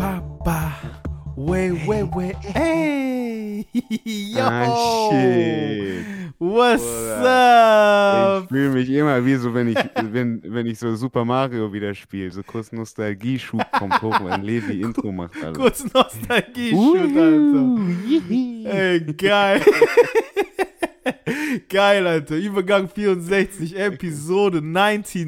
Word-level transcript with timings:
Papa. 0.00 0.72
Way, 1.36 1.72
way, 1.86 2.02
way. 2.04 2.32
Hey! 2.40 3.66
Yo! 3.72 4.40
Ah, 4.40 5.10
shit. 5.10 6.06
What's 6.38 6.82
up? 7.22 8.44
Ich 8.44 8.48
fühle 8.48 8.70
mich 8.70 8.88
immer 8.88 9.22
wie 9.26 9.34
so, 9.34 9.52
wenn 9.52 9.68
ich, 9.68 9.76
wenn, 10.10 10.42
wenn 10.42 10.66
ich 10.66 10.78
so 10.78 10.94
Super 10.96 11.26
Mario 11.26 11.70
wieder 11.70 11.94
spiele. 11.94 12.30
So 12.30 12.42
kurz 12.42 12.72
Nostalgie-Schub 12.72 13.60
kommt 13.72 14.00
hoch, 14.00 14.18
wenn 14.24 14.40
Levi 14.40 14.80
Intro 14.86 15.12
macht. 15.12 15.36
Alter. 15.36 15.52
Kurz 15.60 15.84
Nostalgie-Shoot, 15.92 17.16
Alter. 17.18 17.76
Ey, 18.74 19.00
geil. 19.12 19.60
Geil, 21.68 22.06
Alter. 22.06 22.36
Übergang 22.36 22.88
64, 22.88 23.76
Episode 23.78 24.60
99. 24.62 25.26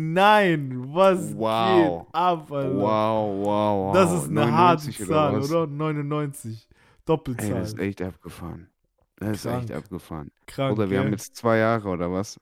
Was 0.95 1.35
Wow. 1.37 2.07
geht 2.07 2.15
ab, 2.15 2.51
Alter? 2.53 2.75
Wow, 2.77 3.45
wow, 3.45 3.45
wow. 3.47 3.95
Das 3.95 4.13
ist 4.13 4.29
eine 4.31 4.51
harte 4.53 4.85
99 4.87 5.07
Zahl, 5.07 5.37
was? 5.39 5.51
oder? 5.53 5.67
99. 5.67 6.69
Ey, 6.71 6.77
Doppelzahl. 7.05 7.51
das 7.51 7.69
ist 7.73 7.79
echt 7.79 8.03
abgefahren. 8.03 8.69
Das 9.17 9.31
ist 9.39 9.43
Krank. 9.43 9.63
echt 9.65 9.73
abgefahren. 9.73 10.31
Krank, 10.47 10.77
Oder 10.77 10.91
wir 10.91 10.99
haben 10.99 11.05
gell? 11.07 11.13
jetzt 11.15 11.37
zwei 11.37 11.59
Jahre, 11.59 11.89
oder 11.89 12.11
was? 12.13 12.39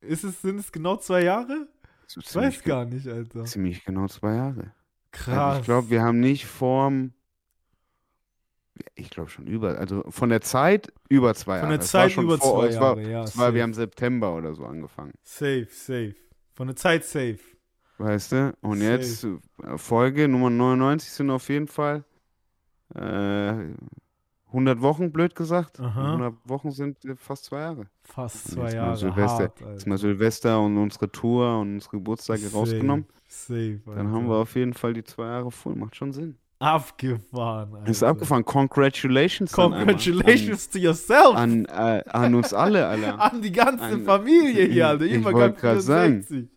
Ist 0.00 0.24
es, 0.24 0.40
sind 0.42 0.58
es 0.58 0.70
genau 0.72 0.96
zwei 0.96 1.22
Jahre? 1.24 1.68
Ich 2.08 2.34
weiß 2.34 2.62
gar 2.64 2.84
nicht, 2.86 3.06
Alter. 3.06 3.44
Ziemlich 3.44 3.84
genau 3.84 4.06
zwei 4.08 4.34
Jahre. 4.34 4.72
Krass. 5.12 5.36
Also 5.38 5.60
ich 5.60 5.64
glaube, 5.66 5.90
wir 5.90 6.02
haben 6.02 6.20
nicht 6.20 6.46
vorm. 6.46 7.12
Ich 8.94 9.10
glaube 9.10 9.30
schon 9.30 9.46
über, 9.46 9.78
also 9.78 10.04
von 10.10 10.28
der 10.30 10.40
Zeit 10.40 10.92
über 11.08 11.34
zwei 11.34 11.60
Von 11.60 11.70
Jahre. 11.70 11.78
der 11.78 11.80
Es 11.80 11.94
war 11.94 12.08
Zeit 12.08 12.16
über 12.16 12.38
vor, 12.38 12.62
zwei 12.62 12.68
es 12.68 12.80
war, 12.80 12.96
Jahre, 12.98 13.10
ja. 13.10 13.22
es 13.24 13.36
war, 13.38 13.54
wir 13.54 13.62
haben 13.62 13.74
September 13.74 14.34
oder 14.34 14.54
so 14.54 14.64
angefangen. 14.64 15.12
safe, 15.22 15.68
safe. 15.70 16.14
Von 16.54 16.66
der 16.68 16.76
Zeit 16.76 17.04
safe. 17.04 17.38
Weißt 17.98 18.32
du? 18.32 18.54
Und 18.62 18.78
Safe. 18.80 18.90
jetzt 18.90 19.24
äh, 19.24 19.76
Folge 19.78 20.26
Nummer 20.28 20.50
99 20.50 21.10
sind 21.10 21.30
auf 21.30 21.48
jeden 21.48 21.68
Fall 21.68 22.04
äh, 22.94 23.54
100 24.48 24.80
Wochen, 24.80 25.12
blöd 25.12 25.34
gesagt. 25.36 25.78
Aha. 25.80 26.06
100 26.14 26.34
Wochen 26.44 26.70
sind 26.72 27.04
äh, 27.04 27.14
fast 27.16 27.44
zwei 27.44 27.60
Jahre. 27.60 27.86
Fast 28.02 28.48
zwei 28.52 28.72
Jahre. 28.72 28.96
Silvester. 28.96 29.44
Hart, 29.44 29.60
Jetzt 29.60 29.86
mal 29.86 29.94
Alter. 29.94 29.98
Silvester 30.08 30.60
und 30.60 30.76
unsere 30.78 31.10
Tour 31.12 31.60
und 31.60 31.74
unsere 31.74 31.98
Geburtstage 31.98 32.40
Safe, 32.40 32.56
rausgenommen. 32.56 33.06
Safe, 33.28 33.80
Dann 33.86 34.08
haben 34.10 34.28
wir 34.28 34.36
auf 34.36 34.54
jeden 34.56 34.74
Fall 34.74 34.92
die 34.94 35.04
zwei 35.04 35.26
Jahre 35.26 35.50
voll. 35.52 35.76
Macht 35.76 35.94
schon 35.96 36.12
Sinn. 36.12 36.36
Abgefahren, 36.60 37.74
Alter. 37.74 37.90
Ist 37.90 38.02
abgefahren. 38.02 38.44
Congratulations. 38.44 39.50
Congratulations 39.52 40.68
to 40.68 40.78
yourself. 40.78 41.34
An, 41.34 41.64
an, 41.66 42.00
äh, 42.00 42.10
an 42.10 42.34
uns 42.34 42.52
alle, 42.52 42.86
Alter. 42.86 43.18
An 43.32 43.40
die 43.42 43.50
ganze 43.50 43.82
An- 43.84 44.04
Familie 44.04 44.66
hier, 44.66 44.88
Alter. 44.88 45.06
Ich 45.06 45.24
wollte 45.24 45.52
grad 45.58 45.80
sagen, 45.82 46.22
64. 46.22 46.48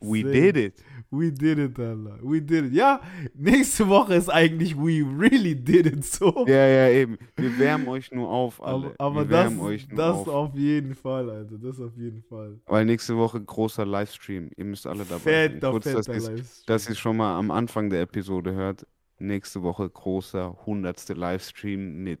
We 0.00 0.22
did 0.22 0.56
it. 0.56 0.74
We 1.10 1.32
did 1.32 1.58
it, 1.58 1.78
Alter. 1.78 2.18
We 2.22 2.42
did 2.42 2.66
it. 2.66 2.72
Ja, 2.74 3.00
nächste 3.34 3.88
Woche 3.88 4.16
ist 4.16 4.28
eigentlich 4.28 4.76
We 4.76 5.02
really 5.18 5.54
did 5.56 5.86
it 5.86 6.04
so. 6.04 6.44
Ja, 6.46 6.66
ja, 6.68 6.88
eben. 6.90 7.16
Wir 7.36 7.58
wärmen 7.58 7.88
euch 7.88 8.12
nur 8.12 8.28
auf, 8.28 8.62
alle. 8.62 8.92
aber 8.98 9.22
aber 9.22 9.24
das, 9.24 9.52
das 9.96 10.14
auf. 10.14 10.28
auf 10.28 10.54
jeden 10.54 10.94
Fall, 10.94 11.30
Alter. 11.30 11.56
Das 11.56 11.80
auf 11.80 11.96
jeden 11.96 12.22
Fall. 12.22 12.60
Weil 12.66 12.84
nächste 12.84 13.16
Woche 13.16 13.40
großer 13.40 13.86
Livestream. 13.86 14.50
Ihr 14.58 14.64
müsst 14.66 14.86
alle 14.86 15.04
dabei 15.06 15.18
sein. 15.20 15.52
Fetter, 15.52 15.70
Kurz, 15.70 15.84
dass 15.84 15.94
fetter 16.06 16.12
ihr's- 16.14 16.28
Livestream. 16.28 16.64
dass 16.66 16.88
ihr 16.90 16.94
schon 16.94 17.16
mal 17.16 17.38
am 17.38 17.50
Anfang 17.50 17.88
der 17.88 18.02
Episode 18.02 18.52
hört. 18.52 18.86
Nächste 19.18 19.62
Woche 19.62 19.88
großer 19.88 20.58
hundertste 20.66 21.14
Livestream 21.14 22.02
mit 22.02 22.20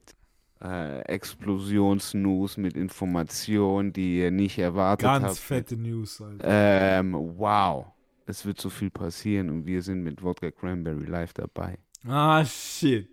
äh, 0.62 1.00
Explosionsnews, 1.02 2.56
mit 2.56 2.76
Informationen, 2.76 3.92
die 3.92 4.18
ihr 4.18 4.30
nicht 4.30 4.58
erwartet 4.58 5.06
Ganz 5.06 5.24
habt. 5.24 5.38
fette 5.38 5.76
News, 5.76 6.20
Alter. 6.20 6.44
Ähm, 6.44 7.14
wow. 7.36 7.86
Es 8.26 8.44
wird 8.44 8.60
so 8.60 8.68
viel 8.68 8.90
passieren 8.90 9.48
und 9.48 9.66
wir 9.66 9.80
sind 9.82 10.02
mit 10.02 10.22
Wodka 10.22 10.50
Cranberry 10.50 11.06
live 11.06 11.32
dabei. 11.32 11.78
Ah, 12.06 12.44
shit. 12.44 13.08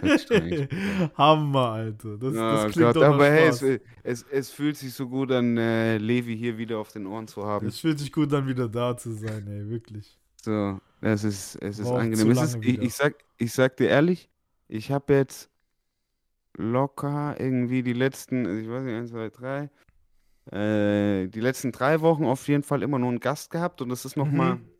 Das 0.00 0.26
Hammer, 1.16 1.68
Alter. 1.70 2.16
Das, 2.16 2.32
Oh 2.32 2.36
das 2.36 2.72
klingt 2.72 2.86
Gott, 2.86 2.96
doch 2.96 3.14
aber 3.14 3.30
hey, 3.30 3.48
es, 3.48 3.62
es, 4.02 4.22
es 4.30 4.50
fühlt 4.50 4.76
sich 4.76 4.92
so 4.92 5.08
gut 5.08 5.32
an, 5.32 5.56
äh, 5.56 5.98
Levi 5.98 6.36
hier 6.36 6.56
wieder 6.56 6.78
auf 6.78 6.92
den 6.92 7.06
Ohren 7.06 7.26
zu 7.26 7.44
haben. 7.44 7.66
Es 7.66 7.80
fühlt 7.80 7.98
sich 7.98 8.12
gut 8.12 8.32
an, 8.32 8.46
wieder 8.46 8.68
da 8.68 8.96
zu 8.96 9.12
sein, 9.12 9.46
ey, 9.48 9.68
wirklich. 9.68 10.18
So, 10.42 10.78
es 11.12 11.24
ist, 11.24 11.56
es 11.56 11.78
ist 11.78 11.92
angenehm. 11.92 12.30
Es 12.30 12.40
ist, 12.40 12.58
ich, 12.62 12.80
ich, 12.80 12.94
sag, 12.94 13.14
ich 13.38 13.52
sag 13.52 13.76
dir 13.76 13.88
ehrlich, 13.88 14.30
ich 14.68 14.90
habe 14.90 15.14
jetzt 15.14 15.50
locker 16.56 17.36
irgendwie 17.38 17.82
die 17.82 17.92
letzten, 17.92 18.46
also 18.46 18.60
ich 18.60 18.68
weiß 18.68 18.84
nicht, 18.84 18.94
eins, 18.94 19.10
zwei, 19.10 19.30
drei, 19.30 19.70
äh, 20.56 21.28
die 21.28 21.40
letzten 21.40 21.72
drei 21.72 22.00
Wochen 22.00 22.24
auf 22.24 22.46
jeden 22.48 22.62
Fall 22.62 22.82
immer 22.82 22.98
nur 22.98 23.10
einen 23.10 23.20
Gast 23.20 23.50
gehabt 23.50 23.82
und 23.82 23.88
das 23.88 24.04
ist 24.04 24.16
nochmal, 24.16 24.56
Mhm. 24.56 24.70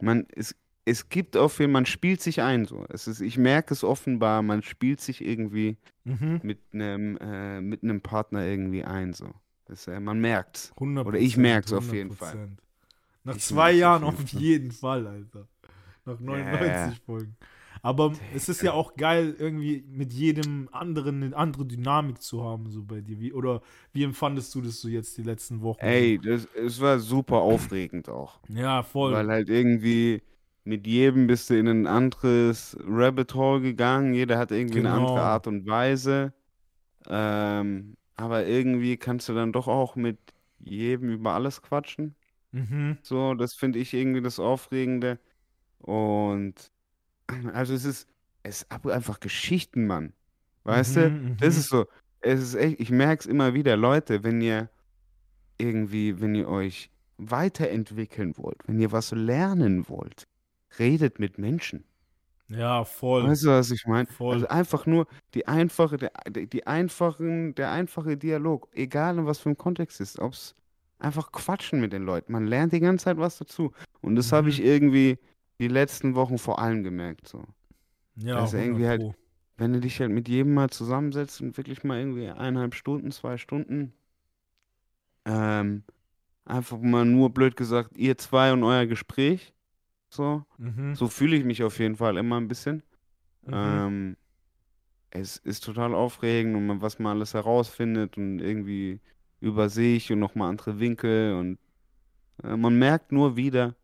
man, 0.00 0.26
es, 0.34 0.54
es 0.84 1.08
gibt 1.08 1.36
auf 1.36 1.58
jeden 1.58 1.70
Fall, 1.70 1.80
man 1.80 1.86
spielt 1.86 2.20
sich 2.20 2.40
ein 2.42 2.64
so. 2.64 2.84
Es 2.88 3.06
ist, 3.06 3.20
ich 3.20 3.38
merke 3.38 3.74
es 3.74 3.84
offenbar, 3.84 4.42
man 4.42 4.62
spielt 4.62 5.00
sich 5.00 5.24
irgendwie 5.24 5.76
Mhm. 6.04 6.40
mit 6.42 6.60
einem, 6.72 7.16
äh, 7.18 7.60
mit 7.60 7.82
einem 7.82 8.00
Partner 8.00 8.44
irgendwie 8.44 8.84
ein 8.84 9.12
so. 9.12 9.32
Das, 9.66 9.86
äh, 9.86 10.00
man 10.00 10.20
merkt's. 10.20 10.72
100 10.78 11.06
Oder 11.06 11.18
ich 11.18 11.36
merk's 11.36 11.72
auf 11.72 11.92
jeden 11.92 12.10
Fall. 12.10 12.50
100%. 13.24 13.34
Nach 13.34 13.36
Ich 13.36 13.46
zwei 13.46 13.72
Jahren 13.72 14.04
auf 14.04 14.28
jeden 14.30 14.70
Fall. 14.72 15.06
Alter. 15.06 15.48
Nach 16.04 16.20
Ja, 16.26 16.26
99 16.26 16.66
ja. 16.66 17.00
Folgen. 17.06 17.36
Aber 17.82 18.12
es 18.34 18.48
ist 18.48 18.62
ja 18.62 18.72
auch 18.72 18.94
geil, 18.96 19.34
irgendwie 19.38 19.84
mit 19.88 20.12
jedem 20.12 20.68
anderen 20.72 21.22
eine 21.22 21.36
andere 21.36 21.66
Dynamik 21.66 22.22
zu 22.22 22.44
haben, 22.44 22.70
so 22.70 22.84
bei 22.84 23.00
dir. 23.00 23.20
Wie, 23.20 23.32
oder 23.32 23.62
wie 23.92 24.04
empfandest 24.04 24.54
du 24.54 24.60
das 24.62 24.80
so 24.80 24.88
jetzt 24.88 25.16
die 25.18 25.22
letzten 25.22 25.62
Wochen? 25.62 25.80
Ey, 25.80 26.18
das, 26.18 26.46
es 26.54 26.80
war 26.80 26.98
super 27.00 27.38
aufregend 27.38 28.08
auch. 28.08 28.40
Ja, 28.48 28.82
voll. 28.82 29.12
Weil 29.12 29.28
halt 29.28 29.48
irgendwie 29.50 30.22
mit 30.64 30.86
jedem 30.86 31.26
bist 31.26 31.50
du 31.50 31.58
in 31.58 31.68
ein 31.68 31.86
anderes 31.86 32.76
Rabbit 32.86 33.34
Hole 33.34 33.60
gegangen. 33.62 34.14
Jeder 34.14 34.38
hat 34.38 34.52
irgendwie 34.52 34.80
eine 34.80 34.90
Genau. 34.90 34.96
andere 34.98 35.22
Art 35.22 35.46
und 35.46 35.66
Weise. 35.66 36.32
Ähm, 37.08 37.96
aber 38.16 38.46
irgendwie 38.46 38.96
kannst 38.98 39.28
du 39.28 39.34
dann 39.34 39.52
doch 39.52 39.68
auch 39.68 39.96
mit 39.96 40.18
jedem 40.60 41.10
über 41.12 41.32
alles 41.34 41.62
quatschen. 41.62 42.16
Mhm. 42.52 42.98
So, 43.02 43.34
das 43.34 43.54
finde 43.54 43.78
ich 43.78 43.94
irgendwie 43.94 44.22
das 44.22 44.38
Aufregende. 44.38 45.18
Und 45.78 46.70
also 47.54 47.74
es 47.74 47.84
ist, 47.84 48.08
es 48.42 48.62
ist 48.62 48.72
ab- 48.72 48.86
einfach 48.86 49.20
Geschichten, 49.20 49.86
Mann. 49.86 50.12
Weißt 50.64 50.96
du? 50.96 51.10
Mhm, 51.10 51.36
Das 51.38 51.54
mhm. 51.54 51.60
ist 51.60 51.68
so, 51.70 51.86
es 52.20 52.40
ist 52.42 52.54
echt, 52.54 52.80
ich 52.80 52.90
merke 52.90 53.20
es 53.22 53.26
immer 53.26 53.54
wieder, 53.54 53.76
Leute, 53.76 54.24
wenn 54.24 54.40
ihr 54.40 54.70
irgendwie, 55.58 56.20
wenn 56.20 56.34
ihr 56.34 56.48
euch 56.48 56.90
weiterentwickeln 57.18 58.36
wollt, 58.36 58.58
wenn 58.66 58.80
ihr 58.80 58.92
was 58.92 59.12
lernen 59.12 59.88
wollt, 59.88 60.28
redet 60.78 61.18
mit 61.18 61.38
Menschen. 61.38 61.84
Ja, 62.48 62.84
voll. 62.84 63.24
Weißt 63.28 63.44
du, 63.44 63.48
was 63.48 63.70
ich 63.70 63.86
meine? 63.86 64.08
Also 64.18 64.46
einfach 64.48 64.84
nur 64.86 65.06
die 65.34 65.48
einfache, 65.48 65.96
der, 65.96 66.12
die 66.28 66.46
die 66.48 66.66
einfachen, 66.66 67.54
der 67.54 67.70
einfache 67.72 68.16
Dialog, 68.16 68.68
egal 68.72 69.18
in 69.18 69.26
was 69.26 69.38
für 69.38 69.48
einem 69.48 69.56
Kontext 69.58 70.00
ist, 70.00 70.18
ob 70.18 70.32
es 70.32 70.54
einfach 71.02 71.32
quatschen 71.32 71.80
mit 71.80 71.92
den 71.92 72.04
Leuten. 72.04 72.32
Man 72.32 72.46
lernt 72.46 72.72
die 72.72 72.80
ganze 72.80 73.04
Zeit 73.04 73.18
was 73.18 73.38
dazu. 73.38 73.72
Und 74.00 74.16
das 74.16 74.32
habe 74.32 74.44
Mhm. 74.44 74.48
ich 74.50 74.62
irgendwie 74.64 75.18
die 75.60 75.68
letzten 75.68 76.14
Wochen 76.14 76.38
vor 76.38 76.58
allem 76.58 76.82
gemerkt. 76.82 77.28
So. 77.28 77.44
ja, 78.16 78.36
also 78.36 78.56
irgendwie 78.56 78.84
100 78.86 78.88
halt- 78.88 79.00
Pro. 79.00 79.14
Wenn 79.58 79.72
du 79.74 79.80
dich 79.80 80.00
halt 80.00 80.10
mit 80.10 80.28
jedem 80.28 80.54
mal 80.54 80.70
zusammensetzt 80.70 81.40
und 81.40 81.56
wirklich 81.56 81.84
mal 81.84 81.98
irgendwie 81.98 82.28
eineinhalb 82.28 82.74
Stunden, 82.74 83.10
zwei 83.12 83.36
Stunden, 83.36 83.92
ähm, 85.24 85.84
einfach 86.44 86.78
mal 86.78 87.04
nur 87.04 87.30
blöd 87.30 87.56
gesagt, 87.56 87.96
ihr 87.96 88.18
zwei 88.18 88.52
und 88.52 88.64
euer 88.64 88.86
Gespräch. 88.86 89.52
So, 90.08 90.44
Mhm. 90.58 90.94
so 90.94 91.08
fühle 91.08 91.36
ich 91.36 91.44
mich 91.44 91.62
auf 91.62 91.78
jeden 91.78 91.96
Fall 91.96 92.16
immer 92.16 92.38
ein 92.40 92.48
bisschen. 92.48 92.82
Mhm. 93.46 93.52
Ähm, 93.54 94.16
es 95.10 95.36
ist 95.38 95.64
total 95.64 95.94
aufregend 95.94 96.56
und 96.56 96.66
man, 96.66 96.80
was 96.82 96.98
man 96.98 97.16
alles 97.16 97.34
herausfindet 97.34 98.16
und 98.16 98.40
irgendwie 98.40 99.00
über 99.42 99.68
sich 99.68 100.10
und 100.12 100.20
nochmal 100.20 100.48
andere 100.50 100.78
Winkel 100.80 101.34
und 101.34 101.58
äh, 102.44 102.56
man 102.56 102.78
merkt 102.78 103.12
nur 103.12 103.36
wieder, 103.36 103.74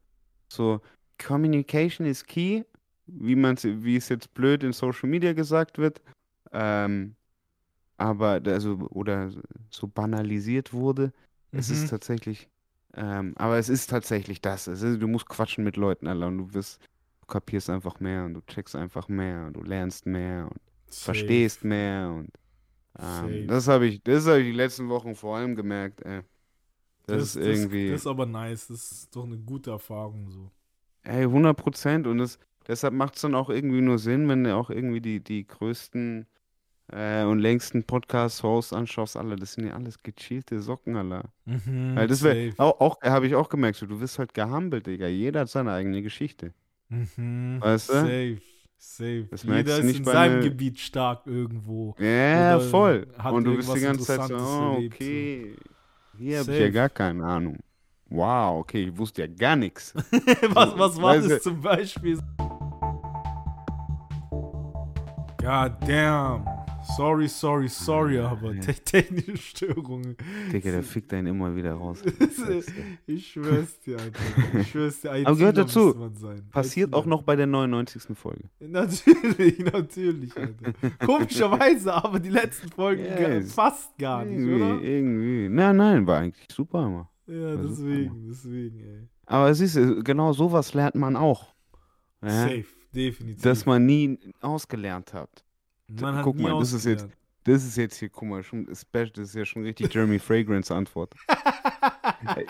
so 0.48 0.80
Communication 1.18 2.06
is 2.06 2.24
key, 2.24 2.64
wie 3.06 3.34
man 3.36 3.56
wie 3.62 3.96
es 3.96 4.08
jetzt 4.08 4.32
blöd 4.34 4.62
in 4.62 4.72
Social 4.72 5.08
Media 5.08 5.32
gesagt 5.34 5.78
wird, 5.78 6.00
ähm, 6.52 7.16
aber 7.96 8.40
also 8.46 8.74
oder 8.90 9.30
so 9.70 9.88
banalisiert 9.88 10.72
wurde. 10.72 11.12
Es 11.52 11.68
Mhm. 11.68 11.74
ist 11.74 11.90
tatsächlich, 11.90 12.48
ähm, 12.94 13.34
aber 13.36 13.58
es 13.58 13.68
ist 13.68 13.90
tatsächlich 13.90 14.40
das. 14.40 14.68
Es 14.68 14.82
ist, 14.82 15.02
du 15.02 15.08
musst 15.08 15.28
quatschen 15.28 15.64
mit 15.64 15.76
Leuten, 15.76 16.06
Alter, 16.06 16.28
und 16.28 16.38
du 16.38 16.54
wirst, 16.54 16.80
du 17.22 17.26
kapierst 17.26 17.70
einfach 17.70 17.98
mehr 18.00 18.24
und 18.24 18.34
du 18.34 18.40
checkst 18.46 18.76
einfach 18.76 19.08
mehr 19.08 19.46
und 19.46 19.54
du 19.54 19.62
lernst 19.62 20.06
mehr 20.06 20.44
und 20.50 20.60
Safe. 20.88 21.04
verstehst 21.06 21.64
mehr 21.64 22.10
und. 22.10 22.30
Ähm, 22.98 23.46
das 23.46 23.68
habe 23.68 23.86
ich, 23.86 24.02
das 24.02 24.26
habe 24.26 24.40
ich 24.40 24.46
die 24.46 24.52
letzten 24.52 24.88
Wochen 24.88 25.14
vor 25.14 25.36
allem 25.36 25.56
gemerkt, 25.56 26.02
ey. 26.04 26.22
Das, 27.06 27.22
ist 27.22 27.36
irgendwie, 27.36 27.92
Das 27.92 28.02
ist 28.02 28.06
aber 28.06 28.26
nice. 28.26 28.66
Das 28.68 28.92
ist 28.92 29.14
doch 29.16 29.24
eine 29.24 29.38
gute 29.38 29.70
Erfahrung 29.70 30.30
so. 30.30 30.50
ey, 31.04 31.24
100 31.26 31.56
Prozent 31.56 32.06
und 32.06 32.18
das, 32.18 32.38
deshalb 32.66 32.94
macht 32.94 33.16
es 33.16 33.22
dann 33.22 33.34
auch 33.34 33.50
irgendwie 33.50 33.80
nur 33.80 33.98
Sinn, 33.98 34.28
wenn 34.28 34.44
du 34.44 34.54
auch 34.54 34.70
irgendwie 34.70 35.00
die, 35.00 35.20
die 35.22 35.46
größten 35.46 36.26
äh, 36.92 37.24
und 37.24 37.40
längsten 37.40 37.84
Podcast-Hosts 37.84 38.74
anschaust, 38.74 39.16
alle, 39.16 39.36
das 39.36 39.54
sind 39.54 39.66
ja 39.68 39.74
alles 39.74 40.02
gechillte 40.02 40.60
Socken, 40.62 40.96
Alter. 40.96 41.32
Mhm, 41.46 41.96
Weil 41.96 42.08
das 42.08 42.20
safe. 42.20 42.54
auch, 42.58 42.80
auch 42.80 43.02
habe 43.02 43.26
ich 43.28 43.36
auch 43.36 43.48
gemerkt, 43.50 43.78
so, 43.78 43.86
du 43.86 44.00
wirst 44.00 44.18
halt 44.20 44.34
gehampelt, 44.34 44.86
Digga. 44.88 45.08
Jeder 45.08 45.42
hat 45.42 45.50
seine 45.50 45.72
eigene 45.72 46.02
Geschichte. 46.02 46.54
Mhm, 46.90 47.60
Weißt 47.60 47.90
du? 47.92 47.94
Safe. 48.00 48.40
Safe. 48.80 49.26
Das 49.30 49.42
Jeder 49.42 49.78
ist 49.78 49.84
nicht 49.84 49.98
in 49.98 50.04
seinem 50.04 50.36
ne- 50.38 50.44
Gebiet 50.44 50.78
stark 50.78 51.26
irgendwo. 51.26 51.96
Ja, 51.98 52.60
voll. 52.60 53.08
Und 53.30 53.44
du 53.44 53.56
bist 53.56 53.74
die 53.74 53.80
ganze 53.80 54.04
Zeit 54.04 54.28
so, 54.28 54.36
oh, 54.36 54.80
okay. 54.86 55.56
Hier 56.16 56.38
habe 56.38 56.52
ich 56.52 56.60
ja 56.60 56.70
gar 56.70 56.88
keine 56.88 57.24
Ahnung. 57.24 57.58
Wow, 58.08 58.60
okay, 58.60 58.84
ich 58.84 58.96
wusste 58.96 59.22
ja 59.22 59.28
gar 59.28 59.56
nichts. 59.56 59.92
was, 60.50 60.78
was 60.78 61.02
war 61.02 61.18
das 61.18 61.42
zum 61.42 61.60
Beispiel? 61.60 62.18
God 65.40 65.72
damn. 65.86 66.57
Sorry, 66.96 67.28
sorry, 67.28 67.68
sorry, 67.68 68.18
aber 68.18 68.58
te 68.60 68.72
technische 68.74 69.36
Störungen. 69.36 70.16
Digga, 70.52 70.70
der 70.70 70.82
fickt 70.94 71.12
einen 71.12 71.28
immer 71.28 71.54
wieder 71.54 71.74
raus. 71.74 72.02
ich 73.06 73.28
schwör's 73.28 73.78
dir, 73.80 73.98
Alter. 73.98 74.20
Ich 74.60 74.70
schwör's 74.70 75.00
dir. 75.00 75.12
Aber 75.12 75.36
gehört 75.36 75.58
dazu. 75.58 75.80
muss 75.86 75.96
man 75.96 76.14
sein. 76.16 76.48
Passiert 76.50 76.94
auch 76.94 77.06
noch 77.06 77.22
bei 77.22 77.36
der 77.36 77.46
99. 77.46 78.16
Folge. 78.16 78.44
Natürlich, 78.60 79.58
natürlich, 79.58 80.36
Alter. 80.36 80.72
Komischerweise, 81.04 81.92
aber 81.92 82.18
die 82.18 82.30
letzten 82.30 82.68
Folgen 82.70 83.04
Ja, 83.04 83.12
ist- 83.28 83.52
fast 83.54 83.96
gar 83.98 84.24
nicht, 84.24 84.38
irgendwie, 84.38 84.54
oder? 84.62 84.82
irgendwie. 84.82 85.48
Nein, 85.48 85.76
nein, 85.76 86.06
war 86.06 86.18
eigentlich 86.20 86.46
super 86.50 86.86
immer. 86.86 87.10
Ja, 87.26 87.48
Also, 87.50 87.68
deswegen, 87.68 88.26
deswegen, 88.28 88.80
ey. 88.80 89.08
Aber 89.26 89.54
siehst 89.54 89.76
du, 89.76 90.02
genau 90.02 90.32
sowas 90.32 90.72
lernt 90.74 90.94
man 90.94 91.16
auch. 91.16 91.54
Ja? 92.22 92.30
Safe, 92.30 92.64
definitiv. 92.94 93.42
Dass 93.42 93.66
man 93.66 93.84
nie 93.84 94.18
ausgelernt 94.40 95.12
hat. 95.12 95.44
Man 95.88 96.22
guck 96.22 96.38
mal, 96.38 96.58
das 96.58 96.72
ist 96.72 96.84
jetzt-. 96.84 97.08
Das 97.44 97.64
ist 97.64 97.76
jetzt 97.76 97.96
hier, 97.96 98.10
guck 98.10 98.28
mal, 98.28 98.42
schon, 98.42 98.66
das 98.66 98.84
ist 99.16 99.34
ja 99.34 99.44
schon 99.46 99.62
richtig 99.62 99.94
Jeremy 99.94 100.18
Fragrance 100.18 100.74
Antwort. 100.74 101.14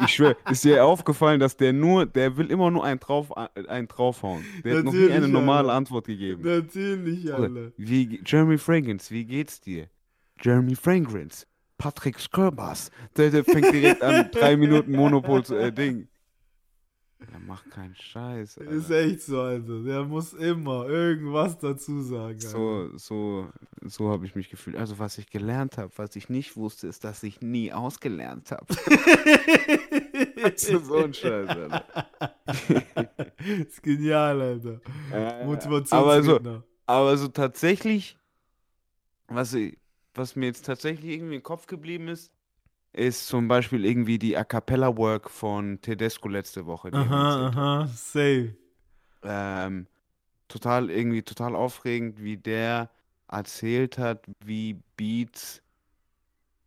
Ich 0.02 0.10
schwöre, 0.14 0.36
ist 0.50 0.64
dir 0.64 0.84
aufgefallen, 0.84 1.38
dass 1.38 1.56
der 1.56 1.72
nur, 1.72 2.04
der 2.04 2.36
will 2.36 2.50
immer 2.50 2.70
nur 2.70 2.84
einen, 2.84 2.98
drauf, 2.98 3.36
einen 3.36 3.86
draufhauen. 3.86 4.44
Der 4.64 4.78
hat 4.78 4.84
noch 4.84 4.92
nie 4.92 4.98
Natürlich, 4.98 5.16
eine 5.16 5.28
normale 5.28 5.68
Alter. 5.68 5.74
Antwort 5.74 6.06
gegeben. 6.06 6.42
Natürlich, 6.42 7.32
Alter. 7.32 7.72
Wie, 7.76 8.20
Jeremy 8.24 8.58
Fragrance, 8.58 9.14
wie 9.14 9.24
geht's 9.24 9.60
dir? 9.60 9.88
Jeremy 10.40 10.74
Fragrance, 10.74 11.46
Patrick 11.76 12.18
Skirbass. 12.18 12.90
Der, 13.16 13.30
der 13.30 13.44
fängt 13.44 13.72
direkt 13.72 14.02
an, 14.02 14.30
drei 14.32 14.56
Minuten 14.56 14.92
Monopol 14.92 15.44
zu, 15.44 15.54
äh, 15.54 15.70
Ding. 15.70 16.08
Er 17.20 17.40
macht 17.40 17.68
keinen 17.70 17.96
Scheiß. 17.96 18.58
Alter. 18.58 18.70
Ist 18.70 18.90
echt 18.90 19.22
so, 19.22 19.40
Alter. 19.40 19.82
Der 19.82 20.04
muss 20.04 20.34
immer 20.34 20.86
irgendwas 20.88 21.58
dazu 21.58 22.00
sagen. 22.00 22.34
Alter. 22.34 22.48
So, 22.48 22.96
so, 22.96 23.48
so 23.82 24.10
habe 24.10 24.24
ich 24.24 24.36
mich 24.36 24.48
gefühlt. 24.48 24.76
Also 24.76 25.00
was 25.00 25.18
ich 25.18 25.28
gelernt 25.28 25.78
habe, 25.78 25.90
was 25.96 26.14
ich 26.14 26.28
nicht 26.28 26.56
wusste, 26.56 26.86
ist, 26.86 27.02
dass 27.02 27.24
ich 27.24 27.40
nie 27.40 27.72
ausgelernt 27.72 28.52
habe. 28.52 28.72
so 30.56 30.96
ein 30.96 31.12
Scheiß, 31.12 31.48
Alter. 31.48 31.84
ist 33.66 33.82
genial, 33.82 34.40
Alter. 34.40 34.80
Äh, 35.12 35.44
Motivation. 35.44 36.00
aber 36.00 36.22
so, 36.22 36.40
aber 36.86 37.16
so 37.18 37.26
tatsächlich, 37.28 38.16
was, 39.26 39.56
was 40.14 40.36
mir 40.36 40.46
jetzt 40.46 40.64
tatsächlich 40.64 41.14
irgendwie 41.14 41.34
im 41.34 41.42
Kopf 41.42 41.66
geblieben 41.66 42.06
ist, 42.06 42.32
ist 42.92 43.26
zum 43.28 43.48
Beispiel 43.48 43.84
irgendwie 43.84 44.18
die 44.18 44.36
A 44.36 44.44
Cappella 44.44 44.96
Work 44.96 45.30
von 45.30 45.80
Tedesco 45.80 46.28
letzte 46.28 46.66
Woche. 46.66 46.92
Aha, 46.92 47.46
aha, 47.48 47.86
safe. 47.86 48.54
ähm, 49.22 49.86
total 50.48 50.90
irgendwie 50.90 51.22
total 51.22 51.54
aufregend, 51.56 52.22
wie 52.22 52.36
der 52.36 52.90
erzählt 53.28 53.98
hat, 53.98 54.26
wie 54.44 54.82
Beats 54.96 55.62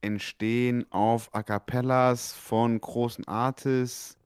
entstehen 0.02 0.86
auf 0.92 1.34
A 1.34 1.44
Cappellas 1.44 2.34
von 2.34 2.80
großen 2.80 3.28
Artists, 3.28 4.18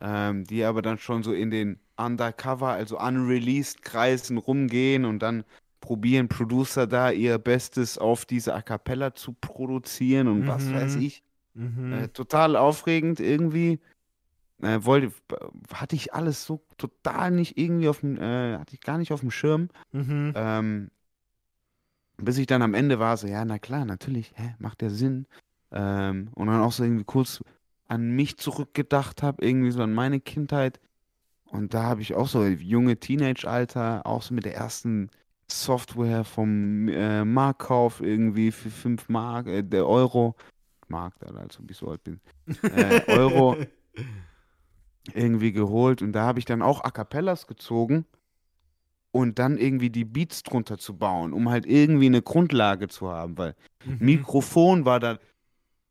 ähm, 0.00 0.44
die 0.44 0.64
aber 0.64 0.82
dann 0.82 0.98
schon 0.98 1.22
so 1.22 1.32
in 1.34 1.50
den 1.50 1.80
Undercover, 1.96 2.70
also 2.70 2.98
unreleased 3.00 3.82
Kreisen 3.82 4.38
rumgehen 4.38 5.04
und 5.06 5.20
dann 5.20 5.44
probieren 5.80 6.28
Producer 6.28 6.86
da 6.86 7.10
ihr 7.10 7.38
Bestes 7.38 7.98
auf 7.98 8.26
diese 8.26 8.54
A 8.54 8.62
Cappella 8.62 9.14
zu 9.14 9.32
produzieren 9.34 10.28
und 10.28 10.46
was 10.48 10.66
Mhm. 10.68 10.74
weiß 10.74 10.96
ich. 10.96 11.22
Mhm. 11.56 11.92
Äh, 11.92 12.08
total 12.08 12.56
aufregend 12.56 13.18
irgendwie. 13.20 13.80
Äh, 14.62 14.84
wollte, 14.84 15.12
hatte 15.72 15.96
ich 15.96 16.14
alles 16.14 16.44
so 16.44 16.62
total 16.78 17.30
nicht 17.30 17.58
irgendwie 17.58 17.88
auf 17.88 18.00
dem, 18.00 18.16
äh, 18.16 18.58
hatte 18.58 18.74
ich 18.74 18.80
gar 18.80 18.98
nicht 18.98 19.12
auf 19.12 19.20
dem 19.20 19.30
Schirm. 19.30 19.68
mhm. 19.92 20.32
Ähm, 20.34 20.90
bis 22.18 22.38
ich 22.38 22.46
dann 22.46 22.62
am 22.62 22.74
Ende 22.74 22.98
war, 22.98 23.16
so, 23.16 23.26
ja, 23.26 23.44
na 23.44 23.58
klar, 23.58 23.84
natürlich, 23.84 24.32
hä, 24.36 24.54
macht 24.58 24.80
der 24.80 24.90
Sinn. 24.90 25.26
Ähm, 25.70 26.30
und 26.34 26.46
dann 26.46 26.62
auch 26.62 26.72
so 26.72 26.84
irgendwie 26.84 27.04
kurz 27.04 27.42
an 27.88 28.10
mich 28.10 28.38
zurückgedacht 28.38 29.22
habe, 29.22 29.44
irgendwie 29.44 29.70
so 29.70 29.82
an 29.82 29.92
meine 29.92 30.20
Kindheit. 30.20 30.80
Und 31.44 31.74
da 31.74 31.84
habe 31.84 32.02
ich 32.02 32.14
auch 32.14 32.28
so 32.28 32.44
junge 32.44 32.98
Teenage-Alter, 32.98 34.06
auch 34.06 34.22
so 34.22 34.34
mit 34.34 34.44
der 34.44 34.54
ersten 34.54 35.10
Software 35.50 36.24
vom 36.24 36.88
äh, 36.88 37.24
Marktkauf 37.24 38.00
irgendwie 38.00 38.50
für 38.50 38.70
5 38.70 39.08
Mark, 39.08 39.46
äh, 39.46 39.62
der 39.62 39.86
Euro. 39.86 40.34
Mark, 40.88 41.14
Alter, 41.20 41.40
als 41.40 41.58
ob 41.58 41.70
ich 41.70 41.76
so 41.76 41.88
alt 41.88 42.02
bin. 42.04 42.20
Äh, 42.72 43.02
Euro 43.08 43.56
irgendwie 45.14 45.52
geholt 45.52 46.02
und 46.02 46.12
da 46.12 46.24
habe 46.24 46.38
ich 46.38 46.44
dann 46.44 46.62
auch 46.62 46.82
A 46.84 46.90
Cappellas 46.90 47.46
gezogen 47.46 48.06
und 49.12 49.38
dann 49.38 49.56
irgendwie 49.56 49.90
die 49.90 50.04
Beats 50.04 50.42
drunter 50.42 50.78
zu 50.78 50.96
bauen, 50.96 51.32
um 51.32 51.48
halt 51.48 51.64
irgendwie 51.66 52.06
eine 52.06 52.22
Grundlage 52.22 52.88
zu 52.88 53.08
haben, 53.08 53.38
weil 53.38 53.54
Mhm. 53.84 53.96
Mikrofon 54.00 54.84
war 54.84 54.98
da, 54.98 55.18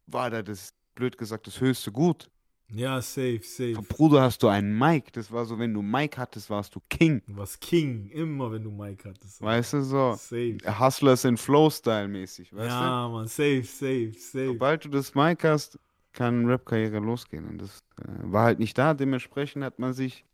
war 0.06 0.30
da 0.30 0.42
das, 0.44 0.74
blöd 0.96 1.18
gesagt, 1.18 1.48
das 1.48 1.62
höchste 1.62 1.92
Gut. 1.92 2.30
Ja, 2.70 3.00
safe, 3.02 3.42
safe. 3.44 3.76
Bruder, 3.88 4.24
hast 4.24 4.42
du 4.42 4.48
einen 4.48 4.78
Mic, 4.78 5.14
das 5.14 5.32
war 5.32 5.46
so, 5.46 5.58
wenn 5.60 5.74
du 5.74 5.82
Mic 5.82 6.18
hattest, 6.18 6.50
warst 6.50 6.74
du 6.76 6.82
King, 6.90 7.22
Du 7.28 7.38
warst 7.38 7.62
King, 7.62 8.10
immer 8.10 8.52
wenn 8.52 8.64
du 8.64 8.72
Mike 8.72 9.08
hattest. 9.08 9.42
weißt 9.42 9.74
du, 9.74 9.82
so. 9.84 10.14
Safe. 10.18 10.58
Hustlers 10.80 11.26
in 11.26 11.38
Flow-Style 11.38 12.08
mäßig, 12.08 12.52
weißt 12.54 12.66
du? 12.66 12.76
Ja, 12.76 13.08
man, 13.08 13.28
safe, 13.28 13.64
safe, 13.64 14.14
safe. 14.18 14.48
Sobald 14.48 14.84
du 14.86 14.90
das 14.90 15.14
Mic 15.14 15.48
hast, 15.48 15.80
kann 16.14 16.46
Rap-Karriere 16.48 17.00
losgehen. 17.00 17.46
Und 17.48 17.62
das 17.62 17.84
äh, 18.02 18.04
war 18.24 18.46
halt 18.46 18.60
nicht 18.60 18.78
da. 18.78 18.94
Dementsprechend 18.94 19.64
hat 19.64 19.78
man 19.80 19.94
sich 19.94 20.26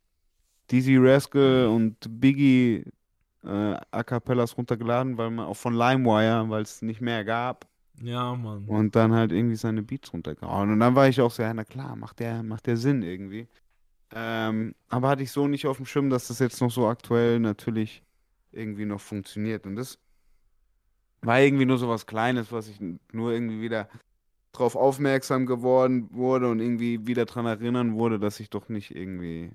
Dizzy 0.71 0.95
Rascal 0.97 1.67
und 1.67 1.97
Biggie 2.21 2.85
äh, 3.43 3.75
A 3.91 4.03
Cappellas 4.03 4.57
runtergeladen, 4.57 5.17
weil 5.17 5.31
man 5.31 5.47
auch 5.47 5.57
von 5.57 5.73
LimeWire, 5.73 6.49
weil 6.49 6.61
es 6.61 6.81
nicht 6.81 7.01
mehr 7.01 7.25
gab. 7.25 7.67
Ja, 8.03 8.35
Mann. 8.35 8.65
Und 8.67 8.95
dann 8.95 9.13
halt 9.13 9.31
irgendwie 9.31 9.55
seine 9.55 9.81
Beats 9.83 10.13
runtergehauen. 10.13 10.71
Und 10.71 10.79
dann 10.79 10.95
war 10.95 11.07
ich 11.07 11.21
auch 11.21 11.31
so, 11.31 11.43
ja, 11.43 11.53
na 11.53 11.63
klar, 11.63 11.95
macht 11.95 12.19
der, 12.19 12.43
macht 12.43 12.67
der 12.67 12.77
Sinn 12.77 13.01
irgendwie. 13.03 13.47
Ähm, 14.13 14.75
aber 14.89 15.09
hatte 15.09 15.23
ich 15.23 15.31
so 15.31 15.47
nicht 15.47 15.67
auf 15.67 15.77
dem 15.77 15.85
Schirm, 15.85 16.09
dass 16.09 16.27
das 16.27 16.39
jetzt 16.39 16.61
noch 16.61 16.71
so 16.71 16.87
aktuell 16.87 17.39
natürlich 17.39 18.03
irgendwie 18.51 18.85
noch 18.85 18.99
funktioniert. 18.99 19.65
Und 19.65 19.75
das 19.75 19.97
war 21.21 21.39
irgendwie 21.39 21.65
nur 21.65 21.77
so 21.77 21.87
was 21.87 22.05
Kleines, 22.05 22.51
was 22.51 22.67
ich 22.67 22.79
nur 23.11 23.31
irgendwie 23.31 23.61
wieder 23.61 23.87
drauf 24.51 24.75
aufmerksam 24.75 25.45
geworden 25.45 26.09
wurde 26.11 26.49
und 26.49 26.59
irgendwie 26.59 27.07
wieder 27.07 27.25
dran 27.25 27.45
erinnern 27.45 27.93
wurde, 27.93 28.19
dass 28.19 28.39
ich 28.39 28.49
doch 28.49 28.69
nicht 28.69 28.93
irgendwie 28.93 29.51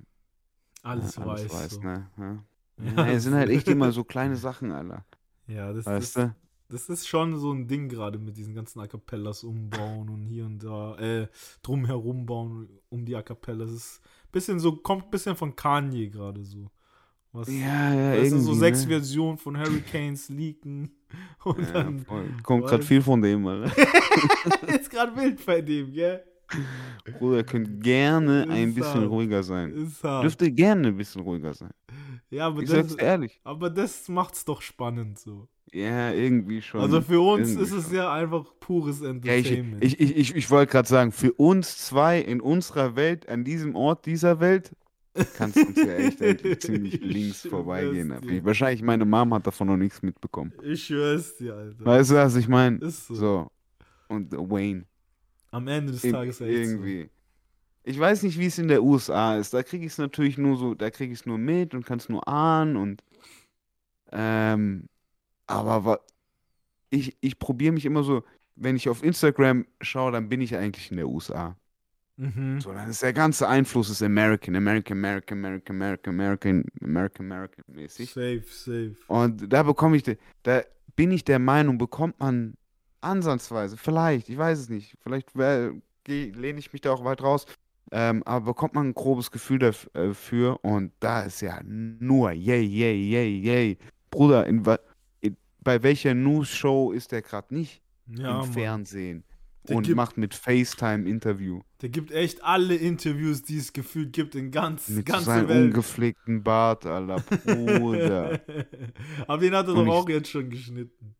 Alles, 0.83 1.19
äh, 1.19 1.26
weiß. 1.26 1.71
so. 1.73 1.81
ne? 1.81 2.07
Ja. 2.17 2.38
Ja, 2.79 3.07
Ja, 3.07 3.12
es 3.12 3.25
sind 3.25 3.35
halt 3.35 3.50
echt 3.50 3.69
immer 3.69 3.93
so 3.93 4.05
kleine 4.05 4.37
Sachen, 4.37 4.73
Alter. 4.73 5.05
Ja, 5.49 5.73
das, 5.73 5.87
Weißt 5.87 6.17
das, 6.17 6.25
du? 6.25 6.35
Das 6.68 6.88
ist 6.88 7.06
schon 7.08 7.38
so 7.38 7.52
ein 7.52 7.66
Ding 7.68 7.88
gerade 7.88 8.18
mit 8.18 8.37
diesen 8.37 8.54
ganzen 8.54 8.80
A 8.80 8.87
Cappellas 8.87 9.44
umbauen 9.44 10.08
und 10.08 10.25
hier 10.25 10.46
und 10.46 10.58
da, 10.62 10.96
äh, 10.99 11.28
drumherum 11.62 12.26
bauen 12.26 12.68
um 12.88 13.04
die 13.04 13.14
A 13.16 13.23
Cappellas. 13.23 13.70
Das 13.70 13.76
ist 13.76 14.00
bisschen 14.32 14.61
so, 14.61 14.76
kommt 14.76 15.04
ein 15.04 15.11
bisschen 15.11 15.37
von 15.37 15.54
Kanye 15.56 16.08
gerade 16.11 16.44
so. 16.44 16.70
Was, 17.32 17.49
Ja, 17.49 17.92
ja, 17.94 18.14
du, 18.16 18.23
irgendwie. 18.23 18.42
so 18.42 18.54
sechs 18.54 18.82
ne? 18.82 18.88
Versionen 18.88 19.38
von 19.38 19.58
Hurricanes 19.58 20.28
leaken 20.28 20.90
und 21.44 21.61
Ja, 21.61 21.73
dann 21.73 22.00
voll. 22.00 22.28
Kommt 22.42 22.66
gerade 22.66 22.82
viel 22.82 23.02
von 23.02 23.20
dem, 23.23 23.46
Alter. 23.46 23.73
ist 24.80 24.90
gerade 24.90 25.14
wild 25.16 25.44
bei 25.44 25.61
dem, 25.61 25.92
gell? 25.92 26.23
Bruder, 27.18 27.42
könnt 27.44 27.82
gerne 27.82 28.44
Ist 28.44 28.50
ein 28.50 28.75
bisschen 28.75 29.00
hart. 29.00 29.11
ruhiger 29.11 29.42
sein. 29.42 29.73
Ist 29.73 30.02
hart. 30.04 30.25
Dürfte 30.25 30.50
gerne 30.52 30.88
ein 30.88 30.96
bisschen 30.96 31.23
ruhiger 31.23 31.52
sein. 31.54 31.70
ja, 32.30 32.46
aber 32.46 32.62
Ich 32.62 32.70
das, 32.70 32.90
sag's 32.90 33.02
ehrlich. 33.02 33.40
aber 33.44 33.68
das 33.68 34.08
macht's 34.08 34.44
doch 34.44 34.62
spannend 34.62 35.18
so. 35.18 35.49
Ja, 35.73 36.12
irgendwie 36.12 36.62
schon. 36.62 36.80
Also 36.80 37.00
für 37.02 37.20
uns 37.20 37.49
irgendwie 37.50 37.64
ist 37.64 37.73
es 37.73 37.85
schon. 37.87 37.94
ja 37.96 38.12
einfach 38.12 38.44
pures 38.61 39.00
Ja, 39.00 39.06
ich, 39.11 39.14
Entertainment. 39.50 39.85
ich, 39.85 40.00
ich, 40.00 40.16
ich, 40.16 40.35
ich 40.37 40.50
wollte 40.50 40.73
gerade 40.73 40.88
sagen, 40.88 41.12
für 41.12 41.32
uns 41.32 41.78
zwei 41.78 42.20
in 42.20 42.40
unserer 42.40 42.96
Welt, 42.96 43.28
an 43.28 43.44
diesem 43.44 43.75
Ort 43.75 44.06
dieser 44.06 44.38
Welt, 44.40 44.70
kannst 45.37 45.56
du 45.56 45.66
uns 45.66 45.76
ja 45.76 45.94
echt 45.94 46.23
eigentlich 46.23 46.61
ziemlich 46.61 47.00
links 47.00 47.44
Ich 47.44 47.50
vorbeigehen. 47.50 48.14
Wahrscheinlich 48.44 48.82
meine 48.82 49.04
Mom 49.04 49.35
hat 49.35 49.46
davon 49.46 49.66
noch 49.66 49.76
nichts 49.76 50.02
mitbekommen. 50.02 50.52
Ich 50.62 50.85
schwör's 50.85 51.37
dir, 51.37 51.54
Alter. 51.54 51.85
Weißt 51.85 52.11
du, 52.11 52.14
was 52.14 52.37
ich 52.37 52.49
meine? 52.49 52.78
Ist 52.78 53.06
so. 53.08 53.14
So. 53.14 53.50
Und 54.08 54.32
Wayne. 54.32 54.85
Am 55.50 55.66
Ende 55.68 55.92
des 55.92 56.04
Ir- 56.04 56.12
Tages 56.12 56.40
echt 56.40 56.50
irgendwie. 56.52 57.08
Ich 57.82 57.99
weiß 57.99 58.23
nicht, 58.25 58.38
wie 58.38 58.46
es 58.46 58.58
in 58.58 58.68
der 58.68 58.82
USA 58.82 59.37
ist. 59.37 59.54
Da 59.54 59.62
kriege 59.62 59.87
ich 59.87 59.92
es 59.92 59.99
natürlich 59.99 60.38
nur 60.38 60.56
so, 60.56 60.75
da 60.75 60.90
kriege 60.90 61.12
ich 61.12 61.20
es 61.20 61.26
nur 61.26 61.38
mit 61.38 61.73
und 61.75 61.87
kann 61.87 61.99
es 61.99 62.08
nur 62.08 62.26
ahnen 62.28 62.76
und 62.76 63.02
ähm, 64.12 64.88
aber 65.47 66.00
ich, 66.91 67.17
ich 67.21 67.38
probiere 67.38 67.73
mich 67.73 67.85
immer 67.85 68.03
so, 68.03 68.25
wenn 68.57 68.76
ich 68.76 68.88
auf 68.88 69.03
Instagram 69.03 69.67
schaue, 69.81 70.12
dann 70.12 70.29
bin 70.29 70.41
ich 70.41 70.57
eigentlich 70.57 70.91
in 70.91 70.97
der 70.97 71.09
USA. 71.09 71.57
Mhm. 72.17 72.61
So, 72.61 72.73
dann 72.73 72.88
ist 72.88 73.03
der 73.03 73.12
ganze 73.12 73.47
Einfluss 73.47 73.91
ist 73.91 74.03
American, 74.03 74.57
American, 74.57 74.99
American, 74.99 75.38
American, 75.38 75.75
American, 75.76 76.15
American, 76.15 76.65
American, 76.83 77.26
American 77.26 77.65
mäßig. 77.69 78.11
Safe, 78.11 78.45
safe. 78.49 78.97
Und 79.09 79.53
da 79.53 79.62
bekomme 79.62 79.97
ich, 79.97 80.05
da 80.43 80.62
bin 80.97 81.11
ich 81.11 81.25
der 81.25 81.38
Meinung, 81.38 81.76
bekommt 81.76 82.19
man 82.19 82.55
ansatzweise, 83.03 83.76
vielleicht, 83.76 84.31
ich 84.31 84.38
weiß 84.38 84.59
es 84.59 84.69
nicht, 84.71 84.97
vielleicht 85.03 85.35
lehne 85.35 86.59
ich 86.59 86.73
mich 86.73 86.81
da 86.81 86.93
auch 86.93 87.05
weit 87.05 87.23
raus, 87.23 87.45
ähm, 87.93 88.23
aber 88.25 88.47
bekommt 88.47 88.75
man 88.75 88.88
ein 88.88 88.95
grobes 88.95 89.31
Gefühl 89.31 89.59
daf- 89.59 89.88
äh, 89.95 90.09
dafür 90.09 90.65
und 90.65 90.93
da 91.00 91.23
ist 91.23 91.43
ja 91.43 91.61
nur 91.62 92.33
yay, 92.33 92.65
yay, 92.65 92.97
yay, 92.97 93.38
yay. 93.38 93.79
Bruder, 94.11 94.47
in, 94.47 94.65
bei 95.66 95.82
welcher 95.82 96.14
News-Show 96.14 96.92
ist 96.92 97.11
der 97.12 97.23
gerade 97.23 97.52
nicht? 97.52 97.82
Ja, 98.06 98.14
Im 98.16 98.23
Mann. 98.38 98.52
Fernsehen. 98.52 99.25
Der 99.68 99.76
und 99.76 99.82
gibt- 99.82 99.96
macht 99.96 100.16
mit 100.16 100.32
FaceTime 100.32 101.08
Interview. 101.08 101.61
Der 101.82 101.88
gibt 101.88 102.12
echt 102.12 102.42
alle 102.44 102.76
Interviews, 102.76 103.42
die 103.42 103.58
es 103.58 103.73
gefühlt 103.73 104.12
gibt 104.12 104.37
in 104.37 104.52
ganz, 104.52 104.88
Mit 104.88 105.06
ganze 105.06 105.25
seinem 105.25 105.49
Welt. 105.49 105.64
ungepflegten 105.75 106.42
Bart, 106.44 106.87
Alter. 106.87 107.16
Bruder. 107.44 108.40
Aber 109.26 109.38
den 109.38 109.54
hat 109.56 109.66
er 109.66 109.75
Und 109.75 109.87
doch 109.87 109.87
ich- 109.87 109.90
auch 110.04 110.08
jetzt 110.08 110.30
schon 110.30 110.49
geschnitten. 110.50 111.16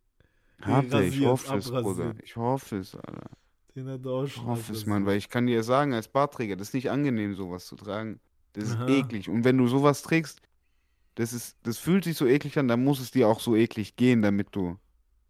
Hat 0.63 0.93
er, 0.93 1.03
ich 1.03 1.21
hoffe 1.27 1.57
es, 1.57 1.67
Bruder. 1.67 1.79
abrasiert. 1.81 2.17
Ich 2.23 2.37
hoffe 2.37 2.77
es, 2.79 2.95
Alter. 2.95 3.31
Den 3.75 3.89
hat 3.89 4.05
er 4.07 4.11
auch 4.13 4.25
Ich 4.25 4.33
schon 4.35 4.47
hoffe 4.47 4.61
es, 4.61 4.69
abrasiert. 4.69 4.87
Mann, 4.87 5.07
weil 5.07 5.19
ich 5.19 5.29
kann 5.29 5.47
dir 5.47 5.63
sagen, 5.65 5.93
als 5.93 6.07
Bartträger, 6.07 6.55
das 6.57 6.69
ist 6.69 6.75
nicht 6.75 6.91
angenehm, 6.91 7.35
sowas 7.35 7.67
zu 7.67 7.75
tragen. 7.75 8.21
Das 8.53 8.65
ist 8.69 8.77
Aha. 8.77 8.87
eklig. 8.89 9.29
Und 9.29 9.43
wenn 9.45 9.59
du 9.59 9.67
sowas 9.67 10.03
trägst, 10.03 10.41
das 11.17 11.33
ist, 11.33 11.57
das 11.65 11.79
fühlt 11.79 12.05
sich 12.05 12.17
so 12.17 12.27
eklig 12.27 12.57
an, 12.59 12.69
dann 12.69 12.85
muss 12.85 13.01
es 13.01 13.11
dir 13.11 13.27
auch 13.29 13.41
so 13.41 13.57
eklig 13.57 13.97
gehen, 13.97 14.23
damit 14.23 14.49
du. 14.53 14.77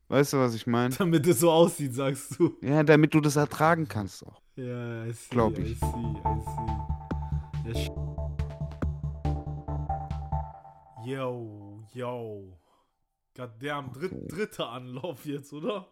Weißt 0.09 0.35
du, 0.35 0.37
was 0.39 0.55
ich 0.55 0.67
meine? 0.67 0.95
Damit 0.95 1.27
es 1.27 1.41
so 1.41 1.51
aussieht, 1.51 1.95
sagst 1.95 2.39
du. 2.39 2.57
Ja, 2.63 2.83
damit 2.85 3.13
du 3.15 3.21
das 3.21 3.35
ertragen 3.37 3.89
kannst 3.89 4.25
auch. 4.27 4.41
Ja, 4.55 5.05
I 5.07 5.13
see, 5.13 5.31
Glaub 5.31 5.59
I 5.59 5.63
ich. 5.63 5.79
see, 5.81 5.87
I 5.87 7.75
see. 7.75 7.91
Ja, 11.05 11.19
yo, 11.19 11.85
yo. 11.93 12.59
Goddamn, 13.37 13.93
dritt, 13.93 14.33
dritter 14.33 14.71
Anlauf 14.71 15.25
jetzt, 15.27 15.53
oder? 15.53 15.87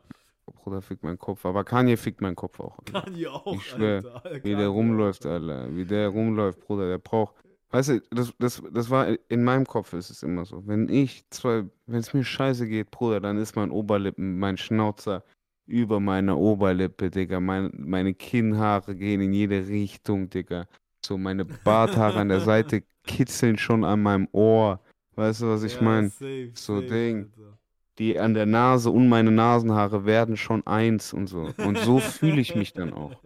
Bruder 0.46 0.80
fickt 0.80 1.02
meinen 1.02 1.18
Kopf. 1.18 1.44
Aber 1.44 1.62
Kanye 1.64 1.96
fickt 1.96 2.20
meinen 2.20 2.36
Kopf 2.36 2.58
auch. 2.60 2.78
Alter. 2.78 3.02
Kanye 3.02 3.28
auch, 3.28 3.54
Ich 3.54 3.66
schwör, 3.66 4.22
Alter. 4.24 4.44
Wie 4.44 4.54
der 4.54 4.68
rumläuft. 4.68 5.26
Alter. 5.26 5.74
Wie 5.74 5.84
der 5.84 6.08
rumläuft, 6.08 6.60
Bruder. 6.60 6.88
Der 6.88 6.98
braucht. 6.98 7.34
Weißt 7.74 7.88
du, 7.88 8.00
das, 8.12 8.32
das, 8.38 8.62
das 8.72 8.88
war 8.88 9.08
in 9.28 9.42
meinem 9.42 9.66
Kopf 9.66 9.94
ist 9.94 10.08
es 10.08 10.22
immer 10.22 10.44
so. 10.44 10.64
Wenn 10.64 10.88
ich 10.88 11.28
zwei, 11.30 11.64
wenn 11.86 11.98
es 11.98 12.14
mir 12.14 12.22
scheiße 12.22 12.68
geht, 12.68 12.92
Bruder, 12.92 13.18
dann 13.18 13.36
ist 13.36 13.56
mein 13.56 13.72
Oberlippen, 13.72 14.38
mein 14.38 14.56
Schnauzer 14.56 15.24
über 15.66 15.98
meiner 15.98 16.38
Oberlippe, 16.38 17.10
Digga. 17.10 17.40
Mein, 17.40 17.72
meine 17.76 18.14
Kinnhaare 18.14 18.94
gehen 18.94 19.20
in 19.20 19.32
jede 19.32 19.66
Richtung, 19.66 20.30
Digga. 20.30 20.68
So, 21.04 21.18
meine 21.18 21.44
Barthaare 21.44 22.20
an 22.20 22.28
der 22.28 22.40
Seite 22.52 22.84
kitzeln 23.02 23.58
schon 23.58 23.82
an 23.82 24.02
meinem 24.02 24.28
Ohr. 24.30 24.78
Weißt 25.16 25.42
du, 25.42 25.48
was 25.48 25.64
ich 25.64 25.74
Ja, 25.74 25.82
meine? 25.82 26.10
so 26.10 26.80
safe, 26.80 26.82
Ding. 26.86 27.32
Alter. 27.36 27.58
Die 27.98 28.20
an 28.20 28.34
der 28.34 28.46
Nase 28.46 28.90
und 28.90 29.08
meine 29.08 29.32
Nasenhaare 29.32 30.04
werden 30.04 30.36
schon 30.36 30.64
eins 30.64 31.12
und 31.12 31.26
so. 31.26 31.52
Und 31.58 31.78
so 31.78 31.98
fühle 31.98 32.40
ich 32.40 32.54
mich 32.54 32.72
dann 32.72 32.92
auch. 32.92 33.20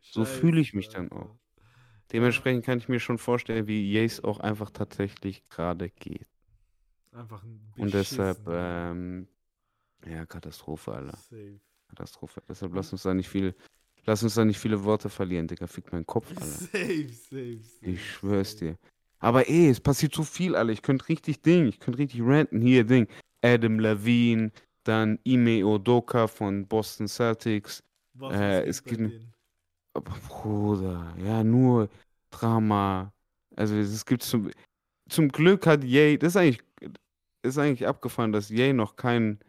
So 0.00 0.24
fühle 0.24 0.60
ich 0.60 0.72
mich 0.72 0.88
dann 0.88 1.12
auch. 1.12 1.39
Dementsprechend 2.12 2.64
kann 2.64 2.78
ich 2.78 2.88
mir 2.88 3.00
schon 3.00 3.18
vorstellen, 3.18 3.66
wie 3.66 3.92
Jace 3.92 4.24
auch 4.24 4.40
einfach 4.40 4.70
tatsächlich 4.70 5.48
gerade 5.48 5.90
geht. 5.90 6.26
Einfach 7.12 7.42
ein 7.44 7.60
Und 7.76 7.94
deshalb, 7.94 8.38
ähm, 8.48 9.28
ja, 10.06 10.26
Katastrophe, 10.26 10.92
Alter. 10.92 11.16
Safe. 11.16 11.60
Katastrophe. 11.88 12.42
Deshalb 12.48 12.74
lass 12.74 12.92
uns 12.92 13.02
da 13.02 13.14
nicht 13.14 13.28
viel, 13.28 13.54
lass 14.06 14.22
uns 14.22 14.34
da 14.34 14.44
nicht 14.44 14.58
viele 14.58 14.82
Worte 14.84 15.08
verlieren, 15.08 15.46
Digga. 15.48 15.66
Fick 15.66 15.92
meinen 15.92 16.06
Kopf, 16.06 16.28
Alter. 16.36 16.46
Safe, 16.46 17.08
safe, 17.08 17.58
safe. 17.62 17.90
Ich 17.90 18.10
schwör's 18.12 18.52
safe. 18.52 18.64
dir. 18.64 18.76
Aber 19.18 19.48
ey, 19.48 19.68
es 19.68 19.80
passiert 19.80 20.14
so 20.14 20.22
viel, 20.22 20.54
Alter. 20.56 20.72
Ich 20.72 20.82
könnte 20.82 21.08
richtig 21.08 21.42
Ding, 21.42 21.66
ich 21.66 21.78
könnte 21.78 21.98
richtig 21.98 22.22
ranten. 22.22 22.60
Hier, 22.60 22.84
Ding. 22.84 23.06
Adam 23.42 23.78
Levine, 23.78 24.52
dann 24.84 25.18
Ime 25.24 25.64
Odoka 25.66 26.26
von 26.26 26.66
Boston 26.66 27.08
Celtics. 27.08 27.82
Was, 28.14 28.34
Äh, 28.34 28.62
was 28.62 28.68
es 28.68 28.84
geht 28.84 28.98
bei 28.98 29.04
gibt-? 29.06 29.29
Aber 29.92 30.12
Bruder, 30.28 31.14
ja, 31.18 31.42
nur 31.42 31.88
Drama. 32.30 33.12
Also 33.56 33.74
es 33.76 34.04
gibt 34.06 34.22
zum, 34.22 34.50
zum 35.08 35.28
Glück 35.28 35.66
hat 35.66 35.84
Ye, 35.84 36.16
das 36.16 36.30
ist 36.30 36.36
eigentlich, 36.36 36.62
ist 37.42 37.58
eigentlich 37.58 37.86
abgefahren, 37.86 38.32
dass 38.32 38.50
Ye 38.50 38.72
noch 38.72 38.96
kein, 38.96 39.40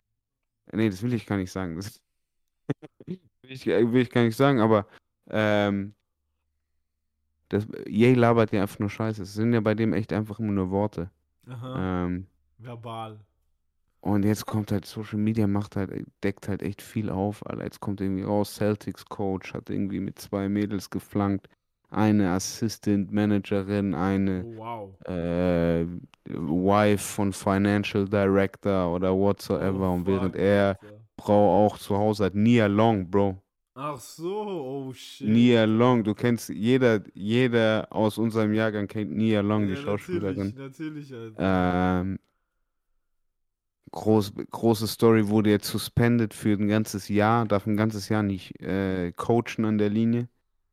nee, 0.71 0.89
das 0.89 1.01
will 1.03 1.13
ich 1.13 1.25
gar 1.25 1.37
nicht 1.37 1.51
sagen, 1.51 1.75
das 1.75 2.01
will 3.05 3.19
ich, 3.43 3.65
will 3.65 4.01
ich 4.01 4.09
gar 4.09 4.23
nicht 4.23 4.35
sagen, 4.35 4.59
aber 4.59 4.87
ähm, 5.29 5.93
das, 7.49 7.67
Ye 7.85 8.13
labert 8.13 8.51
ja 8.51 8.61
einfach 8.61 8.79
nur 8.79 8.89
Scheiße. 8.89 9.23
Es 9.23 9.33
sind 9.33 9.53
ja 9.53 9.59
bei 9.59 9.75
dem 9.75 9.93
echt 9.93 10.13
einfach 10.13 10.39
immer 10.39 10.53
nur 10.53 10.71
Worte. 10.71 11.11
Aha, 11.47 12.05
Ähm, 12.05 12.27
verbal. 12.57 13.19
Und 14.01 14.23
jetzt 14.25 14.45
kommt 14.45 14.71
halt 14.71 14.85
Social 14.85 15.19
Media 15.19 15.47
macht 15.47 15.75
halt, 15.75 15.91
deckt 16.23 16.47
halt 16.47 16.63
echt 16.63 16.81
viel 16.81 17.09
auf, 17.09 17.45
Alter. 17.45 17.63
Jetzt 17.63 17.79
kommt 17.79 18.01
irgendwie 18.01 18.23
raus, 18.23 18.55
Celtics 18.55 19.05
Coach 19.05 19.53
hat 19.53 19.69
irgendwie 19.69 19.99
mit 19.99 20.19
zwei 20.19 20.49
Mädels 20.49 20.89
geflankt. 20.89 21.47
Eine 21.89 22.31
Assistant 22.31 23.11
Managerin, 23.11 23.93
eine 23.93 24.43
Oh, 24.45 24.55
wow. 24.57 25.07
äh, 25.07 25.85
Wife 26.25 26.97
von 27.03 27.33
Financial 27.33 28.07
Director 28.07 28.93
oder 28.93 29.13
whatsoever. 29.13 29.89
Oh, 29.89 29.93
und 29.95 30.07
während 30.07 30.35
er 30.35 30.77
Alter. 30.81 31.01
Frau 31.19 31.65
auch 31.65 31.77
zu 31.77 31.97
Hause 31.97 32.25
hat, 32.25 32.35
Nia 32.35 32.67
Long, 32.67 33.09
Bro. 33.09 33.41
Ach 33.75 33.99
so, 33.99 34.41
oh 34.41 34.93
shit. 34.93 35.27
Nia 35.27 35.65
Long, 35.65 36.03
du 36.03 36.13
kennst, 36.13 36.49
jeder, 36.49 37.01
jeder 37.13 37.87
aus 37.91 38.17
unserem 38.17 38.53
Jahrgang 38.53 38.87
kennt 38.87 39.11
Nia 39.11 39.41
Long, 39.41 39.67
die 39.67 39.73
ja, 39.73 39.75
Schauspielerin. 39.75 40.53
Natürlich, 40.57 41.11
natürlich, 41.11 41.13
Alter. 41.13 42.01
Ähm, 42.01 42.19
groß, 43.91 44.33
große 44.51 44.87
Story 44.87 45.27
wurde 45.27 45.49
jetzt 45.49 45.67
suspended 45.67 46.33
für 46.33 46.53
ein 46.53 46.67
ganzes 46.67 47.07
Jahr, 47.09 47.45
darf 47.45 47.65
ein 47.67 47.77
ganzes 47.77 48.09
Jahr 48.09 48.23
nicht 48.23 48.59
äh, 48.61 49.11
coachen 49.13 49.65
an 49.65 49.77
der 49.77 49.89
Linie. 49.89 50.29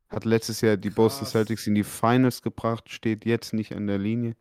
Hat 0.09 0.25
letztes 0.25 0.61
Jahr 0.63 0.77
die 0.77 0.91
Boston 0.91 1.25
Krass. 1.25 1.33
Celtics 1.33 1.67
in 1.67 1.75
die 1.75 1.85
Finals 1.85 2.41
gebracht, 2.43 2.89
steht 2.91 3.25
jetzt 3.27 3.53
nicht 3.53 3.75
an 3.77 3.87
der 3.87 3.99
Linie. 3.99 4.37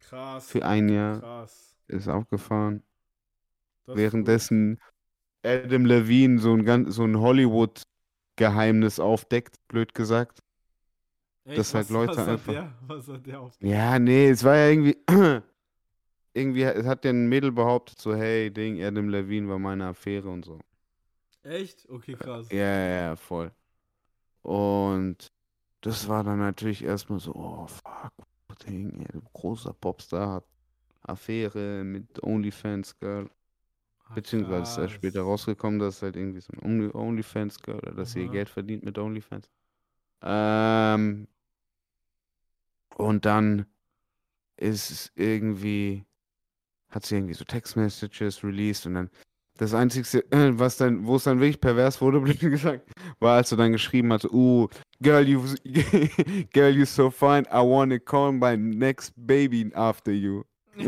Krass. 0.00 0.48
Für 0.50 0.64
ein 0.64 0.88
Jahr 0.88 1.20
Krass. 1.20 1.76
ist 1.88 2.08
aufgefahren. 2.08 2.82
Das 3.84 3.94
ist 3.94 4.02
Währenddessen 4.02 4.80
Adam 5.44 5.84
Levine 5.86 6.40
so 6.40 6.52
ein, 6.54 6.64
ganz, 6.64 6.94
so 6.96 7.04
ein 7.04 7.20
Hollywood-Geheimnis 7.20 8.98
aufdeckt, 8.98 9.56
blöd 9.68 9.94
gesagt. 9.94 10.42
Echt, 11.44 11.58
dass 11.58 11.72
halt 11.74 11.84
was- 11.84 11.90
Leute 11.90 12.10
was 12.12 12.18
hat 12.18 12.28
einfach- 12.28 12.52
Der, 12.52 12.72
was 12.88 13.06
hat 13.08 13.26
der 13.26 13.40
auf? 13.40 13.52
Ja, 13.60 13.98
nee, 14.00 14.28
es 14.30 14.42
war 14.42 14.56
ja 14.56 14.68
irgendwie. 14.70 14.96
Irgendwie 16.36 16.62
es 16.62 16.86
hat 16.86 17.04
ja 17.04 17.10
ein 17.10 17.28
Mädel 17.28 17.52
behauptet, 17.52 17.98
so, 17.98 18.14
hey, 18.14 18.50
Ding, 18.52 18.82
Adam 18.82 19.08
Levine 19.08 19.48
war 19.48 19.58
meine 19.58 19.86
Affäre 19.86 20.28
und 20.28 20.44
so. 20.44 20.60
Echt? 21.42 21.88
Okay, 21.88 22.14
krass. 22.14 22.48
Ja, 22.50 22.58
ja, 22.58 22.88
ja, 23.08 23.16
voll. 23.16 23.52
Und 24.42 25.32
das 25.82 26.08
war 26.08 26.24
dann 26.24 26.38
natürlich 26.38 26.84
erstmal 26.84 27.20
so, 27.20 27.34
oh 27.34 27.66
fuck, 27.66 28.12
Ding, 28.66 29.06
ey, 29.12 29.20
großer 29.34 29.72
Popstar 29.74 30.32
hat 30.34 30.44
Affäre 31.02 31.84
mit 31.84 32.22
OnlyFans-Girl. 32.22 33.30
Ah, 34.08 34.14
Beziehungsweise 34.14 34.62
ist 34.62 34.76
krass. 34.76 34.92
später 34.92 35.22
rausgekommen, 35.22 35.78
dass 35.80 35.96
es 35.96 36.02
halt 36.02 36.16
irgendwie 36.16 36.40
so 36.40 36.52
ein 36.54 36.60
Only- 36.62 36.94
OnlyFans-Girl 36.94 37.78
oder 37.78 37.92
dass 37.92 38.12
sie 38.12 38.22
ihr. 38.24 38.30
Geld 38.30 38.48
verdient 38.48 38.84
mit 38.84 38.98
OnlyFans. 38.98 39.50
Ähm, 40.22 41.28
und 42.96 43.24
dann 43.26 43.66
ist 44.58 44.90
es 44.92 45.12
irgendwie, 45.16 46.05
hat 46.96 47.04
sie 47.04 47.16
irgendwie 47.16 47.34
so 47.34 47.44
Text-Messages 47.44 48.42
released 48.42 48.86
und 48.86 48.94
dann 48.94 49.10
das 49.58 49.74
Einzige, 49.74 50.24
äh, 50.30 50.58
was 50.58 50.78
dann, 50.78 51.06
wo 51.06 51.16
es 51.16 51.24
dann 51.24 51.40
wirklich 51.40 51.60
pervers 51.60 52.00
wurde, 52.00 52.20
blöd 52.22 52.40
gesagt, 52.40 52.90
war, 53.20 53.36
als 53.36 53.52
er 53.52 53.58
dann 53.58 53.72
geschrieben 53.72 54.12
hat, 54.12 54.24
uh, 54.24 54.66
girl, 55.00 55.26
you, 55.28 55.42
girl, 56.52 56.74
you 56.74 56.86
so 56.86 57.10
fine, 57.10 57.44
I 57.52 57.60
wanna 57.60 57.98
call 57.98 58.32
my 58.32 58.56
next 58.56 59.12
baby 59.16 59.70
after 59.74 60.10
you. 60.10 60.42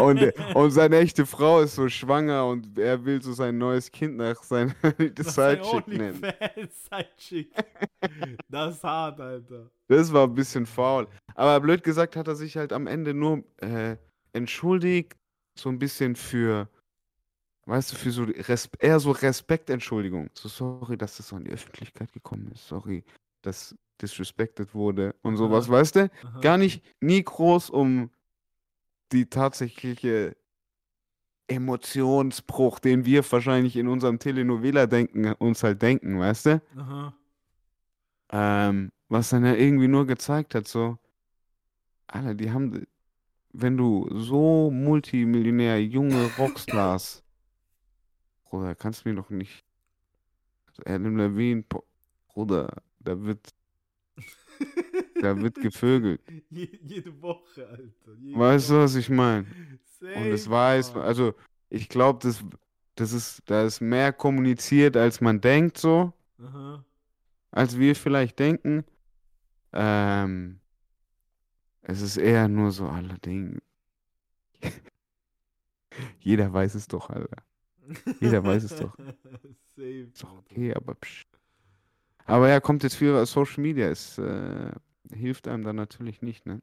Und, 0.00 0.32
und 0.54 0.70
seine 0.70 0.96
echte 0.96 1.26
Frau 1.26 1.60
ist 1.60 1.74
so 1.74 1.90
schwanger 1.90 2.46
und 2.46 2.78
er 2.78 3.04
will 3.04 3.20
so 3.20 3.34
sein 3.34 3.58
neues 3.58 3.90
Kind 3.90 4.16
nach 4.16 4.42
seiner 4.42 4.74
Sidechick 5.18 5.86
nennen. 5.88 6.22
Sidechick. 6.70 7.52
Das 8.48 8.76
ist 8.76 8.82
hart, 8.82 9.20
Alter. 9.20 9.70
Das 9.88 10.10
war 10.10 10.26
ein 10.26 10.34
bisschen 10.34 10.64
faul. 10.64 11.06
Aber 11.34 11.60
blöd 11.60 11.82
gesagt 11.82 12.16
hat 12.16 12.28
er 12.28 12.34
sich 12.34 12.56
halt 12.56 12.72
am 12.72 12.86
Ende 12.86 13.12
nur 13.12 13.44
äh, 13.58 13.96
entschuldigt, 14.34 15.16
so 15.58 15.68
ein 15.68 15.78
bisschen 15.78 16.16
für, 16.16 16.68
weißt 17.66 17.92
du, 17.92 17.96
für 17.96 18.10
so 18.10 18.24
Res 18.24 18.68
eher 18.78 19.00
so 19.00 19.12
Respektentschuldigung. 19.12 20.30
So 20.34 20.48
sorry, 20.48 20.98
dass 20.98 21.16
das 21.16 21.28
so 21.28 21.36
in 21.36 21.44
die 21.44 21.52
Öffentlichkeit 21.52 22.12
gekommen 22.12 22.50
ist. 22.52 22.68
Sorry, 22.68 23.04
dass 23.42 23.74
disrespected 24.00 24.74
wurde 24.74 25.14
und 25.22 25.36
sowas, 25.36 25.66
Aha. 25.66 25.72
weißt 25.72 25.96
du? 25.96 26.10
Aha. 26.24 26.40
Gar 26.40 26.58
nicht, 26.58 26.84
nie 27.00 27.22
groß 27.22 27.70
um 27.70 28.10
die 29.12 29.26
tatsächliche 29.26 30.36
Emotionsbruch, 31.46 32.80
den 32.80 33.04
wir 33.04 33.30
wahrscheinlich 33.30 33.76
in 33.76 33.86
unserem 33.86 34.18
Telenovela 34.18 34.86
denken, 34.86 35.32
uns 35.34 35.62
halt 35.62 35.82
denken, 35.82 36.18
weißt 36.18 36.46
du? 36.46 36.62
Aha. 36.76 37.14
Ähm, 38.32 38.90
was 39.08 39.28
dann 39.30 39.44
ja 39.44 39.54
irgendwie 39.54 39.88
nur 39.88 40.06
gezeigt 40.06 40.54
hat, 40.54 40.66
so, 40.66 40.98
Alter, 42.06 42.34
die 42.34 42.50
haben, 42.50 42.86
wenn 43.54 43.76
du 43.76 44.08
so 44.10 44.70
Multimillionär, 44.70 45.82
junge 45.82 46.28
Rockstars, 46.36 47.22
Bruder, 48.44 48.74
kannst 48.74 49.04
du 49.04 49.08
mir 49.08 49.14
doch 49.14 49.30
nicht, 49.30 49.64
Adam 50.84 51.16
Levine, 51.16 51.64
Bruder, 52.28 52.82
da 52.98 53.20
wird, 53.22 53.54
da 55.20 55.40
wird 55.40 55.54
gevögelt. 55.54 56.20
Je, 56.50 56.68
jede 56.82 57.22
Woche, 57.22 57.66
Alter. 57.68 58.14
Jede 58.20 58.38
Weißt 58.38 58.70
du, 58.70 58.74
was 58.74 58.96
ich 58.96 59.08
meine? 59.08 59.46
Und 60.16 60.32
es 60.32 60.44
Safe, 60.44 60.50
weiß, 60.50 60.96
also 60.96 61.34
ich 61.70 61.88
glaube, 61.88 62.18
das, 62.22 62.44
das 62.96 63.12
ist, 63.12 63.42
da 63.46 63.62
ist 63.64 63.80
mehr 63.80 64.12
kommuniziert, 64.12 64.96
als 64.96 65.20
man 65.20 65.40
denkt, 65.40 65.78
so, 65.78 66.12
Aha. 66.38 66.84
als 67.52 67.78
wir 67.78 67.94
vielleicht 67.94 68.38
denken. 68.38 68.84
Ähm, 69.72 70.60
es 71.84 72.00
ist 72.00 72.16
eher 72.16 72.48
nur 72.48 72.72
so, 72.72 72.88
alle 72.88 73.18
Dinge. 73.18 73.60
Jeder 76.18 76.52
weiß 76.52 76.74
es 76.74 76.88
doch, 76.88 77.10
Alter. 77.10 77.42
Jeder 78.20 78.42
weiß 78.42 78.64
es 78.64 78.76
doch. 78.76 78.96
Safe. 79.76 80.08
Ist 80.12 80.22
doch 80.22 80.38
okay, 80.38 80.74
aber 80.74 80.94
psch. 80.94 81.26
Aber 82.26 82.48
ja, 82.48 82.60
kommt 82.60 82.82
jetzt 82.82 82.96
viel 82.96 83.24
Social 83.26 83.62
Media. 83.62 83.88
Es 83.88 84.18
äh, 84.18 84.72
hilft 85.12 85.46
einem 85.46 85.64
dann 85.64 85.76
natürlich 85.76 86.22
nicht, 86.22 86.46
ne? 86.46 86.60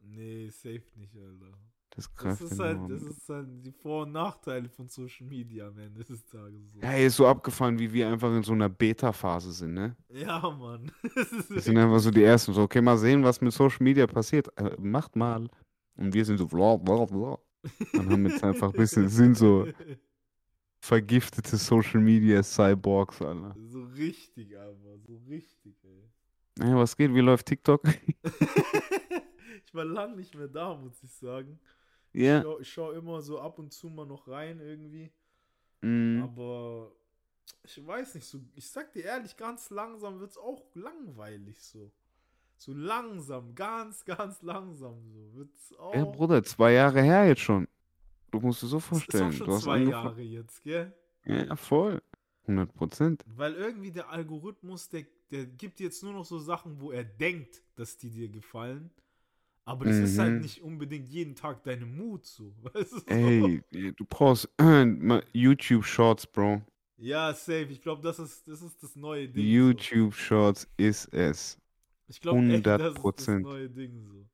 Nee, 0.00 0.48
safe 0.50 0.82
nicht, 0.96 1.14
Alter. 1.16 1.58
Das 1.94 2.10
Das 2.22 2.40
ist 2.40 2.58
halt, 2.58 2.78
das 2.88 3.02
ist 3.02 3.28
halt 3.28 3.48
die 3.64 3.70
Vor- 3.70 4.04
und 4.04 4.12
Nachteile 4.12 4.68
von 4.68 4.88
Social 4.88 5.26
Media 5.26 5.68
am 5.68 5.78
Ende 5.78 6.02
des 6.02 6.24
Tages. 6.24 6.72
So. 6.72 6.80
Ja, 6.80 6.92
ey, 6.92 7.06
ist 7.06 7.16
so 7.16 7.26
abgefahren, 7.26 7.78
wie 7.78 7.92
wir 7.92 8.08
einfach 8.08 8.34
in 8.34 8.42
so 8.42 8.52
einer 8.52 8.70
Beta-Phase 8.70 9.52
sind, 9.52 9.74
ne? 9.74 9.94
Ja, 10.08 10.40
Mann. 10.40 10.90
Wir 11.48 11.60
sind 11.60 11.76
einfach 11.76 11.98
so 11.98 12.10
die 12.10 12.22
Ersten. 12.22 12.54
So, 12.54 12.62
okay, 12.62 12.80
mal 12.80 12.96
sehen, 12.96 13.22
was 13.22 13.40
mit 13.42 13.52
Social 13.52 13.82
Media 13.82 14.06
passiert. 14.06 14.48
Äh, 14.58 14.74
macht 14.80 15.16
mal. 15.16 15.48
Und 15.96 16.14
wir 16.14 16.24
sind 16.24 16.38
so, 16.38 16.46
bla, 16.46 16.76
bla, 16.76 17.04
bla. 17.04 17.38
Und 17.92 18.10
haben 18.10 18.26
jetzt 18.26 18.42
einfach 18.42 18.72
ein 18.72 18.78
bisschen, 18.78 19.08
sind 19.08 19.36
so 19.36 19.68
vergiftete 20.80 21.56
Social 21.56 22.00
Media 22.00 22.42
Cyborgs, 22.42 23.20
Alter. 23.20 23.54
So 23.66 23.82
richtig, 23.82 24.56
aber 24.56 24.98
so 24.98 25.20
richtig, 25.28 25.76
ey. 25.84 26.10
Ey, 26.60 26.74
was 26.74 26.96
geht? 26.96 27.14
Wie 27.14 27.20
läuft 27.20 27.46
TikTok? 27.46 27.82
ich 29.66 29.74
war 29.74 29.84
lang 29.84 30.16
nicht 30.16 30.34
mehr 30.34 30.48
da, 30.48 30.74
muss 30.74 31.02
ich 31.02 31.12
sagen. 31.12 31.58
Ja. 32.12 32.38
Ich 32.38 32.44
schaue 32.44 32.64
schau 32.64 32.92
immer 32.92 33.22
so 33.22 33.40
ab 33.40 33.58
und 33.58 33.72
zu 33.72 33.88
mal 33.88 34.06
noch 34.06 34.28
rein 34.28 34.60
irgendwie. 34.60 35.10
Mm. 35.80 36.22
Aber 36.22 36.92
ich 37.64 37.84
weiß 37.84 38.14
nicht, 38.14 38.26
so, 38.26 38.38
ich 38.54 38.68
sag 38.68 38.92
dir 38.92 39.04
ehrlich, 39.04 39.36
ganz 39.36 39.70
langsam 39.70 40.20
wird 40.20 40.30
es 40.30 40.38
auch 40.38 40.62
langweilig 40.74 41.62
so. 41.62 41.90
So 42.56 42.72
langsam, 42.72 43.54
ganz, 43.54 44.04
ganz 44.04 44.42
langsam 44.42 45.02
so. 45.10 45.34
Wird's 45.34 45.74
auch. 45.78 45.94
Ja, 45.94 46.04
Bruder, 46.04 46.42
zwei 46.44 46.72
Jahre 46.72 47.02
her 47.02 47.26
jetzt 47.26 47.40
schon. 47.40 47.66
Du 48.30 48.40
musst 48.40 48.62
dir 48.62 48.66
so 48.66 48.76
Das 48.76 48.84
ist 48.84 48.88
vorstellen. 48.88 49.28
auch 49.28 49.32
schon 49.32 49.46
du 49.46 49.52
hast 49.54 49.62
zwei. 49.62 49.78
Jahre 49.78 50.22
jetzt, 50.22 50.62
gell? 50.62 50.92
Ja, 51.24 51.56
voll. 51.56 52.00
100 52.46 52.74
Prozent. 52.74 53.24
Weil 53.26 53.54
irgendwie 53.54 53.92
der 53.92 54.08
Algorithmus, 54.08 54.88
der, 54.88 55.04
der 55.30 55.46
gibt 55.46 55.78
dir 55.78 55.84
jetzt 55.84 56.02
nur 56.02 56.12
noch 56.12 56.24
so 56.24 56.38
Sachen, 56.38 56.80
wo 56.80 56.90
er 56.90 57.04
denkt, 57.04 57.62
dass 57.76 57.96
die 57.96 58.10
dir 58.10 58.28
gefallen. 58.28 58.90
Aber 59.64 59.84
das 59.84 59.96
ist 59.98 60.18
halt 60.18 60.34
Mhm. 60.34 60.40
nicht 60.40 60.62
unbedingt 60.62 61.08
jeden 61.08 61.34
Tag 61.36 61.62
deine 61.62 61.86
Mut 61.86 62.24
so. 62.26 62.52
Weißt 62.62 62.92
du? 62.92 62.98
so? 62.98 63.04
Ey, 63.06 63.62
du 63.96 64.04
brauchst 64.04 64.48
mal 64.60 65.22
YouTube 65.32 65.84
Shorts, 65.84 66.26
Bro. 66.26 66.62
Ja, 66.98 67.32
safe. 67.34 67.66
Ich 67.70 67.80
glaube, 67.82 68.02
das 68.02 68.18
ist, 68.18 68.46
das 68.48 68.62
ist 68.62 68.82
das 68.82 68.96
neue 68.96 69.28
Ding. 69.28 69.44
So. 69.44 69.48
YouTube 69.50 70.14
Shorts 70.14 70.68
ist 70.76 71.12
es. 71.14 71.58
Ich 72.08 72.20
glaube 72.20 72.40
das 72.46 72.56
ist 72.58 72.66
das 72.66 73.28
100%. 73.28 73.38
neue 73.40 73.70
Ding 73.70 74.00
so. 74.02 74.26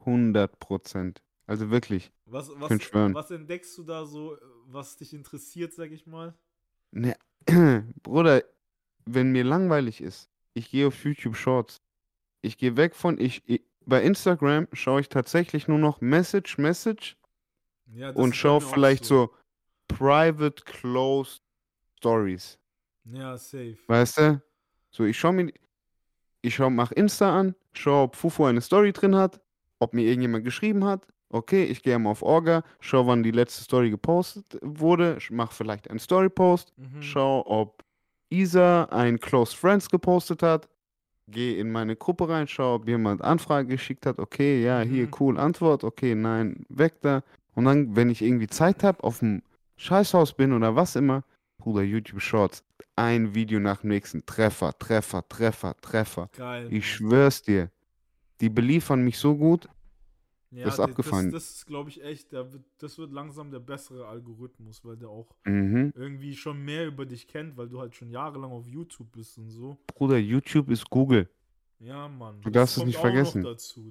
100 0.00 0.58
Prozent. 0.58 1.22
Also 1.46 1.70
wirklich. 1.70 2.10
Was, 2.26 2.50
was, 2.56 2.68
Könnt 2.68 2.82
schwören. 2.82 3.14
was 3.14 3.30
entdeckst 3.30 3.76
du 3.78 3.84
da 3.84 4.04
so, 4.04 4.36
was 4.66 4.96
dich 4.96 5.14
interessiert, 5.14 5.72
sag 5.72 5.92
ich 5.92 6.06
mal? 6.06 6.34
Ne, 6.90 7.16
Bruder, 8.02 8.42
wenn 9.04 9.30
mir 9.30 9.44
langweilig 9.44 10.00
ist, 10.00 10.28
ich 10.54 10.70
gehe 10.70 10.88
auf 10.88 11.04
YouTube 11.04 11.36
Shorts. 11.36 11.80
Ich 12.42 12.58
gehe 12.58 12.76
weg 12.76 12.94
von, 12.94 13.18
ich, 13.18 13.42
ich 13.46 13.62
bei 13.86 14.02
Instagram 14.02 14.68
schaue 14.72 15.00
ich 15.00 15.08
tatsächlich 15.08 15.68
nur 15.68 15.78
noch 15.78 16.00
Message, 16.00 16.58
Message 16.58 17.16
Ja, 17.86 18.10
und 18.10 18.34
schaue 18.36 18.60
vielleicht 18.60 19.04
so 19.04 19.32
Private 19.88 20.62
Closed 20.64 21.42
Stories. 21.98 22.58
Ja, 23.04 23.36
safe. 23.38 23.78
Weißt 23.86 24.18
du? 24.18 24.42
So, 24.90 25.04
ich 25.04 25.18
schaue 25.18 25.32
mir, 25.32 25.52
ich 26.42 26.54
schaue, 26.54 26.70
mach 26.70 26.92
Insta 26.92 27.38
an, 27.38 27.54
schaue, 27.74 28.02
ob 28.04 28.16
Fufu 28.16 28.44
eine 28.44 28.60
Story 28.60 28.92
drin 28.92 29.14
hat, 29.14 29.40
ob 29.78 29.94
mir 29.94 30.02
irgendjemand 30.02 30.44
geschrieben 30.44 30.84
hat. 30.84 31.06
Okay, 31.28 31.64
ich 31.64 31.82
gehe 31.82 31.98
mal 31.98 32.10
auf 32.10 32.22
Orga, 32.22 32.62
schau, 32.80 33.06
wann 33.06 33.22
die 33.22 33.32
letzte 33.32 33.62
Story 33.64 33.90
gepostet 33.90 34.58
wurde, 34.62 35.16
sch- 35.18 35.32
mach 35.32 35.50
vielleicht 35.52 35.90
einen 35.90 35.98
Story-Post, 35.98 36.72
Mhm. 36.76 37.02
schau, 37.02 37.44
ob 37.46 37.84
Isa 38.30 38.84
ein 38.84 39.18
Close 39.18 39.56
Friends 39.56 39.88
gepostet 39.90 40.42
hat, 40.42 40.68
geh 41.28 41.58
in 41.58 41.70
meine 41.72 41.96
Gruppe 41.96 42.28
rein, 42.28 42.46
schau, 42.48 42.76
ob 42.76 42.88
jemand 42.88 43.22
Anfrage 43.22 43.68
geschickt 43.68 44.06
hat. 44.06 44.18
Okay, 44.18 44.62
ja, 44.62 44.80
hier, 44.80 45.06
Mhm. 45.06 45.10
cool, 45.20 45.38
Antwort. 45.38 45.84
Okay, 45.84 46.14
nein, 46.14 46.64
weg 46.68 46.94
da. 47.02 47.22
Und 47.54 47.64
dann, 47.64 47.96
wenn 47.96 48.10
ich 48.10 48.22
irgendwie 48.22 48.46
Zeit 48.48 48.82
habe, 48.84 49.02
auf 49.02 49.20
dem 49.20 49.42
Scheißhaus 49.76 50.34
bin 50.34 50.52
oder 50.52 50.76
was 50.76 50.96
immer, 50.96 51.24
Bruder, 51.58 51.82
YouTube 51.82 52.20
Shorts, 52.20 52.62
ein 52.96 53.34
Video 53.34 53.58
nach 53.60 53.80
dem 53.80 53.90
nächsten, 53.90 54.24
Treffer, 54.24 54.78
Treffer, 54.78 55.26
Treffer, 55.28 55.74
Treffer. 55.80 56.30
Geil. 56.36 56.68
Ich 56.70 56.90
schwör's 56.90 57.42
dir, 57.42 57.70
die 58.40 58.48
beliefern 58.50 59.02
mich 59.02 59.18
so 59.18 59.36
gut. 59.36 59.68
Ja, 60.56 60.64
das 60.64 60.74
ist 60.74 60.80
abgefahren. 60.80 61.30
Das, 61.30 61.44
das 61.44 61.56
ist, 61.56 61.66
glaube 61.66 61.90
ich, 61.90 62.02
echt, 62.02 62.32
wird, 62.32 62.64
das 62.78 62.96
wird 62.96 63.12
langsam 63.12 63.50
der 63.50 63.58
bessere 63.58 64.06
Algorithmus, 64.06 64.82
weil 64.84 64.96
der 64.96 65.10
auch 65.10 65.34
Mhm. 65.44 65.92
irgendwie 65.94 66.34
schon 66.34 66.64
mehr 66.64 66.86
über 66.86 67.04
dich 67.04 67.28
kennt, 67.28 67.56
weil 67.58 67.68
du 67.68 67.78
halt 67.78 67.94
schon 67.94 68.10
jahrelang 68.10 68.50
auf 68.50 68.66
YouTube 68.66 69.12
bist 69.12 69.36
und 69.36 69.50
so. 69.50 69.76
Bruder, 69.86 70.16
YouTube 70.16 70.70
ist 70.70 70.88
Google. 70.88 71.28
Ja, 71.78 72.08
Mann. 72.08 72.40
Du 72.40 72.48
darfst 72.48 72.78
es 72.78 72.84
nicht 72.84 72.96
vergessen. 72.96 73.42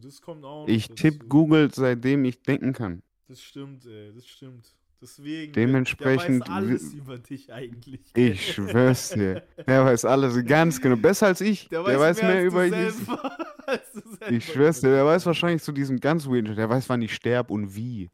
Das 0.02 0.22
kommt 0.22 0.44
auch 0.44 0.68
Ich 0.68 0.90
tippe 0.90 1.28
Google, 1.28 1.70
seitdem 1.72 2.26
ich 2.26 2.42
denken 2.42 2.74
kann. 2.74 3.04
Das 3.28 3.42
stimmt, 3.42 3.86
ey, 3.86 4.12
das 4.14 4.26
stimmt. 4.26 4.76
Deswegen, 5.06 5.54
Dementsprechend 5.54 6.48
der 6.48 6.52
weiß 6.52 6.58
alles 6.58 6.94
über 6.96 7.20
dich 7.20 7.54
eigentlich. 7.54 8.02
Ich 8.16 8.54
schwör's 8.54 9.10
dir. 9.10 9.44
Der 9.68 9.86
weiß 9.86 10.04
alles 10.04 10.44
ganz 10.46 10.82
genau. 10.82 10.96
Besser 10.96 11.28
als 11.28 11.42
ich. 11.42 11.70
Der 11.70 11.84
weiß, 11.86 12.24
mehr, 12.24 12.38
als 12.38 12.46
über 12.46 12.68
du 12.68 12.72
dich. 12.76 12.94
selber, 12.96 13.38
als 13.68 13.92
du 13.94 14.00
selber 14.00 14.32
Ich 14.32 14.46
schwör's 14.52 14.82
dir, 14.82 14.88
über 14.88 14.96
der 14.96 15.06
weiß 15.06 15.28
wahrscheinlich 15.28 15.62
zu 15.62 15.72
diesem 15.74 16.00
ganz 16.00 16.26
weird. 16.26 16.58
Der 16.58 16.68
weiß, 16.68 16.90
wann 16.90 17.04
ich 17.04 17.14
sterb 17.14 17.52
und 17.52 17.76
wie. 17.76 18.10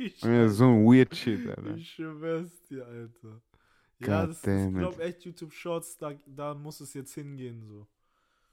Ich 0.00 0.20
Ja, 0.22 0.48
so 0.48 0.64
ein 0.64 0.84
weird 0.84 1.14
shit, 1.14 1.46
Alter. 1.48 1.76
Ich 1.76 1.90
schwör's 1.90 2.60
dir, 2.68 2.84
Alter. 2.84 3.40
Ja, 4.00 4.22
God 4.24 4.30
das, 4.30 4.36
ich 4.38 4.42
damn 4.42 4.74
it. 4.74 4.78
glaube 4.80 5.02
echt, 5.04 5.24
YouTube 5.24 5.52
Shorts, 5.52 5.96
da, 5.96 6.12
da 6.26 6.54
muss 6.54 6.80
es 6.80 6.92
jetzt 6.94 7.14
hingehen, 7.14 7.62
so. 7.62 7.86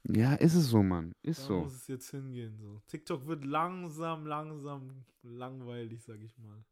Ja, 0.04 0.34
ist 0.34 0.54
es 0.54 0.68
so, 0.68 0.80
Mann. 0.80 1.12
Ist 1.22 1.40
Da 1.40 1.46
so. 1.48 1.60
muss 1.62 1.74
es 1.74 1.88
jetzt 1.88 2.08
hingehen, 2.12 2.56
so. 2.56 2.80
TikTok 2.86 3.26
wird 3.26 3.44
langsam, 3.44 4.26
langsam 4.26 5.04
langweilig, 5.24 6.04
sag 6.04 6.20
ich 6.22 6.38
mal. 6.38 6.64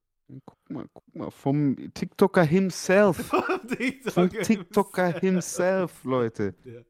Guck 0.44 0.70
mal, 0.70 0.86
guck 0.92 1.14
mal. 1.14 1.30
Vom 1.30 1.76
TikToker 1.94 2.44
himself. 2.44 3.30
TikTok 3.76 4.12
Vom 4.12 4.30
TikToker 4.30 5.20
himself, 5.20 6.04
Leute. 6.04 6.54
Ja. 6.64 6.80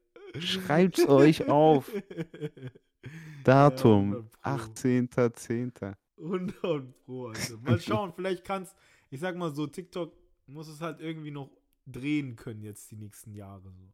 Schreibt's 0.41 1.07
euch 1.07 1.47
auf. 1.49 1.91
Datum. 3.43 4.29
100 4.41 4.41
Pro. 4.41 4.49
18.10. 4.49 5.93
100 6.17 7.05
Pro, 7.05 7.27
also. 7.27 7.57
Mal 7.59 7.79
schauen, 7.81 8.13
vielleicht 8.13 8.43
kannst, 8.43 8.75
ich 9.09 9.19
sag 9.19 9.35
mal 9.37 9.53
so, 9.53 9.67
TikTok 9.67 10.13
muss 10.47 10.67
es 10.67 10.81
halt 10.81 10.99
irgendwie 10.99 11.31
noch 11.31 11.49
drehen 11.85 12.35
können 12.35 12.61
jetzt 12.61 12.91
die 12.91 12.97
nächsten 12.97 13.33
Jahre 13.33 13.71
so. 13.71 13.93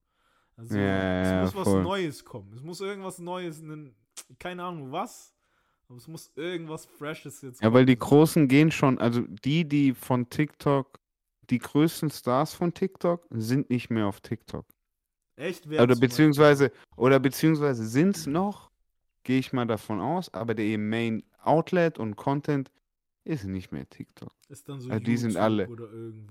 Also 0.57 0.75
Ja, 0.75 0.81
ja, 0.81 1.21
es 1.21 1.29
ja, 1.29 1.41
muss 1.43 1.55
was 1.55 1.63
voll. 1.67 1.83
Neues 1.83 2.25
kommen. 2.25 2.53
Es 2.53 2.63
muss 2.63 2.81
irgendwas 2.81 3.19
Neues, 3.19 3.61
nen- 3.61 3.93
keine 4.39 4.63
Ahnung 4.63 4.91
was, 4.91 5.34
aber 5.87 5.97
es 5.97 6.07
muss 6.07 6.31
irgendwas 6.35 6.85
Freshes 6.85 7.41
jetzt 7.41 7.61
Ja, 7.61 7.73
weil 7.73 7.85
die. 7.85 7.97
Großen 7.97 8.47
gehen 8.47 8.71
schon, 8.71 8.97
also 8.99 9.21
die, 9.21 9.67
die 9.67 9.93
von 9.93 10.29
TikTok, 10.29 10.99
die 11.49 11.59
größten 11.59 12.09
Stars 12.09 12.53
von 12.53 12.73
TikTok 12.73 13.25
sind 13.29 13.69
nicht 13.69 13.89
mehr 13.89 14.07
auf 14.07 14.21
TikTok. 14.21 14.65
Echt 15.35 15.69
wer 15.69 15.83
Oder 15.83 15.95
beziehungsweise, 15.95 16.71
oder 16.95 17.19
beziehungsweise 17.19 17.85
sind 17.85 18.15
es 18.15 18.25
noch, 18.25 18.71
gehe 19.23 19.39
ich 19.39 19.53
mal 19.53 19.65
davon 19.65 19.99
aus, 19.99 20.33
aber 20.33 20.55
der 20.55 20.77
Main 20.77 21.23
Outlet 21.43 21.99
und 21.99 22.15
Content 22.15 22.71
ist 23.25 23.43
nicht 23.45 23.71
mehr 23.71 23.89
TikTok. 23.89 24.31
ist 24.49 24.69
dann 24.69 24.79
so 24.79 24.89
also 24.89 25.03
die 25.03 25.17
sind 25.17 25.35
alle-. 25.35 25.67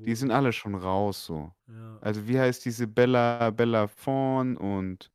Die 0.01 0.15
sind 0.15 0.31
alle 0.31 0.53
schon 0.53 0.75
raus 0.75 1.27
so. 1.27 1.53
ja. 1.69 1.99
Also 2.01 2.27
wie 2.29 2.39
heißt 2.39 2.65
diese 2.65 2.87
Bella, 2.87 3.51
Bella 3.51 3.89
Fawn 3.89 4.57
und 4.57 5.11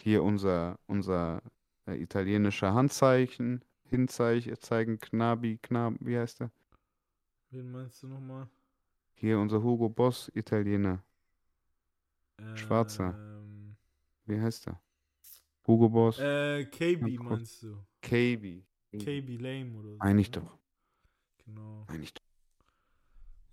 hier 0.00 0.22
unser, 0.22 0.78
unser 0.86 1.42
äh, 1.88 1.96
italienischer 1.96 2.74
Handzeichen, 2.74 3.64
Hinzeichen, 3.84 4.56
zeigen 4.60 4.98
Knabi, 4.98 5.58
Knab, 5.62 5.94
wie 6.00 6.18
heißt 6.18 6.40
der? 6.40 6.50
Wen 7.50 7.70
meinst 7.70 8.02
du 8.02 8.08
nochmal? 8.08 8.48
Hier 9.14 9.38
unser 9.38 9.62
Hugo 9.62 9.88
Boss, 9.88 10.30
Italiener. 10.34 11.02
Schwarzer. 12.54 13.14
Ähm, 13.18 13.76
Wie 14.26 14.40
heißt 14.40 14.68
er? 14.68 14.80
Hugo 15.66 15.88
Boss. 15.88 16.18
Äh, 16.18 16.66
KB 16.66 17.18
meinst 17.18 17.62
du? 17.62 17.84
KB. 18.00 18.62
KB 18.92 19.36
Lame 19.38 19.74
oder 19.76 19.90
so. 19.90 19.98
Meine 19.98 20.20
ich 20.20 20.30
ne? 20.30 20.40
doch. 20.40 20.58
Genau. 21.44 21.84
Meine 21.88 22.04
ich 22.04 22.14
doch. 22.14 22.27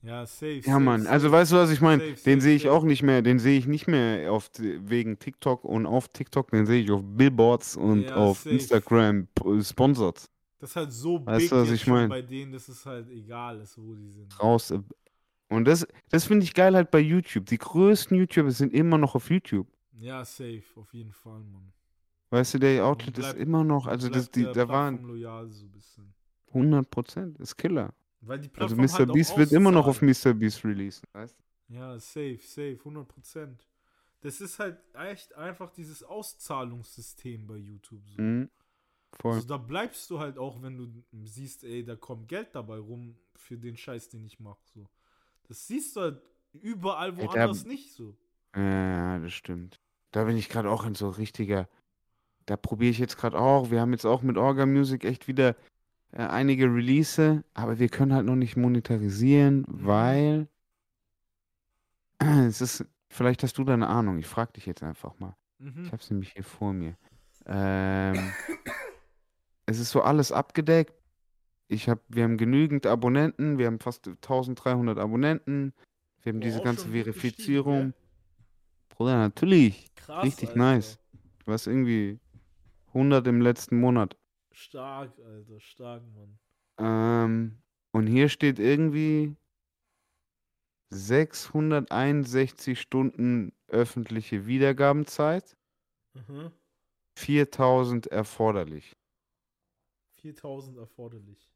Ja, 0.06 0.26
safe. 0.26 0.58
Ja, 0.58 0.62
safe, 0.74 0.80
Mann. 0.80 1.08
Also, 1.08 1.28
safe. 1.28 1.38
weißt 1.38 1.52
du, 1.52 1.56
was 1.58 1.72
ich 1.72 1.82
meine? 1.82 2.14
Den 2.14 2.42
sehe 2.42 2.56
ich 2.56 2.70
auch 2.70 2.84
nicht 2.84 3.02
mehr. 3.04 3.22
Den 3.22 3.40
sehe 3.40 3.58
ich 3.58 3.66
nicht 3.68 3.88
mehr 3.88 4.32
auf, 4.32 4.50
wegen 4.58 5.18
TikTok 5.20 5.64
und 5.66 5.86
auf 5.86 6.08
TikTok. 6.10 6.52
Den 6.52 6.66
sehe 6.66 6.84
ich 6.84 6.92
auf 6.92 7.02
Billboards 7.04 7.76
und 7.76 8.04
Ja, 8.04 8.16
auf 8.16 8.40
safe. 8.40 8.50
Instagram 8.56 9.28
p- 9.34 9.62
sponsored. 9.64 10.30
Das 10.60 10.70
ist 10.72 10.76
halt 10.76 10.92
so 10.92 11.26
Weißt 11.26 11.40
big 11.42 11.50
du, 11.50 11.56
was 11.58 11.72
ich 11.72 11.88
mein? 11.88 12.10
bei 12.10 12.22
denen, 12.22 12.52
dass 12.52 12.68
es 12.70 12.86
halt 12.86 13.10
egal 13.10 13.60
ist, 13.62 13.78
wo 13.78 13.94
die 13.96 14.10
sind. 14.10 14.40
Raus. 14.42 14.72
äh, 14.72 14.80
Und 15.50 15.66
das, 15.66 15.86
das 16.10 16.26
finde 16.26 16.44
ich 16.44 16.54
geil 16.54 16.76
halt 16.76 16.92
bei 16.92 17.00
YouTube. 17.00 17.46
Die 17.48 17.58
größten 17.58 18.18
YouTuber 18.18 18.52
sind 18.52 18.74
immer 18.74 18.98
noch 18.98 19.16
auf 19.16 19.30
YouTube. 19.30 19.68
Ja, 19.98 20.24
safe, 20.26 20.64
auf 20.76 20.94
jeden 20.94 21.12
Fall, 21.14 21.40
Mann. 21.40 21.72
Weißt 22.32 22.54
du, 22.56 22.60
der 22.60 22.86
Outlet 22.86 23.18
ist 23.18 23.26
bleibt- 23.26 23.40
immer 23.40 23.64
noch, 23.64 23.86
also 23.88 24.10
das, 24.10 24.30
die, 24.32 24.44
da 24.44 24.68
waren 24.68 25.02
loyal 25.04 25.50
so 25.52 25.66
ein 25.66 25.72
bisschen. 25.72 26.14
100 26.54 26.90
Prozent, 26.90 27.38
ist 27.40 27.56
Killer. 27.58 27.94
Weil 28.26 28.40
die 28.40 28.50
Also 28.60 28.76
Plattform 28.76 28.86
Mr. 28.86 29.06
halt 29.08 29.14
Beast 29.14 29.38
wird 29.38 29.52
immer 29.52 29.72
noch 29.72 29.88
auf. 29.88 30.02
Mr. 30.02 30.34
Beast 30.34 30.64
releasen, 30.64 31.08
weißt 31.14 31.36
du? 31.38 31.74
Ja, 31.74 32.00
safe, 32.00 32.40
safe, 32.42 32.78
100 32.80 33.08
Prozent. 33.08 33.68
Das 34.22 34.42
ist 34.42 34.60
halt 34.60 34.78
echt 34.94 35.34
einfach 35.36 35.72
dieses 35.72 36.04
Auszahlungssystem 36.04 37.46
bei 37.48 37.58
YouTube. 37.58 38.02
So. 38.10 38.22
Mhm. 38.22 38.50
Voll. 39.14 39.34
Also 39.34 39.48
da 39.48 39.58
bleibst 39.58 40.10
du 40.10 40.20
halt 40.20 40.38
auch, 40.38 40.62
wenn 40.62 40.78
du 40.78 40.88
siehst, 41.24 41.64
ey, 41.64 41.84
da 41.86 41.96
kommt 41.96 42.28
Geld 42.28 42.50
dabei 42.54 42.78
rum 42.78 43.16
für 43.36 43.58
den 43.58 43.78
Scheiß, 43.78 44.10
den 44.10 44.26
ich 44.26 44.40
mache. 44.40 44.60
So. 44.74 44.88
Das 45.48 45.68
siehst 45.68 45.96
du 45.96 46.02
halt 46.02 46.22
überall 46.54 47.12
Ey, 47.12 47.16
da- 47.18 47.34
woanders 47.34 47.66
nicht 47.66 47.94
so. 47.94 48.16
Ja, 48.56 49.20
das 49.20 49.34
stimmt. 49.34 49.80
Da 50.12 50.24
bin 50.24 50.38
ich 50.38 50.50
gerade 50.50 50.70
auch 50.70 50.86
in 50.86 50.96
so 50.96 51.10
richtiger. 51.10 51.68
Da 52.46 52.58
probiere 52.58 52.92
ich 52.92 53.00
jetzt 53.00 53.18
gerade 53.18 53.38
auch. 53.38 53.72
Wir 53.72 53.82
haben 53.82 53.92
jetzt 53.92 54.06
auch 54.06 54.22
mit 54.22 54.38
Orga 54.38 54.66
Music 54.66 55.04
echt 55.04 55.28
wieder 55.28 55.56
einige 56.24 56.66
Release, 56.66 57.44
aber 57.54 57.80
wir 57.80 57.90
können 57.90 58.14
halt 58.14 58.26
noch 58.26 58.36
nicht 58.36 58.56
monetarisieren, 58.58 59.60
Mhm. 59.68 59.86
weil 59.86 60.48
es 62.20 62.62
ist. 62.62 62.86
Vielleicht 63.10 63.44
hast 63.44 63.58
du 63.58 63.64
da 63.64 63.74
eine 63.74 63.88
Ahnung. 63.88 64.18
Ich 64.18 64.28
frage 64.28 64.54
dich 64.54 64.66
jetzt 64.66 64.84
einfach 64.84 65.18
mal. 65.20 65.36
Mhm. 65.60 65.86
Ich 65.86 65.92
habe 65.92 66.02
es 66.02 66.10
nämlich 66.10 66.34
hier 66.34 66.44
vor 66.44 66.74
mir. 66.74 66.98
Ähm, 67.46 68.16
es 69.66 69.80
ist 69.80 69.92
so 69.92 70.02
alles 70.02 70.32
abgedeckt. 70.32 70.94
Ich 71.68 71.88
hab, 71.90 72.00
wir 72.10 72.24
haben 72.24 72.38
genügend 72.38 72.86
Abonnenten. 72.86 73.58
Wir 73.58 73.68
haben 73.68 73.80
fast 73.80 74.08
1300 74.08 74.98
Abonnenten. 75.00 75.74
Wir 76.24 76.34
haben 76.34 76.40
Boah, 76.40 76.46
diese 76.46 76.62
ganze 76.62 76.90
Verifizierung. 76.90 77.94
Bruder, 78.90 79.18
natürlich. 79.18 79.94
Krass. 79.96 80.24
Richtig 80.24 80.50
Alter. 80.50 80.60
nice. 80.60 81.00
Du 81.46 81.52
warst 81.52 81.68
irgendwie 81.68 82.20
100 82.94 83.26
im 83.28 83.40
letzten 83.42 83.80
Monat. 83.80 84.18
Stark, 84.56 85.20
Alter, 85.20 85.60
stark, 85.60 86.02
Mann. 86.14 86.40
Ähm, 86.80 87.58
und 87.92 88.08
hier 88.08 88.30
steht 88.30 88.58
irgendwie 88.58 89.36
661 90.92 92.80
Stunden 92.80 93.52
öffentliche 93.68 94.48
Wiedergabenzeit, 94.48 95.58
Mhm. 96.14 96.52
4000 97.18 98.08
erforderlich. 98.08 98.96
4000 100.22 100.78
erforderlich. 100.78 101.52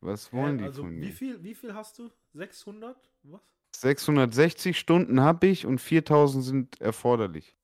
Was 0.00 0.32
wollen 0.32 0.58
die 0.58 0.64
also 0.64 0.82
von 0.82 0.96
wie 0.96 1.06
mir? 1.06 1.12
viel, 1.12 1.42
wie 1.44 1.54
viel 1.54 1.72
hast 1.74 1.98
du? 2.00 2.10
600? 2.34 2.96
Was? 3.22 3.40
660 3.76 4.76
Stunden 4.76 5.20
habe 5.20 5.46
ich 5.46 5.64
und 5.66 5.80
4000 5.80 6.44
sind 6.44 6.80
erforderlich. 6.80 7.56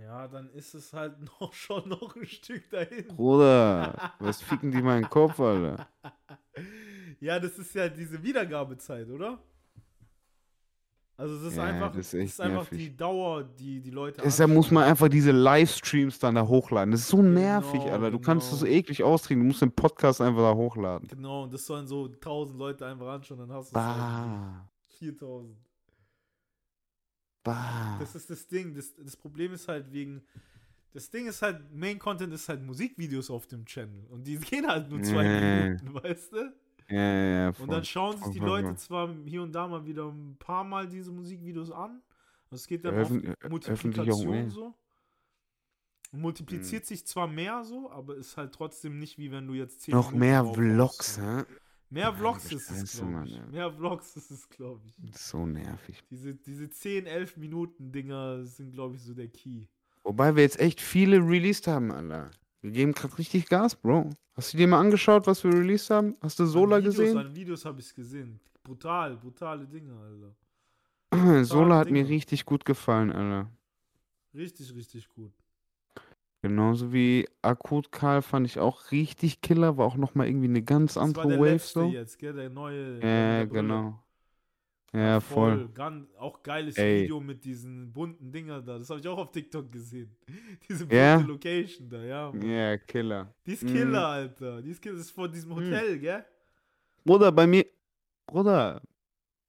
Ja, 0.00 0.26
dann 0.26 0.48
ist 0.50 0.74
es 0.74 0.92
halt 0.92 1.14
noch 1.40 1.52
schon 1.52 1.88
noch 1.88 2.16
ein 2.16 2.26
Stück 2.26 2.68
dahin. 2.70 3.06
Bruder, 3.08 4.12
was 4.18 4.40
ficken 4.42 4.70
die 4.70 4.82
meinen 4.82 5.08
Kopf, 5.08 5.38
Alter? 5.40 5.86
Ja, 7.20 7.38
das 7.38 7.56
ist 7.56 7.72
ja 7.76 7.88
diese 7.88 8.20
Wiedergabezeit, 8.20 9.08
oder? 9.08 9.38
Also 11.16 11.36
das 11.36 11.52
ist 11.52 11.56
Ja, 11.56 11.62
einfach, 11.64 11.92
das 11.94 12.12
ist 12.12 12.14
das 12.14 12.22
ist 12.30 12.40
einfach 12.40 12.68
die 12.68 12.96
Dauer, 12.96 13.44
die 13.44 13.80
die 13.80 13.90
Leute 13.90 14.20
Deshalb 14.24 14.50
muss 14.50 14.66
anschauen. 14.66 14.74
man 14.74 14.84
einfach 14.90 15.08
diese 15.08 15.30
Livestreams 15.30 16.18
dann 16.18 16.34
da 16.34 16.46
hochladen. 16.48 16.90
Das 16.90 17.02
ist 17.02 17.08
so 17.08 17.22
nervig, 17.22 17.80
Genau, 17.80 17.92
Alter. 17.92 18.10
Du 18.10 18.18
kannst 18.18 18.50
das 18.50 18.58
so 18.58 18.64
genau. 18.66 18.76
eklig 18.76 19.04
austrieben. 19.04 19.42
Du 19.44 19.46
musst 19.46 19.62
den 19.62 19.70
Podcast 19.70 20.20
einfach 20.20 20.40
da 20.42 20.54
hochladen. 20.54 21.06
Genau, 21.06 21.44
und 21.44 21.54
das 21.54 21.64
sollen 21.64 21.86
so 21.86 22.06
1000 22.06 22.58
Leute 22.58 22.86
einfach 22.86 23.06
anschauen, 23.06 23.38
dann 23.38 23.52
hast 23.52 23.72
du 23.72 23.78
es 23.78 23.84
halt 23.84 23.96
Bah, 23.98 24.68
4000. 24.98 25.56
bah. 27.42 27.96
Das 28.00 28.14
ist 28.14 28.30
das 28.30 28.46
Ding. 28.48 28.74
Das, 28.74 28.94
das 28.94 29.16
Problem 29.16 29.52
ist 29.52 29.68
halt 29.68 29.92
wegen. 29.92 30.22
Das 30.92 31.10
Ding 31.10 31.26
ist 31.26 31.40
halt, 31.40 31.74
Main 31.74 31.98
Content 31.98 32.32
ist 32.34 32.48
halt 32.48 32.62
Musikvideos 32.62 33.30
auf 33.30 33.46
dem 33.46 33.64
Channel. 33.64 34.04
Und 34.10 34.26
die 34.26 34.36
gehen 34.50 34.66
halt 34.66 34.90
nur 34.90 35.02
zwei 35.02 35.22
Nee. 35.24 35.64
Minuten, 35.70 35.94
weißt 35.94 36.32
du? 36.32 36.54
Ja, 36.88 36.98
ja, 36.98 37.24
ja, 37.44 37.52
Und 37.58 37.70
dann 37.72 37.84
schauen 37.84 38.18
sich 38.18 38.32
die 38.32 38.38
Leute 38.40 38.74
zwar 38.76 39.08
hier 39.24 39.42
und 39.42 39.52
da 39.52 39.66
mal 39.66 39.86
wieder 39.86 40.08
ein 40.08 40.36
paar 40.38 40.64
Mal 40.64 40.86
diese 40.88 41.10
Musikvideos 41.10 41.70
an. 41.70 42.02
Es 42.50 42.66
geht 42.66 42.84
dann 42.84 42.94
Öffn- 42.96 43.30
auf 43.42 43.48
Multiplikation 43.50 44.50
so. 44.50 44.74
Multipliziert 46.14 46.84
sich 46.84 47.06
zwar 47.06 47.26
mehr 47.26 47.64
so, 47.64 47.90
aber 47.90 48.16
ist 48.16 48.36
halt 48.36 48.52
trotzdem 48.52 48.98
nicht 48.98 49.16
wie 49.16 49.32
wenn 49.32 49.46
du 49.46 49.54
jetzt 49.54 49.80
10 49.80 49.94
Noch 49.94 50.10
Minuten 50.12 50.18
mehr 50.20 50.44
Vlogs, 50.44 51.18
hä? 51.18 51.44
Mehr 51.92 52.10
Vlogs 52.14 52.50
ist 52.50 52.70
es, 52.70 52.96
glaube 52.96 53.24
ich. 53.26 53.38
Mehr 53.50 53.70
Vlogs 53.70 54.16
ist 54.16 54.30
es, 54.30 54.48
glaube 54.48 54.80
ich. 54.86 55.14
So 55.14 55.44
nervig. 55.44 56.02
Diese, 56.10 56.34
diese 56.34 56.70
10, 56.70 57.04
11 57.04 57.36
Minuten 57.36 57.92
Dinger 57.92 58.46
sind, 58.46 58.72
glaube 58.72 58.96
ich, 58.96 59.02
so 59.02 59.12
der 59.12 59.28
Key. 59.28 59.66
Wobei 60.02 60.34
wir 60.34 60.42
jetzt 60.42 60.58
echt 60.58 60.80
viele 60.80 61.18
released 61.18 61.66
haben, 61.66 61.92
Alter. 61.92 62.30
Wir 62.62 62.70
geben 62.70 62.92
gerade 62.92 63.18
richtig 63.18 63.46
Gas, 63.46 63.76
Bro. 63.76 64.08
Hast 64.32 64.54
du 64.54 64.56
dir 64.56 64.68
mal 64.68 64.80
angeschaut, 64.80 65.26
was 65.26 65.44
wir 65.44 65.52
released 65.52 65.90
haben? 65.90 66.16
Hast 66.22 66.38
du 66.38 66.46
Sola 66.46 66.76
an 66.76 66.82
Videos, 66.82 66.96
gesehen? 66.96 67.18
An 67.18 67.36
Videos 67.36 67.64
habe 67.66 67.80
ich 67.80 67.86
es 67.86 67.94
gesehen. 67.94 68.40
Brutal, 68.64 69.16
brutale 69.18 69.66
Dinge, 69.66 69.92
Alter. 69.92 71.44
Sola 71.44 71.76
hat 71.76 71.90
mir 71.90 72.04
Dinge. 72.04 72.08
richtig 72.08 72.46
gut 72.46 72.64
gefallen, 72.64 73.12
Alter. 73.12 73.50
Richtig, 74.32 74.74
richtig 74.74 75.10
gut. 75.10 75.34
Genauso 76.42 76.92
wie 76.92 77.28
Akut 77.40 77.92
Karl 77.92 78.20
fand 78.20 78.46
ich 78.46 78.58
auch 78.58 78.90
richtig 78.90 79.40
killer, 79.42 79.76
war 79.76 79.86
auch 79.86 79.96
nochmal 79.96 80.26
irgendwie 80.26 80.48
eine 80.48 80.62
ganz 80.62 80.94
Das 80.94 80.96
war 80.96 81.04
andere 81.04 81.28
der 81.28 81.38
Wave 81.38 81.50
letzte 81.52 81.80
so. 81.80 81.86
jetzt, 81.86 82.18
gell? 82.18 82.32
Der 82.32 82.50
neue. 82.50 82.94
Ja, 82.94 83.00
der 83.00 83.46
genau. 83.46 84.02
Ja, 84.92 85.20
voll. 85.20 85.68
Ganz, 85.72 86.06
auch 86.18 86.42
geiles 86.42 86.76
Ey. 86.76 87.04
Video 87.04 87.18
mit 87.20 87.44
diesen 87.44 87.92
bunten 87.92 88.30
Dinger 88.30 88.60
da. 88.60 88.76
Das 88.78 88.90
habe 88.90 89.00
ich 89.00 89.08
auch 89.08 89.16
auf 89.16 89.30
TikTok 89.30 89.70
gesehen. 89.72 90.14
Diese 90.68 90.84
bunte 90.84 91.24
Location 91.26 91.88
da, 91.88 92.02
ja. 92.02 92.32
Ja, 92.34 92.76
Killer. 92.76 93.32
Die 93.46 93.52
ist 93.52 93.62
Mhm. 93.62 93.68
Killer, 93.68 94.06
Alter. 94.06 94.60
Die 94.60 94.70
ist 94.70 94.82
Killer. 94.82 94.96
Das 94.96 95.06
ist 95.06 95.12
vor 95.12 95.28
diesem 95.28 95.54
Hotel, 95.54 95.98
gell? 95.98 96.24
Bruder, 97.04 97.32
bei 97.32 97.46
mir, 97.46 97.64
Bruder, 98.26 98.82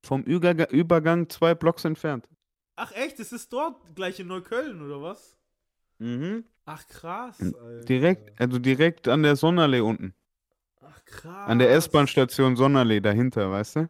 vom 0.05 0.23
Überga 0.23 0.65
Übergang 0.65 1.27
zwei 1.29 1.53
Blocks 1.55 1.83
entfernt. 1.85 2.27
Ach 2.77 2.91
echt? 2.93 3.19
Das 3.19 3.33
ist 3.33 3.51
dort 3.51 3.95
gleich 3.95 4.19
in 4.21 4.27
Neukölln, 4.27 4.81
oder 4.81 5.01
was? 5.01 5.37
Mhm. 5.99 6.43
Ach 6.65 6.87
krass. 6.87 7.39
Alter. 7.53 7.85
Direkt, 7.85 8.39
also 8.39 8.59
direkt 8.59 9.07
an 9.07 9.23
der 9.23 9.35
Sonnenallee 9.35 9.81
unten. 9.81 10.13
Ach 10.81 11.05
krass. 11.05 11.49
An 11.49 11.59
der 11.59 11.71
S-Bahn-Station 11.71 12.55
Sonnenallee 12.55 13.01
dahinter, 13.01 13.49
weißt 13.51 13.75
du? 13.77 13.89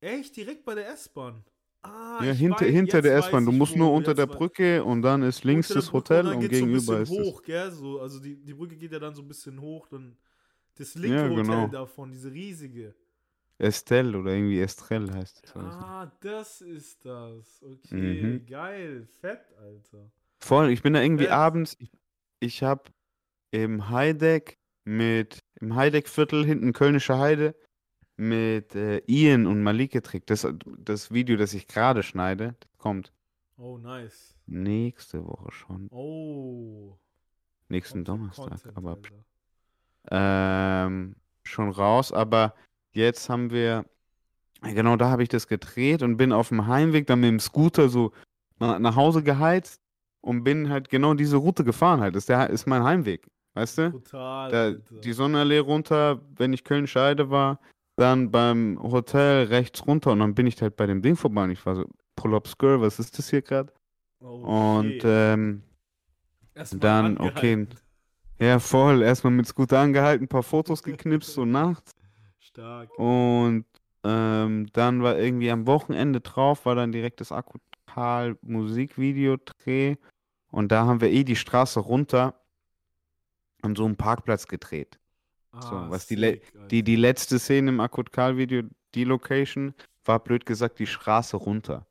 Echt? 0.00 0.36
Direkt 0.36 0.64
bei 0.64 0.74
der 0.74 0.88
S-Bahn? 0.90 1.44
Ah, 1.82 2.24
Ja, 2.24 2.32
hinter, 2.32 2.64
weiß- 2.66 2.70
hinter 2.70 3.02
der 3.02 3.16
S-Bahn. 3.16 3.46
Du 3.46 3.52
musst 3.52 3.74
wo 3.74 3.78
nur 3.78 3.92
unter 3.92 4.14
der 4.14 4.26
Brücke 4.26 4.84
und 4.84 5.02
dann 5.02 5.22
ist 5.22 5.44
links 5.44 5.68
das 5.68 5.92
Hotel 5.92 6.26
und, 6.26 6.34
und 6.36 6.48
gegenüber 6.48 6.94
so 6.94 6.94
ein 6.94 7.00
ist 7.02 7.08
bisschen 7.10 7.18
das. 7.18 7.26
hoch, 7.26 7.42
gell? 7.42 7.70
So, 7.72 8.00
also 8.00 8.20
die, 8.20 8.36
die 8.36 8.54
Brücke 8.54 8.76
geht 8.76 8.92
ja 8.92 8.98
dann 8.98 9.14
so 9.14 9.22
ein 9.22 9.28
bisschen 9.28 9.60
hoch, 9.60 9.86
dann 9.88 10.16
das 10.76 10.94
linke 10.94 11.16
Ja, 11.16 11.28
Hotel 11.28 11.42
genau. 11.42 11.66
davon, 11.68 12.10
diese 12.10 12.32
riesige. 12.32 12.94
Estelle 13.58 14.18
oder 14.18 14.32
irgendwie 14.32 14.60
Estrell 14.60 15.10
heißt 15.12 15.42
es. 15.44 15.54
Ah, 15.56 16.10
das 16.20 16.60
ist 16.60 17.04
das. 17.04 17.62
Okay, 17.62 18.38
Mhm. 18.40 18.46
geil, 18.46 19.06
fett, 19.20 19.52
Alter. 19.58 20.10
Voll, 20.40 20.70
ich 20.70 20.82
bin 20.82 20.94
da 20.94 21.02
irgendwie 21.02 21.24
Fett. 21.24 21.32
abends, 21.32 21.76
ich, 21.78 21.90
ich 22.40 22.62
habe 22.62 22.84
im 23.50 23.90
Heideck 23.90 24.58
mit, 24.84 25.40
im 25.60 25.74
Heideck-Viertel 25.74 26.44
hinten 26.44 26.72
Kölnische 26.72 27.18
Heide 27.18 27.54
mit 28.16 28.74
äh, 28.74 29.02
Ian 29.06 29.46
und 29.46 29.62
Malik 29.62 29.92
getrickt. 29.92 30.30
Das, 30.30 30.46
das 30.78 31.12
Video, 31.12 31.36
das 31.36 31.54
ich 31.54 31.66
gerade 31.66 32.02
schneide, 32.02 32.56
kommt 32.78 33.12
Oh, 33.56 33.76
nice. 33.78 34.36
nächste 34.46 35.24
Woche 35.24 35.50
schon. 35.52 35.88
Oh. 35.90 36.96
Nächsten 37.68 38.04
Content, 38.04 38.38
Donnerstag, 38.38 38.74
Content, 38.74 38.76
aber 38.76 38.98
ähm, 40.10 41.16
schon 41.42 41.70
raus. 41.70 42.12
Aber 42.12 42.54
jetzt 42.92 43.28
haben 43.28 43.50
wir, 43.50 43.84
ja, 44.62 44.72
genau 44.72 44.96
da 44.96 45.10
habe 45.10 45.22
ich 45.22 45.28
das 45.28 45.48
gedreht 45.48 46.02
und 46.02 46.16
bin 46.16 46.32
auf 46.32 46.48
dem 46.48 46.66
Heimweg 46.66 47.06
dann 47.06 47.20
mit 47.20 47.28
dem 47.28 47.40
Scooter 47.40 47.88
so 47.88 48.12
nach 48.58 48.96
Hause 48.96 49.22
geheizt 49.22 49.82
und 50.20 50.44
bin 50.44 50.68
halt 50.68 50.88
genau 50.88 51.14
diese 51.14 51.36
Route 51.36 51.64
gefahren 51.64 52.00
halt. 52.00 52.14
Das 52.14 52.22
ist, 52.22 52.28
der, 52.28 52.50
ist 52.50 52.66
mein 52.66 52.82
Heimweg, 52.82 53.26
weißt 53.54 53.78
du? 53.78 53.90
Brutal, 53.90 54.50
Da, 54.50 54.72
die 55.02 55.12
Sonnenallee 55.12 55.58
runter, 55.58 56.20
wenn 56.36 56.52
ich 56.52 56.64
Köln 56.64 56.86
Scheide 56.86 57.30
war, 57.30 57.60
dann 57.96 58.30
beim 58.30 58.78
Hotel 58.80 59.46
rechts 59.46 59.86
runter 59.86 60.12
und 60.12 60.20
dann 60.20 60.34
bin 60.34 60.46
ich 60.46 60.60
halt 60.62 60.76
bei 60.76 60.86
dem 60.86 61.02
Ding 61.02 61.16
vorbei 61.16 61.44
und 61.44 61.50
ich 61.50 61.64
war 61.66 61.76
so, 61.76 61.84
Pull-Up 62.16 62.48
Skirl, 62.48 62.80
was 62.80 62.98
ist 62.98 63.18
das 63.18 63.30
hier 63.30 63.42
gerade? 63.42 63.72
oh, 64.20 64.26
Und 64.26 65.00
ähm, 65.04 65.62
Dann, 66.54 67.18
okay. 67.18 67.52
angehalten. 67.52 67.68
Ja, 68.40 68.58
voll. 68.58 69.02
Erstmal 69.02 69.32
mit 69.32 69.46
Scooter 69.46 69.80
angehalten, 69.80 70.24
ein 70.24 70.28
paar 70.28 70.42
Fotos 70.42 70.82
geknipst, 70.82 71.32
so 71.34 71.44
nachts. 71.44 71.94
Stark. 72.38 72.96
Und 72.98 73.64
ähm, 74.04 74.68
dann 74.72 75.02
war 75.02 75.18
irgendwie 75.18 75.50
am 75.50 75.66
Wochenende 75.66 76.20
drauf, 76.20 76.66
war 76.66 76.74
dann 76.74 76.92
direkt 76.92 77.20
das 77.20 77.32
Akkutal 77.88 78.36
Musikvideo-Dreh. 78.42 79.96
Und 80.50 80.72
da 80.72 80.86
haben 80.86 81.00
wir 81.00 81.10
eh 81.10 81.24
die 81.24 81.36
Straße 81.36 81.80
runter 81.80 82.34
an 83.62 83.76
so 83.76 83.84
einem 83.84 83.96
Parkplatz 83.96 84.46
gedreht. 84.46 84.98
So, 85.60 85.76
Ah, 85.76 85.90
was 85.90 86.06
die, 86.06 86.14
le 86.14 86.32
sick, 86.32 86.52
die, 86.52 86.58
Alter. 86.58 86.82
die 86.82 86.96
letzte 86.96 87.38
Szene 87.38 87.70
im 87.70 87.80
Akutkal-Video, 87.80 88.62
die 88.94 89.04
Location, 89.04 89.74
war 90.04 90.20
blöd 90.20 90.46
gesagt 90.46 90.78
die 90.78 90.86
Straße 90.86 91.36
runter. 91.36 91.86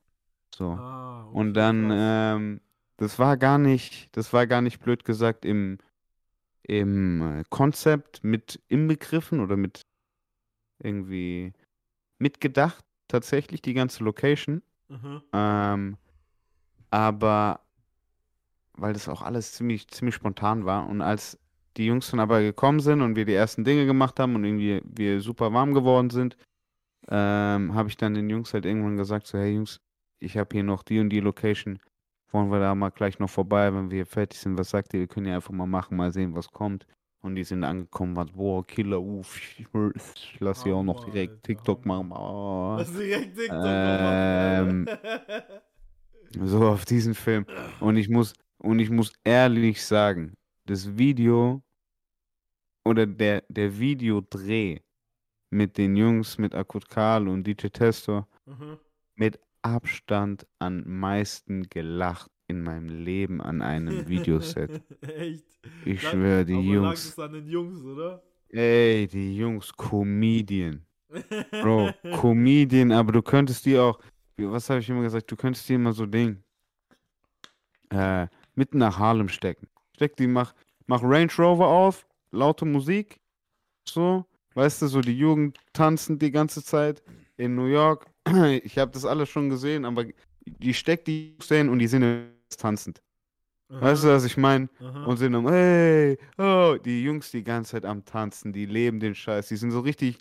So. 0.55 0.71
Ah, 0.71 1.23
Und 1.33 1.49
okay, 1.49 1.53
dann, 1.53 1.87
krass. 1.89 1.97
ähm, 1.99 2.61
das 2.97 3.19
war 3.19 3.37
gar 3.37 3.57
nicht, 3.57 4.15
das 4.15 4.33
war 4.33 4.47
gar 4.47 4.61
nicht 4.61 4.79
blöd 4.79 5.03
gesagt 5.03 5.45
im, 5.45 5.77
im 6.63 7.39
äh, 7.39 7.43
Konzept 7.49 8.23
mit 8.23 8.59
inbegriffen 8.69 9.39
oder 9.39 9.57
mit 9.57 9.85
irgendwie 10.79 11.53
mitgedacht, 12.19 12.83
tatsächlich, 13.07 13.61
die 13.61 13.73
ganze 13.73 14.03
Location. 14.03 14.61
Mhm. 14.89 15.21
Ähm, 15.33 15.97
aber 16.89 17.61
weil 18.77 18.93
das 18.93 19.09
auch 19.09 19.21
alles 19.21 19.53
ziemlich, 19.53 19.87
ziemlich 19.87 20.15
spontan 20.15 20.65
war. 20.65 20.87
Und 20.87 21.01
als 21.01 21.39
die 21.77 21.85
Jungs 21.85 22.09
dann 22.11 22.19
aber 22.19 22.41
gekommen 22.41 22.79
sind 22.79 23.01
und 23.01 23.15
wir 23.15 23.25
die 23.25 23.33
ersten 23.33 23.63
Dinge 23.63 23.85
gemacht 23.85 24.19
haben 24.19 24.35
und 24.35 24.43
irgendwie 24.43 24.81
wir 24.85 25.21
super 25.21 25.51
warm 25.53 25.73
geworden 25.73 26.09
sind, 26.09 26.37
ähm, 27.09 27.73
habe 27.73 27.89
ich 27.89 27.97
dann 27.97 28.13
den 28.13 28.29
Jungs 28.29 28.53
halt 28.53 28.65
irgendwann 28.65 28.97
gesagt, 28.97 29.27
so, 29.27 29.37
hey 29.37 29.55
Jungs, 29.55 29.79
ich 30.19 30.37
habe 30.37 30.49
hier 30.51 30.63
noch 30.63 30.83
die 30.83 30.99
und 30.99 31.09
die 31.09 31.19
Location. 31.19 31.79
Wollen 32.31 32.51
wir 32.51 32.59
da 32.59 32.75
mal 32.75 32.89
gleich 32.89 33.19
noch 33.19 33.29
vorbei, 33.29 33.73
wenn 33.73 33.89
wir 33.89 34.05
fertig 34.05 34.39
sind? 34.39 34.57
Was 34.57 34.71
sagt 34.71 34.93
ihr? 34.93 35.01
Wir 35.01 35.07
können 35.07 35.27
ja 35.27 35.35
einfach 35.35 35.53
mal 35.53 35.67
machen, 35.67 35.95
mal 35.95 36.11
sehen, 36.11 36.35
was 36.35 36.51
kommt. 36.51 36.85
Und 37.21 37.35
die 37.35 37.43
sind 37.43 37.63
angekommen, 37.63 38.15
was, 38.15 38.31
boah, 38.31 38.65
Killer, 38.65 39.01
uff, 39.01 39.39
ich 39.59 40.39
lass 40.39 40.63
hier 40.63 40.75
auch 40.75 40.83
noch 40.83 41.03
direkt 41.03 41.31
Alter, 41.33 41.41
TikTok 41.43 41.85
Hammer. 41.85 42.03
machen. 42.03 42.21
Oh. 42.23 42.75
Lass 42.77 42.93
direkt 42.93 43.35
TikTok 43.37 43.57
Ähm, 43.63 44.83
machen. 44.85 46.47
So 46.47 46.67
auf 46.67 46.85
diesen 46.85 47.15
Film. 47.15 47.45
Und 47.79 47.95
ich 47.97 48.09
muss, 48.09 48.33
und 48.59 48.79
ich 48.79 48.89
muss 48.89 49.13
ehrlich 49.23 49.83
sagen, 49.83 50.33
das 50.65 50.97
Video 50.97 51.63
oder 52.85 53.05
der, 53.05 53.43
der 53.49 53.77
Videodreh 53.79 54.79
mit 55.49 55.77
den 55.77 55.95
Jungs, 55.95 56.37
mit 56.37 56.53
Akut 56.53 56.87
Karl 56.89 57.27
und 57.27 57.45
DJ 57.45 57.67
Testo, 57.67 58.25
Mhm. 58.45 58.77
mit 59.15 59.39
Abstand 59.61 60.45
am 60.59 60.83
meisten 60.85 61.63
gelacht 61.69 62.31
in 62.47 62.61
meinem 62.63 62.87
Leben 63.03 63.41
an 63.41 63.61
einem 63.61 64.07
Videoset. 64.07 64.81
Echt? 65.01 65.45
Ich 65.85 66.01
Lag- 66.03 66.11
schwöre, 66.11 66.45
die 66.45 66.53
aber 66.53 66.63
lag 66.63 66.73
Jungs, 66.73 67.05
es 67.05 67.19
an 67.19 67.33
den 67.33 67.47
Jungs, 67.47 67.83
oder? 67.83 68.23
ey, 68.49 69.07
die 69.07 69.35
Jungs, 69.37 69.73
Comedian. 69.75 70.85
Bro, 71.51 71.91
Comedian, 72.21 72.91
aber 72.91 73.11
du 73.11 73.21
könntest 73.21 73.65
die 73.65 73.77
auch, 73.77 73.99
was 74.37 74.69
habe 74.69 74.79
ich 74.79 74.89
immer 74.89 75.01
gesagt, 75.03 75.29
du 75.31 75.35
könntest 75.35 75.67
die 75.67 75.73
immer 75.73 75.91
so 75.93 76.05
Ding, 76.05 76.41
äh, 77.89 78.27
mitten 78.55 78.77
nach 78.77 78.97
Harlem 78.97 79.29
stecken. 79.29 79.67
Steck 79.95 80.15
die, 80.17 80.27
mach, 80.27 80.53
mach 80.85 81.01
Range 81.03 81.31
Rover 81.37 81.67
auf, 81.67 82.07
laute 82.31 82.65
Musik, 82.65 83.19
so, 83.87 84.25
weißt 84.53 84.81
du, 84.81 84.87
so 84.87 85.01
die 85.01 85.17
Jugend 85.17 85.57
tanzen 85.73 86.17
die 86.19 86.31
ganze 86.31 86.63
Zeit 86.63 87.03
in 87.37 87.55
New 87.55 87.65
York. 87.67 88.07
Ich 88.63 88.77
habe 88.77 88.91
das 88.91 89.05
alles 89.05 89.29
schon 89.29 89.49
gesehen, 89.49 89.85
aber 89.85 90.05
die 90.45 90.73
steckt 90.73 91.07
die 91.07 91.31
Jungs 91.31 91.47
hin 91.47 91.69
und 91.69 91.79
die 91.79 91.87
sind 91.87 92.03
tanzend. 92.55 93.01
Weißt 93.69 94.05
du, 94.05 94.07
was 94.07 94.23
ich 94.23 94.37
meine? 94.37 94.69
Aha. 94.79 95.05
Und 95.05 95.17
sind 95.17 95.35
am, 95.35 95.47
hey, 95.49 96.17
oh, 96.37 96.77
die 96.83 97.03
Jungs 97.03 97.31
die 97.31 97.43
ganze 97.43 97.71
Zeit 97.71 97.85
am 97.85 98.05
Tanzen, 98.05 98.53
die 98.53 98.65
leben 98.65 98.99
den 98.99 99.13
Scheiß, 99.13 99.49
die 99.49 99.57
sind 99.57 99.71
so 99.71 99.81
richtig 99.81 100.17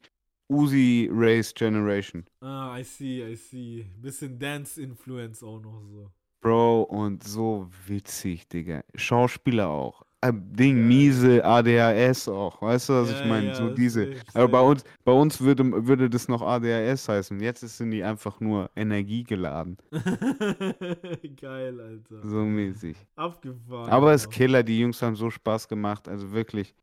Uzi 0.48 1.08
Race 1.12 1.54
Generation. 1.54 2.24
Ah, 2.40 2.76
I 2.78 2.82
see, 2.82 3.22
I 3.22 3.36
see. 3.36 3.86
Bisschen 4.00 4.38
Dance-Influence 4.38 5.42
auch 5.44 5.60
noch 5.60 5.80
so. 5.84 6.10
Bro, 6.40 6.82
und 6.82 7.24
so 7.24 7.68
witzig, 7.86 8.48
Digga. 8.48 8.84
Schauspieler 8.94 9.68
auch. 9.68 10.05
Äh, 10.28 10.32
Ding, 10.34 10.86
miese 10.88 11.44
ADHS 11.44 12.28
auch. 12.28 12.60
Weißt 12.62 12.88
du, 12.88 12.92
was 12.94 13.10
Ja, 13.10 13.20
ich 13.20 13.26
meine? 13.26 13.46
ja, 13.48 13.54
so 13.54 13.68
diese. 13.70 14.14
Aber 14.34 14.48
bei 14.48 14.60
uns, 14.60 14.84
bei 15.04 15.12
uns 15.12 15.40
würde, 15.40 15.86
würde 15.86 16.08
das 16.10 16.28
noch 16.28 16.42
ADHS 16.42 17.08
heißen. 17.08 17.40
Jetzt 17.40 17.60
sind 17.60 17.90
die 17.90 18.02
einfach 18.04 18.40
nur 18.40 18.70
energiegeladen. 18.76 19.76
Geil, 21.36 21.80
Alter. 21.80 22.22
So 22.26 22.44
mäßig. 22.44 22.96
Abgefahren. 23.16 23.90
Aber 23.90 24.12
es 24.12 24.22
ist. 24.22 24.30
Killer, 24.30 24.62
die 24.62 24.80
Jungs 24.80 25.00
haben 25.02 25.16
so 25.16 25.30
Spaß 25.30 25.68
gemacht, 25.68 26.08
also 26.08 26.32
wirklich. 26.32 26.74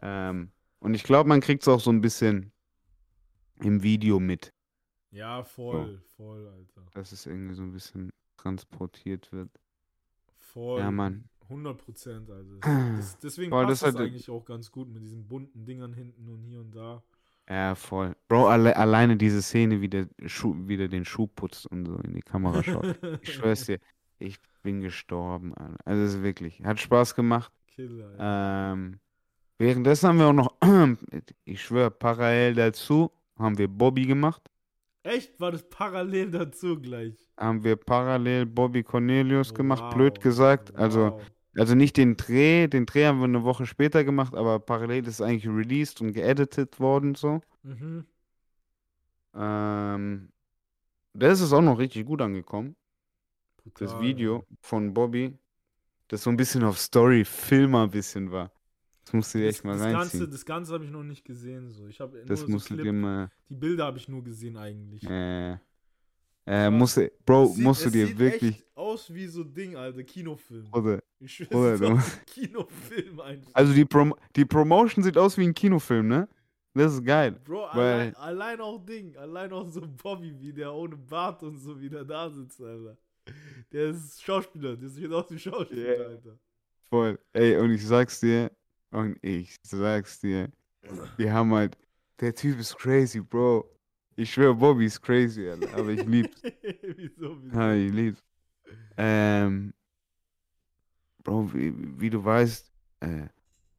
Ähm, 0.00 0.50
und 0.80 0.94
ich 0.94 1.04
glaube, 1.04 1.28
man 1.28 1.40
kriegt 1.40 1.62
es 1.62 1.68
auch 1.68 1.80
so 1.80 1.90
ein 1.90 2.00
bisschen 2.00 2.50
im 3.60 3.82
Video 3.82 4.18
mit, 4.18 4.52
Ja, 5.12 5.44
voll, 5.44 6.00
voll, 6.16 6.46
Alter. 6.48 6.82
dass 6.94 7.12
es 7.12 7.26
irgendwie 7.26 7.54
so 7.54 7.62
ein 7.62 7.72
bisschen 7.72 8.10
transportiert 8.36 9.30
wird. 9.32 9.50
Voll. 10.38 10.80
Ja, 10.80 10.90
Mann. 10.90 11.24
100 11.52 11.78
Prozent, 11.78 12.30
Alter. 12.30 12.58
Das, 12.96 13.18
deswegen 13.18 13.50
Boah, 13.50 13.66
passt 13.66 13.82
das 13.82 13.92
das 13.92 14.00
hat- 14.00 14.06
eigentlich 14.08 14.28
auch 14.30 14.44
ganz 14.44 14.70
gut 14.72 14.88
mit 14.92 15.02
diesen 15.02 15.26
bunten 15.28 15.64
Dingern 15.64 15.92
hinten 15.92 16.28
und 16.28 16.42
hier 16.42 16.60
und 16.60 16.74
da. 16.74 17.02
Ja, 17.48 17.74
voll. 17.74 18.14
Bro, 18.28 18.48
alle, 18.48 18.76
alleine 18.76 19.16
diese 19.16 19.42
Szene, 19.42 19.80
wie 19.80 19.88
der 19.88 20.08
Schuh, 20.26 20.54
wieder 20.68 20.88
den 20.88 21.04
Schuh 21.04 21.26
putzt 21.26 21.66
und 21.66 21.86
so 21.86 21.96
in 21.98 22.14
die 22.14 22.20
Kamera 22.22 22.62
schaut. 22.62 22.98
Ich 23.20 23.34
schwör's 23.34 23.66
dir, 23.66 23.78
ich 24.18 24.38
bin 24.62 24.80
gestorben, 24.80 25.52
Alter. 25.54 25.76
Also 25.84 26.02
es 26.02 26.14
ist 26.14 26.22
wirklich, 26.22 26.62
hat 26.62 26.78
Spaß 26.80 27.14
gemacht. 27.14 27.52
Killer, 27.66 28.06
Alter. 28.10 28.72
Ähm, 28.74 29.00
währenddessen 29.58 30.08
haben 30.08 30.18
wir 30.18 30.26
auch 30.28 30.32
noch, 30.32 30.56
ich 31.44 31.62
schwöre, 31.62 31.90
parallel 31.90 32.54
dazu 32.54 33.10
haben 33.36 33.58
wir 33.58 33.68
Bobby 33.68 34.06
gemacht. 34.06 34.42
Echt? 35.04 35.40
War 35.40 35.50
das 35.50 35.68
parallel 35.68 36.30
dazu 36.30 36.80
gleich? 36.80 37.28
Haben 37.36 37.64
wir 37.64 37.74
parallel 37.74 38.46
Bobby 38.46 38.84
Cornelius 38.84 39.50
Oh, 39.50 39.54
gemacht, 39.54 39.82
wow, 39.82 39.94
blöd 39.94 40.20
gesagt. 40.20 40.72
Also, 40.76 41.00
wow. 41.00 41.12
also 41.14 41.26
nicht 41.54 41.96
den 41.96 42.16
Dreh, 42.16 42.66
den 42.68 42.86
Dreh 42.86 43.06
haben 43.06 43.18
wir 43.18 43.24
eine 43.24 43.44
Woche 43.44 43.66
später 43.66 44.04
gemacht, 44.04 44.34
aber 44.34 44.58
parallel 44.58 45.02
ist 45.06 45.14
es 45.14 45.20
eigentlich 45.20 45.46
released 45.48 46.00
und 46.00 46.12
geeditet 46.12 46.80
worden 46.80 47.14
so. 47.14 47.40
Mhm. 47.62 48.06
Ähm, 49.34 50.30
das 51.14 51.40
ist 51.40 51.52
auch 51.52 51.60
noch 51.62 51.78
richtig 51.78 52.06
gut 52.06 52.20
angekommen. 52.22 52.76
Das 53.74 53.90
Brutal, 53.92 54.02
Video 54.02 54.46
von 54.60 54.92
Bobby, 54.94 55.38
das 56.08 56.22
so 56.22 56.30
ein 56.30 56.36
bisschen 56.36 56.64
auf 56.64 56.78
Story-Filmer 56.78 57.84
ein 57.84 57.90
bisschen 57.90 58.30
war. 58.30 58.50
Das 59.04 59.12
musst 59.14 59.34
du 59.34 59.38
dir 59.38 59.46
Das, 59.46 59.56
echt 59.56 59.64
mal 59.64 59.72
das 59.72 59.82
Ganze, 59.82 59.96
reinziehen. 59.96 60.30
das 60.30 60.44
Ganze 60.44 60.74
habe 60.74 60.84
ich 60.84 60.90
noch 60.90 61.02
nicht 61.02 61.24
gesehen. 61.24 61.70
So. 61.70 61.86
Ich 61.86 62.00
habe 62.00 62.18
Das 62.26 62.40
nur 62.40 62.48
so 62.48 62.52
musst 62.54 62.70
du 62.70 62.74
Clip, 62.74 62.86
dir 62.86 62.92
mal. 62.92 63.30
die 63.48 63.56
Bilder 63.56 63.84
habe 63.86 63.98
ich 63.98 64.08
nur 64.08 64.22
gesehen 64.22 64.56
eigentlich. 64.56 65.02
Äh, 65.08 65.58
äh, 66.46 66.70
musst 66.70 67.00
Bro, 67.24 67.46
sieht- 67.46 67.64
musst 67.64 67.84
du 67.86 67.90
dir 67.90 68.06
sieht 68.06 68.18
wirklich. 68.18 68.56
echt 68.56 68.76
aus 68.76 69.12
wie 69.12 69.26
so 69.26 69.44
Ding, 69.44 69.76
Alter, 69.76 70.02
Kinofilm. 70.02 70.66
Oder, 70.72 71.01
Ich 71.24 71.34
schwöre, 71.34 71.80
wie 71.80 71.86
ein 71.86 72.02
Kinofilm 72.26 73.20
einfach. 73.20 73.50
also 73.54 73.72
die, 73.72 73.84
Prom 73.84 74.14
die 74.34 74.44
Promotion 74.44 75.04
sieht 75.04 75.16
aus 75.16 75.36
wie 75.38 75.46
ein 75.46 75.54
Kinofilm, 75.54 76.08
ne? 76.08 76.28
Das 76.74 76.94
ist 76.94 77.04
geil. 77.04 77.32
Bro, 77.44 77.66
allein, 77.66 78.16
allein 78.16 78.60
auch 78.60 78.78
Ding, 78.84 79.14
allein 79.16 79.52
auch 79.52 79.68
so 79.68 79.82
Bobby, 80.02 80.34
wie 80.40 80.52
der 80.52 80.72
ohne 80.72 80.96
Bart 80.96 81.42
und 81.42 81.58
so 81.58 81.78
wieder 81.78 82.04
da 82.04 82.30
sitzt, 82.30 82.60
Alter. 82.62 82.96
Der 83.70 83.90
ist 83.90 84.22
Schauspieler, 84.22 84.76
der 84.76 84.88
sieht 84.88 85.12
aus 85.12 85.30
wie 85.30 85.38
Schauspieler, 85.38 85.98
Yeah. 85.98 86.06
Alter. 86.08 86.38
Voll. 86.88 87.18
Ey, 87.34 87.56
und 87.56 87.70
ich 87.72 87.86
sag's 87.86 88.20
dir, 88.20 88.50
und 88.90 89.18
ich 89.22 89.54
sag's 89.62 90.18
dir, 90.20 90.50
wir 91.16 91.32
haben 91.32 91.52
halt, 91.54 91.76
der 92.20 92.34
Typ 92.34 92.58
ist 92.58 92.76
crazy, 92.76 93.20
Bro. 93.20 93.68
Ich 94.16 94.32
schwöre, 94.32 94.54
Bobby 94.54 94.86
ist 94.86 95.00
crazy, 95.00 95.48
Alter, 95.48 95.74
aber 95.76 95.90
ich 95.90 96.04
lieb's. 96.04 96.42
wieso, 96.96 97.42
wieso? 97.42 97.56
Ja, 97.58 97.74
ich 97.74 97.92
lieb's. 97.92 98.22
Ähm, 98.96 99.72
Bro, 101.22 101.54
wie, 101.54 101.72
wie 102.00 102.10
du 102.10 102.24
weißt, 102.24 102.70
äh, 103.00 103.26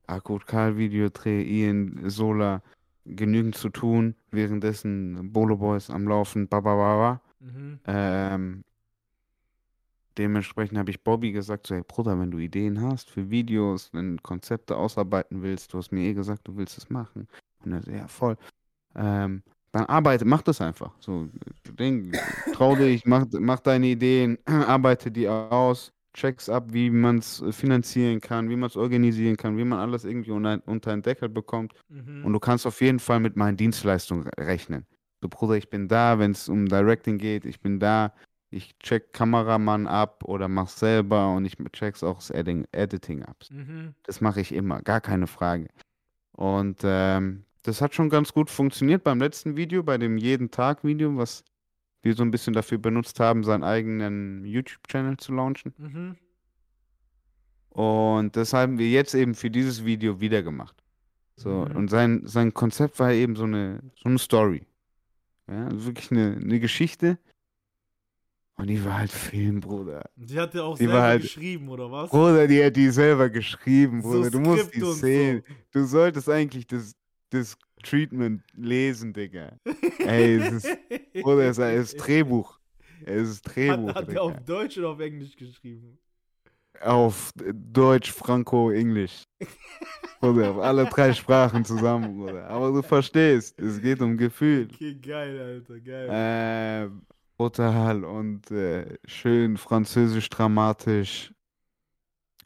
Akut 0.07 0.45
Karl 0.47 0.77
Videodreh, 0.77 1.43
Ian 1.43 2.09
Sola, 2.09 2.61
genügend 3.05 3.55
zu 3.55 3.69
tun, 3.69 4.15
währenddessen 4.31 5.31
Bolo 5.31 5.57
Boys 5.57 5.89
am 5.89 6.07
Laufen, 6.07 6.47
babababa. 6.47 7.21
Mhm. 7.39 7.79
Ähm, 7.85 8.63
dementsprechend 10.17 10.77
habe 10.77 10.91
ich 10.91 11.03
Bobby 11.03 11.31
gesagt, 11.31 11.67
so, 11.67 11.75
hey 11.75 11.83
Bruder, 11.85 12.19
wenn 12.19 12.31
du 12.31 12.37
Ideen 12.37 12.81
hast 12.81 13.09
für 13.09 13.29
Videos, 13.29 13.89
wenn 13.93 14.17
du 14.17 14.23
Konzepte 14.23 14.77
ausarbeiten 14.77 15.41
willst, 15.41 15.73
du 15.73 15.77
hast 15.77 15.91
mir 15.91 16.03
eh 16.03 16.13
gesagt, 16.13 16.47
du 16.47 16.55
willst 16.55 16.77
es 16.77 16.89
machen. 16.89 17.27
Und 17.65 17.73
er 17.73 17.83
so, 17.83 17.91
ja, 17.91 18.07
voll. 18.07 18.37
Ähm, 18.95 19.43
dann 19.71 19.85
arbeite, 19.87 20.23
mach 20.23 20.43
das 20.43 20.61
einfach. 20.61 20.93
So, 20.99 21.27
denk, 21.79 22.15
trau 22.53 22.75
dich, 22.75 23.05
mach, 23.05 23.25
mach 23.31 23.59
deine 23.59 23.87
Ideen, 23.87 24.37
arbeite 24.45 25.11
die 25.11 25.27
aus, 25.27 25.91
check's 26.13 26.49
ab, 26.49 26.67
wie 26.71 26.89
man 26.89 27.17
es 27.17 27.43
finanzieren 27.51 28.21
kann, 28.21 28.49
wie 28.49 28.55
man 28.55 28.67
es 28.69 28.77
organisieren 28.77 29.35
kann, 29.37 29.57
wie 29.57 29.65
man 29.65 29.79
alles 29.79 30.05
irgendwie 30.05 30.31
unter, 30.31 30.61
unter 30.65 30.91
einen 30.91 31.01
Deckel 31.01 31.29
bekommt. 31.29 31.73
Mhm. 31.89 32.23
Und 32.25 32.33
du 32.33 32.39
kannst 32.39 32.65
auf 32.65 32.81
jeden 32.81 32.99
Fall 32.99 33.19
mit 33.19 33.35
meinen 33.35 33.57
Dienstleistungen 33.57 34.27
re- 34.27 34.47
rechnen. 34.47 34.85
So, 35.21 35.29
Bruder, 35.29 35.55
ich 35.55 35.69
bin 35.69 35.87
da, 35.87 36.19
wenn 36.19 36.31
es 36.31 36.49
um 36.49 36.67
Directing 36.67 37.17
geht, 37.17 37.45
ich 37.45 37.59
bin 37.59 37.79
da, 37.79 38.13
Ich 38.55 38.77
check 38.77 39.13
Kameramann 39.13 39.87
ab 39.87 40.23
oder 40.25 40.47
mach's 40.47 40.77
selber 40.79 41.33
und 41.33 41.45
ich 41.45 41.55
check's 41.71 42.03
auch 42.03 42.17
das 42.17 42.29
Editing, 42.29 42.67
Editing 42.71 43.23
ab. 43.23 43.37
Mhm. 43.49 43.95
Das 44.03 44.21
mache 44.21 44.41
ich 44.41 44.53
immer, 44.53 44.81
gar 44.83 45.01
keine 45.01 45.25
Frage. 45.25 45.69
Und 46.33 46.81
ähm, 46.83 47.45
das 47.63 47.81
hat 47.81 47.95
schon 47.95 48.09
ganz 48.09 48.31
gut 48.31 48.51
funktioniert 48.51 49.03
beim 49.03 49.19
letzten 49.19 49.55
Video, 49.55 49.81
bei 49.81 49.97
dem 49.97 50.17
jeden 50.17 50.51
Tag 50.51 50.83
Video, 50.83 51.17
was 51.17 51.43
wir 52.03 52.13
so 52.13 52.23
ein 52.23 52.31
bisschen 52.31 52.53
dafür 52.53 52.77
benutzt 52.77 53.19
haben, 53.19 53.43
seinen 53.43 53.63
eigenen 53.63 54.45
YouTube-Channel 54.45 55.17
zu 55.17 55.33
launchen. 55.33 55.73
Mhm. 55.77 56.15
Und 57.69 58.35
das 58.35 58.53
haben 58.53 58.77
wir 58.77 58.89
jetzt 58.89 59.15
eben 59.15 59.33
für 59.33 59.49
dieses 59.49 59.83
Video 59.83 60.19
wieder 60.21 60.43
gemacht. 60.43 60.75
So, 61.35 61.49
Mhm. 61.67 61.75
und 61.75 61.89
sein, 61.89 62.21
sein 62.27 62.53
Konzept 62.53 62.99
war 62.99 63.11
eben 63.11 63.35
so 63.35 63.45
eine, 63.45 63.81
so 63.95 64.09
eine 64.09 64.19
Story. 64.19 64.67
Ja, 65.49 65.65
also 65.65 65.85
wirklich 65.87 66.11
eine, 66.11 66.35
eine 66.39 66.59
Geschichte. 66.59 67.17
Und 68.55 68.67
die 68.67 68.85
war 68.85 68.99
halt 68.99 69.11
Film, 69.11 69.61
Bruder. 69.61 70.07
Die 70.15 70.39
hat 70.39 70.53
ja 70.53 70.61
auch 70.61 70.77
Die 70.77 70.83
selber 70.85 71.01
halt- 71.01 71.23
geschrieben, 71.23 71.69
oder 71.69 71.91
was? 71.91 72.11
Bruder, 72.11 72.47
die 72.47 72.63
hat 72.63 72.75
die 72.75 72.89
selber 72.91 73.29
geschrieben, 73.31 74.03
So 74.03 74.09
Bruder. 74.11 74.29
du 74.29 74.39
musst 74.41 74.75
die 74.75 74.81
sehen. 74.93 75.43
Du 75.71 75.83
solltest 75.85 76.29
eigentlich 76.29 76.67
das, 76.67 76.95
das 77.33 77.57
Treatment 77.83 78.43
lesen, 78.55 79.13
Digga. 79.13 79.57
Ey, 79.99 80.37
es 80.37 80.63
ist, 80.63 80.77
Bruder, 81.21 81.49
es 81.49 81.57
ist 81.57 81.95
Drehbuch. 82.05 82.59
Es 83.05 83.29
ist 83.29 83.41
Drehbuch, 83.41 83.89
Hat, 83.89 83.95
hat 83.95 84.09
er 84.09 84.23
auf 84.23 84.39
Deutsch 84.45 84.77
oder 84.77 84.89
auf 84.89 84.99
Englisch 84.99 85.35
geschrieben? 85.35 85.97
Auf 86.81 87.31
Deutsch, 87.35 88.11
Franco, 88.11 88.71
Englisch. 88.71 89.23
Bruder, 90.19 90.51
auf 90.51 90.57
alle 90.59 90.85
drei 90.85 91.13
Sprachen 91.13 91.65
zusammen, 91.65 92.17
Bruder. 92.17 92.47
Aber 92.47 92.71
du 92.71 92.81
verstehst, 92.81 93.59
es 93.59 93.81
geht 93.81 94.01
um 94.01 94.17
Gefühl. 94.17 94.69
Okay, 94.73 94.95
geil, 94.95 95.39
Alter, 95.39 95.79
geil. 95.79 96.07
Ähm, 96.11 97.01
brutal 97.37 98.03
und 98.05 98.49
äh, 98.51 98.97
schön 99.05 99.57
französisch 99.57 100.29
dramatisch. 100.29 101.33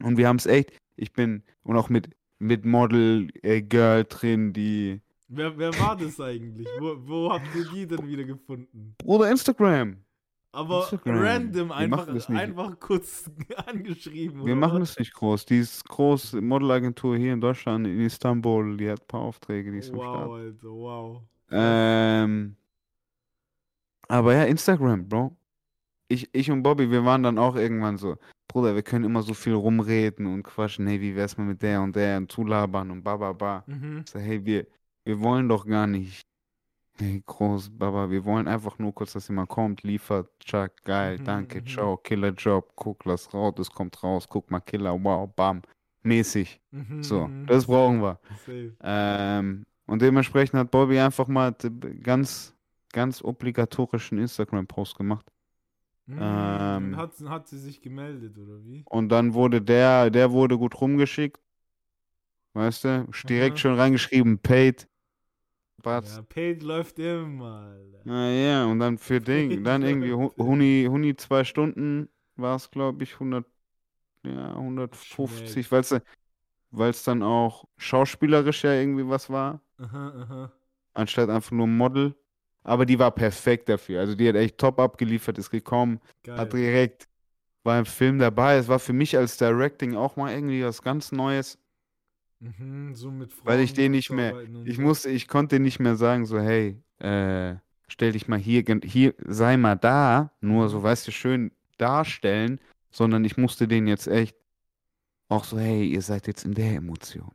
Und 0.01 0.17
wir 0.17 0.27
haben 0.27 0.37
es 0.37 0.45
echt, 0.45 0.71
ich 0.95 1.13
bin, 1.13 1.43
und 1.63 1.77
auch 1.77 1.89
mit, 1.89 2.09
mit 2.39 2.65
Model 2.65 3.29
äh, 3.41 3.61
Girl 3.61 4.05
drin, 4.05 4.53
die. 4.53 5.01
Wer, 5.27 5.57
wer 5.57 5.77
war 5.79 5.95
das 5.97 6.19
eigentlich? 6.19 6.67
Wo, 6.79 6.95
wo 6.99 7.31
habt 7.31 7.47
ihr 7.55 7.65
die 7.73 7.87
denn 7.87 8.07
wieder 8.07 8.23
gefunden? 8.23 8.95
Bruder, 8.97 9.29
Instagram. 9.29 9.97
Aber 10.53 10.83
Instagram. 10.83 11.17
random 11.17 11.71
einfach, 11.71 12.29
einfach 12.29 12.79
kurz 12.79 13.29
angeschrieben. 13.67 14.37
Wir 14.37 14.53
oder 14.53 14.55
machen 14.55 14.79
das 14.79 14.97
nicht 14.97 15.13
groß. 15.13 15.45
Die 15.45 15.59
ist 15.59 15.87
groß, 15.87 16.33
Modelagentur 16.33 17.17
hier 17.17 17.33
in 17.33 17.41
Deutschland, 17.41 17.85
in 17.85 18.01
Istanbul, 18.01 18.77
die 18.77 18.89
hat 18.89 19.01
ein 19.01 19.07
paar 19.07 19.21
Aufträge, 19.21 19.71
die 19.71 19.79
ist 19.79 19.91
am 19.91 19.99
Start. 19.99 20.27
Wow, 20.27 20.35
Alter, 20.35 20.67
wow. 20.69 21.21
Ähm, 21.51 22.55
aber 24.07 24.33
ja, 24.33 24.43
Instagram, 24.43 25.07
Bro. 25.07 25.35
Ich, 26.07 26.29
ich 26.33 26.49
und 26.49 26.63
Bobby, 26.63 26.89
wir 26.89 27.03
waren 27.03 27.23
dann 27.23 27.37
auch 27.37 27.55
irgendwann 27.55 27.97
so, 27.97 28.15
Bruder, 28.57 28.73
wir 28.73 28.81
können 28.81 29.05
immer 29.05 29.21
so 29.21 29.35
viel 29.35 29.53
rumreden 29.53 30.25
und 30.25 30.41
quatschen, 30.41 30.87
hey, 30.87 30.99
wie 30.99 31.15
wär's 31.15 31.37
mal 31.37 31.43
mit 31.43 31.61
der 31.61 31.79
und 31.79 31.95
der 31.95 32.17
und 32.17 32.31
zulabern 32.31 32.89
und 32.89 33.03
ba, 33.03 33.15
ba, 33.15 33.31
ba. 33.31 33.63
Mhm. 33.67 34.01
Ich 34.03 34.09
so, 34.09 34.17
hey, 34.17 34.43
wir, 34.43 34.65
wir 35.05 35.19
wollen 35.21 35.47
doch 35.47 35.63
gar 35.63 35.85
nicht, 35.85 36.25
hey, 36.97 37.21
groß, 37.23 37.69
Baba, 37.77 38.09
wir 38.09 38.25
wollen 38.25 38.47
einfach 38.47 38.79
nur 38.79 38.95
kurz, 38.95 39.13
dass 39.13 39.27
jemand 39.27 39.49
kommt, 39.49 39.83
liefert, 39.83 40.27
Chuck, 40.39 40.71
geil, 40.85 41.19
Mhm, 41.19 41.23
danke, 41.23 41.61
mhm. 41.61 41.67
ciao, 41.67 41.97
Killerjob, 41.97 42.71
guck, 42.75 43.05
lass 43.05 43.31
raus, 43.31 43.53
das 43.57 43.69
kommt 43.69 44.01
raus, 44.01 44.27
guck 44.27 44.49
mal, 44.49 44.59
Killer, 44.61 44.97
wow, 45.03 45.29
bam, 45.35 45.61
mäßig. 46.01 46.59
Mhm, 46.71 47.03
So, 47.03 47.27
mhm. 47.27 47.45
das 47.45 47.67
brauchen 47.67 48.01
wir. 48.01 48.19
Ähm, 48.81 49.67
und 49.85 50.01
dementsprechend 50.01 50.57
hat 50.59 50.71
Bobby 50.71 50.97
einfach 50.97 51.27
mal 51.27 51.55
ganz, 52.01 52.55
ganz 52.91 53.23
obligatorischen 53.23 54.17
Instagram-Post 54.17 54.97
gemacht. 54.97 55.31
Mhm. 56.07 56.21
Ähm. 56.21 56.93
Und 56.93 56.95
hat, 56.97 57.19
hat 57.21 57.47
sie 57.47 57.59
sich 57.59 57.81
gemeldet, 57.81 58.37
oder 58.37 58.63
wie? 58.65 58.85
Und 58.85 59.09
dann 59.09 59.35
wurde 59.35 59.61
der, 59.61 60.09
der 60.09 60.31
wurde 60.31 60.57
gut 60.57 60.81
rumgeschickt. 60.81 61.39
Weißt 62.53 62.83
du? 62.83 63.07
Direkt 63.29 63.57
Aha. 63.57 63.59
schon 63.59 63.75
reingeschrieben, 63.75 64.39
paid. 64.39 64.87
Batz. 65.83 66.19
Ja, 66.19 66.23
Paid 66.23 66.63
läuft 66.63 66.97
immer, 66.99 67.61
Alter. 67.71 68.05
Naja, 68.05 68.65
und 68.65 68.79
dann 68.79 68.97
für 68.97 69.19
Ding, 69.21 69.63
dann 69.63 69.83
irgendwie 69.83 70.13
Hu- 70.13 70.33
Huni, 70.37 70.87
Huni 70.89 71.15
zwei 71.15 71.43
Stunden 71.43 72.09
war 72.35 72.55
es, 72.55 72.71
glaube 72.71 73.03
ich, 73.03 73.19
100, 73.19 73.45
ja, 74.23 74.55
150, 74.55 75.71
Schmeckt. 75.71 75.71
weil 75.71 75.81
es 75.81 75.95
weil 76.71 76.91
es 76.91 77.03
dann 77.03 77.23
auch 77.23 77.65
schauspielerisch 77.77 78.63
ja 78.65 78.73
irgendwie 78.73 79.07
was 79.09 79.29
war. 79.31 79.61
Aha, 79.83 80.03
aha. 80.21 80.41
anstatt 80.93 81.29
einfach 81.29 81.51
nur 81.51 81.67
Model. 81.67 82.15
Aber 82.67 82.85
die 82.87 82.99
war 82.99 83.11
perfekt 83.11 83.69
dafür. 83.69 84.01
Also 84.01 84.15
die 84.15 84.29
hat 84.29 84.35
echt 84.37 84.59
top 84.59 84.79
abgeliefert, 84.79 85.39
ist 85.39 85.51
gekommen, 85.51 86.01
Geil. 86.23 86.37
hat 86.39 86.53
direkt, 86.53 87.09
war 87.63 87.79
im 87.79 87.85
Film 87.87 88.19
dabei. 88.19 88.57
Es 88.57 88.67
war 88.69 88.79
für 88.79 88.93
mich 88.93 89.17
als 89.17 89.37
Directing 89.37 89.95
auch 89.95 90.17
mal 90.17 90.33
irgendwie 90.33 90.63
was 90.65 90.81
ganz 90.83 91.11
Neues, 91.13 91.59
Mhm, 92.39 92.95
so 92.95 93.11
mit 93.11 93.31
weil 93.43 93.59
ich 93.61 93.73
Frauen 93.73 93.73
den 93.73 93.91
nicht 93.91 94.11
mehr, 94.11 94.35
ich 94.63 94.77
musste, 94.77 95.09
ich 95.09 95.27
konnte 95.27 95.59
nicht 95.59 95.79
mehr 95.79 95.95
sagen, 95.95 96.25
so, 96.25 96.39
hey, 96.39 96.81
äh, 96.99 97.55
stell 97.87 98.11
dich 98.11 98.27
mal 98.27 98.39
hier, 98.39 98.63
hier, 98.83 99.13
sei 99.25 99.57
mal 99.57 99.75
da, 99.75 100.31
nur 100.41 100.69
so, 100.69 100.81
Mhm. 100.81 100.83
weißt 100.83 101.07
du, 101.07 101.11
schön 101.11 101.51
darstellen, 101.77 102.59
sondern 102.91 103.23
ich 103.25 103.37
musste 103.37 103.67
den 103.67 103.87
jetzt 103.87 104.07
echt 104.07 104.35
auch 105.29 105.45
so, 105.45 105.59
hey, 105.59 105.87
ihr 105.87 106.01
seid 106.01 106.27
jetzt 106.27 106.45
in 106.45 106.53
der 106.55 106.75
Emotion. 106.75 107.31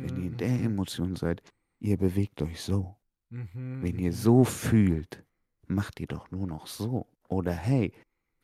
Wenn 0.00 0.16
ihr 0.16 0.28
in 0.28 0.36
der 0.38 0.60
Mhm, 0.60 0.62
Emotion 0.62 1.16
seid, 1.16 1.42
ihr 1.80 1.98
bewegt 1.98 2.42
euch 2.42 2.62
so. 2.62 2.96
Mhm, 3.32 3.82
Wenn 3.82 3.98
ihr 3.98 4.12
so 4.12 4.44
fühlt, 4.44 5.24
macht 5.66 6.00
ihr 6.00 6.06
doch 6.06 6.30
nur 6.30 6.46
noch 6.46 6.66
so. 6.66 7.06
Oder 7.28 7.52
hey, 7.52 7.92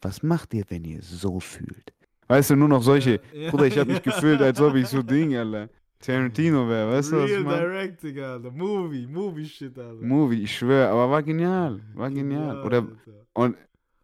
was 0.01 0.23
macht 0.23 0.55
ihr, 0.55 0.65
wenn 0.69 0.85
ihr 0.85 1.03
so 1.03 1.41
fühlt? 1.41 1.93
Weißt 2.27 2.51
du, 2.51 2.57
nur 2.57 2.69
noch 2.69 2.83
solche. 2.83 3.21
Ja, 3.33 3.41
ja, 3.41 3.51
Bruder, 3.51 3.67
ich 3.67 3.79
habe 3.79 3.93
mich 3.93 4.05
ja. 4.05 4.13
gefühlt, 4.13 4.41
als 4.41 4.61
ob 4.61 4.75
ich 4.75 4.87
so 4.89 5.03
Ding, 5.03 5.35
Alter. 5.37 5.69
Tarantino 6.01 6.69
wäre, 6.69 6.93
weißt 6.93 7.11
du, 7.13 7.17
was 7.17 7.25
ich 7.25 7.33
Real 7.33 7.43
meine? 7.45 7.61
Directing, 7.63 8.19
Alter. 8.21 8.51
Movie, 8.53 9.07
Movie-Shit, 9.07 9.77
Alter. 9.79 10.01
Movie, 10.07 10.43
ich 10.43 10.57
schwöre, 10.57 10.89
aber 10.89 11.11
war 11.11 11.23
genial. 11.23 11.81
War 11.95 12.11
genial. 12.11 12.63
Oder, 12.65 12.87
und 13.33 13.57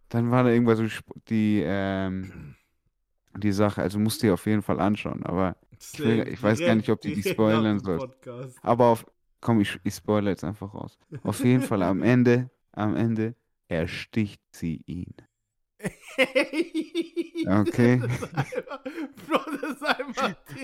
dann 0.09 0.31
war 0.31 0.43
da 0.43 0.51
irgendwas 0.51 0.81
die, 1.29 1.63
ähm, 1.65 2.55
die 3.37 3.53
Sache, 3.53 3.83
also 3.83 3.99
musst 3.99 4.23
du 4.23 4.27
dir 4.27 4.35
auf 4.35 4.47
jeden 4.47 4.63
Fall 4.63 4.81
anschauen, 4.81 5.23
aber, 5.25 5.57
will- 5.99 6.19
Safe, 6.19 6.31
ich 6.31 6.43
weiß 6.43 6.59
gar 6.61 6.75
nicht, 6.75 6.89
ob 6.89 7.01
die 7.01 7.15
direkt 7.15 7.29
spoilern. 7.29 7.81
Podcast. 7.81 8.59
aber 8.63 8.87
auf, 8.87 9.07
komm, 9.45 9.61
ich, 9.61 9.79
ich 9.85 9.95
spoilere 9.95 10.31
jetzt 10.31 10.43
einfach 10.43 10.75
raus. 10.75 10.99
Auf 11.23 11.45
jeden 11.45 11.63
Fall 11.63 11.83
am 11.83 12.03
Ende, 12.03 12.51
am 12.73 12.97
Ende 12.97 13.37
ersticht 13.69 14.41
sie 14.51 14.83
ihn. 14.87 15.15
Okay. 17.47 18.01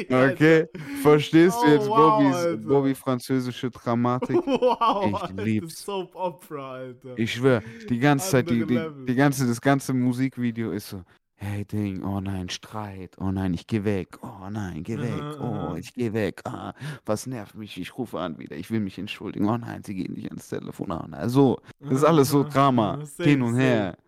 Okay, 0.09 0.67
verstehst 1.03 1.59
du 1.63 1.67
Oh, 1.67 1.71
jetzt 1.71 1.89
wow, 1.89 1.97
Bobbys, 1.97 2.35
Alter. 2.37 2.57
Bobby 2.57 2.95
französische 2.95 3.71
Dramatik? 3.71 4.37
Wow, 4.47 5.29
Ich 5.31 5.37
lieb's. 5.45 5.85
Soap 5.85 6.15
Opera, 6.15 6.73
Alter. 6.77 7.19
Ich 7.19 7.35
schwör, 7.35 7.63
die 7.91 7.99
ganze 7.99 8.31
Zeit, 8.31 8.49
die, 8.49 8.65
die, 8.65 8.81
die 9.07 9.15
ganze, 9.15 9.47
das 9.47 9.61
ganze 9.61 9.93
Musikvideo 9.93 10.71
ist 10.73 10.89
so, 10.89 11.03
hey 11.43 11.65
Ding, 11.65 12.03
oh 12.05 12.21
nein, 12.21 12.49
Streit, 12.51 13.17
oh 13.19 13.31
nein, 13.31 13.55
ich 13.55 13.67
geh 13.67 13.83
weg, 13.85 14.19
oh 14.23 14.49
nein, 14.51 14.83
geh 14.83 14.99
weg, 14.99 15.21
Aha, 15.23 15.37
oh, 15.41 15.55
aha. 15.71 15.77
ich 15.77 15.95
geh 15.95 16.13
weg, 16.13 16.43
ah, 16.45 16.75
was 17.07 17.27
nervt 17.27 17.55
mich, 17.55 17.79
ich 17.81 17.97
rufe 17.97 18.19
an 18.21 18.39
wieder, 18.39 18.57
ich 18.57 18.71
will 18.71 18.81
mich 18.81 18.99
entschuldigen, 18.99 19.49
oh 19.49 19.57
nein, 19.57 19.83
sie 19.83 19.95
geht 19.95 20.11
nicht 20.11 20.29
ans 20.29 20.49
Telefon, 20.49 20.91
oh 20.93 21.07
nein, 21.09 21.29
so, 21.31 21.59
das 21.81 21.99
ist 21.99 22.05
alles 22.05 22.29
so 22.29 22.45
Drama, 22.49 22.99
safe, 23.07 23.29
hin 23.31 23.43
und 23.43 23.55
safe. 23.55 23.63
her, 23.63 23.99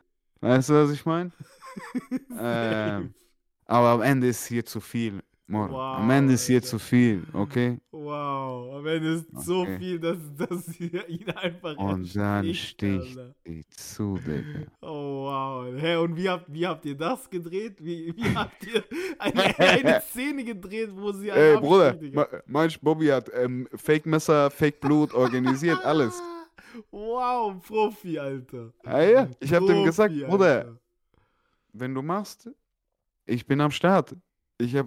weißt 0.40 0.68
du, 0.70 0.74
was 0.74 0.90
ich 0.90 1.04
meine? 1.06 1.32
Ähm, 2.38 3.14
aber 3.66 3.88
am 3.88 4.02
Ende 4.02 4.26
ist 4.28 4.46
hier 4.46 4.64
zu 4.66 4.80
viel, 4.80 5.22
Moro. 5.52 5.78
am 5.78 6.08
Wow, 6.08 6.14
Ende 6.16 6.32
ist 6.34 6.46
hier 6.46 6.62
zu 6.62 6.78
viel, 6.78 7.22
okay? 7.34 7.78
Wow, 7.90 8.74
am 8.76 8.86
Ende 8.86 9.08
ist 9.16 9.26
so 9.44 9.60
Okay. 9.62 9.78
viel, 9.78 9.98
dass, 10.00 10.16
dass 10.38 10.64
sie 10.66 10.86
ihn 11.08 11.28
einfach 11.30 11.76
Und 11.76 12.16
dann 12.16 12.54
sticht 12.54 12.82
Alter. 12.82 13.34
sie 13.46 13.64
zu, 13.68 14.18
Digga. 14.26 14.66
Oh 14.80 15.26
wow. 15.26 15.66
Hä, 15.80 15.96
und 15.96 16.16
wie 16.16 16.28
habt, 16.28 16.52
wie 16.52 16.66
habt 16.66 16.84
ihr 16.86 16.96
das 16.96 17.28
gedreht? 17.28 17.76
Wie, 17.84 18.14
wie 18.16 18.34
habt 18.34 18.66
ihr 18.66 18.82
eine, 19.18 19.58
eine 19.58 20.00
Szene 20.10 20.42
gedreht, 20.44 20.90
wo 20.94 21.12
sie 21.12 21.28
Ey, 21.28 21.58
Bruder, 21.58 21.96
manch 22.46 22.80
Bobby 22.80 23.08
hat 23.08 23.30
ähm, 23.34 23.68
Fake-Messer, 23.74 24.50
Fake-Blut 24.50 25.12
organisiert, 25.14 25.84
alles. 25.84 26.20
Wow, 26.90 27.62
Profi, 27.66 28.18
Alter. 28.18 28.72
Ah 28.84 29.02
ja, 29.02 29.28
ich 29.40 29.52
hab 29.52 29.66
dem 29.66 29.84
gesagt, 29.84 30.14
Profi, 30.14 30.26
Bruder, 30.26 30.56
Alter. 30.56 30.78
wenn 31.74 31.94
du 31.94 32.00
machst, 32.00 32.48
ich 33.26 33.44
bin 33.46 33.60
am 33.60 33.70
Start. 33.70 34.16
Ich 34.56 34.74
hab, 34.74 34.86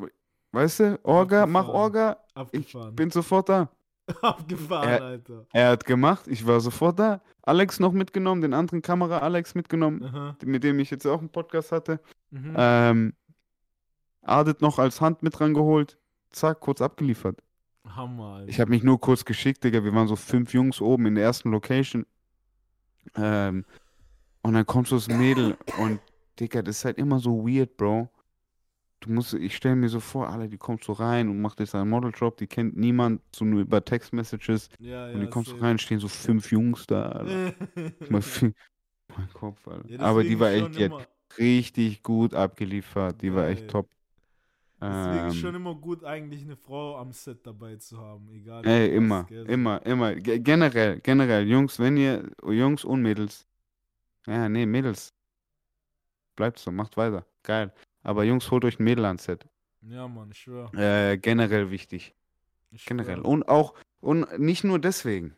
weißt 0.55 0.79
du, 0.79 0.99
Orga, 1.03 1.45
mach 1.45 1.61
Abgefahren. 1.67 1.81
Orga, 1.81 2.17
ich 2.29 2.35
Abgefahren. 2.35 2.95
bin 2.95 3.11
sofort 3.11 3.49
da. 3.49 3.69
Abgefahren, 4.21 4.89
Er- 4.89 5.01
Alter. 5.03 5.45
Er 5.53 5.69
hat 5.69 5.85
gemacht, 5.85 6.27
ich 6.27 6.45
war 6.47 6.59
sofort 6.59 6.97
da. 6.99 7.21
Alex 7.43 7.79
noch 7.79 7.91
mitgenommen, 7.91 8.41
den 8.41 8.53
anderen 8.53 8.81
Kamera 8.81 9.19
Alex 9.19 9.53
mitgenommen, 9.55 10.03
Aha. 10.03 10.35
mit 10.43 10.63
dem 10.63 10.79
ich 10.79 10.89
jetzt 10.89 11.05
auch 11.05 11.19
einen 11.19 11.29
Podcast 11.29 11.71
hatte. 11.71 11.99
Mhm. 12.31 12.53
Ähm, 12.57 13.13
Adet 14.21 14.61
noch 14.61 14.79
als 14.79 15.01
Hand 15.01 15.21
mit 15.21 15.39
rangeholt. 15.39 15.99
Zack, 16.31 16.59
kurz 16.59 16.81
abgeliefert. 16.81 17.39
Hammer, 17.87 18.37
Alter. 18.37 18.49
Ich 18.49 18.59
habe 18.59 18.71
mich 18.71 18.81
nur 18.83 18.99
kurz 18.99 19.23
geschickt, 19.25 19.63
Digga. 19.63 19.83
Wir 19.83 19.93
waren 19.93 20.07
so 20.07 20.15
fünf 20.15 20.53
Jungs 20.53 20.81
oben 20.81 21.05
in 21.05 21.15
der 21.15 21.23
ersten 21.23 21.51
Location. 21.51 22.05
Ähm, 23.15 23.65
Und 24.41 24.53
dann 24.53 24.65
kommt 24.65 24.87
so 24.87 24.95
das 24.95 25.07
Mädel 25.07 25.55
und, 25.79 25.99
Digga, 26.39 26.61
das 26.61 26.77
ist 26.79 26.85
halt 26.85 26.97
immer 26.97 27.19
so 27.19 27.47
weird, 27.47 27.77
Bro. 27.77 28.09
Du 29.05 29.11
musst, 29.11 29.33
ich 29.35 29.55
stelle 29.55 29.75
mir 29.75 29.89
so 29.89 29.99
vor, 29.99 30.29
alle, 30.29 30.49
die 30.49 30.57
kommt 30.57 30.83
so 30.83 30.93
rein 30.93 31.29
und 31.29 31.39
macht 31.41 31.59
jetzt 31.59 31.75
einen 31.75 31.89
Modeljob, 31.89 32.37
die 32.37 32.47
kennt 32.47 32.75
niemand, 32.75 33.21
so 33.35 33.45
nur 33.45 33.61
über 33.61 33.83
Textmessages. 33.85 34.69
Ja, 34.79 35.09
Und 35.13 35.21
die 35.21 35.27
ja, 35.27 35.29
kommt 35.29 35.47
so 35.47 35.57
rein, 35.57 35.77
stehen 35.77 35.99
so 35.99 36.07
fünf 36.07 36.51
Jungs 36.51 36.87
da, 36.87 37.03
Alter. 37.03 37.39
Mein 39.17 39.29
Kopf, 39.33 39.67
Alter. 39.67 39.89
Ja, 39.89 39.97
Aber 39.99 40.23
die 40.23 40.39
war 40.39 40.51
echt, 40.51 40.75
die 40.77 40.89
richtig 41.37 42.03
gut 42.03 42.33
abgeliefert. 42.33 43.21
Die 43.21 43.33
war 43.33 43.47
echt 43.47 43.61
Geil. 43.61 43.69
top. 43.69 43.89
deswegen 44.81 45.27
ist 45.27 45.35
schon 45.35 45.53
Ähm, 45.53 45.55
immer 45.55 45.75
gut, 45.75 46.03
eigentlich 46.03 46.43
eine 46.43 46.55
Frau 46.55 46.97
am 46.97 47.11
Set 47.11 47.45
dabei 47.45 47.75
zu 47.77 47.97
haben, 47.97 48.29
egal 48.31 48.63
ey, 48.63 48.87
was, 48.93 48.95
immer, 48.97 49.27
so. 49.29 49.35
immer, 49.47 49.85
immer. 49.85 50.15
Ge- 50.15 50.39
Generell, 50.39 50.99
generell, 51.01 51.47
Jungs, 51.47 51.79
wenn 51.79 51.97
ihr, 51.97 52.29
Jungs 52.45 52.83
und 52.85 53.01
Mädels, 53.01 53.47
ja, 54.27 54.49
nee, 54.49 54.65
Mädels, 54.65 55.13
bleibt 56.35 56.59
so, 56.59 56.71
macht 56.71 56.97
weiter. 56.97 57.25
Geil. 57.43 57.73
Aber 58.05 58.23
Jungs, 58.23 58.51
holt 58.51 58.63
euch 58.65 58.79
ein 58.79 58.83
Mädel 58.83 59.03
ans 59.05 59.23
Set. 59.23 59.47
Ja, 59.81 60.07
Mann, 60.07 60.29
ich 60.31 60.37
schwör. 60.39 60.71
Äh, 60.75 61.17
generell 61.17 61.71
wichtig. 61.71 62.13
Ich 62.69 62.85
Generell. 62.85 63.17
schwör. 63.17 63.25
Und 63.25 63.47
auch, 63.47 63.73
und 63.99 64.39
nicht 64.39 64.63
nur 64.63 64.79
deswegen. 64.79 65.35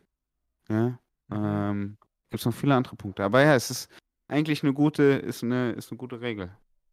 Ja. 0.68 0.98
Mhm. 1.28 1.44
Ähm, 1.44 1.96
gibt 2.30 2.40
es 2.40 2.46
noch 2.46 2.54
viele 2.54 2.74
andere 2.74 2.96
Punkte. 2.96 3.24
Aber 3.24 3.42
ja, 3.42 3.54
es 3.54 3.70
ist 3.70 3.90
eigentlich 4.28 4.62
eine 4.62 4.74
gute, 4.74 5.02
ist 5.02 5.42
eine, 5.42 5.72
ist 5.72 5.90
eine 5.90 5.98
gute 5.98 6.20
Regel. 6.20 6.50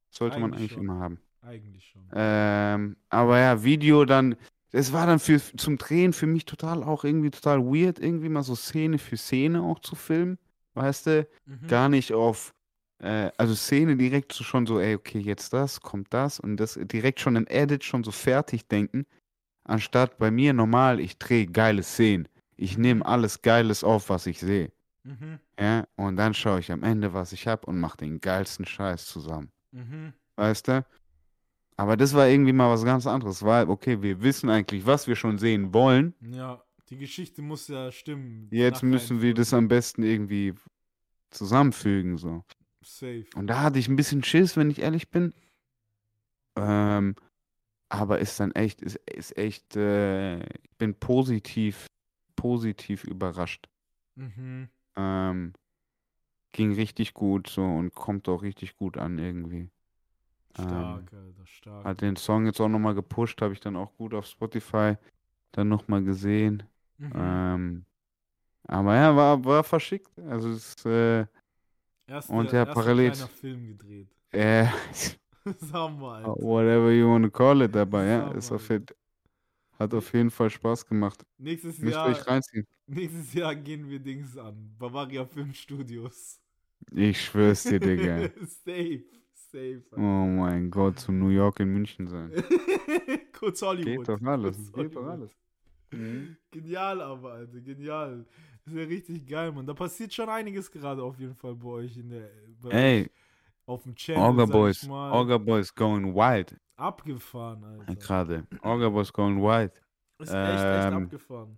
Sollte 0.09 0.39
man 0.39 0.53
Eigentlich 0.53 0.71
eigentlich 0.71 0.71
schon. 0.73 0.83
immer 0.83 0.99
haben. 0.99 1.19
Eigentlich 1.41 1.85
schon. 1.85 2.09
Ähm, 2.13 2.95
aber 3.09 3.39
ja, 3.39 3.63
Video 3.63 4.05
dann, 4.05 4.35
es 4.71 4.93
war 4.93 5.05
dann 5.05 5.19
für, 5.19 5.41
zum 5.57 5.77
Drehen 5.77 6.13
für 6.13 6.27
mich 6.27 6.45
total 6.45 6.83
auch 6.83 7.03
irgendwie 7.03 7.31
total 7.31 7.59
weird, 7.65 7.99
irgendwie 7.99 8.29
mal 8.29 8.43
so 8.43 8.55
Szene 8.55 8.97
für 8.97 9.17
Szene 9.17 9.61
auch 9.61 9.79
zu 9.79 9.95
filmen. 9.95 10.37
Weißt 10.73 11.07
du? 11.07 11.27
Mhm. 11.45 11.67
Gar 11.67 11.89
nicht 11.89 12.13
auf, 12.13 12.53
äh, 12.99 13.31
also 13.37 13.55
Szene 13.55 13.95
direkt 13.95 14.33
so 14.33 14.43
schon 14.43 14.65
so, 14.65 14.79
ey, 14.79 14.95
okay, 14.95 15.19
jetzt 15.19 15.53
das, 15.53 15.81
kommt 15.81 16.13
das 16.13 16.39
und 16.39 16.57
das 16.57 16.79
direkt 16.81 17.19
schon 17.19 17.35
im 17.35 17.47
Edit 17.47 17.83
schon 17.83 18.03
so 18.03 18.11
fertig 18.11 18.67
denken. 18.67 19.05
Anstatt 19.63 20.17
bei 20.17 20.31
mir 20.31 20.53
normal, 20.53 20.99
ich 20.99 21.17
drehe 21.17 21.47
geile 21.47 21.83
Szenen. 21.83 22.27
Ich 22.55 22.77
nehme 22.77 23.05
alles 23.05 23.41
Geiles 23.41 23.83
auf, 23.83 24.09
was 24.09 24.27
ich 24.27 24.39
sehe. 24.39 24.71
Mhm. 25.03 25.39
Ja, 25.59 25.87
und 25.95 26.15
dann 26.17 26.33
schaue 26.33 26.59
ich 26.59 26.71
am 26.71 26.83
Ende, 26.83 27.13
was 27.13 27.33
ich 27.33 27.47
habe 27.47 27.65
und 27.65 27.79
mache 27.79 27.97
den 27.97 28.19
geilsten 28.21 28.65
Scheiß 28.65 29.05
zusammen. 29.05 29.51
Mhm. 29.71 30.13
Weißt 30.35 30.67
du? 30.67 30.85
Aber 31.77 31.97
das 31.97 32.13
war 32.13 32.27
irgendwie 32.27 32.53
mal 32.53 32.71
was 32.71 32.85
ganz 32.85 33.05
anderes. 33.05 33.43
War, 33.43 33.67
okay, 33.67 34.01
wir 34.01 34.21
wissen 34.21 34.49
eigentlich, 34.49 34.85
was 34.85 35.07
wir 35.07 35.15
schon 35.15 35.37
sehen 35.37 35.73
wollen. 35.73 36.13
Ja, 36.21 36.63
die 36.89 36.97
Geschichte 36.97 37.41
muss 37.41 37.67
ja 37.67 37.91
stimmen. 37.91 38.47
Jetzt 38.51 38.83
müssen 38.83 39.21
wir 39.21 39.33
das 39.33 39.53
am 39.53 39.67
besten 39.67 40.03
irgendwie 40.03 40.53
zusammenfügen, 41.31 42.17
so. 42.17 42.43
Safe. 42.85 43.25
Und 43.35 43.47
da 43.47 43.61
hatte 43.61 43.79
ich 43.79 43.87
ein 43.87 43.95
bisschen 43.95 44.23
Schiss, 44.23 44.55
wenn 44.57 44.69
ich 44.69 44.79
ehrlich 44.79 45.09
bin. 45.09 45.33
Ähm, 46.57 47.15
aber 47.89 48.19
ist 48.19 48.39
dann 48.39 48.51
echt, 48.51 48.81
ist, 48.81 48.95
ist 48.95 49.37
echt, 49.37 49.75
äh, 49.75 50.39
ich 50.39 50.77
bin 50.77 50.95
positiv, 50.95 51.87
positiv 52.35 53.03
überrascht. 53.03 53.67
Mhm. 54.15 54.69
Ähm, 54.95 55.53
ging 56.51 56.73
richtig 56.73 57.13
gut 57.13 57.47
so 57.47 57.63
und 57.63 57.93
kommt 57.93 58.29
auch 58.29 58.41
richtig 58.41 58.77
gut 58.77 58.97
an 58.97 59.17
irgendwie. 59.17 59.69
Stark, 60.53 61.11
Alter, 61.11 61.45
stark. 61.45 61.85
Hat 61.85 62.01
den 62.01 62.15
Song 62.15 62.45
jetzt 62.45 62.61
auch 62.61 62.69
nochmal 62.69 62.95
gepusht, 62.95 63.41
habe 63.41 63.53
ich 63.53 63.59
dann 63.59 63.75
auch 63.75 63.93
gut 63.97 64.13
auf 64.13 64.25
Spotify 64.25 64.95
dann 65.51 65.67
nochmal 65.67 66.03
gesehen. 66.03 66.63
Mhm. 66.97 67.11
Ähm, 67.13 67.85
aber 68.67 68.95
ja, 68.95 69.15
war, 69.15 69.43
war 69.43 69.63
verschickt. 69.63 70.17
Also 70.19 70.49
es 70.49 70.69
ist, 70.69 70.85
äh, 70.85 71.25
Erst 72.07 72.29
und 72.29 72.51
der, 72.51 72.65
parallel- 72.65 73.13
Film 73.15 73.65
gedreht. 73.67 74.07
äh, 74.31 74.65
Alter. 75.71 76.35
whatever 76.41 76.91
you 76.91 77.07
wanna 77.07 77.29
call 77.29 77.61
it, 77.61 77.75
aber 77.75 78.03
ja, 78.03 78.31
ist 78.31 78.51
auf, 78.51 78.67
hat 79.79 79.93
auf 79.93 80.13
jeden 80.13 80.29
Fall 80.31 80.49
Spaß 80.49 80.85
gemacht. 80.85 81.23
Nächstes 81.37 81.79
Müsst 81.79 81.93
Jahr, 81.95 82.07
euch 82.07 82.25
reinziehen. 82.27 82.65
nächstes 82.87 83.33
Jahr 83.33 83.55
gehen 83.55 83.89
wir 83.89 83.99
Dings 83.99 84.37
an. 84.37 84.73
Bavaria 84.77 85.25
Filmstudios. 85.25 86.39
Ich 86.93 87.21
schwör's 87.25 87.63
dir, 87.63 87.79
Digga. 87.79 88.29
safe, 88.65 89.03
safe. 89.33 89.83
Oh 89.95 89.99
mein 89.99 90.69
Gott, 90.71 90.99
zu 90.99 91.11
New 91.11 91.29
York 91.29 91.59
in 91.59 91.69
München 91.73 92.07
sein. 92.07 92.31
Kurz 93.37 93.61
Hollywood. 93.61 93.85
Geht 94.05 94.09
doch 94.09 94.21
alles. 94.21 94.71
Geht 94.71 94.95
doch 94.95 95.05
alles. 95.07 95.31
Mhm. 95.91 96.37
Genial 96.51 97.01
aber, 97.01 97.33
Alter, 97.33 97.59
genial. 97.61 98.25
Das 98.65 98.73
ist 98.73 98.79
ja 98.79 98.85
richtig 98.87 99.27
geil, 99.27 99.51
Mann. 99.51 99.65
Da 99.67 99.73
passiert 99.75 100.11
schon 100.13 100.27
einiges 100.27 100.71
gerade 100.71 101.03
auf 101.03 101.19
jeden 101.19 101.35
Fall 101.35 101.53
bei 101.55 101.67
euch 101.69 101.97
in 101.97 102.09
der 102.09 102.29
Ey, 102.71 103.03
euch 103.03 103.09
auf 103.67 103.83
dem 103.83 103.95
Channel. 103.95 104.21
Orga 104.23 104.45
Boys. 104.45 104.87
Orga 104.89 105.37
Boys 105.37 105.73
going 105.73 106.13
wild. 106.15 106.55
Abgefahren, 106.75 107.63
Alter. 107.63 107.95
Gerade. 107.95 108.47
Orga 108.61 108.89
Boys 108.89 109.13
going 109.13 109.39
wild. 109.41 109.71
Ist 110.17 110.29
echt, 110.29 110.63
echt 110.63 110.93
Ähm, 110.93 111.03
abgefahren. 111.03 111.57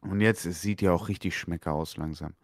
Und 0.00 0.20
jetzt, 0.20 0.44
es 0.46 0.60
sieht 0.62 0.82
ja 0.82 0.92
auch 0.92 1.08
richtig 1.08 1.36
schmecker 1.38 1.72
aus 1.72 1.96
langsam. 1.96 2.34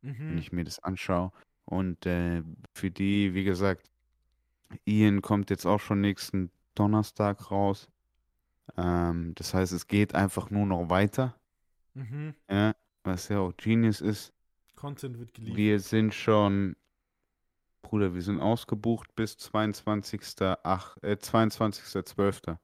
wenn 0.00 0.32
Mhm. 0.32 0.38
ich 0.38 0.50
mir 0.52 0.64
das 0.64 0.78
anschaue. 0.80 1.30
Und 1.64 2.06
äh, 2.06 2.42
für 2.74 2.90
die, 2.90 3.34
wie 3.34 3.44
gesagt, 3.44 3.88
Ian 4.84 5.22
kommt 5.22 5.50
jetzt 5.50 5.64
auch 5.66 5.78
schon 5.78 6.00
nächsten 6.00 6.50
Donnerstag 6.74 7.50
raus. 7.50 7.88
Ähm, 8.76 9.32
das 9.36 9.54
heißt, 9.54 9.72
es 9.72 9.86
geht 9.86 10.14
einfach 10.14 10.50
nur 10.50 10.66
noch 10.66 10.90
weiter, 10.90 11.36
Mhm. 11.94 12.34
ja, 12.50 12.74
was 13.04 13.28
ja 13.28 13.38
auch 13.40 13.52
Genius 13.56 14.00
ist. 14.00 14.32
Content 14.76 15.18
wird 15.18 15.34
geliefert. 15.34 15.56
Wir 15.56 15.78
sind 15.80 16.14
schon, 16.14 16.74
Bruder, 17.82 18.14
wir 18.14 18.22
sind 18.22 18.40
ausgebucht 18.40 19.14
bis 19.14 19.36
22. 19.36 20.22
Ach, 20.62 20.96
äh, 21.02 21.16
22.12. 21.16 22.56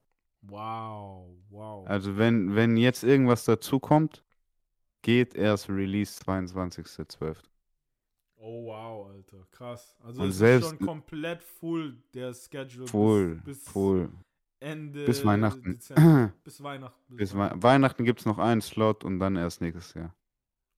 Wow, 0.43 1.37
wow. 1.51 1.87
Also 1.89 2.17
wenn, 2.17 2.55
wenn 2.55 2.77
jetzt 2.77 3.03
irgendwas 3.05 3.45
dazu 3.45 3.79
kommt, 3.81 4.25
geht 5.03 5.35
erst 5.35 5.69
Release 5.69 6.21
22.12. 6.23 7.37
oh 8.37 8.67
wow, 8.67 9.11
Alter. 9.11 9.47
Krass. 9.51 9.97
Also 10.01 10.23
Und 10.23 10.29
es 10.31 10.39
selbst- 10.39 10.73
ist 10.73 10.79
schon 10.79 10.87
komplett 10.87 11.43
full 11.43 11.97
der 12.15 12.33
Schedule 12.35 12.87
Full, 12.87 13.35
bis, 13.45 13.59
bis 13.59 13.69
full. 13.69 14.11
Ende 14.61 15.05
Bis 15.05 15.25
Weihnachten. 15.25 15.73
Dezember. 15.73 16.33
bis 16.45 16.63
Weihnachten. 16.63 17.17
Bis 17.17 17.37
Wei 17.37 17.53
Weihnachten 17.55 18.05
gibt 18.05 18.21
es 18.21 18.27
noch 18.27 18.39
einen 18.39 18.61
Slot 18.61 19.05
und 19.05 19.21
dann 19.21 19.37
erst 19.37 19.61
nächstes 19.61 19.95
Jahr. 19.95 20.15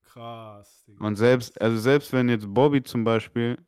Krass, 0.04 0.84
Digga. 0.86 1.04
Und 1.04 1.16
selbst, 1.16 1.60
also 1.60 1.78
selbst 1.78 2.12
wenn 2.12 2.28
jetzt 2.28 2.52
Bobby 2.52 2.82
zum 2.82 3.04
Beispiel, 3.04 3.58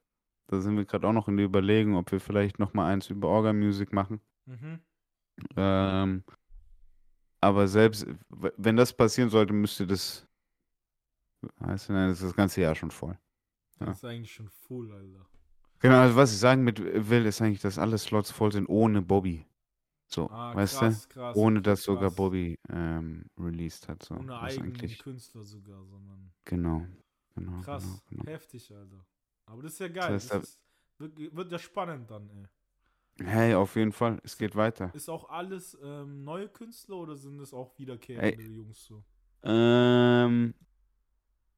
da 0.48 0.60
sind 0.60 0.76
wir 0.76 0.84
gerade 0.84 1.06
auch 1.06 1.12
noch 1.12 1.28
in 1.28 1.36
der 1.36 1.46
Überlegung, 1.46 1.96
ob 1.96 2.12
wir 2.12 2.20
vielleicht 2.20 2.58
noch 2.58 2.74
mal 2.74 2.92
eins 2.92 3.08
über 3.08 3.28
Orga 3.28 3.52
Music 3.52 3.92
machen. 3.92 4.20
Mhm. 4.46 4.80
Ähm, 5.56 6.24
aber 7.40 7.66
selbst 7.68 8.06
wenn 8.28 8.76
das 8.76 8.92
passieren 8.92 9.30
sollte, 9.30 9.52
müsste 9.52 9.86
das, 9.86 10.28
weißt 11.58 11.88
du, 11.88 11.92
dann 11.94 12.10
ist 12.10 12.22
das 12.22 12.34
ganze 12.34 12.60
Jahr 12.60 12.74
schon 12.74 12.90
voll. 12.90 13.18
Ja. 13.80 13.86
Das 13.86 13.96
ist 13.96 14.04
eigentlich 14.04 14.32
schon 14.32 14.48
full, 14.48 14.92
Alter. 14.92 15.26
Genau, 15.78 15.96
also 15.96 16.14
was 16.14 16.32
ich 16.32 16.38
sagen 16.38 16.62
mit 16.62 16.80
will, 16.80 17.26
ist 17.26 17.40
eigentlich, 17.42 17.60
dass 17.60 17.78
alle 17.78 17.98
Slots 17.98 18.30
voll 18.30 18.52
sind 18.52 18.68
ohne 18.68 19.02
Bobby. 19.02 19.44
So, 20.12 20.28
Ah, 20.30 20.54
weißt 20.54 20.80
krass, 20.80 21.08
krass. 21.08 21.36
du? 21.36 21.40
Ohne 21.40 21.58
okay, 21.58 21.62
dass 21.62 21.82
sogar 21.84 22.10
krass. 22.10 22.16
Bobby 22.16 22.58
ähm, 22.68 23.24
released 23.38 23.88
hat. 23.88 24.02
So. 24.02 24.14
Ohne 24.16 24.32
was 24.34 24.42
eigenen 24.42 24.62
eigentlich, 24.64 24.98
Künstler 24.98 25.44
sogar, 25.44 25.84
sondern. 25.86 26.32
genau. 26.44 26.86
Genau, 27.34 27.62
Krass, 27.62 27.84
genau, 27.84 28.00
genau. 28.10 28.24
heftig, 28.26 28.74
Alter. 28.74 29.06
Aber 29.46 29.62
das 29.62 29.72
ist 29.72 29.78
ja 29.78 29.88
geil. 29.88 30.12
heißt, 30.12 30.30
Das, 30.30 30.42
da- 30.42 30.48
ist, 30.48 30.58
wird, 30.98 31.34
wird 31.34 31.52
ja 31.52 31.58
spannend 31.58 32.10
dann, 32.10 32.28
ey. 32.30 32.46
Hey, 33.24 33.54
auf 33.54 33.76
jeden 33.76 33.92
Fall, 33.92 34.18
es 34.24 34.36
geht 34.36 34.56
weiter. 34.56 34.90
Ist 34.94 35.08
auch 35.08 35.28
alles 35.28 35.76
ähm, 35.82 36.24
neue 36.24 36.48
Künstler 36.48 36.96
oder 36.96 37.16
sind 37.16 37.40
es 37.40 37.52
auch 37.54 37.78
wiederkehrende 37.78 38.42
Jungs 38.42 38.84
so? 38.84 39.04
Ähm, 39.44 40.54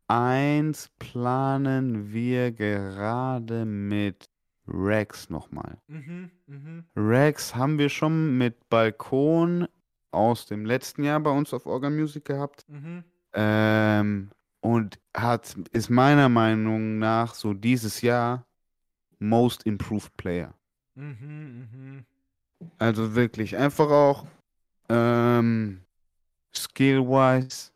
eins 0.09 0.89
planen 0.99 2.13
wir 2.13 2.53
gerade 2.53 3.65
mit 3.65 4.29
Rex 4.67 5.31
nochmal. 5.31 5.79
Mhm. 5.89 6.31
Rex 6.97 7.55
haben 7.55 7.79
wir 7.79 7.89
schon 7.89 8.39
mit 8.39 8.69
Balkon 8.69 9.69
aus 10.11 10.47
dem 10.47 10.65
letzten 10.65 11.05
Jahr 11.05 11.21
bei 11.21 11.31
uns 11.31 11.53
auf 11.53 11.67
Orga 11.67 11.91
Music 11.91 12.25
gehabt. 12.25 12.65
Mhm. 12.69 13.05
Ähm, 13.35 14.31
und 14.61 14.99
hat, 15.15 15.55
ist 15.73 15.91
meiner 15.91 16.29
Meinung 16.29 16.99
nach 16.99 17.35
so 17.35 17.53
dieses 17.53 18.01
Jahr 18.01 18.47
Most 19.19 19.65
Improved 19.65 20.17
Player. 20.17 20.55
Mhm, 20.95 21.69
mhm. 21.73 22.05
Also 22.79 23.15
wirklich 23.15 23.57
einfach 23.57 23.91
auch 23.91 24.27
ähm, 24.89 25.83
skill-wise, 26.55 27.73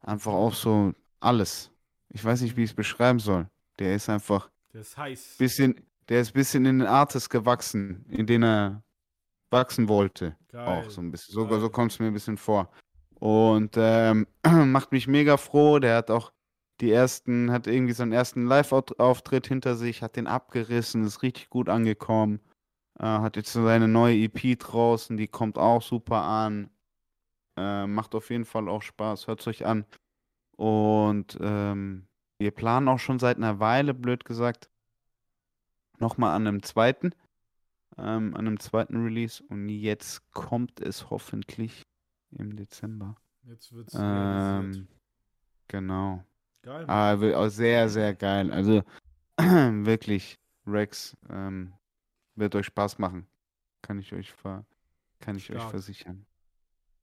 einfach 0.00 0.32
auch 0.32 0.54
so 0.54 0.94
alles. 1.20 1.70
Ich 2.08 2.24
weiß 2.24 2.40
nicht, 2.40 2.56
wie 2.56 2.64
ich 2.64 2.70
es 2.70 2.76
beschreiben 2.76 3.18
soll. 3.18 3.48
Der 3.78 3.94
ist 3.94 4.08
einfach 4.08 4.50
Der 4.74 4.80
ist 4.80 4.96
heiß. 4.96 5.36
bisschen, 5.38 5.86
der 6.08 6.20
ist 6.20 6.32
bisschen 6.32 6.66
in 6.66 6.80
den 6.80 6.88
Artist 6.88 7.30
gewachsen, 7.30 8.04
in 8.08 8.26
den 8.26 8.42
er 8.42 8.82
wachsen 9.50 9.88
wollte. 9.88 10.36
Geil. 10.48 10.66
Auch 10.66 10.90
so 10.90 11.00
ein 11.00 11.12
bisschen. 11.12 11.32
So, 11.32 11.46
geil. 11.46 11.60
so 11.60 11.70
kommt 11.70 11.92
es 11.92 12.00
mir 12.00 12.08
ein 12.08 12.12
bisschen 12.12 12.36
vor. 12.36 12.70
Und 13.14 13.76
ähm, 13.76 14.26
macht 14.72 14.90
mich 14.90 15.06
mega 15.06 15.36
froh. 15.36 15.78
Der 15.78 15.96
hat 15.96 16.10
auch 16.10 16.32
die 16.80 16.90
ersten, 16.90 17.52
hat 17.52 17.68
irgendwie 17.68 17.92
seinen 17.92 18.12
ersten 18.12 18.46
Live-Auftritt 18.46 19.46
hinter 19.46 19.76
sich, 19.76 20.02
hat 20.02 20.16
den 20.16 20.26
abgerissen, 20.26 21.04
ist 21.04 21.22
richtig 21.22 21.50
gut 21.50 21.68
angekommen. 21.68 22.40
Äh, 22.98 23.04
hat 23.04 23.36
jetzt 23.36 23.52
seine 23.52 23.86
neue 23.86 24.16
EP 24.16 24.58
draußen, 24.58 25.16
die 25.16 25.28
kommt 25.28 25.56
auch 25.56 25.82
super 25.82 26.22
an. 26.22 26.68
Äh, 27.56 27.86
macht 27.86 28.16
auf 28.16 28.30
jeden 28.30 28.44
Fall 28.44 28.68
auch 28.68 28.82
Spaß, 28.82 29.28
hört 29.28 29.40
es 29.40 29.46
euch 29.46 29.64
an. 29.64 29.86
Und 30.56 31.38
ähm, 31.40 32.08
wir 32.38 32.50
planen 32.50 32.88
auch 32.88 32.98
schon 32.98 33.18
seit 33.18 33.36
einer 33.36 33.60
Weile, 33.60 33.94
blöd 33.94 34.24
gesagt, 34.24 34.68
nochmal 35.98 36.34
an 36.34 36.46
einem 36.46 36.62
zweiten, 36.62 37.14
ähm, 37.96 38.34
an 38.34 38.46
einem 38.46 38.60
zweiten 38.60 39.02
Release. 39.02 39.42
Und 39.48 39.68
jetzt 39.68 40.30
kommt 40.32 40.80
es 40.80 41.10
hoffentlich 41.10 41.82
im 42.30 42.56
Dezember. 42.56 43.16
Jetzt 43.44 43.72
wird's 43.72 43.94
Ähm, 43.98 44.88
genau. 45.68 46.24
Geil. 46.62 46.86
Mann. 46.86 46.90
Ah, 46.90 47.36
auch 47.38 47.48
sehr, 47.48 47.88
sehr 47.88 48.14
geil. 48.14 48.50
Also 48.50 48.82
wirklich, 49.38 50.38
Rex, 50.66 51.16
ähm, 51.28 51.74
wird 52.34 52.54
euch 52.54 52.66
Spaß 52.66 52.98
machen. 52.98 53.26
Kann 53.82 53.98
ich 53.98 54.12
euch 54.12 54.32
ver 54.32 54.64
kann 55.20 55.36
ich 55.36 55.50
euch 55.50 55.56
Stark. 55.56 55.70
versichern. 55.70 56.26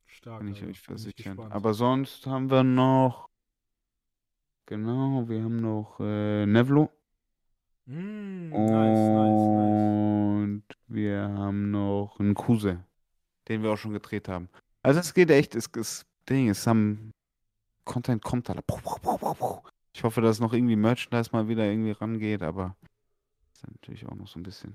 Stark. 0.06 0.40
Kann 0.40 0.48
ich 0.50 0.58
Alter. 0.60 0.70
euch 0.70 0.80
versichern. 0.80 1.40
Aber 1.52 1.74
sonst 1.74 2.28
haben 2.28 2.52
wir 2.52 2.64
noch, 2.64 3.30
genau, 4.72 5.28
wir 5.28 5.43
haben 5.43 5.57
noch 5.57 5.99
äh, 5.99 6.45
Nevlo 6.45 6.89
Mm, 7.86 8.49
nice, 8.51 9.09
nice, 9.09 9.47
nice. 9.49 10.43
und 10.43 10.63
wir 10.88 11.28
haben 11.28 11.72
noch 11.72 12.15
einen 12.19 12.36
Kuse, 12.36 12.86
den 13.49 13.63
wir 13.63 13.72
auch 13.72 13.78
schon 13.78 13.91
gedreht 13.91 14.30
haben. 14.30 14.47
Also 14.82 15.01
es 15.01 15.13
geht 15.13 15.30
echt, 15.30 15.55
es 15.55 15.65
ist 15.67 16.05
Ding, 16.30 16.49
es 16.49 16.65
haben 16.65 17.11
Content 17.84 18.24
kommt 18.24 18.49
alle. 18.49 18.61
Ich 19.93 20.03
hoffe, 20.03 20.22
dass 20.22 20.39
noch 20.39 20.53
irgendwie 20.53 20.78
Merchandise 20.78 21.32
mal 21.34 21.49
wieder 21.49 21.65
irgendwie 21.65 21.91
rangeht, 21.91 22.43
aber 22.43 22.78
ist 23.53 23.67
natürlich 23.69 24.05
auch 24.07 24.15
noch 24.15 24.28
so 24.28 24.39
ein 24.39 24.43
bisschen. 24.43 24.74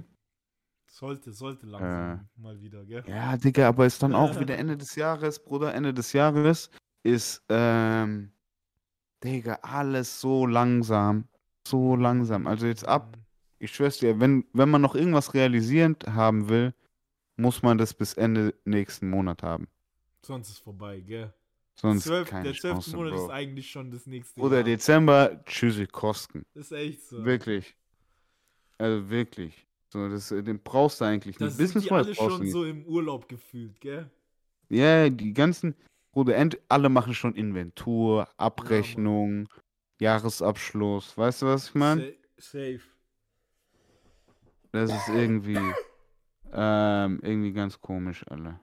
Sollte, 0.86 1.32
sollte 1.32 1.66
langsam 1.66 2.28
mal 2.36 2.60
wieder, 2.60 2.84
gell? 2.84 3.04
Ja, 3.06 3.36
Digga, 3.36 3.68
aber 3.68 3.86
ist 3.86 4.02
dann 4.02 4.14
auch 4.14 4.38
wieder 4.40 4.58
Ende 4.58 4.76
des 4.76 4.94
Jahres, 4.94 5.42
Bruder, 5.42 5.72
Ende 5.72 5.94
des 5.94 6.12
Jahres 6.12 6.70
ist, 7.02 7.42
ähm, 7.48 8.32
Digga, 9.24 9.58
alles 9.62 10.20
so 10.20 10.46
langsam. 10.46 11.28
So 11.66 11.96
langsam. 11.96 12.46
Also 12.46 12.66
jetzt 12.66 12.86
ab, 12.86 13.16
Mm, 13.16 13.20
ich 13.58 13.74
schwör's 13.74 13.98
dir, 13.98 14.20
wenn, 14.20 14.44
wenn 14.52 14.68
man 14.68 14.82
noch 14.82 14.94
irgendwas 14.94 15.34
realisierend 15.34 16.06
haben 16.06 16.48
will, 16.48 16.74
muss 17.36 17.62
man 17.62 17.78
das 17.78 17.94
bis 17.94 18.14
Ende 18.14 18.54
nächsten 18.64 19.10
Monat 19.10 19.42
haben. 19.42 19.68
Sonst 20.22 20.50
ist 20.50 20.58
vorbei, 20.58 21.00
gell? 21.00 21.32
Sonst 21.78 22.04
Zwölf, 22.04 22.28
keine 22.30 22.44
der 22.44 22.54
zwölfte 22.54 22.80
Chance, 22.90 22.96
Monat 22.96 23.14
ist 23.14 23.20
Bro. 23.26 23.30
eigentlich 23.30 23.70
schon 23.70 23.90
das 23.90 24.06
nächste 24.06 24.40
Oder 24.40 24.56
Jahr. 24.56 24.64
Dezember, 24.64 25.44
tschüssi, 25.44 25.86
Kosten. 25.86 26.46
Ist 26.54 26.72
echt 26.72 27.02
so. 27.02 27.24
Wirklich. 27.24 27.76
Also 28.78 29.08
wirklich. 29.10 29.66
So, 29.92 30.08
das, 30.08 30.28
den 30.28 30.58
brauchst 30.62 31.00
du 31.00 31.04
eigentlich 31.04 31.38
nicht. 31.38 31.56
sind 31.56 31.84
die 31.84 31.90
alle 31.90 32.14
schon 32.14 32.40
nicht. 32.40 32.52
so 32.52 32.64
im 32.64 32.84
Urlaub 32.86 33.28
gefühlt, 33.28 33.80
gell? 33.80 34.10
Ja, 34.68 35.08
die 35.08 35.32
ganzen, 35.32 35.74
Bruder, 36.16 36.48
alle 36.70 36.88
machen 36.88 37.12
schon 37.12 37.34
Inventur, 37.34 38.26
Abrechnung, 38.38 39.50
Jahresabschluss. 40.00 41.18
Weißt 41.18 41.42
du, 41.42 41.46
was 41.46 41.68
ich 41.68 41.74
meine? 41.74 42.14
Sa 42.38 42.52
safe. 42.52 42.80
Das 44.72 44.90
ist 44.90 45.08
irgendwie, 45.10 45.60
ähm, 46.54 47.20
irgendwie 47.22 47.52
ganz 47.52 47.78
komisch, 47.78 48.24
alle. 48.30 48.58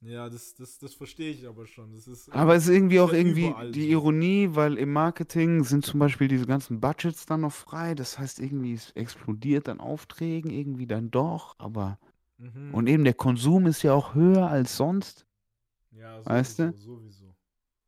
Ja, 0.00 0.30
das, 0.30 0.54
das, 0.54 0.78
das 0.78 0.94
verstehe 0.94 1.30
ich 1.30 1.46
aber 1.46 1.66
schon. 1.66 1.92
Das 1.92 2.08
ist, 2.08 2.32
Aber 2.32 2.54
es 2.54 2.66
ist 2.68 2.74
irgendwie 2.74 3.00
auch 3.00 3.12
ja 3.12 3.18
irgendwie 3.18 3.54
die. 3.70 3.90
Ironie, 3.90 4.48
weil 4.52 4.78
im 4.78 4.90
Marketing 4.90 5.64
sind 5.64 5.84
zum 5.84 6.00
Beispiel 6.00 6.28
diese 6.28 6.46
ganzen 6.46 6.80
Budgets 6.80 7.26
dann 7.26 7.42
noch 7.42 7.52
frei. 7.52 7.96
Das 7.96 8.18
heißt, 8.18 8.40
irgendwie 8.40 8.72
es 8.72 8.92
explodiert 8.92 9.68
an 9.68 9.80
Aufträgen, 9.80 10.50
irgendwie 10.50 10.86
dann 10.86 11.10
doch. 11.10 11.54
Aber, 11.58 11.98
mhm. 12.38 12.72
und 12.72 12.86
eben 12.86 13.04
der 13.04 13.12
Konsum 13.12 13.66
ist 13.66 13.82
ja 13.82 13.92
auch 13.92 14.14
höher 14.14 14.48
als 14.48 14.74
sonst. 14.78 15.27
Ja, 15.98 16.24
weißt 16.24 16.58
du? 16.60 16.72
sowieso, 16.72 16.96
sowieso. 16.98 17.34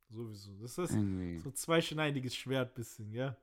Sowieso. 0.08 0.52
Das 0.60 0.76
ist 0.78 0.90
Irgendwie. 0.92 1.38
so 1.38 1.48
ein 1.50 1.54
zweischneidiges 1.54 2.34
Schwert 2.34 2.74
bisschen? 2.74 3.12
Ja, 3.12 3.36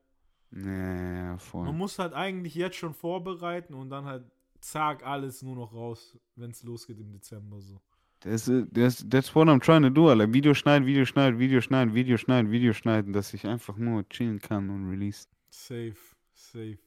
Man 0.52 1.40
voll. 1.40 1.72
muss 1.74 1.98
halt 2.00 2.14
eigentlich 2.14 2.56
jetzt 2.56 2.76
schon 2.78 2.94
vorbereiten 2.94 3.74
und 3.74 3.90
dann 3.90 4.06
halt 4.06 4.26
zack 4.60 5.06
alles 5.06 5.42
nur 5.42 5.56
noch 5.56 5.74
raus, 5.74 6.18
wenn 6.36 6.52
es 6.52 6.64
losgeht 6.64 7.00
im 7.00 7.12
Dezember 7.12 7.62
so. 7.62 7.80
Das, 8.22 8.48
ist- 8.48 8.68
das, 8.72 9.06
that's 9.10 9.34
what 9.36 9.48
I'm 9.48 9.62
trying 9.62 9.84
to 9.84 9.90
do, 9.90 10.10
Alter. 10.10 10.34
Video 10.34 10.54
schneiden, 10.54 10.86
Video 10.88 11.06
schneiden, 11.06 11.40
Video 11.40 11.62
schneiden, 11.62 11.94
Video 11.94 12.18
schneiden, 12.18 12.52
Video 12.52 12.74
schneiden, 12.74 13.14
dass 13.14 13.34
ich 13.34 13.46
einfach 13.46 13.78
nur 13.78 14.08
chillen 14.10 14.40
kann 14.40 14.70
und 14.70 14.90
release. 14.90 15.28
Safe, 15.52 15.96
safe. 16.34 16.80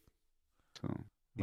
So, 0.80 0.88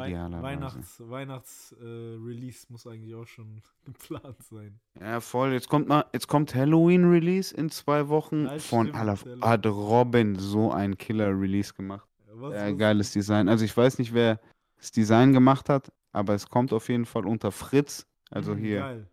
idealerweise. 0.06 0.44
Weihnachts, 0.44 1.04
Weihnachts 1.10 1.72
äh, 1.80 1.84
Release 1.84 2.66
muss 2.70 2.86
eigentlich 2.88 3.14
auch 3.16 3.26
schon 3.28 3.62
geplant 3.86 4.42
sein. 4.44 4.80
Ja, 5.00 5.20
voll. 5.20 5.54
Jetzt 5.54 5.68
kommt 5.70 5.88
mal, 5.88 6.06
jetzt 6.14 6.28
kommt 6.28 6.54
Halloween-Release 6.56 7.56
in 7.56 7.70
zwei 7.70 8.08
Wochen 8.10 8.46
Ja, 8.46 8.60
von 8.60 8.94
Halloween. 8.94 9.42
hat 9.42 9.66
Robin 9.66 10.36
so 10.38 10.72
ein 10.72 10.98
Killer-Release 10.98 11.74
gemacht. 11.74 12.08
Was, 12.34 12.54
Ja, 12.56 12.72
was- 12.72 12.78
geiles 12.78 13.12
Design. 13.14 13.50
Also 13.50 13.66
ich 13.66 13.76
weiß 13.76 13.98
nicht, 14.00 14.14
wer 14.14 14.40
das 14.78 14.92
Design 14.92 15.34
gemacht 15.34 15.70
hat, 15.70 15.92
aber 16.12 16.34
es 16.36 16.48
kommt 16.50 16.72
auf 16.74 16.88
jeden 16.90 17.06
Fall 17.06 17.26
unter 17.26 17.52
Fritz. 17.52 18.06
Also 18.30 18.54
Mm, 18.54 18.58
hier. 18.58 18.80
Geil. 18.80 19.08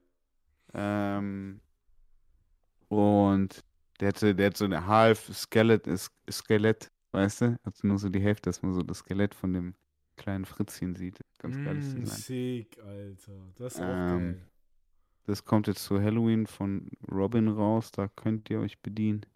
Ähm, 0.74 1.61
und 2.89 3.61
der 4.01 4.09
hat, 4.09 4.18
so- 4.18 4.32
der 4.32 4.47
hat 4.47 4.57
so 4.57 4.64
eine 4.64 4.87
half 4.87 5.30
Skelett, 5.32 5.87
weißt 7.12 7.41
du? 7.43 7.57
Also 7.62 7.87
nur 7.87 7.99
so 7.99 8.09
die 8.09 8.20
Hälfte, 8.20 8.49
dass 8.51 8.62
man 8.62 8.74
so 8.74 8.82
das 8.82 8.99
Skelett 8.99 9.35
von 9.35 9.53
dem 9.53 9.74
kleinen 10.17 10.45
Fritzchen 10.47 10.97
sieht. 10.97 11.21
Ganz 11.39 11.61
geiles 11.61 11.95
Mm, 11.95 11.97
Design. 11.97 12.25
sick, 12.25 12.79
Alter. 12.83 13.53
Das 13.57 13.75
ist 13.75 13.81
auch 13.83 13.87
Ähm, 13.87 14.05
geil. 14.05 14.49
Das 15.27 15.45
kommt 15.45 15.67
jetzt 15.69 15.85
zu 15.85 16.01
Halloween 16.03 16.47
von 16.47 16.91
Robin 17.11 17.49
raus, 17.49 17.93
da 17.93 18.09
könnt 18.09 18.51
ihr 18.51 18.61
euch 18.61 18.81
bedienen. 18.81 19.27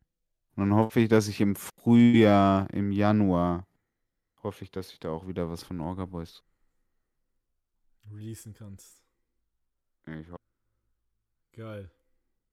Und 0.56 0.70
dann 0.70 0.74
hoffe 0.74 1.00
ich, 1.00 1.08
dass 1.08 1.28
ich 1.28 1.40
im 1.40 1.56
Frühjahr, 1.56 2.70
im 2.74 2.92
Januar, 2.92 3.66
hoffe 4.42 4.64
ich, 4.64 4.70
dass 4.72 4.92
ich 4.92 5.00
da 5.00 5.10
auch 5.10 5.28
wieder 5.28 5.50
was 5.50 5.64
von 5.64 5.80
Orga 5.80 6.06
Boys. 6.06 6.44
Releasen 8.10 8.54
kannst. 8.54 9.04
Ich 10.06 10.28
hoffe. 10.30 10.38
Geil. 11.52 11.90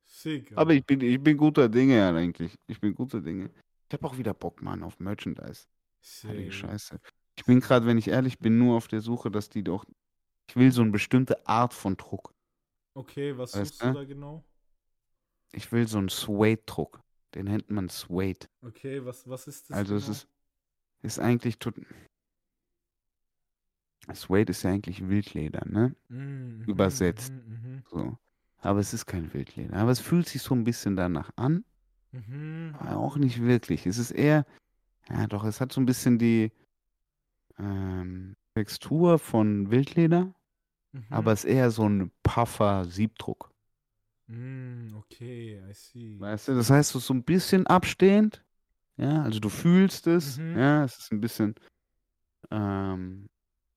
Sick. 0.04 0.52
Aber 0.56 0.74
ich 0.74 0.86
bin, 0.86 1.02
ich 1.02 1.22
bin 1.22 1.38
guter 1.38 1.70
Dinge 1.70 1.98
ja, 1.98 2.14
eigentlich. 2.16 2.58
Ich 2.68 2.80
bin 2.80 2.96
guter 2.96 3.22
Dinge. 3.22 3.50
Ich 3.90 3.94
habe 3.94 4.08
auch 4.08 4.18
wieder 4.18 4.34
Bock, 4.34 4.62
Mann, 4.62 4.84
auf 4.84 5.00
Merchandise. 5.00 5.66
Heilige 6.28 6.52
Safe. 6.52 6.52
Scheiße. 6.52 7.00
Ich 7.38 7.46
bin 7.46 7.60
gerade, 7.60 7.86
wenn 7.86 7.98
ich 7.98 8.08
ehrlich 8.08 8.40
bin, 8.40 8.58
nur 8.58 8.78
auf 8.78 8.88
der 8.88 9.02
Suche, 9.02 9.30
dass 9.30 9.50
die 9.50 9.64
doch. 9.64 9.86
Ich 10.50 10.56
will 10.56 10.72
so 10.72 10.82
eine 10.82 10.92
bestimmte 10.92 11.46
Art 11.48 11.74
von 11.74 11.98
Druck. 11.98 12.34
Okay, 12.94 13.38
was 13.38 13.56
Weißt 13.56 13.80
suchst 13.80 13.82
du? 13.84 13.94
da 13.94 14.04
genau? 14.04 14.44
Ich 15.52 15.72
will 15.72 15.88
so 15.88 15.98
einen 15.98 16.10
Suede-Druck. 16.10 17.02
Den 17.34 17.46
nennt 17.46 17.70
man 17.70 17.90
Suede. 17.90 18.48
Okay, 18.62 19.04
was, 19.04 19.28
was 19.28 19.48
ist 19.48 19.70
das 19.70 19.78
Also 19.78 19.96
es 19.96 20.04
genau? 20.06 20.12
ist, 20.18 20.28
ist 21.02 21.20
eigentlich. 21.20 21.58
Suede 24.14 24.52
ist 24.52 24.64
ja 24.64 24.72
eigentlich 24.72 25.08
Wildleder, 25.08 25.66
ne? 25.66 25.96
Mm, 26.10 26.16
mhm, 26.16 26.64
übersetzt. 26.68 27.34
Mhm, 27.34 27.84
So. 27.90 28.18
Aber 28.60 28.80
es 28.80 28.94
ist 28.94 29.06
kein 29.06 29.34
Wildleder. 29.34 29.76
Aber 29.76 29.92
es 29.92 30.00
fühlt 30.00 30.28
sich 30.28 30.42
so 30.42 30.56
ein 30.56 30.64
bisschen 30.64 30.96
danach 30.96 31.32
an. 31.36 31.66
mhm, 32.12 32.22
mhm. 32.70 32.76
Aber 32.80 32.98
auch 32.98 33.18
nicht 33.18 33.42
wirklich. 33.42 33.86
Es 33.86 33.98
ist 33.98 34.12
eher. 34.12 34.46
Ja, 35.10 35.28
doch, 35.28 35.44
es 35.44 35.62
hat 35.62 35.72
so 35.72 35.82
ein 35.82 35.86
bisschen 35.86 36.18
die 36.18 36.52
ähm, 37.60 38.36
Textur 38.56 39.20
von 39.20 39.72
Wildleder, 39.72 40.34
Mhm. 40.94 41.04
aber 41.10 41.34
es 41.34 41.44
ist 41.44 41.52
eher 41.52 41.72
so 41.72 41.88
ein 41.88 42.12
Puffer-Siebdruck. 42.24 43.52
Mm, 44.28 44.96
okay, 44.96 45.62
I 45.70 45.74
see. 45.74 46.20
Weißt 46.20 46.48
du, 46.48 46.56
das 46.56 46.70
heißt, 46.70 46.92
so 46.92 47.00
so 47.00 47.14
ein 47.14 47.24
bisschen 47.24 47.68
abstehend. 47.68 48.44
Ja, 48.98 49.24
also 49.24 49.40
du 49.40 49.50
fühlst 49.50 50.08
es. 50.08 50.38
Mhm. 50.38 50.58
Ja, 50.58 50.84
es 50.86 50.98
ist 50.98 51.12
ein 51.12 51.22
bisschen. 51.22 51.56
Ähm, 52.52 53.28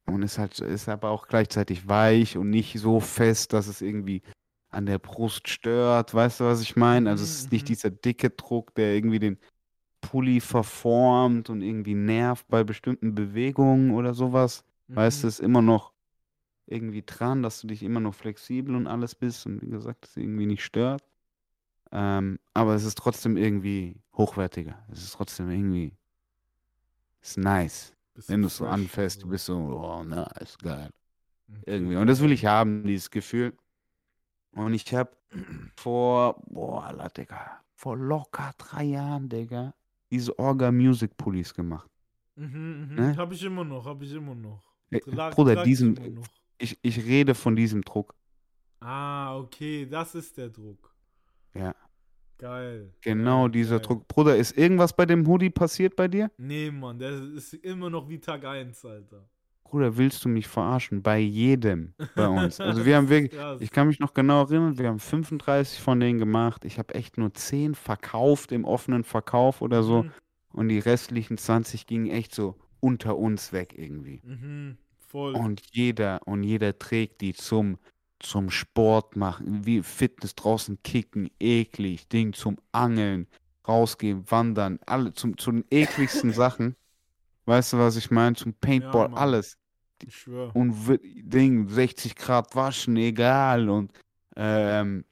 und 0.06 0.22
ist 0.22 0.38
halt, 0.38 0.58
ist 0.60 0.88
aber 0.88 1.10
auch 1.10 1.28
gleichzeitig 1.28 1.88
weich 1.88 2.36
und 2.36 2.50
nicht 2.50 2.78
so 2.78 3.00
fest, 3.00 3.52
dass 3.52 3.66
es 3.66 3.82
irgendwie 3.82 4.22
an 4.70 4.86
der 4.86 4.98
Brust 4.98 5.48
stört. 5.48 6.14
Weißt 6.14 6.40
du, 6.40 6.44
was 6.44 6.62
ich 6.62 6.76
meine? 6.76 7.10
Also 7.10 7.24
es 7.24 7.40
ist 7.40 7.52
nicht 7.52 7.64
mhm. 7.64 7.66
dieser 7.66 7.90
dicke 7.90 8.30
Druck, 8.30 8.74
der 8.74 8.94
irgendwie 8.94 9.18
den 9.18 9.38
Pulli 10.00 10.40
verformt 10.40 11.50
und 11.50 11.62
irgendwie 11.62 11.94
nervt 11.94 12.48
bei 12.48 12.64
bestimmten 12.64 13.14
Bewegungen 13.14 13.92
oder 13.92 14.14
sowas. 14.14 14.64
Weißt 14.88 15.22
du, 15.22 15.26
Mhm. 15.26 15.28
es 15.28 15.34
ist 15.38 15.44
immer 15.44 15.62
noch 15.62 15.92
irgendwie 16.66 17.02
dran, 17.04 17.42
dass 17.42 17.60
du 17.60 17.66
dich 17.66 17.82
immer 17.82 18.00
noch 18.00 18.14
flexibel 18.14 18.74
und 18.76 18.86
alles 18.86 19.14
bist 19.14 19.46
und 19.46 19.62
wie 19.62 19.70
gesagt, 19.70 20.06
es 20.06 20.16
irgendwie 20.16 20.46
nicht 20.46 20.64
stört. 20.64 21.02
Ähm, 21.92 22.38
aber 22.54 22.74
es 22.74 22.84
ist 22.84 22.98
trotzdem 22.98 23.36
irgendwie 23.36 23.96
hochwertiger. 24.16 24.78
Es 24.92 25.02
ist 25.02 25.14
trotzdem 25.14 25.50
irgendwie, 25.50 25.94
ist 27.22 27.38
nice. 27.38 27.92
Bisschen 28.14 28.34
Wenn 28.34 28.40
du 28.42 28.46
es 28.48 28.56
so 28.56 28.66
und 28.66 29.22
du 29.22 29.28
bist 29.28 29.46
so, 29.46 29.56
oh, 29.56 30.04
nice, 30.04 30.58
geil. 30.58 30.90
Okay, 31.50 31.62
Irgendwie. 31.66 31.96
Und 31.96 32.06
das 32.08 32.20
will 32.20 32.32
ich 32.32 32.46
haben, 32.46 32.84
dieses 32.84 33.10
Gefühl. 33.10 33.56
Und 34.52 34.74
ich 34.74 34.92
habe 34.94 35.10
vor, 35.76 36.42
boah, 36.46 37.10
Digga, 37.16 37.60
vor 37.74 37.96
locker 37.96 38.52
drei 38.58 38.84
Jahren, 38.84 39.28
Digga, 39.28 39.74
diese 40.10 40.38
Orga 40.38 40.70
Music 40.72 41.16
Pullis 41.16 41.52
gemacht. 41.54 41.90
Mhm, 42.36 42.88
mhm. 42.90 42.94
Ne? 42.94 43.16
Hab 43.16 43.32
ich 43.32 43.42
immer 43.42 43.64
noch, 43.64 43.84
hab 43.84 44.00
ich 44.02 44.12
immer 44.12 44.34
noch. 44.34 44.62
Äh, 44.90 44.98
Tra- 44.98 45.30
Bruder, 45.34 45.54
trag 45.54 45.64
ich 45.66 45.70
diesen, 45.70 45.96
immer 45.96 46.20
noch. 46.20 46.26
ich, 46.58 46.78
ich 46.82 47.04
rede 47.04 47.34
von 47.34 47.56
diesem 47.56 47.82
Druck. 47.82 48.14
Ah, 48.80 49.36
okay, 49.36 49.86
das 49.86 50.14
ist 50.14 50.36
der 50.36 50.48
Druck. 50.50 50.94
Ja. 51.54 51.74
Geil. 52.38 52.94
Genau 53.00 53.42
geil, 53.44 53.50
dieser 53.50 53.78
geil. 53.78 53.86
Druck. 53.86 54.06
Bruder, 54.08 54.36
ist 54.36 54.56
irgendwas 54.56 54.94
bei 54.94 55.04
dem 55.04 55.26
Hoodie 55.26 55.50
passiert 55.50 55.96
bei 55.96 56.06
dir? 56.06 56.30
Nee, 56.38 56.70
Mann, 56.70 56.98
der 56.98 57.10
ist 57.34 57.54
immer 57.54 57.90
noch 57.90 58.08
wie 58.08 58.20
Tag 58.20 58.44
1, 58.44 58.84
Alter. 58.84 59.28
Bruder, 59.70 59.96
willst 59.96 60.24
du 60.24 60.28
mich 60.28 60.48
verarschen? 60.48 61.02
Bei 61.02 61.18
jedem 61.18 61.94
bei 62.14 62.26
uns. 62.28 62.60
Also 62.60 62.84
wir 62.84 62.96
haben 62.96 63.08
wirklich, 63.08 63.38
ich 63.58 63.70
kann 63.70 63.86
mich 63.88 63.98
noch 64.00 64.14
genau 64.14 64.42
erinnern, 64.42 64.78
wir 64.78 64.88
haben 64.88 64.98
35 64.98 65.80
von 65.80 66.00
denen 66.00 66.18
gemacht. 66.18 66.64
Ich 66.64 66.78
habe 66.78 66.94
echt 66.94 67.18
nur 67.18 67.34
10 67.34 67.74
verkauft 67.74 68.52
im 68.52 68.64
offenen 68.64 69.04
Verkauf 69.04 69.60
oder 69.62 69.82
so. 69.82 70.04
Mhm, 70.04 70.12
Und 70.52 70.68
die 70.68 70.78
restlichen 70.78 71.38
20 71.38 71.86
gingen 71.86 72.10
echt 72.10 72.34
so 72.34 72.56
unter 72.80 73.16
uns 73.18 73.52
weg 73.52 73.74
irgendwie. 73.76 74.22
Mhm, 74.22 74.78
voll. 74.98 75.34
Und 75.34 75.62
jeder, 75.72 76.20
und 76.26 76.42
jeder 76.42 76.78
trägt 76.78 77.20
die 77.20 77.34
zum, 77.34 77.78
zum 78.20 78.50
Sport 78.50 79.16
machen, 79.16 79.64
wie 79.66 79.82
Fitness 79.82 80.34
draußen 80.34 80.82
kicken, 80.82 81.30
eklig, 81.38 82.08
Ding 82.08 82.32
zum 82.32 82.56
Angeln, 82.72 83.26
rausgehen, 83.66 84.30
wandern, 84.30 84.78
alle 84.86 85.12
zum, 85.12 85.36
zu 85.36 85.52
den 85.52 85.64
ekligsten 85.70 86.32
Sachen. 86.32 86.74
Weißt 87.46 87.72
du, 87.74 87.78
was 87.78 87.96
ich 87.96 88.10
meine? 88.10 88.36
Zum 88.36 88.54
Paintball, 88.54 89.08
Mann. 89.08 89.18
alles. 89.18 89.57
Ich 90.06 90.16
schwör. 90.16 90.54
Und 90.54 90.74
Ding, 91.02 91.68
60 91.68 92.16
Grad 92.16 92.54
waschen, 92.54 92.96
egal. 92.96 93.68
Und 93.68 93.92
ähm, 94.36 95.04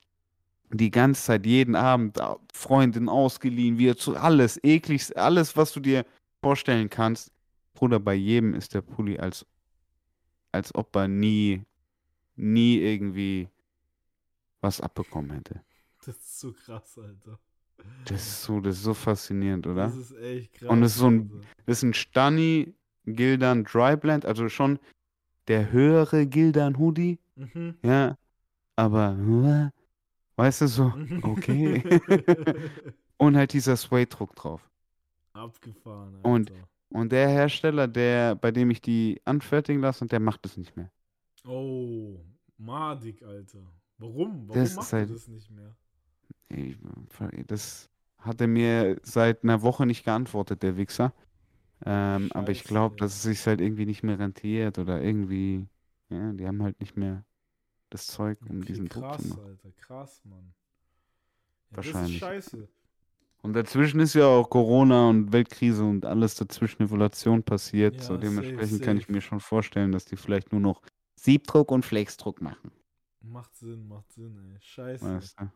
die 0.71 0.91
ganze 0.91 1.23
Zeit, 1.23 1.47
jeden 1.47 1.75
Abend, 1.75 2.19
Freundin 2.53 3.09
ausgeliehen, 3.09 3.79
wir 3.79 3.97
zu 3.97 4.17
alles, 4.17 4.63
ekligst, 4.63 5.17
alles, 5.17 5.57
was 5.57 5.73
du 5.73 5.81
dir 5.81 6.05
vorstellen 6.41 6.91
kannst. 6.91 7.31
Bruder, 7.75 8.01
bei 8.01 8.15
jedem 8.15 8.55
ist 8.55 8.75
der 8.75 8.83
Pulli 8.83 9.19
als, 9.19 9.47
als 10.53 10.75
ob 10.75 10.95
er 10.97 11.09
nie, 11.09 11.63
nie 12.37 12.79
irgendwie 12.79 13.49
was 14.61 14.81
abbekommen 14.81 15.31
hätte. 15.31 15.61
Das 16.05 16.17
ist 16.17 16.41
so 16.41 16.53
krass, 16.53 16.99
Alter. 16.99 17.39
Das 18.07 18.27
ist 18.27 18.43
so, 18.43 18.61
das 18.61 18.77
ist 18.77 18.85
so 18.85 18.95
faszinierend, 18.95 19.67
oder? 19.67 19.87
Das 19.87 19.97
ist 19.97 20.17
echt 20.17 20.53
krass. 20.55 20.71
Und 20.71 20.83
es 20.83 20.93
ist 20.93 20.99
so 20.99 21.11
ein-. 21.11 21.45
Das 21.67 21.79
ist 21.79 21.83
ein 21.83 21.95
Stani 21.95 22.75
Gildan 23.07 23.65
Dry 23.65 23.97
Blend, 23.97 24.25
also 24.27 24.49
schon 24.49 24.79
der 25.49 25.71
höhere 25.73 26.27
Gildan 26.27 26.79
Hoodie, 26.79 27.19
Mhm. 27.37 27.77
ja, 27.83 28.17
aber 28.77 29.13
äh, 29.19 29.71
weißt 30.37 30.63
du 30.63 30.67
so, 30.69 30.93
okay. 31.23 31.83
und 33.19 33.37
halt 33.37 33.53
dieser 33.53 33.77
Suede-Druck 33.77 34.35
drauf. 34.35 34.69
Abgefahren, 35.33 36.15
Alter. 36.17 36.29
Und- 36.29 36.53
Und 36.89 37.11
der 37.11 37.29
Hersteller, 37.29 37.89
der, 37.89 38.37
bei 38.37 38.53
dem 38.53 38.71
ich 38.71 38.81
die 38.81 39.21
anfertigen 39.25 39.83
lasse, 39.83 40.07
der 40.07 40.21
macht 40.21 40.47
es 40.47 40.57
nicht 40.57 40.77
mehr. 40.77 40.89
Oh, 41.45 42.21
madig, 42.59 43.23
Alter. 43.25 43.59
Warum? 43.99 44.49
Warum 44.49 44.63
Das 44.63 44.77
macht 44.77 44.93
halt- 44.93 45.09
er 45.11 45.15
das 45.15 45.27
nicht 45.29 45.51
mehr? 45.51 45.77
Ich, 46.49 46.77
das 47.49 47.91
hat 48.19 48.41
er 48.41 48.47
mir 48.47 48.99
seit 49.03 49.43
einer 49.43 49.63
Woche 49.63 49.85
nicht 49.85 50.05
geantwortet, 50.05 50.63
der 50.63 50.77
Wichser. 50.77 51.13
Ähm, 51.85 52.33
aber 52.33 52.53
ich 52.53 52.65
glaube, 52.65 52.97
dass 52.97 53.15
es 53.17 53.23
sich 53.23 53.47
halt 53.47 53.61
irgendwie 53.61 53.87
nicht 53.87 54.03
mehr 54.03 54.19
rentiert 54.19 54.79
oder 54.79 55.03
irgendwie, 55.03 55.69
ja, 56.09 56.33
die 56.33 56.47
haben 56.47 56.63
halt 56.63 56.81
nicht 56.81 56.97
mehr 56.97 57.25
das 57.91 58.07
Zeug, 58.07 58.39
um 58.49 58.63
Okay, 58.63 58.65
diesen 58.65 58.89
Druck 58.89 59.05
krass, 59.05 59.23
zu 59.23 59.29
machen. 59.29 59.45
Alter. 59.45 59.73
Krass, 59.73 60.25
Mann. 60.25 60.55
Ja, 61.71 61.77
Wahrscheinlich. 61.77 62.21
Das 62.21 62.45
ist 62.47 62.51
scheiße. 62.51 62.69
Und 63.43 63.53
dazwischen 63.55 64.01
ist 64.01 64.15
ja 64.15 64.27
auch 64.27 64.51
Corona 64.51 65.09
und 65.09 65.33
Weltkrise 65.33 65.85
und 65.85 66.05
alles 66.05 66.35
dazwischen 66.35 66.83
Evolution 66.83 67.43
passiert. 67.43 68.03
so 68.03 68.15
Ja, 68.15 68.19
dementsprechend 68.19 68.71
safe, 68.73 68.85
kann 68.85 68.97
ich 68.99 69.09
mir 69.09 69.21
schon 69.21 69.41
vorstellen, 69.41 69.93
dass 69.93 70.05
die 70.05 70.17
vielleicht 70.17 70.53
nur 70.53 70.61
noch 70.61 70.83
Siebdruck 71.15 71.71
und 71.71 71.85
Flexdruck 71.85 72.41
machen. 72.41 72.73
Macht 73.21 73.55
Sinn, 73.57 73.87
macht 73.89 74.11
Sinn, 74.13 74.37
ey. 74.39 74.61
Scheiße. 74.61 75.05
Weißt 75.05 75.41
du? 75.41 75.51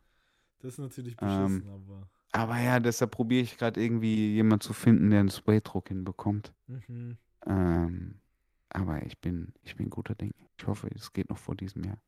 Das 0.61 0.75
ist 0.75 0.79
natürlich 0.79 1.17
Ähm, 1.21 1.63
beschissen, 1.63 1.69
aber. 1.69 2.09
Aber 2.33 2.59
ja, 2.59 2.79
deshalb 2.79 3.11
probiere 3.11 3.43
ich 3.43 3.59
gerade 3.59 3.83
irgendwie 3.83 4.35
jemanden 4.35 4.63
zu 4.63 4.73
finden, 4.73 5.11
der 5.11 5.21
einen 5.21 5.31
Spraydruck 5.31 5.89
hinbekommt. 5.89 6.53
Mhm. 6.67 7.17
Ähm, 7.47 8.21
aber 8.69 9.05
ich 9.05 9.19
bin, 9.19 9.53
ich 9.63 9.77
bin 9.77 9.91
guter 9.91 10.15
Ding. 10.15 10.33
Ich 10.59 10.67
hoffe, 10.67 10.89
es 10.95 11.13
geht 11.13 11.29
noch 11.29 11.39
vor 11.39 11.57
diesem 11.57 11.85
Jahr. 11.85 12.01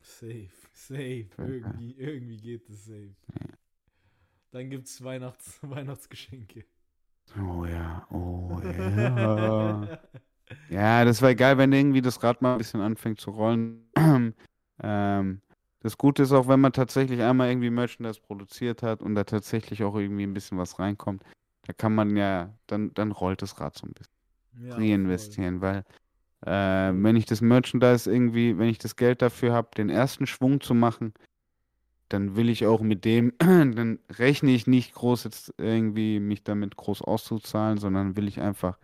Safe, 0.00 0.50
safe. 0.72 1.28
Ja. 1.38 1.44
Irgendwie, 1.44 1.92
irgendwie 1.96 2.36
geht 2.36 2.68
es 2.68 2.84
safe. 2.84 3.14
Dann 4.50 4.70
gibt's 4.70 5.02
Weihnachts 5.02 5.58
Weihnachtsgeschenke. 5.62 6.64
Oh 7.38 7.64
ja, 7.64 8.06
oh 8.10 8.60
ja. 8.62 9.98
Ja, 10.70 11.04
das 11.04 11.20
wäre 11.22 11.34
geil, 11.34 11.58
wenn 11.58 11.72
irgendwie 11.72 12.00
das 12.00 12.22
Rad 12.22 12.40
mal 12.40 12.52
ein 12.52 12.58
bisschen 12.58 12.80
anfängt 12.80 13.20
zu 13.20 13.30
rollen. 13.30 13.90
ähm, 14.82 15.42
das 15.80 15.98
Gute 15.98 16.22
ist 16.22 16.32
auch, 16.32 16.48
wenn 16.48 16.60
man 16.60 16.72
tatsächlich 16.72 17.20
einmal 17.22 17.48
irgendwie 17.48 17.70
Merchandise 17.70 18.20
produziert 18.20 18.82
hat 18.82 19.02
und 19.02 19.14
da 19.14 19.24
tatsächlich 19.24 19.84
auch 19.84 19.94
irgendwie 19.94 20.24
ein 20.24 20.34
bisschen 20.34 20.58
was 20.58 20.78
reinkommt, 20.78 21.22
da 21.66 21.72
kann 21.72 21.94
man 21.94 22.16
ja, 22.16 22.54
dann, 22.66 22.92
dann 22.94 23.12
rollt 23.12 23.42
das 23.42 23.60
Rad 23.60 23.76
so 23.76 23.86
ein 23.86 23.92
bisschen. 23.92 24.16
Ja, 24.58 24.76
reinvestieren, 24.76 25.60
weil 25.60 25.84
äh, 26.46 26.92
wenn 26.94 27.16
ich 27.16 27.26
das 27.26 27.40
Merchandise 27.40 28.10
irgendwie, 28.10 28.56
wenn 28.58 28.68
ich 28.68 28.78
das 28.78 28.96
Geld 28.96 29.20
dafür 29.20 29.52
habe, 29.52 29.68
den 29.76 29.90
ersten 29.90 30.26
Schwung 30.26 30.60
zu 30.60 30.74
machen, 30.74 31.12
dann 32.08 32.36
will 32.36 32.48
ich 32.48 32.66
auch 32.66 32.80
mit 32.80 33.04
dem, 33.04 33.32
dann 33.38 33.98
rechne 34.10 34.52
ich 34.52 34.66
nicht 34.66 34.94
groß 34.94 35.24
jetzt 35.24 35.54
irgendwie 35.58 36.20
mich 36.20 36.42
damit 36.44 36.76
groß 36.76 37.02
auszuzahlen, 37.02 37.78
sondern 37.78 38.16
will 38.16 38.28
ich 38.28 38.40
einfach 38.40 38.78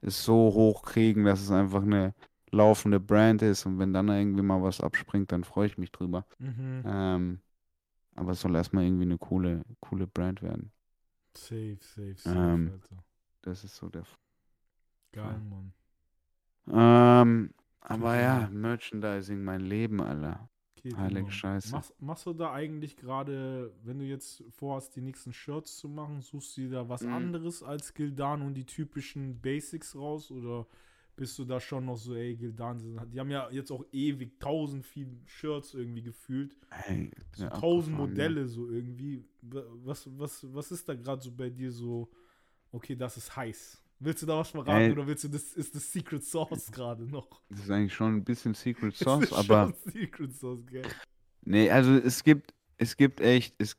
es 0.00 0.24
so 0.24 0.34
hoch 0.34 0.82
kriegen, 0.82 1.24
dass 1.24 1.40
es 1.40 1.50
einfach 1.50 1.82
eine 1.82 2.14
laufende 2.52 3.00
Brand 3.00 3.42
ist 3.42 3.66
und 3.66 3.78
wenn 3.78 3.92
dann 3.94 4.08
irgendwie 4.08 4.42
mal 4.42 4.62
was 4.62 4.80
abspringt, 4.80 5.32
dann 5.32 5.44
freue 5.44 5.66
ich 5.68 5.78
mich 5.78 5.92
drüber. 5.92 6.26
Mhm. 6.40 6.84
Ähm, 6.84 7.40
aber 8.16 8.32
es 8.32 8.40
soll 8.42 8.56
erstmal 8.56 8.84
irgendwie 8.84 9.04
eine 9.04 9.18
coole, 9.18 9.62
coole 9.80 10.06
Brand 10.08 10.42
werden. 10.42 10.72
Safe, 11.34 11.76
safe, 11.82 12.16
safe, 12.18 12.58
Ähm, 12.64 12.72
Alter. 12.72 13.04
Das 13.42 13.64
ist 13.64 13.76
so 13.76 13.88
der 13.90 14.04
Geil, 15.12 15.40
Mann. 15.40 15.72
Ähm, 16.68 17.54
aber 17.80 18.16
ja, 18.18 18.48
Merchandising, 18.50 19.42
mein 19.44 19.60
Leben, 19.60 20.00
Alter. 20.00 20.48
Okay, 20.76 20.96
Heilige 20.96 21.30
Mann. 21.30 21.30
Scheiße. 21.30 21.64
Machst, 21.64 21.94
machst 22.00 22.26
du 22.26 22.32
da 22.32 22.52
eigentlich 22.52 22.96
gerade, 22.96 23.72
wenn 23.84 23.98
du 24.00 24.04
jetzt 24.04 24.42
vorhast, 24.50 24.96
die 24.96 25.00
nächsten 25.00 25.32
Shirts 25.32 25.76
zu 25.78 25.88
machen, 25.88 26.20
suchst 26.22 26.56
du 26.56 26.62
dir 26.62 26.70
da 26.70 26.88
was 26.88 27.04
Mhm. 27.04 27.06
anderes 27.06 27.62
als 27.62 27.94
Gildan 27.94 28.42
und 28.42 28.54
die 28.54 28.66
typischen 28.66 29.40
Basics 29.40 29.94
raus? 29.94 30.30
Oder 30.32 30.66
bist 31.16 31.38
du 31.38 31.44
da 31.44 31.60
schon 31.60 31.84
noch 31.86 31.96
so, 31.96 32.14
ey, 32.14 32.36
Gildan, 32.36 32.78
die 33.12 33.20
haben 33.20 33.30
ja 33.30 33.50
jetzt 33.50 33.70
auch 33.70 33.84
ewig 33.92 34.38
tausend 34.40 34.84
viel 34.84 35.20
Shirts 35.26 35.74
irgendwie 35.74 36.02
gefühlt. 36.02 36.56
Ey, 36.88 37.10
So 37.34 37.44
ja, 37.44 37.50
tausend 37.50 37.96
Modelle 37.96 38.46
so 38.48 38.68
irgendwie. 38.70 39.24
Wa- 39.42 39.64
Was, 39.84 40.08
was, 40.18 40.46
was 40.54 40.72
ist 40.72 40.88
da 40.88 40.94
gerade 40.94 41.22
so 41.22 41.30
bei 41.30 41.50
dir 41.50 41.70
so, 41.70 42.10
okay, 42.72 42.96
das 42.96 43.16
ist 43.16 43.36
heiß? 43.36 43.82
Willst 44.00 44.22
du 44.22 44.26
da 44.26 44.38
was 44.38 44.48
verraten 44.48 44.70
Ey. 44.70 44.90
oder 44.92 45.06
willst 45.06 45.22
du 45.24 45.28
das, 45.28 45.52
ist 45.52 45.74
das 45.74 45.92
Secret 45.92 46.24
Sauce 46.24 46.72
gerade 46.72 47.06
noch? 47.06 47.30
Ja. 47.30 47.38
Das 47.50 47.60
ist 47.60 47.70
eigentlich 47.70 47.94
schon 47.94 48.16
ein 48.16 48.24
bisschen 48.24 48.54
Secret 48.54 48.94
Das 48.98 49.02
Sauce, 49.02 49.24
ist 49.24 49.32
aber 49.32 49.72
Secret 49.84 50.32
Sauce, 50.34 50.66
gell? 50.66 50.82
nee, 51.44 51.70
also 51.70 51.92
es 51.92 52.24
gibt, 52.24 52.52
es 52.78 52.96
gibt 52.96 53.20
echt, 53.20 53.54
es 53.58 53.76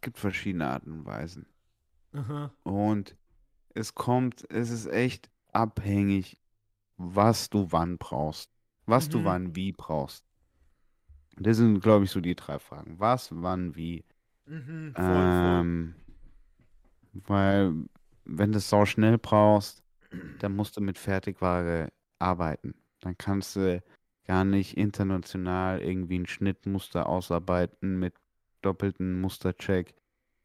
gibt 0.00 0.18
verschiedene 0.18 0.66
Arten 0.66 0.92
und 0.92 1.04
Weisen. 1.04 1.46
Aha. 2.12 2.52
Und 2.64 3.16
es 3.74 3.94
kommt, 3.94 4.44
es 4.50 4.70
ist 4.70 4.86
echt 4.86 5.30
abhängig, 5.56 6.38
was 6.96 7.50
du 7.50 7.72
wann 7.72 7.98
brauchst. 7.98 8.50
Was 8.86 9.08
du 9.08 9.18
Mhm. 9.18 9.24
wann 9.24 9.56
wie 9.56 9.72
brauchst. 9.72 10.24
Das 11.38 11.56
sind, 11.56 11.80
glaube 11.80 12.04
ich, 12.04 12.10
so 12.10 12.20
die 12.20 12.34
drei 12.34 12.58
Fragen. 12.58 12.98
Was, 12.98 13.30
wann, 13.32 13.74
wie. 13.74 14.04
Mhm, 14.46 14.94
voll, 14.94 15.04
voll. 15.04 15.60
Ähm, 15.60 15.94
weil, 17.12 17.74
wenn 18.24 18.52
du 18.52 18.58
es 18.58 18.68
sau 18.68 18.84
schnell 18.84 19.18
brauchst, 19.18 19.82
dann 20.38 20.54
musst 20.54 20.76
du 20.76 20.80
mit 20.80 20.98
Fertigware 20.98 21.92
arbeiten. 22.18 22.74
Dann 23.00 23.18
kannst 23.18 23.56
du 23.56 23.82
gar 24.26 24.44
nicht 24.44 24.76
international 24.76 25.80
irgendwie 25.80 26.18
ein 26.18 26.26
Schnittmuster 26.26 27.06
ausarbeiten 27.08 27.98
mit 27.98 28.14
doppelten 28.62 29.20
Mustercheck 29.20 29.94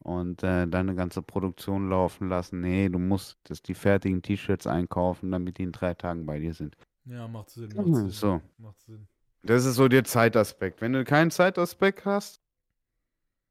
und 0.03 0.43
äh, 0.43 0.67
deine 0.67 0.95
ganze 0.95 1.21
Produktion 1.21 1.89
laufen 1.89 2.29
lassen. 2.29 2.61
Nee, 2.61 2.89
du 2.89 2.99
musst 2.99 3.37
das, 3.43 3.61
die 3.61 3.73
fertigen 3.75 4.21
T-Shirts 4.21 4.67
einkaufen, 4.67 5.31
damit 5.31 5.57
die 5.57 5.63
in 5.63 5.71
drei 5.71 5.93
Tagen 5.93 6.25
bei 6.25 6.39
dir 6.39 6.53
sind. 6.53 6.75
Ja, 7.05 7.27
macht 7.27 7.49
Sinn. 7.49 7.69
Macht 7.75 7.85
Mhm, 7.87 7.93
Sinn. 7.95 8.11
so. 8.11 8.41
Macht 8.57 8.79
Sinn. 8.81 9.07
Das 9.43 9.65
ist 9.65 9.75
so 9.75 9.87
der 9.87 10.03
Zeitaspekt. 10.03 10.81
Wenn 10.81 10.93
du 10.93 11.03
keinen 11.03 11.31
Zeitaspekt 11.31 12.05
hast, 12.05 12.41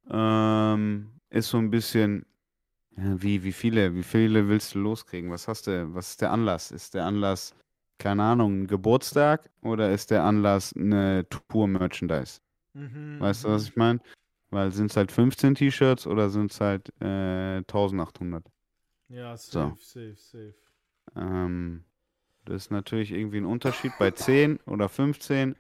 ähm, 0.09 1.11
ist 1.31 1.49
so 1.49 1.59
ein 1.59 1.71
bisschen, 1.71 2.27
wie, 2.97 3.43
wie 3.45 3.53
viele, 3.53 3.95
wie 3.95 4.03
viele 4.03 4.49
willst 4.49 4.75
du 4.75 4.81
loskriegen? 4.81 5.31
Was 5.31 5.49
hast 5.49 5.67
du, 5.67 5.95
was 5.95 6.11
ist 6.11 6.21
der 6.21 6.33
Anlass? 6.33 6.71
Ist 6.71 6.95
der 6.95 7.05
Anlass, 7.07 7.55
keine 7.99 8.23
Ahnung, 8.25 8.63
ein 8.63 8.67
Geburtstag 8.67 9.51
oder 9.63 9.93
ist 9.93 10.11
der 10.11 10.25
Anlass 10.25 10.75
eine 10.77 11.27
Tour-Merchandise? 11.29 12.41
Mhm, 12.75 13.17
Weißt 13.21 13.45
du, 13.45 13.49
mhm. 13.49 13.53
was 13.53 13.65
ich 13.65 13.77
meine? 13.77 14.01
Weil 14.51 14.73
sind 14.73 14.91
es 14.91 14.97
halt 14.97 15.13
15 15.13 15.55
T-Shirts 15.55 16.07
oder 16.07 16.29
sind 16.29 16.51
es 16.53 16.61
halt 16.61 16.93
äh, 17.01 17.59
1800? 17.63 18.45
Ja, 19.09 19.37
So. 19.37 19.77
safe, 19.77 19.77
safe, 19.81 20.17
safe. 20.17 20.55
Ähm, 21.17 21.85
das 22.45 22.65
ist 22.65 22.71
natürlich 22.71 23.13
irgendwie 23.13 23.39
ein 23.39 23.45
Unterschied 23.47 23.93
bei 23.99 24.11
10 24.11 24.59
oder 24.67 24.89
15 24.89 25.55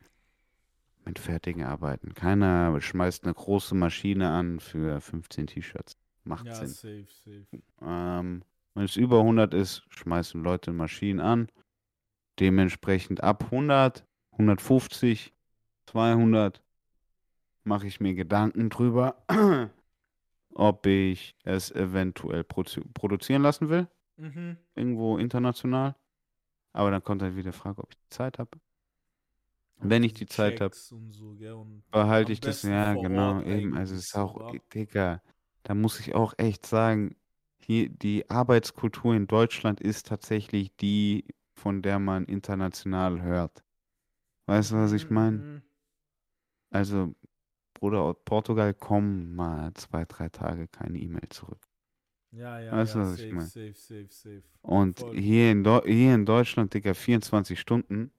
mit 1.05 1.18
fertigen 1.18 1.64
Arbeiten. 1.64 2.14
Keiner 2.14 2.80
schmeißt 2.80 3.24
eine 3.24 3.34
große 3.34 3.74
Maschine 3.74 4.30
an 4.30 4.61
für 4.61 5.01
15 5.01 5.47
T-Shirts. 5.47 5.97
Macht 6.24 6.47
Ja, 6.47 6.55
Sinn. 6.55 6.68
safe, 6.68 7.07
safe. 7.24 7.47
Ähm, 7.82 8.43
wenn 8.74 8.84
es 8.84 8.97
über 8.97 9.20
100 9.20 9.55
ist, 9.55 9.82
schmeißen 9.91 10.43
Leute 10.43 10.72
Maschinen 10.72 11.20
an. 11.20 11.49
Dementsprechend 12.38 13.22
ab 13.22 13.45
100, 13.45 14.07
150, 14.32 15.32
200 15.86 16.62
mache 17.65 17.87
ich 17.87 18.01
mir 18.01 18.15
Gedanken 18.15 18.71
drüber, 18.71 19.17
ob 20.55 20.87
ich 20.87 21.35
es 21.45 21.71
eventuell 21.71 22.45
produ 22.45 22.83
produzieren 22.95 23.43
lassen 23.43 23.69
will, 23.69 23.89
Mhm. 24.19 24.59
irgendwo 24.77 25.19
international. 25.19 25.97
Aber 26.73 26.91
dann 26.91 27.03
kommt 27.05 27.23
halt 27.23 27.37
wieder 27.37 27.53
die 27.53 27.59
Frage, 27.59 27.83
ob 27.83 27.91
ich 27.93 27.99
die 27.99 28.11
Zeit 28.11 28.39
habe. 28.39 28.51
Wenn 29.83 30.05
ich 30.05 30.15
die 30.15 30.27
Zeit 30.27 30.61
hab, 30.61 30.73
Checks 30.73 30.93
und 30.93 31.13
so, 31.13 31.37
Behalte 31.91 32.33
ich 32.33 32.41
das, 32.41 32.63
ja, 32.63 32.95
genau, 32.95 33.41
eben. 33.43 33.77
Also 33.77 33.95
es 33.95 34.07
ist 34.07 34.17
auch? 34.17 34.55
Digga, 34.75 35.23
da 35.65 35.75
muss 35.75 35.99
ich 36.01 36.15
auch 36.15 36.35
echt 36.39 36.67
sagen, 36.67 37.17
hier 37.59 37.89
die 37.89 38.29
Arbeitskultur 38.31 39.15
in 39.15 39.27
Deutschland 39.27 39.81
ist 39.81 40.07
tatsächlich 40.07 40.75
die, 40.77 41.25
von 41.55 41.83
der 41.83 41.99
man 41.99 42.25
international 42.27 43.23
hört. 43.23 43.63
Weißt 44.47 44.73
du, 44.73 44.77
was 44.77 44.93
ich 44.93 45.11
meine? 45.11 45.39
mhm. 45.39 45.63
Also, 46.71 47.15
Bruder, 47.81 48.03
aus 48.03 48.16
Portugal 48.24 48.74
kommen 48.74 49.35
mal 49.35 49.72
zwei, 49.74 50.05
drei 50.05 50.28
Tage 50.28 50.68
keine 50.68 50.99
E-Mail 50.99 51.28
zurück. 51.31 51.59
Ja, 52.33 52.61
ja, 52.61 52.72
Weißt 52.72 52.95
du, 52.95 52.99
ja, 52.99 53.05
was 53.07 53.14
ich 53.14 53.22
safe, 53.22 53.35
meine? 53.35 53.47
safe, 53.47 53.74
safe, 53.74 54.07
safe. 54.11 54.43
Und 54.62 55.01
Voll. 55.01 55.16
hier 55.18 55.51
in, 55.51 55.64
Deu 55.64 55.81
hier 55.85 56.14
in 56.14 56.26
Deutschland, 56.26 56.72
Digga, 56.74 56.95
24 56.95 57.59
Stunden 57.59 58.12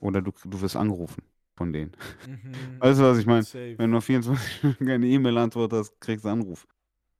oder 0.00 0.22
du, 0.22 0.32
du 0.44 0.60
wirst 0.60 0.76
angerufen 0.76 1.22
von 1.56 1.72
denen. 1.72 1.92
Mhm. 2.26 2.80
Weißt 2.80 2.98
du, 2.98 3.04
was 3.04 3.18
ich 3.18 3.26
meine? 3.26 3.44
Wenn 3.78 3.90
du 3.90 3.98
auf 3.98 4.04
24 4.06 4.56
Stunden 4.56 4.86
keine 4.86 5.06
E-Mail-Antwort 5.06 5.72
hast, 5.74 6.00
kriegst 6.00 6.24
du 6.24 6.30
einen 6.30 6.40
Anruf. 6.40 6.66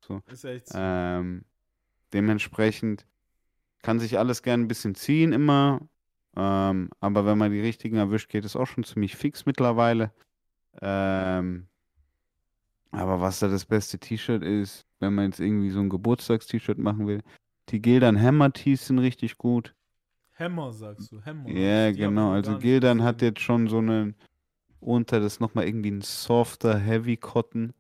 So. 0.01 0.23
Ist 0.33 0.45
echt 0.45 0.69
so. 0.69 0.79
Ähm, 0.79 1.45
dementsprechend 2.13 3.07
kann 3.83 4.01
sich 4.01 4.19
alles 4.19 4.43
gern 4.43 4.63
ein 4.63 4.69
bisschen 4.69 4.95
ziehen 4.95 5.33
immer. 5.33 5.81
Ähm, 6.37 6.91
aber 7.01 7.27
wenn 7.27 7.39
man 7.39 7.53
die 7.53 7.61
richtigen 7.61 7.97
erwischt, 7.97 8.31
geht 8.31 8.45
es 8.45 8.57
auch 8.57 8.67
schon 8.67 8.85
ziemlich 8.85 9.15
fix 9.15 9.47
mittlerweile. 9.47 10.13
Ähm, 10.83 11.69
aber 12.95 13.21
was 13.21 13.39
da 13.41 13.49
das 13.49 13.65
beste 13.65 13.99
T-Shirt 13.99 14.43
ist, 14.43 14.87
wenn 15.01 15.15
man 15.15 15.27
jetzt 15.27 15.41
irgendwie 15.41 15.71
so 15.71 15.81
ein 15.81 15.89
Geburtstagst-T-Shirt 15.89 16.79
machen 16.79 17.07
will, 17.07 17.23
die 17.71 17.81
Gildan 17.81 18.21
Hammer 18.21 18.53
Tees 18.53 18.87
sind 18.87 18.99
richtig 18.99 19.39
gut. 19.39 19.75
Hammer, 20.39 20.73
sagst 20.73 21.13
du. 21.13 21.23
Hammer. 21.23 21.49
Ja, 21.49 21.89
ich 21.89 21.97
genau. 21.97 22.33
Also 22.33 22.59
Gildan 22.59 23.03
hat 23.03 23.23
jetzt 23.23 23.41
schon 23.41 23.69
so 23.69 23.79
einen 23.79 24.15
unter, 24.81 25.21
das 25.21 25.41
nochmal 25.41 25.67
irgendwie 25.67 25.91
ein 25.91 26.03
softer 26.03 26.79
Heavy 26.79 27.17
Cotton. 27.17 27.73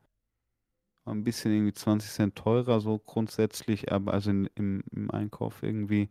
Ein 1.04 1.22
bisschen 1.22 1.52
irgendwie 1.52 1.74
20 1.74 2.10
Cent 2.10 2.34
teurer, 2.34 2.80
so 2.80 2.98
grundsätzlich, 2.98 3.92
aber 3.92 4.14
also 4.14 4.30
in, 4.30 4.48
im, 4.54 4.84
im 4.90 5.10
Einkauf 5.10 5.62
irgendwie. 5.62 6.08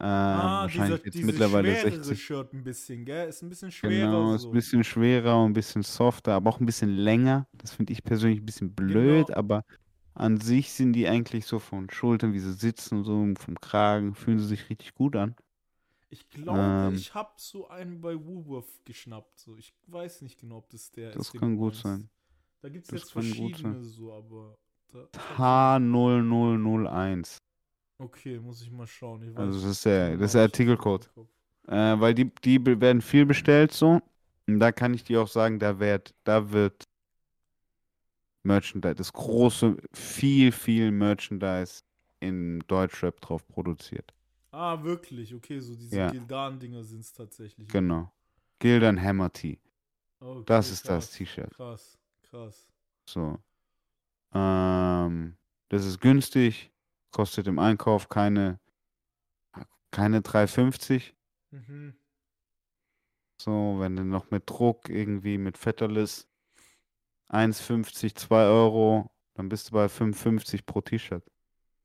Ähm, 0.00 0.06
Ah, 0.06 0.66
dieser, 0.66 0.80
wahrscheinlich 0.80 1.04
jetzt 1.04 1.14
dieses 1.14 1.26
mittlerweile 1.26 1.74
schwerere 1.76 1.90
60. 2.04 2.22
Shirt 2.24 2.52
ein 2.54 2.64
bisschen, 2.64 3.04
gell? 3.04 3.28
Ist 3.28 3.42
ein 3.42 3.48
bisschen 3.50 3.70
schwerer 3.70 4.06
Genau, 4.06 4.34
ist 4.34 4.44
ein 4.46 4.52
bisschen 4.52 4.84
schwerer 4.84 5.42
und 5.44 5.50
ein 5.50 5.52
bisschen 5.52 5.82
softer, 5.82 6.32
aber 6.34 6.50
auch 6.50 6.60
ein 6.60 6.66
bisschen 6.66 6.96
länger. 6.96 7.46
Das 7.52 7.74
finde 7.74 7.92
ich 7.92 8.02
persönlich 8.02 8.40
ein 8.40 8.46
bisschen 8.46 8.74
blöd, 8.74 9.26
Genau. 9.26 9.38
aber 9.38 9.64
an 10.14 10.40
sich 10.40 10.72
sind 10.72 10.94
die 10.94 11.06
eigentlich 11.08 11.46
so 11.46 11.58
von 11.58 11.90
Schultern, 11.90 12.32
wie 12.32 12.38
sie 12.40 12.52
sitzen 12.54 12.98
und 12.98 13.04
so, 13.04 13.34
vom 13.38 13.60
Kragen, 13.60 14.14
fühlen 14.14 14.38
sie 14.38 14.46
sich 14.46 14.68
richtig 14.70 14.94
gut 14.94 15.14
an. 15.14 15.34
Ich 16.08 16.28
glaube, 16.30 16.58
Ähm, 16.60 16.94
ich 16.94 17.14
habe 17.14 17.30
so 17.36 17.68
einen 17.68 18.00
bei 18.00 18.14
Woolworth 18.14 18.84
geschnappt. 18.84 19.38
So. 19.38 19.56
Ich 19.56 19.72
weiß 19.86 20.22
nicht 20.22 20.38
genau, 20.40 20.58
ob 20.58 20.68
das 20.70 20.90
der 20.90 21.12
Das 21.12 21.26
ist, 21.26 21.32
den 21.34 21.40
kann 21.40 21.56
gut 21.56 21.72
meinst. 21.72 21.82
sein. 21.82 22.08
Da 22.60 22.68
gibt 22.68 22.84
es 22.84 22.90
Das 22.90 23.00
jetzt 23.00 23.12
verschiedene 23.12 23.82
so, 23.84 24.12
aber. 24.12 24.56
Da, 24.92 25.08
ich 25.14 25.20
hab 25.38 25.80
so- 25.82 25.86
H0001. 25.86 27.38
Okay, 27.98 28.38
muss 28.38 28.62
ich 28.62 28.70
mal 28.70 28.86
schauen. 28.86 29.22
Ich 29.22 29.36
Also 29.36 29.60
das 29.60 29.70
ist 29.70 29.84
der, 29.84 30.16
das 30.16 30.26
ist 30.26 30.34
der 30.34 30.42
Artikelcode. 30.42 31.10
Äh, 31.68 32.00
weil 32.00 32.14
die, 32.14 32.30
die 32.44 32.64
werden 32.80 33.00
viel 33.00 33.24
bestellt 33.26 33.72
so. 33.72 34.00
Und 34.48 34.58
da 34.58 34.72
kann 34.72 34.94
ich 34.94 35.04
dir 35.04 35.22
auch 35.22 35.28
sagen, 35.28 35.58
da 35.58 35.78
wird, 35.78 36.14
da 36.24 36.50
wird 36.50 36.88
Merchandise, 38.42 38.96
das 38.96 39.12
große, 39.12 39.76
viel, 39.92 40.50
viel 40.50 40.90
Merchandise 40.90 41.82
in 42.20 42.60
Deutschrap 42.66 43.20
drauf 43.20 43.46
produziert. 43.46 44.12
Ah, 44.50 44.82
wirklich? 44.82 45.34
Okay, 45.34 45.60
so 45.60 45.74
diese 45.74 45.96
Ja. 45.96 46.10
Gildan-Dinger 46.10 46.82
sind 46.82 47.00
es 47.00 47.12
tatsächlich. 47.12 47.68
Genau. 47.68 48.10
Gildan 48.58 49.00
Hammer 49.00 49.32
Tee. 49.32 49.58
Okay, 50.20 50.42
Das 50.46 50.70
ist 50.70 50.88
das 50.88 51.06
krass, 51.06 51.10
T-Shirt. 51.12 51.54
Krass, 51.54 51.98
krass. 52.22 52.68
So. 53.06 53.38
Ähm, 54.34 55.36
das 55.68 55.84
ist 55.84 56.00
günstig, 56.00 56.71
kostet 57.12 57.46
im 57.46 57.58
Einkauf 57.58 58.08
keine, 58.08 58.58
keine 59.90 60.20
3,50. 60.20 61.12
Mhm. 61.50 61.94
So, 63.40 63.76
wenn 63.78 63.96
du 63.96 64.04
noch 64.04 64.30
mit 64.30 64.48
Druck 64.48 64.88
irgendwie 64.88 65.38
mit 65.38 65.58
Fetterless 65.58 66.28
1,50, 67.28 68.14
2 68.14 68.44
Euro, 68.44 69.10
dann 69.34 69.48
bist 69.48 69.68
du 69.68 69.72
bei 69.72 69.86
5,50 69.86 70.64
pro 70.66 70.80
T-Shirt. 70.80 71.24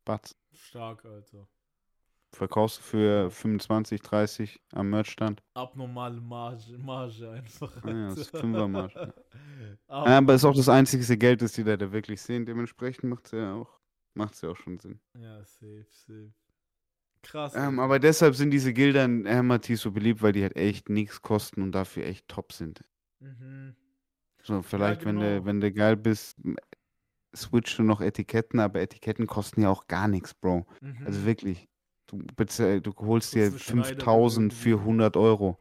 Batz. 0.06 0.36
Stark, 0.54 1.06
Alter. 1.06 1.48
Verkaufst 2.34 2.80
du 2.80 2.84
für 2.84 3.32
25, 3.32 4.02
30 4.02 4.62
am 4.74 4.90
Merchstand. 4.90 5.42
Abnormale 5.54 6.20
Marge, 6.20 6.78
Marge 6.78 7.32
einfach. 7.32 7.74
Ja, 7.86 8.10
das 8.10 8.18
ist. 8.18 8.38
Fünfermarge, 8.38 9.14
Aber, 9.88 10.10
Ja, 10.10 10.18
aber 10.18 10.34
ist 10.34 10.46
auch 10.46 10.56
das 10.56 10.70
einzige 10.70 11.18
Geld, 11.18 11.42
das 11.42 11.54
die 11.54 11.64
da 11.64 11.92
wirklich 11.92 12.22
sehen. 12.22 12.46
Dementsprechend 12.46 13.06
macht 13.06 13.26
es 13.28 13.32
ja 13.32 13.54
auch, 13.54 13.77
macht's 14.18 14.42
ja 14.42 14.50
auch 14.50 14.58
schon 14.58 14.80
Sinn. 14.80 15.00
ja, 15.20 15.44
safe, 15.44 15.86
safe. 15.90 16.34
Krass. 17.24 17.56
Ähm, 17.56 17.80
aber 17.80 18.00
deshalb 18.00 18.36
sind 18.36 18.52
diese 18.52 18.74
Gildern 18.74 19.28
Hammer 19.28 19.60
Tees 19.60 19.82
so 19.82 19.92
beliebt, 19.92 20.22
weil 20.22 20.32
die 20.32 20.44
halt 20.44 20.56
echt 20.56 20.90
nichts 20.90 21.22
kosten 21.22 21.62
und 21.62 21.72
dafür 21.74 22.06
echt 22.06 22.28
top 22.28 22.54
sind. 22.54 22.84
Mhm. 23.20 23.76
So, 24.44 24.62
vielleicht, 24.62 25.06
wenn 25.06 25.16
du, 25.20 25.26
genau. 25.26 25.46
wenn 25.46 25.60
du 25.60 25.72
geil 25.72 25.98
bist, 25.98 26.38
switchst 27.36 27.78
du 27.80 27.84
noch 27.84 28.02
Etiketten, 28.02 28.60
aber 28.60 28.80
Etiketten 28.82 29.28
kosten 29.28 29.62
ja 29.62 29.70
auch 29.70 29.88
gar 29.88 30.08
nichts, 30.08 30.34
Bro. 30.34 30.66
Mhm. 30.82 30.98
Also 31.06 31.26
wirklich. 31.26 31.68
Du, 32.10 32.20
du 32.20 32.94
holst 33.00 33.36
dir 33.36 33.50
Kurz 33.50 33.70
eine 33.70 33.84
Schneider 33.84 33.90
5000 33.90 34.54
für 34.54 34.70
irgendwie. 34.70 34.86
100 34.86 35.18
Euro. 35.18 35.58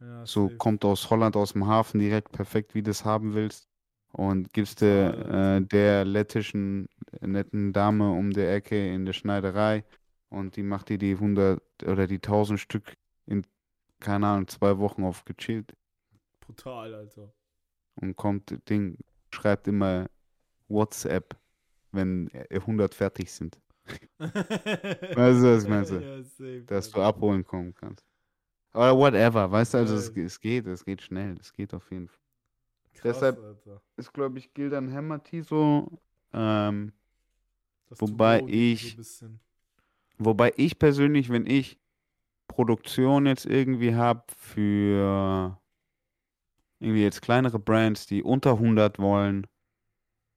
ja, 0.00 0.26
So 0.26 0.46
safe. 0.46 0.58
kommt 0.58 0.84
aus 0.84 1.08
Holland, 1.10 1.36
aus 1.36 1.52
dem 1.52 1.66
Hafen 1.68 2.00
direkt 2.00 2.32
perfekt, 2.32 2.74
wie 2.74 2.82
du 2.82 2.90
es 2.90 3.04
haben 3.04 3.34
willst. 3.34 3.69
Und 4.12 4.52
gibst 4.52 4.82
du 4.82 4.86
Total, 4.86 5.58
äh, 5.58 5.66
der 5.66 6.04
lettischen 6.04 6.88
äh, 7.20 7.26
netten 7.26 7.72
Dame 7.72 8.10
um 8.10 8.32
die 8.32 8.40
Ecke 8.40 8.92
in 8.92 9.06
der 9.06 9.12
Schneiderei 9.12 9.84
und 10.30 10.56
die 10.56 10.62
macht 10.62 10.88
dir 10.88 10.98
die 10.98 11.12
100 11.12 11.62
oder 11.86 12.06
die 12.06 12.16
1000 12.16 12.58
Stück 12.58 12.96
in, 13.26 13.46
keine 14.00 14.26
Ahnung, 14.26 14.48
zwei 14.48 14.78
Wochen 14.78 15.04
auf 15.04 15.24
gechillt 15.24 15.76
Brutal, 16.40 16.94
Alter. 16.94 17.32
und 18.00 18.16
kommt, 18.16 18.68
Ding, 18.68 18.98
schreibt 19.32 19.68
immer 19.68 20.08
WhatsApp, 20.68 21.36
wenn 21.92 22.28
äh, 22.30 22.56
100 22.56 22.94
fertig 22.94 23.30
sind, 23.32 23.60
Weißt 24.18 25.40
du, 25.40 25.56
was 25.56 25.66
meine? 25.66 25.84
So, 25.84 25.98
ja, 25.98 26.22
safe, 26.22 26.62
dass 26.66 26.90
du 26.90 27.00
abholen 27.00 27.44
kommen 27.44 27.74
kannst. 27.74 28.04
Oder 28.72 28.96
whatever, 28.96 29.50
weißt 29.50 29.74
du, 29.74 29.78
also 29.78 29.96
es, 29.96 30.10
es 30.10 30.40
geht, 30.40 30.66
es 30.66 30.84
geht 30.84 31.02
schnell, 31.02 31.36
es 31.40 31.52
geht 31.52 31.74
auf 31.74 31.90
jeden 31.90 32.08
Fall. 32.08 32.18
Krass, 32.94 33.02
deshalb- 33.14 33.38
Alter. 33.42 33.82
Ist, 33.96 34.12
glaube 34.12 34.38
ich, 34.38 34.52
Gildan 34.54 34.92
Hammer 34.92 35.22
Tee 35.22 35.42
so, 35.42 35.88
ähm, 36.32 36.92
Das 37.88 38.00
wobei 38.00 38.40
so 38.40 38.48
ich- 38.48 38.96
bisschen. 38.96 39.40
Wobei 40.18 40.52
ich 40.56 40.78
persönlich, 40.78 41.30
wenn 41.30 41.46
ich 41.46 41.78
Produktion 42.46 43.26
jetzt 43.26 43.46
irgendwie 43.46 43.94
habe 43.94 44.22
für 44.36 45.58
irgendwie 46.78 47.02
jetzt 47.02 47.22
kleinere 47.22 47.58
Brands, 47.58 48.06
die 48.06 48.22
unter 48.22 48.58
100 48.58 48.98
wollen, 48.98 49.46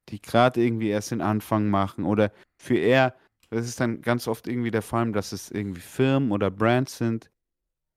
die 0.09 0.21
gerade 0.21 0.61
irgendwie 0.63 0.89
erst 0.89 1.11
den 1.11 1.21
Anfang 1.21 1.69
machen 1.69 2.05
oder 2.05 2.31
für 2.57 2.77
eher, 2.77 3.15
das 3.49 3.67
ist 3.67 3.79
dann 3.79 4.01
ganz 4.01 4.27
oft 4.27 4.47
irgendwie 4.47 4.71
der 4.71 4.81
Fall, 4.81 5.11
dass 5.11 5.31
es 5.31 5.51
irgendwie 5.51 5.81
Firmen 5.81 6.31
oder 6.31 6.49
Brands 6.51 6.97
sind, 6.97 7.29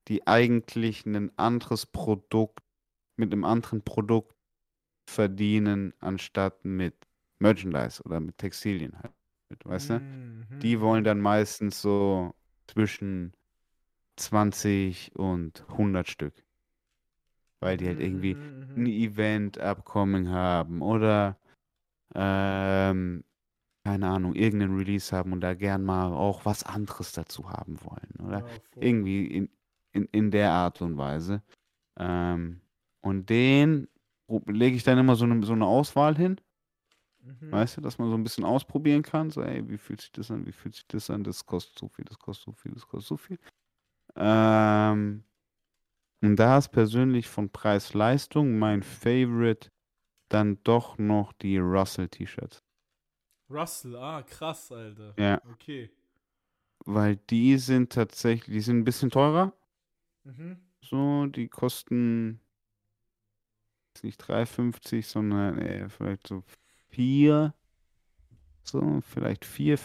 die 0.09 0.27
eigentlich 0.27 1.05
ein 1.07 1.37
anderes 1.39 1.87
Produkt 1.87 2.61
mit 3.17 3.33
einem 3.33 3.45
anderen 3.45 3.83
Produkt 3.83 4.36
verdienen, 5.11 5.95
anstatt 6.01 6.65
mit 6.65 6.95
Merchandise 7.39 8.03
oder 8.05 8.21
mit 8.21 8.39
Textilien 8.39 8.97
halt. 9.03 9.13
Weißt 9.65 9.91
du? 9.91 10.03
Mhm, 10.39 10.63
Die 10.63 10.81
wollen 10.81 11.05
dann 11.05 11.21
meistens 11.21 11.83
so 11.83 12.35
zwischen 12.69 13.35
20 14.17 15.13
und 15.17 15.65
100 15.69 16.09
Stück. 16.11 16.45
Weil 17.61 17.77
die 17.77 17.87
halt 17.87 18.01
irgendwie 18.01 18.39
Mhm, 18.39 18.61
ein 18.77 18.87
mhm. 18.87 18.87
Event 18.87 19.59
upcoming 19.59 20.29
haben 20.29 20.83
oder 20.83 21.39
ähm, 22.15 23.25
keine 23.85 24.09
Ahnung, 24.09 24.35
irgendeinen 24.35 24.77
Release 24.77 25.17
haben 25.17 25.33
und 25.33 25.41
da 25.43 25.55
gern 25.55 25.85
mal 25.85 26.13
auch 26.13 26.45
was 26.47 26.65
anderes 26.65 27.13
dazu 27.13 27.51
haben 27.51 27.79
wollen. 27.85 28.27
Oder 28.27 28.45
Ja, 28.45 28.61
irgendwie 28.81 29.27
in, 29.27 29.51
in, 29.93 30.07
in 30.13 30.31
der 30.31 30.53
Art 30.53 30.83
und 30.83 30.99
Weise. 30.99 31.43
Ähm, 31.99 32.61
und 33.03 33.31
den 33.31 33.89
lege 34.47 34.77
ich 34.77 34.83
dann 34.83 34.99
immer 34.99 35.17
so 35.17 35.25
eine, 35.25 35.45
so 35.45 35.53
eine 35.53 35.67
Auswahl 35.67 36.17
hin. 36.17 36.41
Mhm. 37.21 37.53
Weißt 37.53 37.77
du, 37.77 37.81
dass 37.81 37.99
man 37.99 38.11
so 38.11 38.17
ein 38.17 38.23
bisschen 38.23 38.45
ausprobieren 38.45 39.03
kann. 39.03 39.31
So, 39.31 39.43
ey, 39.43 39.69
wie 39.69 39.79
fühlt 39.79 40.01
sich 40.01 40.13
das 40.13 40.31
an? 40.31 40.47
Wie 40.47 40.53
fühlt 40.53 40.75
sich 40.75 40.87
das 40.89 41.11
an? 41.11 41.25
Das 41.25 41.47
kostet 41.47 41.79
so 41.79 41.89
viel, 41.89 42.05
das 42.05 42.19
kostet 42.19 42.45
so 42.45 42.53
viel, 42.53 42.73
das 42.73 42.87
kostet 42.87 43.09
so 43.09 43.17
viel. 43.17 43.39
Ähm, 44.17 45.25
und 46.23 46.37
da 46.37 46.59
ist 46.59 46.69
persönlich 46.69 47.29
von 47.29 47.51
Preis-Leistung 47.51 48.59
mein 48.59 48.83
Favorite 48.83 49.71
dann 50.29 50.59
doch 50.65 50.99
noch 50.99 51.33
die 51.35 51.59
Russell-T-Shirts. 51.59 52.65
Russell, 53.49 53.97
ah, 53.97 54.23
krass, 54.23 54.73
Alter. 54.73 55.15
Ja, 55.19 55.41
Okay. 55.53 55.91
weil 56.85 57.17
die 57.17 57.59
sind 57.59 57.93
tatsächlich, 57.93 58.55
die 58.55 58.61
sind 58.61 58.79
ein 58.79 58.85
bisschen 58.85 59.11
teurer. 59.11 59.53
Mhm. 60.25 60.59
So, 60.83 61.27
die 61.27 61.49
kosten 61.49 62.41
nicht 64.05 64.23
3,50, 64.23 65.05
sondern 65.05 65.59
äh, 65.59 65.89
vielleicht 65.89 66.27
so 66.27 66.43
4. 66.89 67.55
So, 68.63 69.01
vielleicht 69.13 69.45
4, 69.45 69.79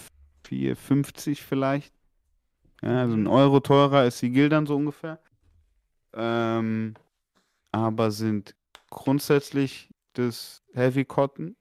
4,50 0.45 1.41
vielleicht. 1.41 1.93
Ja, 2.81 3.01
also 3.01 3.15
ein. 3.15 3.27
Euro 3.27 3.59
teurer 3.59 4.05
ist 4.05 4.21
die 4.21 4.31
Gildern 4.31 4.65
so 4.65 4.75
ungefähr. 4.75 5.19
Ähm, 6.13 6.95
aber 7.71 8.11
sind 8.11 8.55
grundsätzlich 8.89 9.89
das 10.13 10.63
Heavy 10.73 11.05
Cotton. 11.05 11.55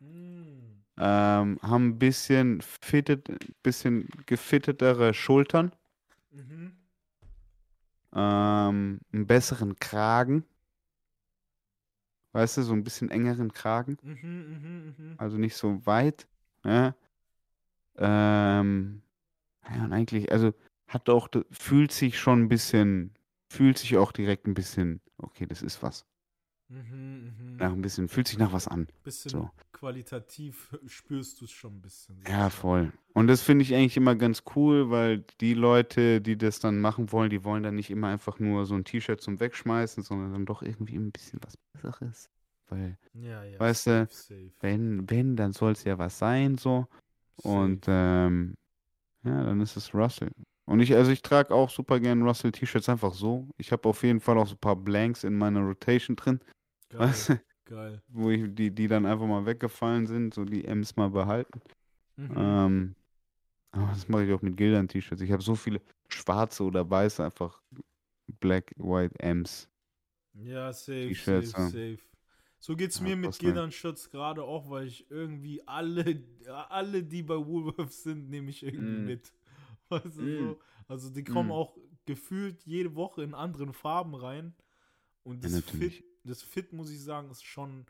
Mm. 0.00 0.82
Ähm, 1.00 1.58
haben 1.62 1.88
ein 1.88 1.98
bisschen 1.98 2.60
fitted, 2.60 3.30
bisschen 3.62 4.08
gefittetere 4.26 5.14
Schultern. 5.14 5.72
Mhm. 6.32 6.72
Ähm, 8.12 9.00
einen 9.12 9.26
besseren 9.26 9.76
Kragen. 9.76 10.44
Weißt 12.32 12.58
du, 12.58 12.62
so 12.62 12.72
ein 12.74 12.84
bisschen 12.84 13.10
engeren 13.10 13.52
Kragen. 13.52 13.96
Mhm, 14.02 14.14
mhm, 14.22 14.94
mhm. 14.98 15.14
Also 15.18 15.38
nicht 15.38 15.56
so 15.56 15.84
weit. 15.86 16.28
Ja. 16.64 16.94
Ähm, 17.96 19.02
ja, 19.68 19.84
und 19.84 19.92
eigentlich, 19.92 20.30
also 20.30 20.52
hat 20.86 21.08
auch, 21.08 21.28
fühlt 21.50 21.92
sich 21.92 22.18
schon 22.18 22.42
ein 22.42 22.48
bisschen, 22.48 23.14
fühlt 23.50 23.78
sich 23.78 23.96
auch 23.96 24.12
direkt 24.12 24.46
ein 24.46 24.54
bisschen, 24.54 25.00
okay, 25.18 25.46
das 25.46 25.62
ist 25.62 25.82
was. 25.82 26.06
Mhm, 26.68 27.32
mhm. 27.38 27.56
Nach 27.56 27.72
ein 27.72 27.80
bisschen, 27.80 28.08
fühlt 28.08 28.28
sich 28.28 28.38
nach 28.38 28.52
was 28.52 28.68
an. 28.68 28.88
Bisschen 29.02 29.30
so. 29.30 29.50
qualitativ 29.72 30.76
spürst 30.86 31.40
du 31.40 31.46
es 31.46 31.50
schon 31.50 31.76
ein 31.76 31.80
bisschen. 31.80 32.20
Ja, 32.28 32.50
voll. 32.50 32.92
Und 33.14 33.26
das 33.26 33.40
finde 33.42 33.62
ich 33.62 33.74
eigentlich 33.74 33.96
immer 33.96 34.14
ganz 34.14 34.42
cool, 34.54 34.90
weil 34.90 35.24
die 35.40 35.54
Leute, 35.54 36.20
die 36.20 36.36
das 36.36 36.60
dann 36.60 36.78
machen 36.80 37.10
wollen, 37.10 37.30
die 37.30 37.42
wollen 37.42 37.62
dann 37.62 37.74
nicht 37.74 37.90
immer 37.90 38.08
einfach 38.08 38.38
nur 38.38 38.66
so 38.66 38.74
ein 38.74 38.84
T-Shirt 38.84 39.20
zum 39.20 39.40
Wegschmeißen, 39.40 40.02
sondern 40.02 40.32
dann 40.32 40.46
doch 40.46 40.62
irgendwie 40.62 40.96
ein 40.96 41.10
bisschen 41.10 41.40
was 41.42 41.56
Besseres. 41.72 42.28
Weil, 42.68 42.98
Ja, 43.14 43.42
ja. 43.44 43.58
Weißt 43.58 43.86
du, 43.86 44.06
safe, 44.10 44.52
wenn, 44.60 45.08
wenn, 45.08 45.36
dann 45.36 45.52
soll 45.52 45.72
es 45.72 45.84
ja 45.84 45.96
was 45.98 46.18
sein, 46.18 46.58
so. 46.58 46.86
Und 47.42 47.86
safe. 47.86 48.26
ähm, 48.26 48.54
ja, 49.24 49.42
dann 49.42 49.60
ist 49.62 49.76
es 49.76 49.94
Russell. 49.94 50.30
Und 50.66 50.80
ich, 50.80 50.94
also 50.94 51.10
ich 51.10 51.22
trage 51.22 51.54
auch 51.54 51.70
super 51.70 51.98
gern 51.98 52.22
Russell 52.22 52.52
T-Shirts 52.52 52.90
einfach 52.90 53.14
so. 53.14 53.48
Ich 53.56 53.72
habe 53.72 53.88
auf 53.88 54.02
jeden 54.02 54.20
Fall 54.20 54.36
auch 54.36 54.46
so 54.46 54.54
ein 54.54 54.58
paar 54.60 54.76
Blanks 54.76 55.24
in 55.24 55.38
meiner 55.38 55.60
Rotation 55.60 56.14
drin, 56.14 56.40
Geil, 56.90 57.08
weißt 57.08 57.30
du, 57.30 57.38
geil. 57.64 58.02
wo 58.08 58.30
ich 58.30 58.54
die, 58.54 58.70
die 58.72 58.88
dann 58.88 59.06
einfach 59.06 59.26
mal 59.26 59.46
weggefallen 59.46 60.06
sind, 60.06 60.34
so 60.34 60.44
die 60.44 60.64
M's 60.66 60.96
mal 60.96 61.10
behalten. 61.10 61.60
Mhm. 62.16 62.36
Ähm, 62.36 62.96
aber 63.72 63.88
das 63.88 64.08
mache 64.08 64.24
ich 64.26 64.32
auch 64.34 64.42
mit 64.42 64.56
Gildern 64.56 64.88
T-Shirts. 64.88 65.22
Ich 65.22 65.32
habe 65.32 65.42
so 65.42 65.56
viele 65.56 65.80
schwarze 66.08 66.64
oder 66.64 66.88
weiße, 66.90 67.24
einfach 67.24 67.62
Black, 68.40 68.72
White 68.78 69.16
M's. 69.20 69.68
Ja, 70.34 70.72
safe, 70.72 71.14
safe, 71.14 71.52
ja. 71.56 71.60
safe. 71.60 71.98
So 72.60 72.76
geht's 72.76 73.00
Ja, 73.00 73.02
mir 73.02 73.16
mit. 73.16 73.38
Gildern-Shirts 73.38 74.10
gerade 74.10 74.42
auch, 74.44 74.68
weil 74.70 74.86
ich 74.86 75.10
irgendwie 75.10 75.66
alle, 75.66 76.22
alle, 76.68 77.02
die 77.04 77.22
bei 77.22 77.36
Woolworths 77.36 78.02
sind, 78.02 78.28
nehme 78.30 78.50
ich 78.50 78.62
irgendwie 78.64 78.98
Mm. 78.98 79.06
mit. 79.06 79.32
Weißt 79.88 80.16
du, 80.16 80.22
Mm. 80.22 80.54
so? 80.54 80.60
Also 80.88 81.10
die 81.10 81.24
kommen 81.24 81.50
Mm. 81.50 81.52
auch 81.52 81.76
gefühlt 82.06 82.64
jede 82.64 82.94
Woche 82.94 83.22
in 83.22 83.34
anderen 83.34 83.72
Farben 83.72 84.14
rein. 84.14 84.54
Und 85.24 85.42
Ja, 85.42 85.48
das 85.48 85.60
Fit, 85.60 85.94
natürlich. 85.94 86.04
Das 86.28 86.42
Fit, 86.42 86.72
muss 86.72 86.90
ich 86.90 87.02
sagen, 87.02 87.30
ist 87.30 87.44
schon, 87.44 87.86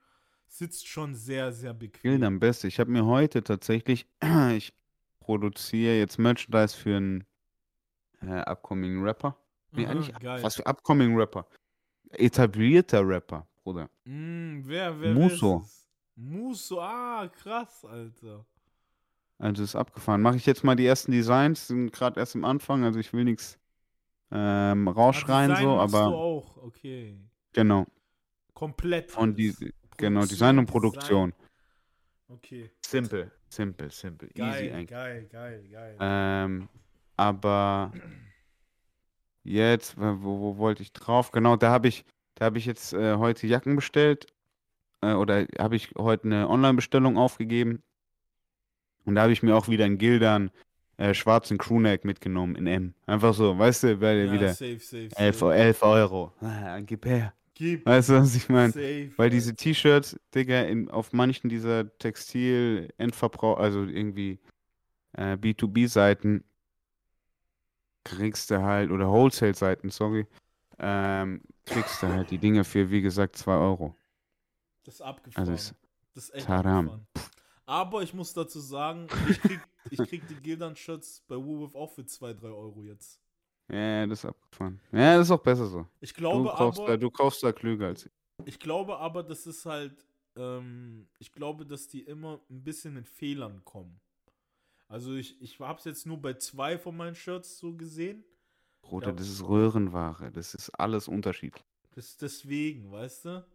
sitzt 0.46 0.86
schon 0.86 1.14
sehr, 1.14 1.52
sehr 1.52 1.74
bequem. 1.74 2.02
Gilden 2.02 2.24
am 2.24 2.40
besten. 2.40 2.68
Ich 2.68 2.80
habe 2.80 2.90
mir 2.90 3.04
heute 3.04 3.42
tatsächlich, 3.42 4.06
ich 4.56 4.72
produziere 5.20 5.98
jetzt 5.98 6.18
Merchandise 6.18 6.76
für 6.76 6.96
einen 6.96 7.24
äh, 8.22 8.40
upcoming 8.40 9.02
Rapper. 9.02 9.36
Nee, 9.72 9.84
Aha, 9.84 9.92
eigentlich, 9.92 10.18
geil. 10.18 10.42
was 10.42 10.56
für 10.56 10.66
upcoming 10.66 11.16
Rapper? 11.16 11.46
Etablierter 12.10 13.06
Rapper, 13.06 13.46
Bruder. 13.62 13.90
Mm, 14.04 14.60
wer, 14.64 14.98
wer, 14.98 15.14
es? 15.16 15.88
Musso, 16.16 16.80
ah, 16.80 17.28
krass, 17.28 17.84
Alter. 17.84 18.44
Also 19.38 19.62
ist 19.62 19.76
abgefahren. 19.76 20.20
Mache 20.20 20.36
ich 20.36 20.46
jetzt 20.46 20.64
mal 20.64 20.74
die 20.74 20.86
ersten 20.86 21.12
Designs, 21.12 21.68
sind 21.68 21.92
gerade 21.92 22.18
erst 22.18 22.34
im 22.34 22.44
Anfang, 22.44 22.82
also 22.82 22.98
ich 22.98 23.12
will 23.12 23.24
nichts 23.24 23.58
ähm, 24.30 24.88
Ah, 24.88 24.90
rausschreien 24.90 25.54
so, 25.56 25.76
machst 25.76 25.94
du 25.94 25.98
aber 25.98 26.14
auch, 26.14 26.56
okay. 26.56 27.16
genau. 27.52 27.86
Komplett. 28.58 29.12
Von 29.12 29.36
die, 29.36 29.54
genau, 29.96 30.24
Design 30.24 30.58
und 30.58 30.66
Produktion. 30.66 31.32
Okay. 32.28 32.68
Simple, 32.84 33.30
simple, 33.48 33.88
simple. 33.88 34.28
Easy 34.30 34.40
Geil, 34.40 34.72
eigentlich. 34.72 34.88
geil, 34.88 35.28
geil, 35.30 35.68
geil. 35.70 35.96
Ähm, 36.00 36.68
aber 37.16 37.92
jetzt, 39.44 39.96
wo, 39.96 40.22
wo, 40.22 40.40
wo 40.40 40.58
wollte 40.58 40.82
ich 40.82 40.92
drauf? 40.92 41.30
Genau, 41.30 41.54
da 41.54 41.70
habe 41.70 41.86
ich, 41.86 42.04
da 42.34 42.46
habe 42.46 42.58
ich 42.58 42.66
jetzt 42.66 42.92
äh, 42.94 43.14
heute 43.14 43.46
Jacken 43.46 43.76
bestellt. 43.76 44.26
Äh, 45.02 45.12
oder 45.12 45.46
habe 45.56 45.76
ich 45.76 45.92
heute 45.96 46.24
eine 46.24 46.48
Online-Bestellung 46.48 47.16
aufgegeben. 47.16 47.84
Und 49.04 49.14
da 49.14 49.22
habe 49.22 49.32
ich 49.32 49.44
mir 49.44 49.54
auch 49.54 49.68
wieder 49.68 49.84
einen 49.84 49.98
Gildern 49.98 50.50
äh, 50.96 51.14
schwarzen 51.14 51.58
Crewneck 51.58 52.04
mitgenommen 52.04 52.56
in 52.56 52.66
M. 52.66 52.94
Einfach 53.06 53.34
so, 53.34 53.56
weißt 53.56 53.84
du, 53.84 54.00
weil 54.00 54.26
ja, 54.26 54.32
wieder 54.32 54.48
safe, 54.48 54.80
safe, 54.80 55.10
11, 55.14 55.38
safe. 55.38 55.54
11 55.54 55.82
Euro. 55.84 56.32
Ah, 56.40 56.80
gib 56.80 57.06
her. 57.06 57.32
Gib 57.58 57.84
Weißt 57.86 58.10
du, 58.10 58.12
was 58.14 58.36
ich 58.36 58.48
meine? 58.48 58.72
Weil 59.16 59.30
diese. 59.30 59.52
T-Shirts, 59.52 60.16
Digga, 60.32 60.62
in, 60.62 60.88
auf 60.90 61.12
manchen 61.12 61.48
dieser 61.48 61.98
Textil-Endverbrauch, 61.98 63.58
also 63.58 63.82
irgendwie 63.82 64.38
äh, 65.14 65.32
B2B-Seiten, 65.32 66.44
kriegst 68.04 68.52
du 68.52 68.62
halt, 68.62 68.92
oder 68.92 69.08
Wholesale-Seiten, 69.08 69.90
sorry, 69.90 70.28
ähm, 70.78 71.42
kriegst 71.64 72.00
du 72.00 72.06
halt 72.06 72.30
die 72.30 72.38
Dinge 72.38 72.62
für, 72.62 72.92
wie 72.92 73.02
gesagt, 73.02 73.34
2 73.34 73.52
Euro. 73.56 73.96
Das 74.84 74.94
ist 74.94 75.00
abgefahren. 75.00 75.48
Also 75.48 75.52
ist 75.52 75.74
das 76.14 76.28
ist 76.28 76.34
echt 76.36 76.46
Taram. 76.46 76.88
abgefahren. 76.90 77.06
Aber 77.66 78.02
ich 78.04 78.14
muss 78.14 78.32
dazu 78.34 78.60
sagen, 78.60 79.08
ich 79.28 79.40
krieg, 79.40 79.60
ich 79.90 79.98
krieg 79.98 80.28
die 80.28 80.36
Gildan-Shirts 80.36 81.24
bei 81.26 81.34
Woolworth 81.34 81.74
auch 81.74 81.90
für 81.90 82.06
2, 82.06 82.34
3 82.34 82.46
Euro 82.50 82.84
jetzt. 82.84 83.20
Ja, 83.70 84.06
das 84.06 84.20
ist 84.20 84.24
abgefahren. 84.24 84.80
Ja, 84.92 85.16
das 85.18 85.26
ist 85.26 85.30
auch 85.30 85.42
besser 85.42 85.66
so. 85.66 85.86
Ich 86.00 86.12
Du 86.12 86.20
glaube 86.20 86.48
kaufst, 86.56 86.80
aber, 86.80 86.88
da, 86.90 86.96
du 86.96 87.10
kaufst 87.10 87.42
da 87.42 87.52
klüger 87.52 87.86
als 87.88 88.06
ich. 88.06 88.12
ich 88.46 88.58
glaube 88.58 88.96
aber, 88.98 89.22
das 89.22 89.46
ist 89.46 89.66
halt, 89.66 90.04
ähm, 90.36 91.06
ich 91.18 91.32
glaube, 91.32 91.66
dass 91.66 91.86
die 91.88 92.00
immer 92.00 92.40
ein 92.50 92.62
bisschen 92.64 92.94
mit 92.94 93.08
Fehlern 93.08 93.62
kommen. 93.64 94.00
Also 94.88 95.14
ich, 95.14 95.40
ich 95.42 95.60
habe 95.60 95.78
es 95.78 95.84
jetzt 95.84 96.06
nur 96.06 96.16
bei 96.16 96.34
zwei 96.34 96.78
von 96.78 96.96
meinen 96.96 97.14
Shirts 97.14 97.58
so 97.58 97.74
gesehen. 97.74 98.24
Bruder, 98.80 99.08
Ja. 99.08 99.12
das 99.12 99.28
ist 99.28 99.46
Röhrenware. 99.46 100.30
Das 100.32 100.54
ist 100.54 100.70
alles 100.70 101.08
unterschiedlich. 101.08 101.62
Das 101.94 102.16
deswegen, 102.16 102.90
weißt 102.90 103.26
du? 103.26 103.46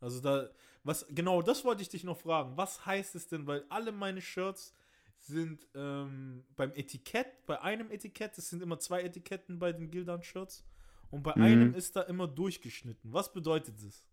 Also 0.00 0.20
da, 0.20 0.48
was, 0.82 1.06
genau, 1.10 1.42
das 1.42 1.64
wollte 1.64 1.82
ich 1.82 1.88
dich 1.90 2.02
noch 2.02 2.16
fragen. 2.16 2.56
Was 2.56 2.84
heißt 2.86 3.14
es 3.14 3.28
denn, 3.28 3.46
weil 3.46 3.64
alle 3.68 3.92
meine 3.92 4.20
Shirts 4.20 4.74
sind 5.20 5.66
ähm, 5.74 6.44
beim 6.56 6.72
Etikett, 6.74 7.46
bei 7.46 7.60
einem 7.60 7.90
Etikett, 7.90 8.36
es 8.38 8.48
sind 8.50 8.62
immer 8.62 8.78
zwei 8.78 9.02
Etiketten 9.02 9.58
bei 9.58 9.72
den 9.72 9.90
Gildan-Shirts 9.90 10.64
und 11.10 11.22
bei 11.22 11.34
Mhm. 11.36 11.42
einem 11.42 11.74
ist 11.74 11.96
da 11.96 12.02
immer 12.02 12.26
durchgeschnitten. 12.26 13.12
Was 13.12 13.32
bedeutet 13.32 13.74
das? 13.82 14.04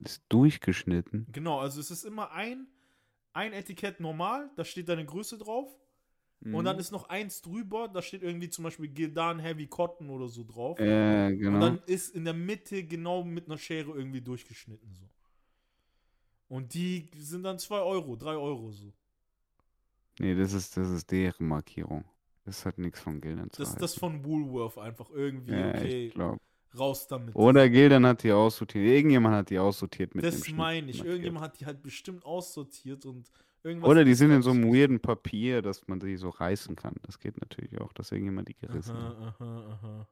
Ist 0.00 0.22
durchgeschnitten. 0.28 1.26
Genau, 1.32 1.58
also 1.60 1.80
es 1.80 1.90
ist 1.90 2.04
immer 2.04 2.32
ein, 2.32 2.66
ein 3.32 3.52
Etikett 3.52 4.00
normal, 4.00 4.50
da 4.56 4.64
steht 4.64 4.88
deine 4.88 5.04
Größe 5.04 5.38
drauf 5.38 5.74
und 6.40 6.64
dann 6.64 6.76
Mhm. 6.76 6.80
ist 6.80 6.92
noch 6.92 7.08
eins 7.08 7.42
drüber, 7.42 7.88
da 7.88 8.00
steht 8.00 8.22
irgendwie 8.22 8.48
zum 8.48 8.62
Beispiel 8.64 8.88
Gildan 8.88 9.40
Heavy 9.40 9.66
Cotton 9.66 10.08
oder 10.10 10.28
so 10.28 10.44
drauf. 10.44 10.78
Äh, 10.78 11.32
Und 11.32 11.38
genau. 11.38 11.60
dann 11.60 11.82
ist 11.86 12.14
in 12.14 12.24
der 12.24 12.34
Mitte 12.34 12.84
genau 12.84 13.24
mit 13.24 13.46
einer 13.46 13.58
Schere 13.58 13.90
irgendwie 13.92 14.20
durchgeschnitten 14.20 14.94
so. 14.94 15.08
Und 16.48 16.72
die 16.74 17.10
sind 17.16 17.42
dann 17.42 17.58
2 17.58 17.80
Euro, 17.80 18.16
3 18.16 18.36
Euro 18.36 18.70
so. 18.72 18.92
Nee, 20.20 20.34
das 20.34 20.52
ist, 20.52 20.76
das 20.76 20.90
ist 20.90 21.10
deren 21.10 21.46
Markierung. 21.46 22.04
Das 22.44 22.64
hat 22.64 22.78
nichts 22.78 23.00
von 23.00 23.20
Gildern 23.20 23.50
zu 23.50 23.62
Das 23.62 23.70
ist 23.70 23.82
das 23.82 23.94
von 23.94 24.24
Woolworth 24.24 24.78
einfach 24.78 25.10
irgendwie, 25.10 25.52
ja, 25.52 25.68
okay. 25.68 26.06
ich 26.06 26.14
glaube. 26.14 26.38
Raus 26.78 27.06
damit. 27.06 27.34
Oder 27.34 27.68
Gildan 27.68 28.06
hat 28.06 28.22
die 28.22 28.32
aussortiert. 28.32 28.84
Irgendjemand 28.84 29.34
hat 29.34 29.50
die 29.50 29.58
aussortiert 29.58 30.14
mit 30.14 30.24
dem 30.24 30.30
das 30.30 30.48
meine 30.50 30.90
ich. 30.90 31.02
Irgendjemand 31.02 31.44
hat 31.44 31.60
die 31.60 31.66
halt 31.66 31.82
bestimmt 31.82 32.24
aussortiert 32.24 33.06
und 33.06 33.30
irgendwas. 33.62 33.88
Oder 33.88 34.04
die 34.04 34.14
sind 34.14 34.30
in 34.30 34.42
so 34.42 34.50
einem 34.50 34.72
weirden 34.72 35.00
Papier, 35.00 35.62
dass 35.62 35.86
man 35.88 35.98
die 35.98 36.16
so 36.16 36.28
reißen 36.28 36.76
kann. 36.76 36.94
Das 37.02 37.18
geht 37.18 37.40
natürlich 37.40 37.80
auch, 37.80 37.92
dass 37.92 38.12
irgendjemand 38.12 38.48
die 38.48 38.54
gerissen 38.54 38.94
hat. 38.94 39.16
Aha, 39.16 39.34
aha, 39.38 39.78
aha. 39.82 40.08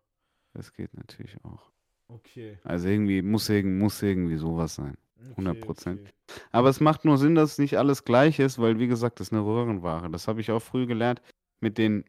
Das 0.54 0.72
geht 0.72 0.94
natürlich 0.94 1.36
auch. 1.44 1.70
Okay. 2.08 2.58
Also 2.62 2.88
irgendwie 2.88 3.22
muss, 3.22 3.48
irgend, 3.48 3.78
muss 3.78 4.02
irgendwie 4.02 4.36
sowas 4.36 4.76
sein. 4.76 4.96
okay 5.32 5.60
100%. 5.62 6.00
okay. 6.00 6.10
Aber 6.52 6.68
es 6.68 6.80
macht 6.80 7.04
nur 7.04 7.18
Sinn, 7.18 7.34
dass 7.34 7.58
nicht 7.58 7.78
alles 7.78 8.04
gleich 8.04 8.38
ist, 8.38 8.58
weil 8.58 8.78
wie 8.78 8.86
gesagt, 8.86 9.20
das 9.20 9.28
ist 9.28 9.32
eine 9.32 9.44
Röhrenware. 9.44 10.10
Das 10.10 10.28
habe 10.28 10.40
ich 10.40 10.50
auch 10.50 10.60
früh 10.60 10.86
gelernt 10.86 11.20
mit 11.60 11.78
den, 11.78 12.04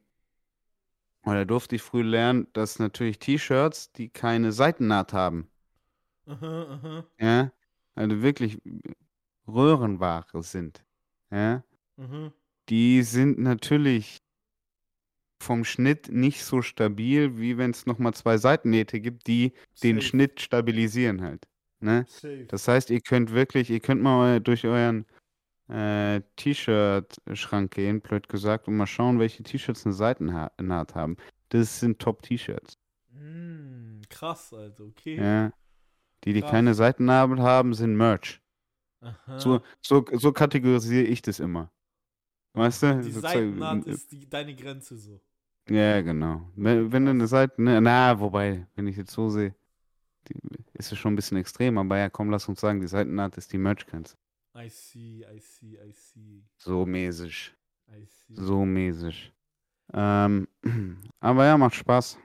oder 1.26 1.46
durfte 1.46 1.76
ich 1.76 1.82
früh 1.82 2.04
lernen, 2.04 2.48
dass 2.54 2.80
natürlich 2.80 3.20
T-Shirts, 3.20 3.92
die 3.92 4.10
keine 4.10 4.52
Seitennaht 4.52 5.14
haben, 5.14 5.50
Aha, 6.26 6.64
aha, 6.64 7.06
ja, 7.20 7.52
also 7.96 8.22
wirklich 8.22 8.62
Röhrenware 9.48 10.44
sind, 10.44 10.84
ja, 11.32 11.64
aha. 11.98 12.34
die 12.70 13.02
sind 13.04 13.40
natürlich 13.40 14.20
vom 15.40 15.64
Schnitt 15.64 16.10
nicht 16.12 16.44
so 16.44 16.62
stabil, 16.62 17.38
wie 17.38 17.58
wenn 17.58 17.72
es 17.72 17.86
nochmal 17.86 18.14
zwei 18.14 18.38
Seitennähte 18.38 19.00
gibt, 19.00 19.28
die 19.28 19.54
den 19.84 19.98
Safe, 19.98 20.08
Schnitt 20.08 20.42
stabilisieren 20.42 21.22
halt. 21.22 21.48
Ne? 21.80 22.06
Das 22.48 22.68
heißt, 22.68 22.90
ihr 22.90 23.02
könnt 23.02 23.32
wirklich, 23.32 23.70
ihr 23.70 23.80
könnt 23.80 24.02
mal 24.02 24.42
durch 24.42 24.66
euren 24.66 25.06
äh, 25.70 26.22
T-Shirt-Schrank 26.38 27.72
gehen, 27.72 28.02
blöd 28.02 28.28
gesagt, 28.30 28.68
und 28.68 28.78
mal 28.78 28.88
schauen, 28.88 29.20
welche 29.20 29.44
T-Shirts 29.44 29.86
eine 29.86 29.94
Seitennaht 29.94 30.96
haben. 30.96 31.18
Das 31.50 31.80
sind 31.80 32.00
Top-T-Shirts. 32.00 32.78
Mm, 33.12 34.02
krass, 34.10 34.54
Alter. 34.54 34.86
Okay. 34.86 35.18
Ja. 35.18 35.52
Die, 36.24 36.34
die 36.34 36.42
Krass. 36.42 36.52
keine 36.52 36.74
Seitennaht 36.74 37.38
haben, 37.38 37.74
sind 37.74 37.96
Merch. 37.96 38.42
Aha. 39.02 39.40
So, 39.40 39.62
so, 39.82 40.06
so 40.14 40.32
kategorisiere 40.32 41.04
ich 41.04 41.22
das 41.22 41.40
immer. 41.40 41.72
Weißt 42.54 42.84
du? 42.84 43.02
Die 43.02 43.12
Seitennaht 43.12 43.86
ist 43.86 44.12
die, 44.12 44.28
deine 44.28 44.56
Grenze 44.56 44.98
so. 44.98 45.22
Ja, 45.70 46.02
genau. 46.02 46.42
Wenn, 46.56 46.92
wenn 46.92 47.06
du 47.06 47.12
eine 47.12 47.28
Seite, 47.28 47.62
ne, 47.62 47.82
na, 47.82 48.20
wobei, 48.20 48.68
wenn 48.76 48.88
ich 48.88 48.98
jetzt 48.98 49.12
so 49.12 49.30
sehe, 49.30 49.54
die, 50.28 50.36
ist 50.74 50.92
es 50.92 50.98
schon 50.98 51.14
ein 51.14 51.16
bisschen 51.18 51.38
extrem, 51.38 51.78
aber 51.78 51.98
ja, 51.98 52.10
komm, 52.10 52.30
lass 52.30 52.48
uns 52.48 52.60
sagen, 52.62 52.82
die 52.82 52.88
Seitennaht 52.88 53.38
ist 53.38 53.52
die 53.54 53.58
Merch-Grenze. 53.58 54.18
I 54.56 54.70
see, 54.70 55.26
I 55.26 55.40
see, 55.40 55.78
I 55.78 55.92
see, 55.92 56.44
So 56.58 56.86
mäßig. 56.86 57.56
I 57.90 58.06
see. 58.06 58.36
So 58.36 58.66
mäßig. 58.66 59.34
Ähm, 59.94 60.48
aber 61.20 61.46
ja, 61.46 61.58
macht 61.58 61.76
Spaß. 61.76 62.18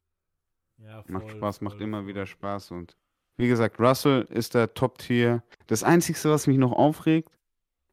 Ja, 0.79 1.05
Macht 1.09 1.29
voll, 1.29 1.37
Spaß, 1.37 1.61
macht 1.61 1.75
voll, 1.77 1.83
immer 1.83 1.99
voll. 1.99 2.07
wieder 2.09 2.27
Spaß. 2.27 2.71
Und 2.73 2.97
wie 3.37 3.49
gesagt, 3.49 3.79
Russell 3.79 4.27
ist 4.31 4.55
der 4.55 4.73
Top-Tier. 4.75 5.43
Das 5.67 5.83
Einzige, 5.85 6.19
was 6.31 6.47
mich 6.47 6.59
noch 6.59 6.73
aufregt, 6.73 7.31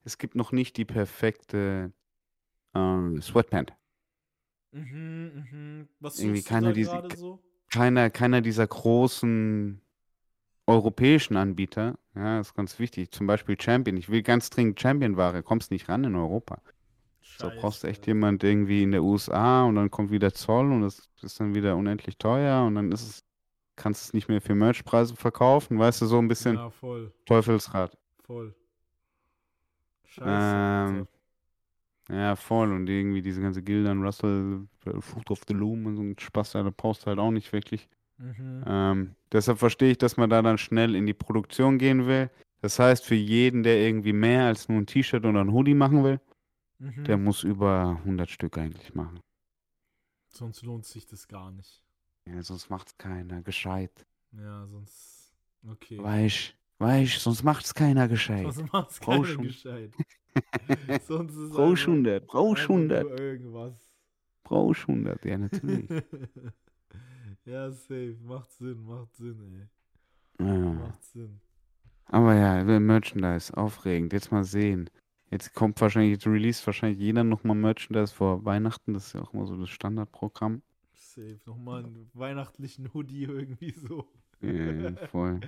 es 0.03 0.17
gibt 0.17 0.35
noch 0.35 0.51
nicht 0.51 0.77
die 0.77 0.85
perfekte 0.85 1.91
ähm, 2.73 3.21
Sweatpant. 3.21 3.73
Mhm, 4.71 5.47
mhm. 5.51 5.87
Was 5.99 6.19
Irgendwie 6.19 6.43
keiner 6.43 6.73
gerade 6.73 7.15
so? 7.17 7.39
Keiner, 7.71 8.09
keiner 8.09 8.41
dieser 8.41 8.65
großen 8.67 9.81
europäischen 10.67 11.37
Anbieter, 11.37 11.97
ja, 12.15 12.39
ist 12.39 12.55
ganz 12.55 12.79
wichtig. 12.79 13.11
Zum 13.11 13.27
Beispiel 13.27 13.59
Champion. 13.59 13.97
Ich 13.97 14.09
will 14.09 14.23
ganz 14.23 14.49
dringend 14.49 14.79
Champion-Ware, 14.79 15.43
kommst 15.43 15.71
nicht 15.71 15.89
ran 15.89 16.03
in 16.03 16.15
Europa. 16.15 16.61
Da 17.39 17.49
brauchst 17.49 17.83
du 17.83 17.87
echt 17.87 18.05
Scheiße. 18.05 18.11
jemand 18.11 18.43
irgendwie 18.43 18.83
in 18.83 18.91
der 18.91 19.03
USA 19.03 19.63
und 19.65 19.75
dann 19.75 19.91
kommt 19.91 20.11
wieder 20.11 20.33
Zoll 20.33 20.71
und 20.71 20.81
das 20.81 21.09
ist 21.21 21.39
dann 21.39 21.55
wieder 21.55 21.75
unendlich 21.77 22.17
teuer 22.17 22.65
und 22.65 22.75
dann 22.75 22.91
ist 22.91 23.01
es, 23.03 23.23
kannst 23.75 24.03
es 24.05 24.13
nicht 24.13 24.29
mehr 24.29 24.41
für 24.41 24.55
Merchpreise 24.55 25.15
verkaufen, 25.15 25.79
weißt 25.79 26.01
du, 26.01 26.05
so 26.07 26.19
ein 26.19 26.27
bisschen 26.27 26.55
Ja, 26.55 26.69
voll, 26.69 27.13
Teufelsrad. 27.25 27.97
voll. 28.25 28.55
Scheiße, 30.05 30.27
Ähm. 30.27 31.07
Ja, 32.09 32.35
voll. 32.35 32.71
Und 32.73 32.87
irgendwie 32.87 33.21
diese 33.21 33.41
ganze 33.41 33.61
Gildan, 33.61 34.01
Russell, 34.03 34.67
äh, 34.85 34.99
Fruit 35.01 35.29
of 35.31 35.41
the 35.47 35.53
Loom 35.53 35.85
und 35.85 35.95
so 35.95 36.01
ein 36.01 36.15
Spaß, 36.17 36.53
da 36.53 36.69
brauchst 36.75 37.03
du 37.03 37.07
halt 37.07 37.19
auch 37.19 37.31
nicht 37.31 37.51
wirklich. 37.53 37.87
Mhm. 38.17 38.63
Ähm, 38.65 39.15
deshalb 39.31 39.59
verstehe 39.59 39.91
ich, 39.91 39.97
dass 39.97 40.17
man 40.17 40.29
da 40.29 40.41
dann 40.41 40.57
schnell 40.57 40.95
in 40.95 41.05
die 41.05 41.13
Produktion 41.13 41.77
gehen 41.77 42.07
will. 42.07 42.29
Das 42.61 42.79
heißt, 42.79 43.05
für 43.05 43.15
jeden, 43.15 43.63
der 43.63 43.79
irgendwie 43.79 44.11
mehr 44.13 44.45
als 44.47 44.67
nur 44.67 44.79
ein 44.79 44.85
T-Shirt 44.87 45.23
oder 45.25 45.39
ein 45.41 45.53
Hoodie 45.53 45.75
machen 45.75 46.03
will, 46.03 46.19
Mhm. 46.81 47.03
der 47.03 47.17
muss 47.17 47.43
über 47.43 48.01
100 48.05 48.29
Stück 48.29 48.57
eigentlich 48.57 48.95
machen. 48.95 49.19
Sonst 50.29 50.61
lohnt 50.63 50.85
sich 50.85 51.05
das 51.05 51.27
gar 51.27 51.51
nicht. 51.51 51.83
Ja, 52.25 52.41
sonst 52.41 52.69
macht's 52.69 52.97
keiner 52.97 53.41
gescheit. 53.41 54.05
Ja, 54.31 54.65
sonst. 54.67 55.33
Okay. 55.67 56.01
Weich, 56.01 56.55
weich, 56.79 57.19
sonst 57.19 57.43
macht's 57.43 57.73
keiner 57.73 58.07
gescheit. 58.07 58.53
Sonst 58.53 58.71
macht's 58.73 58.99
Brauch 58.99 59.13
keiner 59.13 59.25
schon. 59.25 59.43
gescheit. 59.43 59.91
Sonst 61.07 61.35
ist 61.35 61.51
Brauchst 61.51 61.81
einfach- 61.83 61.87
100, 61.93 62.27
brauchst 62.27 62.61
einfach 62.61 62.69
100, 62.75 63.03
nur 63.09 63.19
irgendwas. 63.19 63.91
brauchst 64.43 64.81
100, 64.87 65.25
ja 65.25 65.37
natürlich. 65.37 65.89
ja, 67.45 67.71
safe. 67.71 68.17
Macht 68.23 68.51
Sinn, 68.51 68.83
macht 68.85 69.15
Sinn, 69.15 69.69
ey. 70.39 70.45
Ja. 70.45 70.53
Macht 70.73 71.03
Sinn. 71.03 71.41
Aber 72.05 72.33
ja, 72.35 72.63
Merchandise, 72.79 73.55
aufregend. 73.57 74.13
Jetzt 74.13 74.31
mal 74.31 74.43
sehen. 74.43 74.89
Jetzt 75.31 75.53
kommt 75.53 75.79
wahrscheinlich, 75.81 76.11
jetzt 76.13 76.27
release 76.27 76.65
wahrscheinlich 76.65 76.99
jeder 76.99 77.23
nochmal 77.23 77.55
Merchandise 77.55 78.13
vor 78.13 78.45
Weihnachten. 78.45 78.93
Das 78.93 79.07
ist 79.07 79.13
ja 79.13 79.21
auch 79.21 79.33
immer 79.33 79.45
so 79.45 79.57
das 79.57 79.69
Standardprogramm. 79.69 80.61
Safe. 80.93 81.39
Nochmal 81.45 81.83
einen 81.85 82.09
weihnachtlichen 82.13 82.93
Hoodie 82.93 83.23
irgendwie 83.23 83.71
so. 83.71 84.07
Ja, 84.41 84.95
voll. 85.11 85.39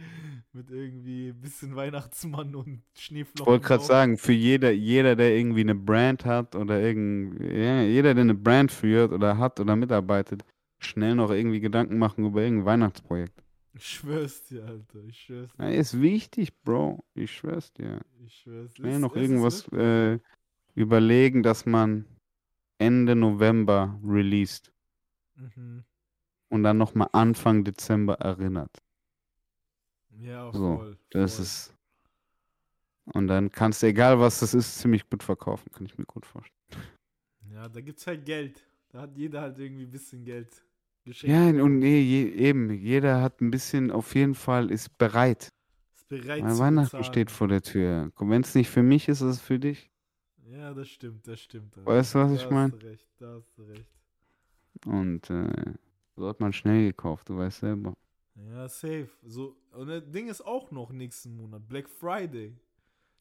Mit 0.54 0.70
irgendwie 0.70 1.30
ein 1.30 1.40
bisschen 1.40 1.76
Weihnachtsmann 1.76 2.56
und 2.56 2.84
Ich 2.96 3.02
Schneeflocken. 3.02 3.46
wollte 3.54 3.66
gerade 3.68 3.84
sagen, 3.84 4.18
für 4.18 4.34
jeder, 4.34 4.72
jeder, 4.72 5.16
der 5.16 5.36
irgendwie 5.38 5.62
eine 5.62 5.76
Brand 5.76 6.26
hat 6.26 6.56
oder 6.56 6.80
irgend, 6.82 7.40
ja, 7.42 7.82
jeder, 7.84 8.14
der 8.14 8.24
eine 8.24 8.36
Brand 8.36 8.72
führt 8.72 9.12
oder 9.14 9.38
hat 9.38 9.60
oder 9.60 9.76
mitarbeitet, 9.76 10.44
schnell 10.80 11.16
noch 11.16 11.32
irgendwie 11.32 11.62
Gedanken 11.62 11.98
machen 11.98 12.26
über 12.26 12.42
irgendein 12.42 12.66
Weihnachtsprojekt. 12.66 13.42
Ich 13.74 13.86
schwör's 13.88 14.44
dir, 14.44 14.66
Alter. 14.66 15.04
Ich 15.08 15.18
schwör's 15.20 15.52
Ja, 15.58 15.70
dir. 15.70 15.80
ist 15.80 16.02
wichtig, 16.02 16.54
Bro. 16.64 17.06
Ich 17.16 17.32
schwör's 17.32 17.72
dir. 17.72 18.02
Ich 18.26 18.34
schwör's 18.36 18.74
dir. 18.74 18.76
Schnell 18.82 19.00
noch 19.00 19.16
ist 19.16 19.22
irgendwas 19.22 19.68
äh, 19.70 20.20
überlegen, 20.76 21.44
dass 21.44 21.66
man 21.66 22.06
Ende 22.80 23.16
November 23.16 24.00
released. 24.04 24.74
Mhm. 25.38 25.84
Und 26.52 26.64
dann 26.64 26.78
nochmal 26.78 27.10
Anfang 27.14 27.64
Dezember 27.64 28.16
erinnert. 28.16 28.78
Ja, 30.20 30.52
So, 30.52 30.60
voll. 30.78 30.98
Das 31.10 31.36
voll. 31.36 31.44
ist. 31.44 31.74
Und 33.14 33.28
dann 33.28 33.52
kannst 33.52 33.84
du, 33.84 33.88
egal 33.88 34.20
was 34.20 34.40
das 34.40 34.54
ist, 34.56 34.80
ziemlich 34.80 35.08
gut 35.10 35.24
verkaufen, 35.24 35.72
kann 35.72 35.86
ich 35.86 35.98
mir 35.98 36.06
gut 36.06 36.26
vorstellen. 36.26 36.58
Ja, 37.54 37.68
da 37.70 37.82
gibt's 37.82 38.08
halt 38.08 38.26
Geld. 38.26 38.66
Da 38.90 39.02
hat 39.02 39.16
jeder 39.18 39.42
halt 39.42 39.60
irgendwie 39.60 39.84
ein 39.84 39.92
bisschen 39.92 40.24
Geld 40.24 40.64
geschenkt. 41.04 41.30
Ja, 41.30 41.48
und 41.64 41.80
nee, 41.80 42.00
je, 42.02 42.30
eben, 42.32 42.72
jeder 42.74 43.22
hat 43.22 43.42
ein 43.42 43.52
bisschen, 43.52 43.92
auf 43.92 44.16
jeden 44.16 44.36
Fall 44.36 44.72
ist 44.72 44.98
bereit. 44.98 45.50
Ist 45.94 46.08
bereit 46.10 46.44
Weil 46.44 46.58
Weihnachten 46.58 46.82
bezahlen. 46.82 47.04
steht 47.04 47.32
vor 47.32 47.48
der 47.48 47.62
Tür. 47.62 48.12
Wenn 48.20 48.42
es 48.42 48.56
nicht 48.56 48.70
für 48.70 48.84
mich 48.84 49.08
ist, 49.08 49.22
ist 49.22 49.28
es 49.38 49.42
für 49.42 49.60
dich. 49.60 49.90
Ja, 50.44 50.74
das 50.74 50.90
stimmt, 50.90 51.26
das 51.28 51.40
stimmt. 51.42 51.78
Weißt 51.86 52.16
du, 52.16 52.20
was 52.20 52.32
Da 52.32 52.34
ich 52.34 52.50
hast 52.50 52.52
mein? 52.52 52.72
du 52.72 52.78
recht, 52.78 53.08
da 53.20 53.36
hast 53.36 53.58
du 53.58 53.64
recht. 53.64 53.90
Und 54.86 55.30
äh, 55.30 55.74
so 56.16 56.28
hat 56.28 56.40
man 56.40 56.54
schnell 56.54 56.88
gekauft, 56.88 57.30
du 57.30 57.38
weißt 57.38 57.60
selber. 57.60 57.94
Ja, 58.36 58.68
safe. 58.68 59.10
So, 59.24 59.56
und 59.74 59.88
das 59.88 60.04
Ding 60.10 60.28
ist 60.30 60.42
auch 60.46 60.72
noch 60.72 60.92
nächsten 60.92 61.36
Monat, 61.36 61.68
Black 61.68 61.90
Friday. 61.90 62.56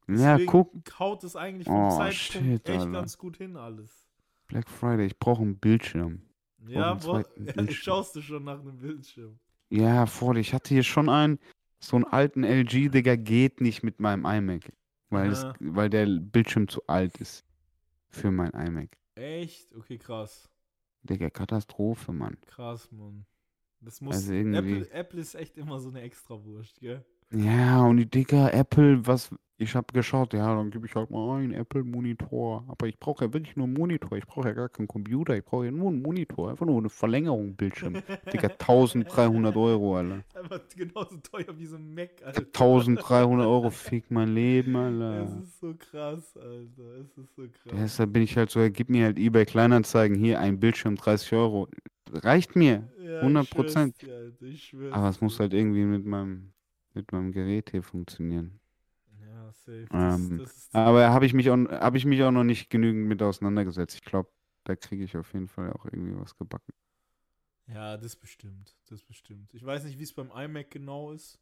Ja, 0.08 0.32
Deswegen 0.32 0.46
guck, 0.50 0.98
haut 0.98 1.22
es 1.24 1.36
eigentlich 1.36 1.66
vom 1.68 1.76
Oh, 1.86 1.90
Zeitpunkt 1.90 2.14
shit, 2.16 2.68
echt 2.68 2.80
Alter. 2.80 2.90
ganz 2.92 3.18
gut 3.18 3.36
hin 3.36 3.56
alles. 3.56 4.08
Black 4.48 4.68
Friday, 4.68 5.06
ich 5.06 5.18
brauche 5.18 5.42
einen 5.42 5.58
Bildschirm. 5.58 6.22
Ja, 6.66 6.92
einen 6.92 7.00
bro, 7.00 7.22
zweiten 7.22 7.46
ja, 7.46 7.52
Bildschirm. 7.54 7.74
schaust 7.82 8.16
du 8.16 8.22
schon 8.22 8.44
nach 8.44 8.60
einem 8.60 8.78
Bildschirm. 8.78 9.38
Ja, 9.70 10.06
voll. 10.06 10.38
Ich 10.38 10.52
hatte 10.52 10.74
hier 10.74 10.82
schon 10.82 11.08
einen, 11.08 11.38
so 11.78 11.96
einen 11.96 12.04
alten 12.06 12.42
LG, 12.44 12.88
Digga, 12.90 13.14
geht 13.16 13.60
nicht 13.60 13.82
mit 13.84 14.00
meinem 14.00 14.24
iMac. 14.24 14.72
Weil, 15.10 15.30
es, 15.30 15.44
Aha. 15.44 15.54
weil 15.60 15.90
der 15.90 16.06
Bildschirm 16.06 16.68
zu 16.68 16.84
alt 16.86 17.16
ist 17.18 17.44
für 18.08 18.30
mein 18.32 18.50
iMac. 18.52 18.96
Echt? 19.14 19.72
Okay, 19.74 19.98
krass. 19.98 20.49
Digga, 21.02 21.30
Katastrophe, 21.30 22.12
Mann. 22.12 22.36
Krass, 22.46 22.90
Mann. 22.92 23.26
Das 23.80 24.00
muss. 24.00 24.16
Also 24.16 24.32
irgendwie- 24.32 24.80
Apple, 24.82 24.90
Apple 24.92 25.20
ist 25.20 25.34
echt 25.34 25.56
immer 25.56 25.78
so 25.80 25.88
eine 25.88 26.02
Extrawurst, 26.02 26.80
gell? 26.80 27.04
Ja, 27.32 27.82
und 27.82 27.98
die 27.98 28.10
Digga, 28.10 28.48
Apple, 28.50 29.06
was, 29.06 29.30
ich 29.56 29.74
habe 29.74 29.92
geschaut, 29.92 30.32
ja, 30.32 30.54
dann 30.54 30.70
gebe 30.70 30.86
ich 30.86 30.94
halt 30.94 31.10
mal 31.10 31.38
einen 31.38 31.52
Apple-Monitor. 31.52 32.64
Aber 32.66 32.88
ich 32.88 32.98
brauche 32.98 33.24
ja 33.26 33.32
wirklich 33.32 33.56
nur 33.56 33.66
einen 33.66 33.74
Monitor. 33.74 34.18
Ich 34.18 34.26
brauche 34.26 34.48
ja 34.48 34.54
gar 34.54 34.68
keinen 34.68 34.88
Computer. 34.88 35.36
Ich 35.36 35.44
brauche 35.44 35.66
ja 35.66 35.70
nur 35.70 35.90
einen 35.90 36.02
Monitor. 36.02 36.50
Einfach 36.50 36.66
nur 36.66 36.78
eine 36.78 36.88
Verlängerung 36.88 37.54
Bildschirm. 37.54 38.02
Digga, 38.32 38.48
1300 38.58 39.54
Euro, 39.56 39.96
Alter. 39.96 40.24
Einfach 40.34 40.60
genauso 40.74 41.18
teuer 41.18 41.56
wie 41.56 41.66
so 41.66 41.76
ein 41.76 41.94
Mac, 41.94 42.10
Alter. 42.24 42.40
1300 42.40 43.46
Euro, 43.46 43.70
fick 43.70 44.10
mein 44.10 44.34
Leben, 44.34 44.74
Alter. 44.74 45.24
Es 45.24 45.34
ist 45.44 45.60
so 45.60 45.74
krass, 45.74 46.36
Alter. 46.36 46.96
Es 47.00 47.18
ist 47.18 47.36
so 47.36 47.42
krass. 47.42 47.72
Deshalb 47.78 48.12
bin 48.12 48.22
ich 48.22 48.36
halt 48.36 48.50
so, 48.50 48.60
gib 48.70 48.88
mir 48.88 49.04
halt 49.04 49.18
eBay 49.18 49.44
Kleinanzeigen 49.44 50.16
hier, 50.16 50.40
ein 50.40 50.58
Bildschirm 50.58 50.96
30 50.96 51.32
Euro. 51.34 51.68
reicht 52.12 52.56
mir. 52.56 52.88
Ja, 52.98 53.22
100%. 53.22 53.42
ich 53.42 53.48
schwör's 53.50 53.92
dir, 53.98 54.14
Alter, 54.16 54.42
ich 54.46 54.64
schwör's 54.64 54.92
Aber 54.94 55.08
es 55.10 55.20
muss 55.20 55.38
halt 55.38 55.52
irgendwie 55.54 55.84
mit 55.84 56.04
meinem, 56.06 56.52
mit 56.94 57.12
meinem 57.12 57.32
Gerät 57.32 57.70
hier 57.70 57.82
funktionieren. 57.82 58.60
Ja, 59.20 59.52
safe. 59.52 59.86
Das, 59.90 59.92
Ähm, 59.92 60.38
das 60.38 60.56
ist 60.56 60.74
aber 60.74 61.10
habe 61.10 61.26
ich, 61.26 61.34
mich 61.34 61.50
auch- 61.50 61.56
hab 61.68 61.94
ich 61.94 62.04
mich 62.04 62.22
auch 62.22 62.30
noch 62.30 62.44
nicht 62.44 62.70
genügend 62.70 63.06
mit 63.08 63.22
auseinandergesetzt. 63.22 63.96
Ich 63.96 64.02
glaube, 64.04 64.30
da 64.64 64.76
kriege 64.76 65.04
ich 65.04 65.16
auf 65.16 65.32
jeden 65.32 65.48
Fall 65.48 65.72
auch 65.72 65.84
irgendwie 65.86 66.16
was 66.18 66.36
gebacken. 66.36 66.72
Ja, 67.66 67.96
das 67.96 68.16
bestimmt. 68.16 68.76
Das 68.86 69.02
bestimmt. 69.02 69.54
Ich 69.54 69.64
weiß 69.64 69.84
nicht, 69.84 69.98
wie 69.98 70.02
es 70.02 70.12
beim 70.12 70.30
iMac 70.34 70.70
genau 70.70 71.12
ist. 71.12 71.38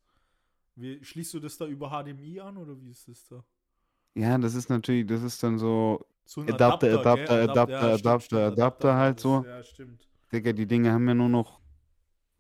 Wie, 0.77 1.05
schließt 1.05 1.35
du 1.35 1.41
das 1.41 1.59
da 1.59 1.67
über 1.67 1.91
HDMI 1.91 2.41
an 2.41 2.57
oder 2.59 2.81
wie 2.81 2.91
ist 2.91 3.09
das 3.09 3.27
da? 3.29 3.45
Ja, 4.15 4.37
das 4.39 4.55
ist 4.55 4.69
natürlich, 4.69 5.07
das 5.07 5.23
ist 5.23 5.43
dann 5.43 5.59
so, 5.59 6.05
So 6.27 6.43
Adapter? 6.43 7.01
Adapter, 7.01 7.43
Adapter, 7.43 7.95
stimmt, 7.95 8.01
Adapter, 8.01 8.21
stimmt, 8.23 8.59
Adapter 8.59 8.95
halt 8.97 9.17
das- 9.17 9.23
so. 9.23 9.45
Ja, 9.45 9.63
stimmt. 9.63 10.09
Digga, 10.33 10.53
die 10.53 10.67
Dinge 10.67 10.93
haben 10.93 11.09
ja 11.09 11.15
nur 11.15 11.29
noch 11.29 11.61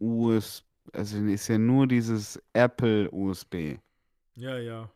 US, 0.01 0.65
also 0.93 1.19
ist 1.19 1.49
ja 1.49 1.59
nur 1.59 1.87
dieses 1.87 2.41
Apple 2.53 3.11
USB. 3.11 3.79
Ja, 4.35 4.59
ja. 4.59 4.91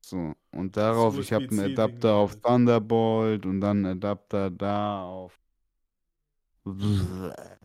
So, 0.00 0.34
und 0.50 0.76
darauf, 0.76 1.18
ich 1.18 1.32
habe 1.32 1.46
einen 1.50 1.60
Adapter 1.60 2.14
auf 2.14 2.32
halt. 2.32 2.42
Thunderbolt 2.42 3.46
und 3.46 3.60
dann 3.60 3.78
einen 3.78 3.96
Adapter 3.96 4.50
da 4.50 5.02
auf 5.02 5.38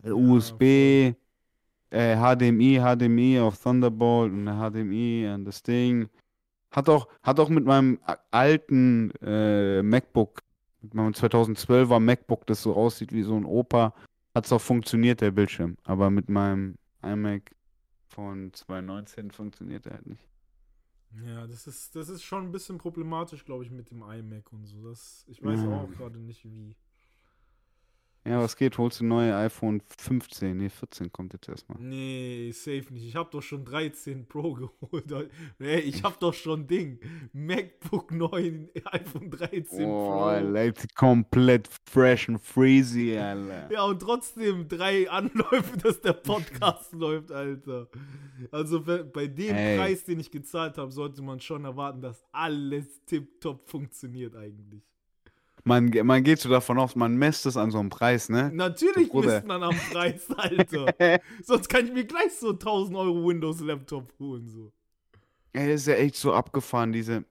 USB, 0.02 0.62
äh, 1.90 2.16
HDMI, 2.16 2.80
HDMI 2.80 3.40
auf 3.40 3.62
Thunderbolt 3.62 4.32
und 4.32 4.46
HDMI 4.46 5.26
an 5.26 5.44
das 5.44 5.62
Ding. 5.62 6.08
Hat 6.70 6.88
auch, 6.88 7.08
hat 7.22 7.40
auch 7.40 7.48
mit 7.48 7.64
meinem 7.64 7.98
alten 8.30 9.10
äh, 9.22 9.82
MacBook, 9.82 10.40
mit 10.80 10.94
meinem 10.94 11.12
2012er 11.12 11.98
MacBook, 11.98 12.46
das 12.46 12.62
so 12.62 12.74
aussieht 12.74 13.12
wie 13.12 13.22
so 13.22 13.36
ein 13.36 13.44
Opa, 13.44 13.92
hat 14.34 14.46
es 14.46 14.52
auch 14.52 14.60
funktioniert, 14.60 15.20
der 15.20 15.32
Bildschirm. 15.32 15.76
Aber 15.84 16.10
mit 16.10 16.28
meinem 16.28 16.76
iMac 17.02 17.54
von 18.08 18.52
2019 18.52 19.30
funktioniert 19.30 19.86
er 19.86 19.94
halt 19.94 20.06
nicht. 20.06 20.26
Ja, 21.24 21.46
das 21.46 21.66
ist, 21.66 21.96
das 21.96 22.08
ist 22.08 22.22
schon 22.22 22.44
ein 22.46 22.52
bisschen 22.52 22.78
problematisch, 22.78 23.44
glaube 23.44 23.64
ich, 23.64 23.70
mit 23.70 23.90
dem 23.90 24.02
iMac 24.02 24.52
und 24.52 24.66
so. 24.66 24.82
Das, 24.88 25.24
ich 25.28 25.42
weiß 25.42 25.60
Ja. 25.62 25.80
auch 25.82 25.90
gerade 25.90 26.18
nicht 26.20 26.44
wie. 26.44 26.76
Ja, 28.26 28.38
was 28.38 28.54
geht? 28.56 28.76
Holst 28.76 29.00
du 29.00 29.04
neue 29.06 29.34
iPhone 29.34 29.80
15? 29.96 30.54
Nee, 30.54 30.68
14 30.68 31.10
kommt 31.10 31.32
jetzt 31.32 31.48
erstmal. 31.48 31.78
Nee, 31.80 32.50
safe 32.52 32.84
nicht. 32.92 33.06
Ich 33.06 33.16
habe 33.16 33.30
doch 33.32 33.40
schon 33.40 33.64
13 33.64 34.26
Pro 34.28 34.52
geholt. 34.80 35.30
Ey, 35.58 35.80
ich 35.80 36.02
habe 36.02 36.16
doch 36.20 36.34
schon 36.34 36.66
Ding. 36.66 37.00
MacBook 37.32 38.12
9, 38.12 38.68
iPhone 38.84 39.30
13 39.30 39.84
Oh, 39.86 40.06
Pro. 40.06 40.22
Alter, 40.24 40.86
komplett 40.94 41.68
fresh 41.90 42.28
and 42.28 42.40
freezy, 42.42 43.16
Alter. 43.16 43.70
Ja, 43.72 43.84
und 43.84 44.00
trotzdem 44.02 44.68
drei 44.68 45.08
Anläufe, 45.10 45.78
dass 45.78 46.00
der 46.02 46.12
Podcast 46.12 46.92
läuft, 46.94 47.32
Alter. 47.32 47.88
Also 48.50 48.82
bei 48.82 49.28
dem 49.28 49.54
Ey. 49.56 49.78
Preis, 49.78 50.04
den 50.04 50.20
ich 50.20 50.30
gezahlt 50.30 50.76
habe, 50.76 50.92
sollte 50.92 51.22
man 51.22 51.40
schon 51.40 51.64
erwarten, 51.64 52.02
dass 52.02 52.22
alles 52.32 53.02
tipptopp 53.06 53.66
funktioniert 53.68 54.36
eigentlich. 54.36 54.82
Man, 55.64 55.90
man 56.04 56.22
geht 56.24 56.38
so 56.40 56.48
davon 56.48 56.78
aus, 56.78 56.96
man 56.96 57.16
messt 57.16 57.44
es 57.46 57.56
an 57.56 57.70
so 57.70 57.78
einem 57.78 57.90
Preis, 57.90 58.28
ne? 58.28 58.50
Natürlich 58.52 59.08
Bruder. 59.10 59.34
misst 59.34 59.46
man 59.46 59.62
am 59.62 59.76
Preis, 59.90 60.30
Alter. 60.30 60.94
Sonst 61.42 61.68
kann 61.68 61.86
ich 61.86 61.92
mir 61.92 62.04
gleich 62.04 62.32
so 62.34 62.50
1000 62.52 62.96
Euro 62.96 63.26
Windows-Laptop 63.28 64.12
holen, 64.18 64.48
so. 64.48 64.72
Ey, 65.52 65.68
das 65.70 65.82
ist 65.82 65.86
ja 65.88 65.94
echt 65.94 66.16
so 66.16 66.32
abgefahren, 66.32 66.92
diese. 66.92 67.24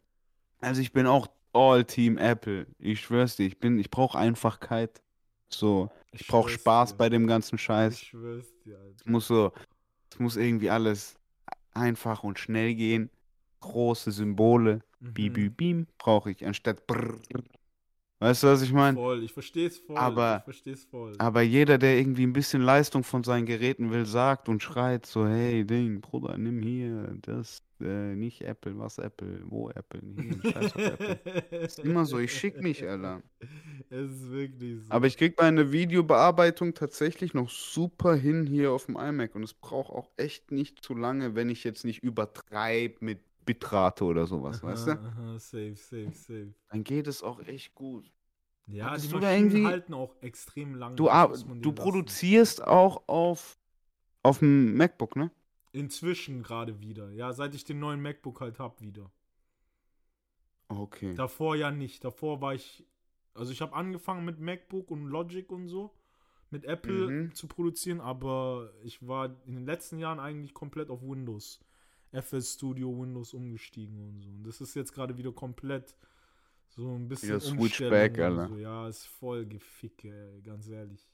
Also 0.61 0.81
ich 0.81 0.91
bin 0.93 1.07
auch 1.07 1.27
all 1.53 1.85
Team 1.85 2.17
Apple. 2.17 2.67
Ich 2.77 3.01
schwör's 3.01 3.35
dir, 3.37 3.47
ich 3.47 3.59
bin, 3.59 3.79
ich 3.79 3.89
brauche 3.89 4.17
Einfachkeit. 4.17 5.01
So, 5.47 5.89
ich 6.11 6.27
brauche 6.27 6.49
schwör's 6.49 6.61
Spaß 6.61 6.91
dir. 6.91 6.97
bei 6.97 7.09
dem 7.09 7.25
ganzen 7.27 7.55
Ich 7.55 7.61
Scheiß. 7.63 7.99
schwör's 8.01 8.45
dir, 8.65 8.77
Alter. 8.77 8.95
Es 8.99 9.05
muss 9.05 9.27
so, 9.27 9.51
es 10.11 10.19
muss 10.19 10.35
irgendwie 10.37 10.69
alles 10.69 11.15
einfach 11.73 12.23
und 12.23 12.37
schnell 12.37 12.75
gehen. 12.75 13.09
Große 13.61 14.11
Symbole, 14.11 14.81
Mhm. 14.99 15.55
bim, 15.55 15.87
brauche 15.97 16.29
ich, 16.31 16.45
anstatt 16.45 16.85
brrr. 16.85 17.17
Weißt 18.21 18.43
du, 18.43 18.47
was 18.47 18.61
ich 18.61 18.73
meine? 18.73 18.97
Voll, 18.97 19.23
ich 19.23 19.31
versteh's 19.31 19.77
voll. 19.77 19.95
Aber- 19.97 20.43
voll. 20.91 21.13
Aber 21.19 21.41
jeder, 21.41 21.77
der 21.77 21.97
irgendwie 21.97 22.23
ein 22.23 22.33
bisschen 22.33 22.61
Leistung 22.61 23.03
von 23.05 23.23
seinen 23.23 23.45
Geräten 23.45 23.91
will, 23.91 24.05
sagt 24.05 24.49
und 24.49 24.61
schreit 24.61 25.05
so, 25.05 25.25
hey 25.25 25.63
Ding, 25.65 26.01
Bruder, 26.01 26.37
nimm 26.37 26.61
hier 26.61 27.15
das, 27.21 27.63
äh, 27.81 28.15
nicht 28.15 28.41
Apple, 28.41 28.77
was 28.77 28.97
Apple, 28.97 29.39
wo 29.45 29.69
Apple, 29.69 30.01
hier, 30.21 30.51
scheiß 30.51 30.75
auf 30.75 30.99
Apple. 30.99 31.57
Ist 31.59 31.79
immer 31.79 32.03
so, 32.05 32.19
ich 32.19 32.33
schick 32.33 32.61
mich, 32.61 32.85
Alter. 32.85 33.21
Es 33.89 34.11
ist 34.11 34.29
wirklich 34.31 34.83
so. 34.83 34.91
Aber 34.91 35.07
ich 35.07 35.15
krieg 35.15 35.35
meine 35.39 35.71
Videobearbeitung 35.71 36.73
tatsächlich 36.73 37.33
noch 37.33 37.49
super 37.49 38.15
hin 38.15 38.45
hier 38.45 38.73
auf 38.73 38.87
dem 38.87 38.97
iMac 38.97 39.33
und 39.35 39.43
es 39.43 39.53
braucht 39.53 39.91
auch 39.93 40.09
echt 40.17 40.51
nicht 40.51 40.83
zu 40.83 40.93
lange, 40.93 41.35
wenn 41.35 41.49
ich 41.49 41.63
jetzt 41.63 41.85
nicht 41.85 42.03
übertreibe 42.03 42.97
mit 42.99 43.19
Bitrate 43.53 44.03
oder 44.03 44.27
sowas, 44.27 44.61
weißt 44.61 44.87
du? 44.87 44.91
Aha, 44.91 45.07
aha, 45.07 45.39
safe, 45.39 45.75
safe, 45.75 46.11
safe. 46.13 46.53
Dann 46.69 46.83
geht 46.83 47.07
es 47.07 47.23
auch 47.23 47.39
echt 47.47 47.73
gut. 47.73 48.11
Ja, 48.67 48.91
Hattest 48.91 49.11
die 49.11 49.15
Maschinen 49.15 49.45
irgendwie- 49.51 49.65
halten 49.65 49.93
auch 49.95 50.15
extrem 50.21 50.75
lang. 50.75 50.95
Du, 50.95 51.05
du 51.05 51.09
lassen. 51.09 51.75
produzierst 51.75 52.61
auch 52.63 53.07
auf, 53.07 53.57
auf 54.21 54.39
dem 54.39 54.75
MacBook, 54.77 55.15
ne? 55.15 55.31
Inzwischen 55.71 56.43
gerade 56.43 56.79
wieder. 56.79 57.09
Ja, 57.11 57.33
seit 57.33 57.55
ich 57.55 57.63
den 57.63 57.79
neuen 57.79 58.01
MacBook 58.01 58.39
halt 58.41 58.59
hab 58.59 58.81
wieder. 58.81 59.11
Okay. 60.67 61.15
Davor 61.15 61.55
ja 61.55 61.71
nicht. 61.71 62.03
Davor 62.03 62.41
war 62.41 62.53
ich. 62.53 62.85
Also 63.33 63.51
ich 63.51 63.61
habe 63.61 63.73
angefangen 63.73 64.25
mit 64.25 64.39
MacBook 64.39 64.91
und 64.91 65.07
Logic 65.07 65.49
und 65.51 65.67
so. 65.67 65.91
Mit 66.51 66.65
Apple 66.65 67.09
Mhm. 67.09 67.35
zu 67.35 67.47
produzieren, 67.47 68.01
aber 68.01 68.71
ich 68.83 69.07
war 69.07 69.25
in 69.45 69.55
den 69.55 69.65
letzten 69.65 69.99
Jahren 69.99 70.19
eigentlich 70.19 70.53
komplett 70.53 70.89
auf 70.89 71.01
Windows. 71.01 71.59
FS 72.11 72.53
Studio, 72.53 72.89
Windows 72.99 73.33
umgestiegen 73.33 73.99
und 74.07 74.21
so. 74.21 74.29
Und 74.29 74.43
das 74.43 74.61
ist 74.61 74.75
jetzt 74.75 74.93
gerade 74.93 75.17
wieder 75.17 75.31
komplett 75.31 75.95
so 76.67 76.95
ein 76.95 77.07
bisschen 77.07 77.29
Wieder 77.29 77.39
switch 77.39 77.59
Umstellung 77.59 77.91
back, 77.91 78.17
und 78.17 78.23
Alter. 78.23 78.47
So. 78.47 78.57
Ja, 78.57 78.87
ist 78.87 79.05
voll 79.05 79.45
geficke, 79.45 80.09
ey, 80.09 80.41
ganz 80.41 80.67
ehrlich. 80.67 81.09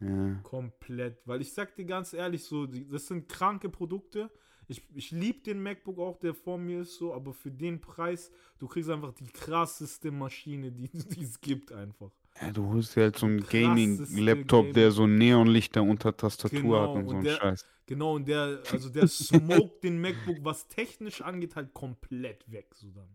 Ja. 0.00 0.34
Komplett. 0.42 1.26
Weil 1.26 1.40
ich 1.40 1.52
sag 1.52 1.74
dir 1.74 1.84
ganz 1.84 2.12
ehrlich, 2.12 2.44
so, 2.44 2.66
das 2.66 3.06
sind 3.06 3.28
kranke 3.28 3.68
Produkte. 3.68 4.30
Ich, 4.66 4.82
ich 4.94 5.10
liebe 5.10 5.40
den 5.40 5.62
MacBook 5.62 5.98
auch, 5.98 6.18
der 6.18 6.34
vor 6.34 6.58
mir 6.58 6.80
ist, 6.80 6.96
so, 6.96 7.12
aber 7.12 7.34
für 7.34 7.50
den 7.50 7.80
Preis, 7.80 8.30
du 8.58 8.66
kriegst 8.66 8.88
einfach 8.88 9.12
die 9.12 9.26
krasseste 9.26 10.10
Maschine, 10.10 10.72
die, 10.72 10.88
die 10.92 11.22
es 11.22 11.40
gibt, 11.40 11.72
einfach. 11.72 12.10
Ja, 12.40 12.50
du 12.50 12.66
holst 12.68 12.96
dir 12.96 13.02
halt 13.04 13.16
so 13.18 13.26
einen 13.26 13.44
Gaming-Laptop, 13.46 14.72
der 14.74 14.90
so 14.90 15.06
Neonlichter 15.06 15.82
unter 15.82 16.16
Tastatur 16.16 16.60
Genau, 16.60 16.82
hat 16.82 16.94
und 16.96 17.04
so 17.04 17.10
und 17.10 17.16
einen 17.16 17.26
der- 17.26 17.38
Scheiß. 17.38 17.66
Genau, 17.86 18.14
und 18.14 18.26
der, 18.28 18.62
also 18.72 18.88
der 18.88 19.06
smoked 19.06 19.84
den 19.84 20.00
MacBook, 20.00 20.42
was 20.42 20.68
technisch 20.68 21.20
angeht, 21.20 21.54
halt 21.54 21.74
komplett 21.74 22.50
weg, 22.50 22.74
so 22.74 22.90
dann. 22.90 23.08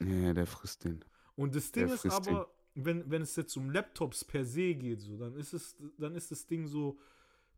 Ja, 0.00 0.32
der 0.34 0.46
frisst 0.46 0.84
den. 0.84 1.04
Und 1.36 1.54
das 1.54 1.72
Ding 1.72 1.86
Der 1.86 1.94
ist 1.94 2.06
aber, 2.06 2.48
wenn, 2.74 3.10
wenn 3.10 3.22
es 3.22 3.36
jetzt 3.36 3.56
um 3.56 3.70
Laptops 3.70 4.24
per 4.24 4.44
se 4.44 4.74
geht, 4.74 5.00
so, 5.00 5.16
dann 5.18 5.36
ist 5.36 5.52
es, 5.52 5.76
dann 5.98 6.14
ist 6.14 6.30
das 6.30 6.46
Ding 6.46 6.66
so, 6.66 6.98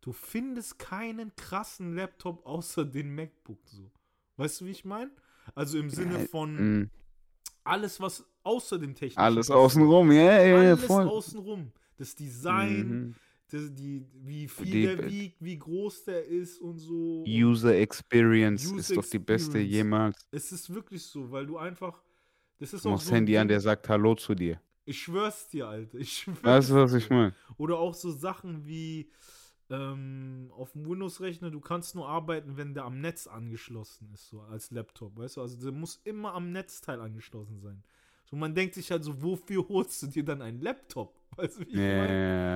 du 0.01 0.13
findest 0.13 0.79
keinen 0.79 1.35
krassen 1.35 1.95
Laptop 1.95 2.45
außer 2.45 2.85
den 2.85 3.13
MacBook, 3.15 3.59
so. 3.65 3.91
Weißt 4.37 4.61
du, 4.61 4.65
wie 4.65 4.71
ich 4.71 4.85
meine? 4.85 5.11
Also 5.55 5.79
im 5.79 5.89
Sinne 5.89 6.19
Ja, 6.19 6.27
von 6.27 6.57
Mm, 6.57 6.89
alles, 7.63 7.99
was 7.99 8.25
außer 8.47 8.79
dem 8.79 8.95
technischen 8.95 9.19
Alles 9.19 9.51
außenrum, 9.51 10.11
ja, 10.11 10.23
ja, 10.23 10.45
ja, 10.45 10.55
Alles 10.57 10.89
außenrum. 10.89 11.71
Das 11.97 12.15
Design, 12.15 12.89
Mhm. 12.89 13.15
das, 13.49 13.73
die, 13.73 14.05
wie 14.23 14.47
viel 14.47 14.65
Die- 14.65 14.81
der 14.83 15.09
wiegt, 15.09 15.37
wie 15.43 15.57
groß 15.57 16.05
der 16.05 16.25
ist 16.25 16.59
und 16.59 16.77
so. 16.77 17.23
User 17.27 17.75
Experience 17.75 18.65
User 18.71 18.79
ist 18.79 18.97
doch 18.97 19.05
die 19.05 19.19
beste 19.19 19.59
jemals. 19.59 20.27
Es 20.31 20.51
ist 20.51 20.73
wirklich 20.73 21.03
so, 21.03 21.29
weil 21.31 21.45
du 21.45 21.57
einfach. 21.57 22.01
Das 22.59 22.73
ist 22.73 22.85
Du 22.85 22.89
auch 22.89 22.93
machst 22.93 23.07
so 23.07 23.13
Handy 23.15 23.37
an, 23.37 23.47
der 23.47 23.59
sagt 23.59 23.87
Hallo 23.89 24.15
zu 24.15 24.33
dir. 24.33 24.59
Ich 24.85 24.99
schwör's 25.01 25.47
dir, 25.49 25.67
Alter. 25.67 25.97
Ich 25.99 26.13
schwör's 26.19 26.43
Weißt 26.43 26.69
du, 26.71 26.75
was 26.75 26.93
ich 26.93 27.09
meine? 27.09 27.33
Oder 27.57 27.77
auch 27.77 27.93
so 27.93 28.11
Sachen 28.11 28.65
wie 28.65 29.11
ähm, 29.69 30.49
auf 30.55 30.71
dem 30.71 30.87
Windows-Rechner, 30.89 31.51
du 31.51 31.59
kannst 31.59 31.93
nur 31.93 32.07
arbeiten, 32.07 32.55
wenn 32.55 32.73
der 32.73 32.85
am 32.85 33.01
Netz 33.01 33.27
angeschlossen 33.27 34.09
ist, 34.13 34.29
so 34.29 34.39
als 34.41 34.71
Laptop, 34.71 35.17
weißt 35.17 35.37
du? 35.37 35.41
Also 35.41 35.57
der 35.59 35.73
muss 35.73 35.99
immer 36.05 36.33
am 36.33 36.51
Netzteil 36.53 37.01
angeschlossen 37.01 37.59
sein. 37.59 37.83
So, 38.29 38.35
man 38.35 38.53
denkt 38.53 38.75
sich 38.75 38.91
halt 38.91 39.03
so, 39.03 39.21
wofür 39.21 39.65
holst 39.69 40.03
du 40.03 40.07
dir 40.07 40.23
dann 40.23 40.41
einen 40.41 40.61
Laptop? 40.61 41.15
Weißt 41.37 41.59
du, 41.59 41.65
wie 41.65 41.69
ich 41.69 41.75
meine? 41.75 42.13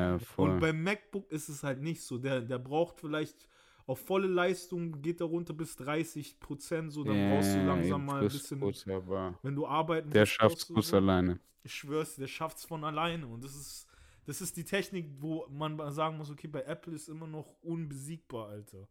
Ja, 0.09 0.13
Und 0.15 0.21
voll. 0.21 0.59
beim 0.59 0.83
MacBook 0.83 1.31
ist 1.31 1.47
es 1.49 1.63
halt 1.63 1.81
nicht 1.81 2.01
so. 2.01 2.17
Der, 2.17 2.41
der 2.41 2.59
braucht 2.59 2.99
vielleicht 2.99 3.47
auf 3.85 3.99
volle 3.99 4.27
Leistung, 4.27 5.01
geht 5.01 5.21
er 5.21 5.27
runter 5.27 5.53
bis 5.53 5.75
30 5.75 6.39
Prozent, 6.39 6.91
so 6.91 7.03
dann 7.03 7.29
brauchst 7.29 7.55
du 7.55 7.65
langsam 7.65 8.05
mal 8.05 8.21
ein 8.21 8.27
bisschen, 8.29 8.91
aber 8.91 9.37
wenn 9.41 9.55
du 9.55 9.65
arbeiten 9.65 10.09
der 10.11 10.25
schafft's 10.25 10.67
du 10.67 10.73
kurz 10.73 10.89
so. 10.89 10.97
alleine. 10.97 11.39
Ich 11.63 11.73
schwör's, 11.73 12.15
der 12.15 12.27
schafft's 12.27 12.65
von 12.65 12.83
alleine. 12.83 13.27
Und 13.27 13.43
das 13.43 13.55
ist, 13.55 13.87
das 14.25 14.41
ist 14.41 14.57
die 14.57 14.63
Technik, 14.63 15.09
wo 15.19 15.45
man 15.49 15.77
sagen 15.91 16.17
muss, 16.17 16.29
okay, 16.29 16.47
bei 16.47 16.63
Apple 16.63 16.93
ist 16.95 17.07
immer 17.07 17.27
noch 17.27 17.55
unbesiegbar, 17.61 18.49
Alter. 18.49 18.87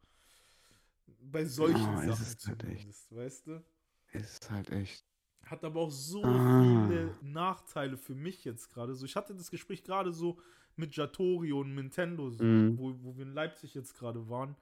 Bei 1.23 1.45
solchen 1.45 1.77
es 1.77 2.07
Sachen 2.07 2.23
ist 2.23 2.47
halt 2.47 2.65
echt. 2.65 2.89
weißt 3.11 3.47
du? 3.49 3.65
Es 4.13 4.33
ist 4.33 4.51
halt 4.51 4.71
echt. 4.71 5.05
Hat 5.51 5.65
aber 5.65 5.81
auch 5.81 5.91
so 5.91 6.23
Ah. 6.25 6.61
viele 6.61 7.15
Nachteile 7.23 7.97
für 7.97 8.15
mich 8.15 8.45
jetzt 8.45 8.73
gerade. 8.73 8.95
So, 8.95 9.05
ich 9.05 9.17
hatte 9.17 9.35
das 9.35 9.51
Gespräch 9.51 9.83
gerade 9.83 10.13
so 10.13 10.39
mit 10.77 10.95
Jatori 10.97 11.53
und 11.53 11.75
Nintendo, 11.75 12.31
so, 12.31 12.45
Mhm. 12.45 12.79
wo, 12.79 12.95
wo 13.03 13.17
wir 13.17 13.25
in 13.25 13.35
Leipzig 13.35 13.75
jetzt 13.75 13.99
gerade 13.99 14.29
waren. 14.29 14.55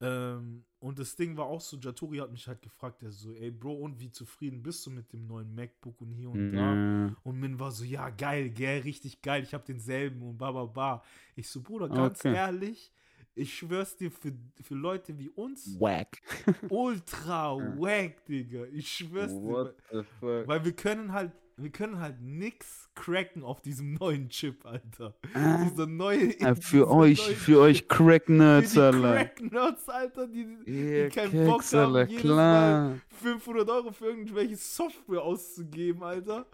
Ähm, 0.00 0.64
und 0.78 0.98
das 0.98 1.16
Ding 1.16 1.36
war 1.36 1.46
auch 1.46 1.60
so, 1.60 1.78
Jatori 1.78 2.18
hat 2.18 2.30
mich 2.30 2.46
halt 2.48 2.60
gefragt, 2.60 3.00
der 3.02 3.10
so, 3.12 3.32
ey 3.32 3.50
Bro, 3.50 3.74
und 3.76 3.98
wie 3.98 4.10
zufrieden 4.10 4.62
bist 4.62 4.84
du 4.84 4.90
mit 4.90 5.10
dem 5.12 5.26
neuen 5.26 5.54
MacBook 5.54 6.00
und 6.02 6.12
hier 6.12 6.28
und 6.30 6.52
da? 6.52 6.74
Ja. 6.74 7.16
Und 7.22 7.38
Min 7.40 7.58
war 7.58 7.70
so, 7.70 7.82
ja, 7.84 8.10
geil, 8.10 8.50
gell, 8.50 8.82
richtig 8.82 9.22
geil, 9.22 9.42
ich 9.42 9.54
hab 9.54 9.64
denselben 9.64 10.22
und 10.22 10.36
ba, 10.36 10.52
ba, 10.52 10.64
ba. 10.66 11.02
Ich 11.34 11.48
so, 11.48 11.62
Bruder, 11.62 11.88
ganz 11.88 12.20
Okay. 12.20 12.34
ehrlich, 12.34 12.92
ich 13.36 13.54
schwör's 13.56 13.96
dir, 13.96 14.10
für, 14.10 14.32
für 14.62 14.74
Leute 14.74 15.16
wie 15.18 15.28
uns, 15.28 15.78
Whack. 15.78 16.20
ultra 16.68 17.56
wack, 17.78 18.24
Digga. 18.26 18.64
Ich 18.72 18.90
schwör's 18.90 19.30
dir. 19.32 19.40
What 19.42 19.74
the 19.92 20.02
fuck? 20.18 20.48
Weil 20.48 20.64
wir 20.64 20.72
können 20.72 21.12
halt, 21.12 21.30
wir 21.58 21.70
können 21.70 21.98
halt 22.00 22.20
nix 22.20 22.88
cracken 22.94 23.42
auf 23.44 23.60
diesem 23.62 23.94
neuen 23.94 24.28
Chip, 24.30 24.64
Alter. 24.66 25.14
Ah, 25.34 25.64
Dieser 25.64 25.86
neue. 25.86 26.34
ah, 26.42 26.54
für 26.54 26.90
euch, 26.90 27.26
neue 27.26 27.36
für 27.36 27.60
euch 27.60 27.78
Chip. 27.80 27.88
Crack-Nerds, 27.90 28.72
Für 28.72 28.90
die 28.90 28.96
Alter. 28.96 29.12
Crack-Nerds, 29.14 29.88
Alter, 29.88 30.26
die, 30.28 30.46
Ihr 30.66 31.08
keinen 31.10 31.46
Bock 31.46 31.60
Keks, 31.60 31.72
haben, 31.74 31.94
Alter, 31.94 32.10
jedes 32.10 32.22
klar. 32.22 32.98
500 33.22 33.68
Euro 33.70 33.92
für 33.92 34.06
irgendwelche 34.06 34.56
Software 34.56 35.22
auszugeben, 35.22 36.02
Alter. 36.02 36.46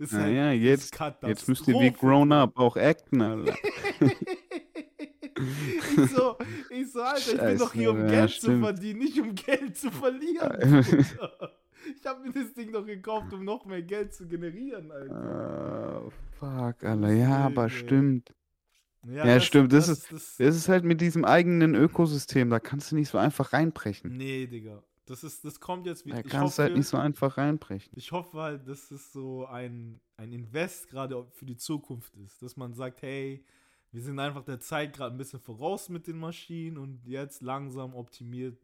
Ist 0.00 0.12
Ja, 0.12 0.18
halt 0.20 0.34
ja, 0.36 0.52
ist 0.52 0.62
jetzt, 0.62 1.00
jetzt 1.26 1.48
müsst 1.48 1.66
ihr 1.66 1.74
wie 1.74 1.86
Katastrophe. 1.90 2.06
grown 2.06 2.30
up 2.32 2.56
auch 2.56 2.76
acten, 2.76 3.20
Alter. 3.20 3.56
ich 6.04 6.10
so, 6.10 6.36
ich 6.70 6.92
so, 6.92 7.00
Alter, 7.02 7.32
ich 7.32 7.40
bin 7.40 7.58
doch 7.58 7.72
hier, 7.72 7.90
um 7.90 8.00
ja, 8.00 8.06
Geld 8.08 8.30
zu 8.30 8.36
stimmt. 8.36 8.64
verdienen, 8.64 8.98
nicht 8.98 9.20
um 9.20 9.34
Geld 9.34 9.76
zu 9.76 9.90
verlieren. 9.90 10.84
Ich 11.96 12.04
habe 12.04 12.20
mir 12.20 12.32
das 12.32 12.52
Ding 12.52 12.70
doch 12.72 12.84
gekauft, 12.84 13.32
um 13.32 13.44
noch 13.44 13.64
mehr 13.64 13.80
Geld 13.80 14.12
zu 14.12 14.26
generieren, 14.26 14.90
Alter. 14.90 16.02
Oh, 16.04 16.10
fuck, 16.38 16.84
Alter. 16.84 17.12
Ja, 17.12 17.46
aber 17.46 17.70
stimmt. 17.70 18.34
Ja, 19.06 19.40
stimmt, 19.40 19.72
das 19.72 19.88
ist. 19.88 20.12
Das 20.12 20.38
ist 20.38 20.68
halt 20.68 20.84
mit 20.84 21.00
diesem 21.00 21.24
eigenen 21.24 21.74
Ökosystem, 21.74 22.50
da 22.50 22.60
kannst 22.60 22.92
du 22.92 22.96
nicht 22.96 23.08
so 23.08 23.16
einfach 23.16 23.52
reinbrechen. 23.52 24.16
nee, 24.16 24.46
Digga. 24.46 24.82
Das, 25.06 25.24
ist, 25.24 25.42
das 25.46 25.58
kommt 25.58 25.86
jetzt 25.86 26.04
wie. 26.04 26.10
Da 26.10 26.18
ich 26.18 26.26
kannst 26.26 26.34
du 26.34 26.62
hoffe, 26.62 26.62
halt 26.64 26.76
nicht 26.76 26.86
so 26.86 26.98
einfach 26.98 27.38
reinbrechen. 27.38 27.90
Ich 27.96 28.12
hoffe 28.12 28.38
halt, 28.38 28.68
dass 28.68 28.90
es 28.90 29.10
so 29.10 29.46
ein, 29.46 30.00
ein 30.18 30.32
Invest 30.32 30.88
gerade 30.90 31.26
für 31.32 31.46
die 31.46 31.56
Zukunft 31.56 32.14
ist. 32.16 32.42
Dass 32.42 32.58
man 32.58 32.74
sagt, 32.74 33.00
hey, 33.00 33.42
wir 33.92 34.02
sind 34.02 34.18
einfach 34.18 34.44
der 34.44 34.60
Zeit 34.60 34.94
gerade 34.94 35.14
ein 35.14 35.18
bisschen 35.18 35.40
voraus 35.40 35.88
mit 35.88 36.06
den 36.06 36.18
Maschinen 36.18 36.78
und 36.78 37.04
jetzt 37.06 37.42
langsam 37.42 37.94
optimiert 37.94 38.58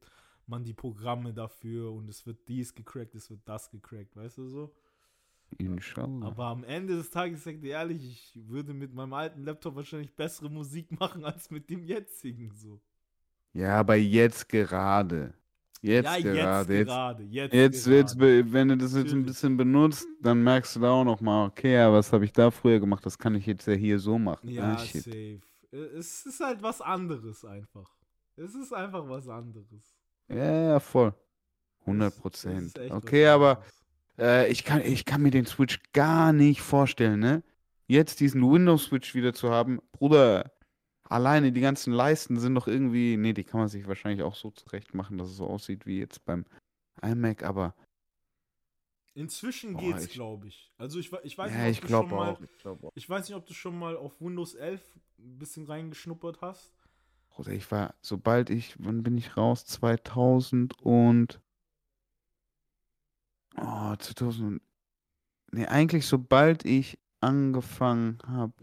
man 0.47 0.65
die 0.65 0.75
Programme 0.75 1.33
dafür 1.33 1.93
und 1.93 2.09
es 2.09 2.27
wird 2.27 2.49
dies 2.49 2.75
gecrackt, 2.75 3.15
es 3.15 3.31
wird 3.31 3.41
das 3.47 3.71
gecrackt, 3.71 4.15
weißt 4.17 4.39
du 4.39 4.49
so? 4.49 4.75
Inshallah. 5.59 6.27
Aber 6.27 6.47
am 6.47 6.65
Ende 6.65 6.97
des 6.97 7.11
Tages, 7.11 7.39
ich 7.39 7.45
sag 7.45 7.61
dir 7.61 7.73
ehrlich, 7.73 8.05
ich 8.05 8.49
würde 8.49 8.75
mit 8.75 8.93
meinem 8.93 9.13
alten 9.13 9.45
Laptop 9.45 9.77
wahrscheinlich 9.77 10.15
bessere 10.15 10.51
Musik 10.51 10.91
machen 10.99 11.25
als 11.25 11.51
mit 11.51 11.71
dem 11.71 11.85
jetzigen 11.85 12.51
so. 12.55 12.81
Ja, 13.53 13.79
aber 13.79 13.95
jetzt 13.95 14.49
gerade. 14.49 15.35
Jetzt 15.85 16.07
ja, 16.07 16.19
gerade. 16.21 16.73
jetzt 16.75 16.79
Jetzt, 16.79 16.87
gerade. 16.89 17.23
Jetzt, 17.25 17.55
jetzt 17.55 17.87
wird's, 17.87 18.17
gerade. 18.17 18.53
wenn 18.53 18.69
du 18.69 18.77
das 18.79 18.93
jetzt 18.93 18.97
ein 18.99 19.05
Natürlich. 19.05 19.27
bisschen 19.27 19.57
benutzt, 19.57 20.07
dann 20.23 20.43
merkst 20.43 20.77
du 20.77 20.81
da 20.81 20.91
auch 20.91 21.05
noch 21.05 21.21
mal, 21.21 21.47
okay, 21.47 21.75
ja, 21.75 21.93
was 21.93 22.13
habe 22.13 22.25
ich 22.25 22.33
da 22.33 22.51
früher 22.51 22.81
gemacht? 22.81 23.05
Das 23.05 23.19
kann 23.19 23.35
ich 23.35 23.45
jetzt 23.47 23.67
ja 23.67 23.75
hier 23.75 23.99
so 23.99 24.19
machen. 24.19 24.49
Ja, 24.49 24.75
ah, 24.75 24.79
safe. 24.79 25.41
Äh, 25.73 25.77
Es 25.99 26.25
ist 26.25 26.41
halt 26.41 26.63
was 26.63 26.81
anderes 26.81 27.45
einfach. 27.45 27.91
Es 28.37 28.55
ist 28.55 28.73
einfach 28.73 29.07
was 29.09 29.29
anderes. 29.29 29.95
Ja, 30.29 30.69
ja, 30.71 30.81
voll. 30.81 31.15
Es- 31.81 31.87
100 31.87 32.15
es 32.15 32.19
Prozent. 32.21 32.79
Okay, 32.91 33.27
aber 33.27 33.63
äh, 34.19 34.51
ich, 34.51 34.65
kann, 34.65 34.81
ich 34.81 35.05
kann 35.05 35.21
mir 35.23 35.31
den 35.31 35.45
Switch 35.47 35.81
gar 35.93 36.33
nicht 36.33 36.63
vorstellen, 36.63 37.21
ne? 37.21 37.43
Jetzt 37.87 38.21
diesen 38.21 38.41
Windows-Switch 38.51 39.15
wieder 39.15 39.35
zu 39.35 39.51
haben, 39.51 39.81
Bruder, 39.93 40.51
alleine 41.05 41.53
die 41.53 41.61
ganzen 41.61 41.93
Leisten 41.93 42.39
sind 42.39 42.55
doch 42.55 42.67
irgendwie, 42.67 43.17
nee, 43.17 43.33
die 43.33 43.45
kann 43.45 43.61
man 43.61 43.69
sich 43.69 43.87
wahrscheinlich 43.87 44.23
auch 44.23 44.35
so 44.35 44.51
zurecht 44.51 44.95
machen, 44.95 45.19
dass 45.19 45.29
es 45.29 45.37
so 45.37 45.47
aussieht 45.47 45.87
wie 45.87 45.99
jetzt 45.99 46.25
beim 46.25 46.45
iMac, 47.03 47.43
aber 47.43 47.75
Inzwischen 49.15 49.75
Boah, 49.75 49.81
geht's, 49.81 50.09
glaube 50.09 50.49
ich. 50.49 50.73
Also 50.77 50.99
ich, 50.99 51.13
ich 51.23 51.39
weiß 51.39 51.53
ja, 51.53 51.69
nicht, 51.69 51.79
ob 51.79 51.85
ich 51.85 51.91
du 51.91 51.97
schon 51.97 52.11
mal, 52.11 52.37
ich 52.41 52.91
ich 52.95 53.09
weiß 53.09 53.29
nicht, 53.29 53.37
ob 53.37 53.47
du 53.47 53.55
schon 53.55 53.79
mal 53.79 53.97
auf 53.97 54.21
Windows 54.21 54.55
11 54.55 54.83
ein 55.19 55.39
bisschen 55.39 55.67
reingeschnuppert 55.67 56.41
hast. 56.41 56.75
Bruder, 57.29 57.53
ich 57.53 57.71
war, 57.71 57.95
sobald 58.01 58.51
ich, 58.51 58.75
wann 58.79 59.05
bin 59.05 59.17
ich 59.17 59.37
raus? 59.37 59.67
2000 59.67 60.81
und, 60.83 61.41
oh, 63.57 63.95
2000, 63.97 64.61
nee, 65.53 65.67
eigentlich 65.67 66.07
sobald 66.07 66.65
ich 66.65 66.99
angefangen 67.21 68.19
habe, 68.27 68.55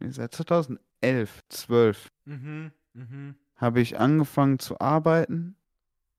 seit 0.00 0.34
2011, 0.34 1.42
12 1.48 2.10
Mhm, 2.24 2.72
mhm. 2.94 3.34
habe 3.56 3.80
ich 3.80 3.98
angefangen 3.98 4.58
zu 4.58 4.80
arbeiten 4.80 5.56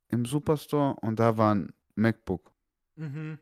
im 0.09 0.25
Superstore 0.25 0.95
und 1.01 1.19
da 1.19 1.37
war 1.37 1.55
ein 1.55 1.73
MacBook. 1.95 2.51
Mhm. 2.95 3.39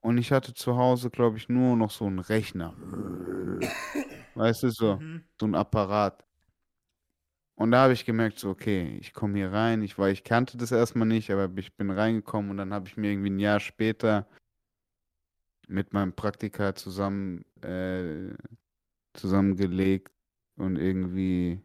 Und 0.00 0.18
ich 0.18 0.32
hatte 0.32 0.54
zu 0.54 0.76
Hause, 0.76 1.10
glaube 1.10 1.36
ich, 1.36 1.48
nur 1.48 1.76
noch 1.76 1.90
so 1.90 2.06
einen 2.06 2.20
Rechner. 2.20 2.74
Weißt 4.34 4.62
du, 4.62 4.70
so. 4.70 4.96
Mhm. 4.96 5.24
so 5.40 5.46
ein 5.46 5.54
Apparat. 5.54 6.24
Und 7.56 7.72
da 7.72 7.82
habe 7.82 7.92
ich 7.92 8.04
gemerkt, 8.04 8.38
so, 8.38 8.50
okay, 8.50 8.96
ich 9.00 9.12
komme 9.12 9.36
hier 9.36 9.52
rein. 9.52 9.82
Ich 9.82 9.98
war, 9.98 10.08
ich 10.10 10.22
kannte 10.22 10.56
das 10.56 10.70
erstmal 10.70 11.08
nicht, 11.08 11.30
aber 11.30 11.50
ich 11.56 11.76
bin 11.76 11.90
reingekommen 11.90 12.52
und 12.52 12.56
dann 12.56 12.72
habe 12.72 12.86
ich 12.86 12.96
mir 12.96 13.10
irgendwie 13.10 13.30
ein 13.30 13.40
Jahr 13.40 13.58
später 13.58 14.28
mit 15.66 15.92
meinem 15.92 16.12
Praktiker 16.12 16.76
zusammen 16.76 17.44
äh, 17.62 18.32
zusammengelegt 19.18 20.12
und 20.56 20.76
irgendwie 20.76 21.60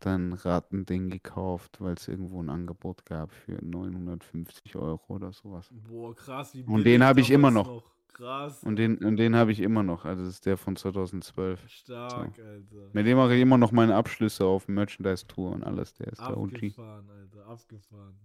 dann 0.00 0.32
Ratending 0.32 1.10
gekauft, 1.10 1.80
weil 1.80 1.94
es 1.94 2.06
irgendwo 2.08 2.40
ein 2.40 2.50
Angebot 2.50 3.04
gab 3.04 3.32
für 3.32 3.58
950 3.64 4.76
Euro 4.76 5.02
oder 5.08 5.32
sowas. 5.32 5.68
Boah, 5.88 6.14
krass, 6.14 6.54
wie 6.54 6.62
Und 6.62 6.84
den 6.84 7.02
habe 7.02 7.20
ich 7.20 7.30
immer 7.30 7.48
damals 7.48 7.66
noch. 7.66 7.82
Krass. 8.18 8.64
Und 8.64 8.76
den, 8.76 8.98
und 8.98 9.16
den 9.16 9.36
habe 9.36 9.52
ich 9.52 9.60
immer 9.60 9.84
noch. 9.84 10.04
Also 10.04 10.24
das 10.24 10.34
ist 10.34 10.46
der 10.46 10.56
von 10.56 10.74
2012. 10.74 11.68
Stark, 11.68 12.38
Alter. 12.38 12.90
Mit 12.92 13.06
dem 13.06 13.16
mache 13.16 13.34
ich 13.34 13.40
immer 13.40 13.58
noch 13.58 13.70
meine 13.70 13.94
Abschlüsse 13.94 14.44
auf 14.44 14.66
Merchandise-Tour 14.66 15.52
und 15.52 15.62
alles. 15.62 15.94
Der 15.94 16.08
ist 16.08 16.20
der 16.20 16.36
OG. 16.36 16.54
Abgefahren, 16.54 17.10
Alter, 17.10 17.46
abgefahren. 17.46 18.18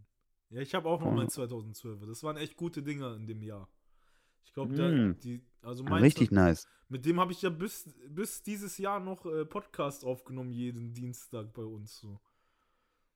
Ja, 0.50 0.62
ich 0.62 0.74
habe 0.74 0.88
auch 0.90 1.00
noch 1.00 1.08
Voll. 1.08 1.16
mein 1.16 1.30
2012. 1.30 2.08
Das 2.08 2.24
waren 2.24 2.38
echt 2.38 2.56
gute 2.58 2.82
Dinger 2.82 3.16
in 3.16 3.28
dem 3.28 3.44
Jahr. 3.44 3.68
Ich 4.46 4.54
glaube, 4.54 4.74
Mm. 4.74 5.20
die, 5.24 5.42
also 5.62 5.84
mein 5.84 6.02
Richtig 6.04 6.32
nice. 6.32 6.68
Mit 6.90 7.06
dem 7.06 7.20
habe 7.20 7.32
ich 7.32 7.42
ja 7.42 7.50
bis, 7.50 7.90
bis 8.10 8.44
dieses 8.44 8.78
Jahr 8.78 9.00
noch 9.00 9.26
äh, 9.26 9.46
Podcast 9.46 10.04
aufgenommen, 10.06 10.52
jeden 10.52 10.94
Dienstag 10.94 11.52
bei 11.54 11.64
uns 11.64 11.98
so. 11.98 12.20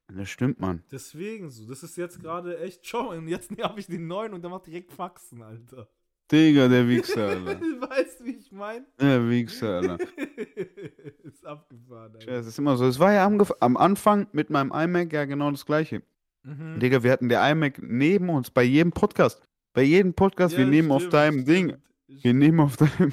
Das 0.08 0.30
stimmt, 0.30 0.60
Mann. 0.60 0.84
Deswegen 0.90 1.50
so. 1.50 1.68
Das 1.68 1.84
ist 1.84 1.98
jetzt 1.98 2.22
gerade 2.22 2.58
echt 2.60 2.88
schau. 2.88 3.10
Und 3.12 3.28
jetzt 3.28 3.52
habe 3.62 3.80
ich 3.80 3.88
den 3.88 4.08
neuen 4.08 4.34
und 4.34 4.42
der 4.42 4.50
macht 4.50 4.66
direkt 4.68 4.92
Faxen, 4.94 5.42
Alter. 5.42 5.88
Digga, 6.32 6.68
der 6.68 6.88
Wichser, 6.88 7.28
Alter. 7.30 7.60
weißt 7.62 8.22
du, 8.22 8.26
wie 8.26 8.36
ich 8.36 8.52
meine? 8.52 8.86
Der 9.00 9.30
Wichser, 9.30 9.78
Alter. 9.82 9.98
ist 11.24 11.46
abgefahren, 11.46 12.14
Ja, 12.14 12.20
Alter. 12.20 12.32
Es 12.40 12.48
ist 12.48 12.58
immer 12.60 12.78
so. 12.78 12.86
Es 12.86 13.00
war 13.00 13.14
ja 13.14 13.26
am, 13.26 13.42
am 13.60 13.78
Anfang 13.78 14.28
mit 14.32 14.50
meinem 14.50 14.72
iMac 14.74 15.14
ja 15.14 15.26
genau 15.26 15.52
das 15.52 15.66
Gleiche. 15.66 16.02
Mhm. 16.44 16.80
Digga, 16.80 17.04
wir 17.04 17.12
hatten 17.12 17.30
der 17.30 17.50
iMac 17.52 17.82
neben 17.82 18.30
uns 18.30 18.50
bei 18.50 18.64
jedem 18.64 18.92
Podcast. 18.92 19.42
Bei 19.78 19.84
jedem 19.84 20.12
Podcast, 20.12 20.58
wir 20.58 20.64
Ja, 20.64 20.72
nehmen 20.72 20.92
auf 20.92 21.02
stimmt, 21.04 21.14
deinem 21.14 21.46
Ding, 21.46 21.68
stimmt. 21.70 22.24
wir 22.24 22.34
nehmen 22.34 22.60
auf 22.62 22.78
deinem, 22.78 23.12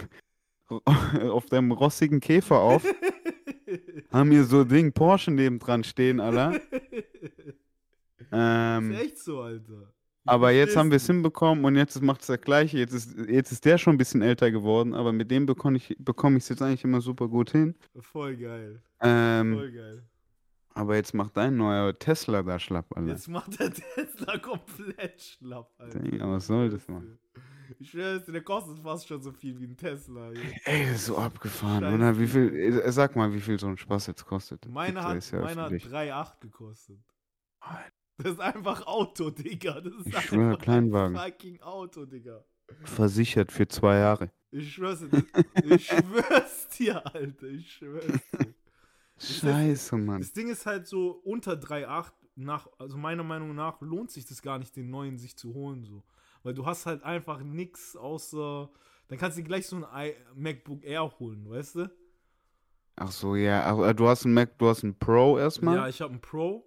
auf 1.31 1.45
deinem 1.45 1.73
rossigen 1.73 2.21
Käfer 2.21 2.59
auf, 2.59 2.87
haben 4.11 4.31
hier 4.31 4.45
so 4.45 4.65
Ding 4.65 4.91
Porsche 4.91 5.31
nebendran 5.31 5.85
stehen, 5.85 6.21
Alter. 6.21 6.59
Ähm, 8.33 8.93
ist 8.93 9.01
echt 9.03 9.19
so, 9.19 9.43
Alter. 9.43 9.93
Aber 10.25 10.53
jetzt 10.53 10.75
haben 10.75 10.91
wir 10.91 10.97
es 10.97 11.07
hinbekommen 11.07 11.67
und 11.67 11.77
jetzt 11.77 12.01
macht 12.01 12.23
es 12.23 12.29
das 12.29 12.41
Gleiche. 12.41 12.79
Jetzt 12.79 12.95
ist, 12.95 13.15
jetzt 13.29 13.53
ist 13.53 13.67
der 13.67 13.77
schon 13.77 13.97
ein 13.97 13.99
bisschen 13.99 14.23
älter 14.23 14.51
geworden, 14.51 14.95
aber 14.95 15.13
mit 15.13 15.31
dem 15.31 15.45
bekomme 15.45 15.77
ich 15.77 15.91
es 15.91 15.97
bekomm 15.99 16.39
jetzt 16.39 16.63
eigentlich 16.63 16.85
immer 16.85 17.03
super 17.03 17.29
gut 17.29 17.51
hin. 17.51 17.75
Voll 18.01 18.39
geil. 18.39 18.81
Ähm, 19.01 19.53
Voll 19.53 19.71
geil. 19.71 20.03
Aber 20.75 20.97
jetzt 20.97 21.15
macht 21.15 21.37
dein 21.37 21.57
neuer 21.57 21.99
Tesla 21.99 22.43
da 22.43 22.59
schlapp, 22.59 22.95
Alter. 22.97 23.09
Jetzt 23.11 23.29
macht 23.29 23.59
der 23.59 23.73
Tesla 23.73 24.39
komplett 24.39 25.23
schlapp, 25.23 25.73
Alter. 25.79 25.99
Digga, 26.01 26.29
was 26.31 26.47
soll 26.47 26.69
das, 26.71 26.87
Mann? 26.89 27.19
Ich 27.79 27.91
schwör's 27.91 28.25
dir, 28.27 28.33
der 28.33 28.43
kostet 28.43 28.79
fast 28.81 29.09
schon 29.09 29.23
so 29.23 29.33
viel 29.33 29.59
wie 29.59 29.65
ein 29.67 29.77
Tesla. 29.77 30.31
ey. 30.33 30.61
Ey, 30.65 30.87
das 30.87 30.97
ist 30.97 31.07
so 31.07 31.17
abgefahren, 31.19 31.81
Scheiße. 31.83 31.95
oder? 31.95 32.19
Wie 32.19 32.27
viel, 32.27 32.55
äh, 32.55 32.93
sag 32.93 33.17
mal, 33.17 33.33
wie 33.33 33.41
viel 33.41 33.59
so 33.59 33.67
ein 33.69 33.79
Spaß 33.79 34.09
jetzt 34.09 34.25
kostet. 34.27 34.69
Meine 34.69 35.03
hat, 35.03 35.31
ja 35.31 35.41
meine 35.41 35.63
hat 35.63 35.73
öffentlich. 35.73 35.87
3,8 35.93 36.41
gekostet. 36.41 36.99
Alter. 37.61 37.91
Das 38.19 38.33
ist 38.35 38.41
einfach 38.41 38.87
Auto, 38.87 39.31
Digga. 39.31 39.81
Das 39.81 39.93
ist 39.95 40.07
Ich 40.07 40.15
einfach 40.17 40.29
schwör, 40.29 40.51
ein 40.53 40.59
Kleinwagen. 40.59 41.17
fucking 41.17 41.61
Auto, 41.63 42.05
Digga. 42.05 42.45
Versichert 42.85 43.51
für 43.51 43.67
zwei 43.67 43.99
Jahre. 43.99 44.31
Ich 44.53 44.75
schwör's 44.75 45.01
dir, 45.01 45.25
ich 45.65 45.87
schwör's 45.87 46.69
dir, 46.69 47.05
Alter. 47.13 47.47
Ich 47.49 47.73
schwör's 47.73 48.07
dir. 48.07 48.54
Scheiße, 49.19 49.97
Mann. 49.97 50.21
Das 50.21 50.33
Ding 50.33 50.49
ist 50.49 50.67
halt 50.67 50.87
so, 50.87 51.11
unter 51.25 51.53
3,8 51.53 52.13
nach, 52.37 52.69
also 52.79 52.97
meiner 52.99 53.23
Meinung 53.23 53.55
nach 53.55 53.81
lohnt 53.81 54.11
sich 54.11 54.27
das 54.27 54.43
gar 54.43 54.59
nicht, 54.59 54.75
den 54.77 54.91
neuen 54.91 55.19
sich 55.19 55.37
zu 55.37 55.55
holen, 55.55 55.85
so. 55.85 56.03
Weil 56.43 56.55
du 56.55 56.67
hast 56.67 56.85
halt 56.87 57.03
einfach 57.05 57.43
nichts 57.43 57.97
außer. 57.97 58.69
Dann 59.09 59.19
kannst 59.19 59.37
du 59.39 59.43
dir 59.43 59.47
gleich 59.49 59.67
so 59.67 59.85
ein 59.85 60.15
MacBook 60.35 60.85
Air 60.85 61.13
holen, 61.19 61.49
weißt 61.49 61.77
du? 61.77 61.91
Ach 62.97 63.11
so, 63.11 63.35
ja. 63.37 63.93
Du 63.93 64.09
hast 64.09 64.25
einen 64.25 64.35
Mac, 64.35 64.59
du 64.59 64.69
hast 64.69 64.83
einen 64.85 64.99
Pro 64.99 65.39
erstmal. 65.39 65.77
Ja, 65.77 65.89
ich 65.89 66.01
habe 66.01 66.13
einen 66.13 66.21
Pro. 66.21 66.65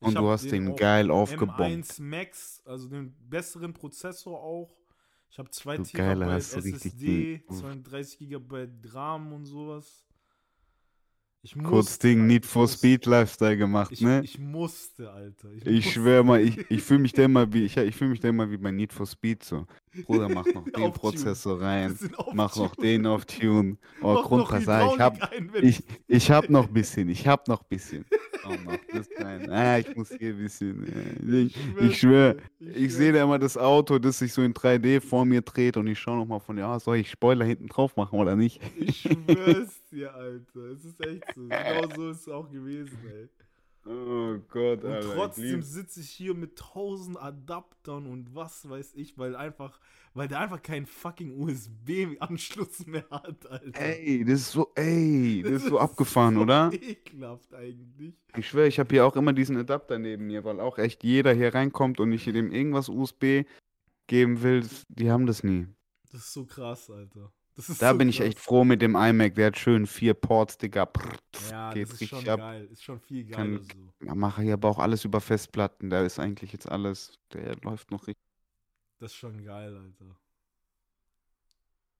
Ich 0.00 0.08
und 0.08 0.14
du 0.14 0.28
hast 0.28 0.44
den 0.50 0.70
auch 0.72 0.76
geil 0.76 1.10
aufgebombt. 1.10 1.60
M1 1.60 2.02
Max, 2.02 2.62
also 2.66 2.88
den 2.88 3.14
besseren 3.28 3.72
Prozessor 3.72 4.38
auch. 4.38 4.76
Ich 5.30 5.38
habe 5.38 5.50
2 5.50 5.78
Du 5.78 5.82
TB 5.84 5.96
Geiler, 5.96 6.32
hast 6.32 6.52
du 6.54 6.58
richtig 6.60 6.92
SSD, 6.92 7.38
den- 7.38 7.56
32 7.56 8.28
GB 8.28 8.68
RAM 8.92 9.32
und 9.32 9.46
sowas. 9.46 10.05
Ich 11.42 11.54
Kurz 11.54 11.86
musste, 11.90 12.08
Ding 12.08 12.18
Alter, 12.22 12.26
Need 12.26 12.46
for. 12.46 12.66
Speed 12.66 13.06
Lifestyle 13.06 13.56
gemacht, 13.56 13.92
Ich, 13.92 14.00
ne? 14.00 14.20
ich 14.24 14.36
musste, 14.38 15.12
Alter. 15.12 15.48
Ich, 15.52 15.64
Ich 15.64 15.74
musste. 15.84 15.90
schwör 15.92 16.24
mal, 16.24 16.40
ich, 16.40 16.58
ich 16.70 16.82
fühle 16.82 17.00
mich 17.00 17.12
da 17.12 17.22
immer 17.24 17.52
wie, 17.52 17.64
ich, 17.64 17.76
ich 17.76 17.94
fühle 17.94 18.10
mich 18.10 18.20
da 18.20 18.28
immer 18.28 18.50
wie 18.50 18.56
bei 18.56 18.72
Need 18.72 18.92
for 18.92 19.06
Speed 19.06 19.44
so. 19.44 19.64
Bruder, 20.06 20.28
mach 20.28 20.46
noch 20.46 20.64
den. 20.76 20.92
Prozessor 20.92 21.60
rein, 21.60 21.96
mach 22.32 22.56
noch 22.56 22.74
den 22.74 23.06
auf 23.06 23.26
Tune. 23.26 23.76
Oh, 24.02 24.22
Grundpassage, 24.22 24.94
ich 24.94 25.00
hab, 25.00 25.32
ein, 25.32 25.50
ich, 25.62 25.84
ich 26.08 26.30
hab 26.32 26.50
noch 26.50 26.66
bisschen, 26.66 27.08
ich 27.08 27.26
hab 27.28 27.46
noch 27.48 27.62
bisschen. 27.62 28.04
Oh, 28.48 28.56
mach 28.64 28.78
das 28.92 29.08
rein. 29.18 29.50
Ah, 29.50 29.78
ich 29.78 29.94
muss 29.96 30.08
hier 30.10 30.30
ein 30.30 30.38
bisschen. 30.38 30.84
äh, 30.86 31.42
Ich, 31.42 31.56
ich 31.80 31.98
schwör, 31.98 32.36
ich 32.60 32.94
sehe 32.94 33.12
da 33.12 33.22
immer 33.24 33.38
das 33.38 33.56
Auto, 33.56 33.98
das 33.98 34.18
sich 34.18 34.32
so 34.32 34.42
in 34.42 34.52
3D 34.54 35.00
vor 35.00 35.24
mir 35.24 35.42
dreht 35.42 35.76
und 35.76 35.86
ich 35.86 35.98
schaue 35.98 36.16
nochmal 36.18 36.40
von, 36.40 36.56
ja, 36.58 36.78
soll 36.78 36.96
ich 36.98 37.10
Spoiler 37.10 37.44
hinten 37.44 37.68
drauf 37.68 37.96
machen 37.96 38.18
oder 38.18 38.36
nicht? 38.36 38.60
Ich 38.78 39.00
schwör's 39.02 39.82
dir, 39.90 40.14
Alter. 40.14 40.60
Es 40.72 40.84
ist 40.84 41.00
echt 41.00 41.24
so. 41.34 41.48
Genau 41.48 41.88
so 41.94 42.10
ist 42.10 42.20
es 42.22 42.28
auch 42.28 42.50
gewesen, 42.50 42.98
ey. 43.12 43.28
Oh 43.88 44.38
Gott, 44.48 44.82
Und 44.82 44.90
Alter. 44.92 45.14
trotzdem 45.14 45.62
sitze 45.62 46.00
ich 46.00 46.10
hier 46.10 46.34
mit 46.34 46.56
tausend 46.58 47.16
Adaptern 47.20 48.06
und 48.06 48.34
was 48.34 48.68
weiß 48.68 48.94
ich, 48.94 49.16
weil 49.16 49.36
einfach, 49.36 49.78
weil 50.12 50.26
der 50.26 50.40
einfach 50.40 50.60
keinen 50.60 50.86
fucking 50.86 51.38
USB-Anschluss 51.40 52.86
mehr 52.86 53.04
hat, 53.10 53.46
Alter. 53.46 53.80
Ey, 53.80 54.24
das 54.24 54.40
ist 54.40 54.52
so, 54.52 54.72
ey, 54.74 55.42
das 55.42 55.52
ist 55.62 55.66
so 55.68 55.78
abgefahren, 55.78 56.34
so 56.34 56.40
oder? 56.42 56.70
Ekelhaft 56.72 57.54
eigentlich. 57.54 58.14
Ich 58.36 58.48
schwöre, 58.48 58.66
ich 58.68 58.78
habe 58.78 58.88
hier 58.94 59.06
auch 59.06 59.16
immer 59.16 59.32
diesen 59.32 59.56
Adapter 59.56 59.98
neben 59.98 60.26
mir, 60.26 60.44
weil 60.44 60.60
auch 60.60 60.78
echt 60.78 61.04
jeder 61.04 61.32
hier 61.32 61.54
reinkommt 61.54 62.00
und 62.00 62.12
ich 62.12 62.24
dem 62.24 62.50
irgendwas 62.50 62.88
USB 62.88 63.44
geben 64.08 64.42
will. 64.42 64.60
das- 64.62 64.82
Die 64.88 65.10
haben 65.10 65.26
das 65.26 65.42
nie. 65.44 65.66
Das 66.10 66.22
ist 66.22 66.32
so 66.32 66.44
krass, 66.46 66.90
Alter. 66.90 67.32
Da 67.56 67.92
so 67.92 67.98
bin 67.98 68.08
ich 68.10 68.20
echt 68.20 68.38
froh 68.38 68.64
mit 68.64 68.82
dem 68.82 68.94
iMac. 68.96 69.34
Der 69.34 69.46
hat 69.46 69.56
schön 69.58 69.86
vier 69.86 70.12
Ports, 70.14 70.58
Digga. 70.58 70.84
Prr, 70.84 71.16
Ja, 71.50 71.72
geht 71.72 71.84
das 71.88 71.94
ist 71.94 72.00
richtig 72.02 72.20
schon 72.20 72.28
ab. 72.28 72.38
geil. 72.40 72.68
Ist 72.70 72.82
schon 72.84 73.00
viel 73.00 73.24
Kann- 73.30 73.52
geiler 73.54 73.64
so. 73.64 74.06
Ja, 74.06 74.14
Mache 74.14 74.42
hier 74.42 74.54
aber 74.54 74.68
auch 74.68 74.78
alles 74.78 75.04
über 75.06 75.20
Festplatten. 75.22 75.88
Da 75.88 76.02
ist 76.04 76.18
eigentlich 76.18 76.52
jetzt 76.52 76.70
alles. 76.70 77.18
Der 77.32 77.56
läuft 77.62 77.90
noch 77.90 78.06
richtig. 78.06 78.22
Das 78.98 79.12
ist 79.12 79.16
schon 79.16 79.42
geil, 79.42 79.74
Alter. 79.74 80.16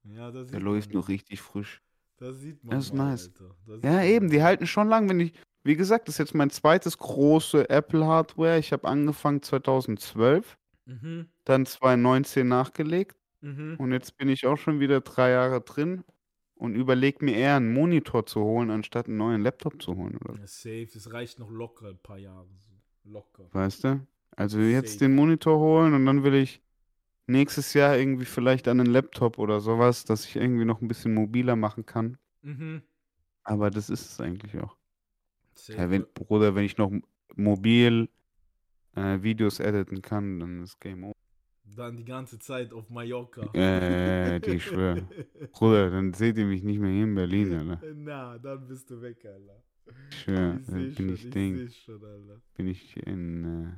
Ja, 0.05 0.31
da 0.31 0.45
sieht 0.45 0.53
Der 0.55 0.61
man 0.61 0.73
läuft 0.75 0.93
noch 0.95 1.09
richtig 1.09 1.41
frisch. 1.41 1.83
Da 2.19 2.33
sieht 2.33 2.63
man 2.65 2.77
Das 2.77 2.87
ist 2.87 2.95
mal, 2.95 3.11
nice. 3.11 3.31
Alter. 3.69 3.83
Ja, 3.83 4.03
eben, 4.05 4.31
die 4.31 4.43
halten 4.43 4.67
schon 4.67 4.89
lang, 4.89 5.09
wenn 5.09 5.21
ich. 5.21 5.33
Wie 5.65 5.75
gesagt, 5.77 6.07
das 6.07 6.15
ist 6.15 6.19
jetzt 6.19 6.35
mein 6.35 6.51
zweites 6.51 6.97
große 6.97 7.69
Apple-Hardware. 7.69 8.59
Ich 8.59 8.73
habe 8.73 8.87
angefangen 8.87 9.43
2012, 9.43 10.57
Mhm, 10.85 11.29
dann 11.45 11.67
2019 11.67 12.47
nachgelegt. 12.47 13.17
Mhm. 13.41 13.77
Und 13.79 13.93
jetzt 13.93 14.17
bin 14.17 14.29
ich 14.29 14.47
auch 14.47 14.57
schon 14.57 14.81
wieder 14.81 15.01
drei 15.01 15.31
Jahre 15.31 15.61
drin 15.61 16.05
und 16.55 16.75
überlege 16.75 17.25
mir 17.25 17.37
eher 17.37 17.57
einen 17.57 17.73
Monitor 17.73 18.27
zu 18.27 18.41
holen, 18.41 18.71
anstatt 18.71 19.07
einen 19.07 19.19
neuen 19.19 19.43
Laptop 19.43 19.83
zu 19.83 19.97
holen. 19.97 20.17
Oder? 20.19 20.39
Ja, 20.39 20.47
safe, 20.47 20.89
das 20.93 21.13
reicht 21.13 21.39
noch 21.39 21.51
locker 21.51 21.89
ein 21.89 21.99
paar 21.99 22.19
Jahre. 22.19 22.49
Locker. 23.05 23.49
Weißt 23.53 23.85
du? 23.85 24.07
Also 24.37 24.61
jetzt 24.61 24.95
Safe. 24.95 25.05
den 25.07 25.15
Monitor 25.15 25.59
holen 25.59 25.95
und 25.95 26.05
dann 26.07 26.25
will 26.25 26.35
ich 26.35 26.61
nächstes 27.27 27.73
Jahr 27.75 27.97
irgendwie 27.97 28.25
vielleicht 28.25 28.69
an 28.69 28.81
einen 28.81 28.93
Laptop 28.93 29.39
oder 29.39 29.61
sowas, 29.61 30.05
dass 30.05 30.27
ich 30.27 30.37
irgendwie 30.37 30.65
noch 30.65 30.81
ein 30.81 30.89
bisschen 30.89 31.15
mobiler 31.15 31.57
machen 31.57 31.87
kann. 31.87 32.19
Mhm. 32.43 32.83
Aber 33.45 33.71
das 33.71 33.91
ist 33.91 34.11
es 34.11 34.21
eigentlich 34.21 34.59
auch. 34.59 34.77
Safe. 35.55 35.79
Ja, 35.79 35.91
wenn, 35.91 36.05
Bruder, 36.15 36.55
wenn 36.55 36.65
ich 36.65 36.77
noch 36.77 36.93
mobil 37.35 38.09
äh, 38.95 39.23
Videos 39.23 39.61
editen 39.61 40.03
kann, 40.03 40.41
dann 40.41 40.63
ist 40.63 40.81
Game 40.81 41.05
Over. 41.05 41.15
Dann 41.75 41.97
die 41.97 42.05
ganze 42.05 42.39
Zeit 42.39 42.73
auf 42.73 42.89
Mallorca. 42.91 43.43
Äh, 43.53 44.41
die 44.41 44.61
schwör. 44.61 45.03
Bruder, 45.53 45.91
dann 45.91 46.13
seht 46.13 46.39
ihr 46.39 46.47
mich 46.47 46.63
nicht 46.63 46.79
mehr 46.79 46.91
hier 46.91 47.05
in 47.05 47.15
Berlin, 47.15 47.53
Alter. 47.53 47.81
Na, 47.95 48.39
dann 48.39 48.67
bist 48.67 48.89
du 48.91 49.01
weg, 49.03 49.25
Alter. 49.25 49.63
Ich 50.11 50.21
schwör, 50.21 50.59
ich 50.61 50.67
dann 50.67 50.75
bin 50.77 50.95
schon, 50.95 51.09
ich 51.15 51.25
ich 51.25 51.31
Ding. 51.31 51.69
schon, 51.71 52.01
bin 52.57 52.67
ich 52.69 52.97
in 53.07 53.45
äh, 53.45 53.73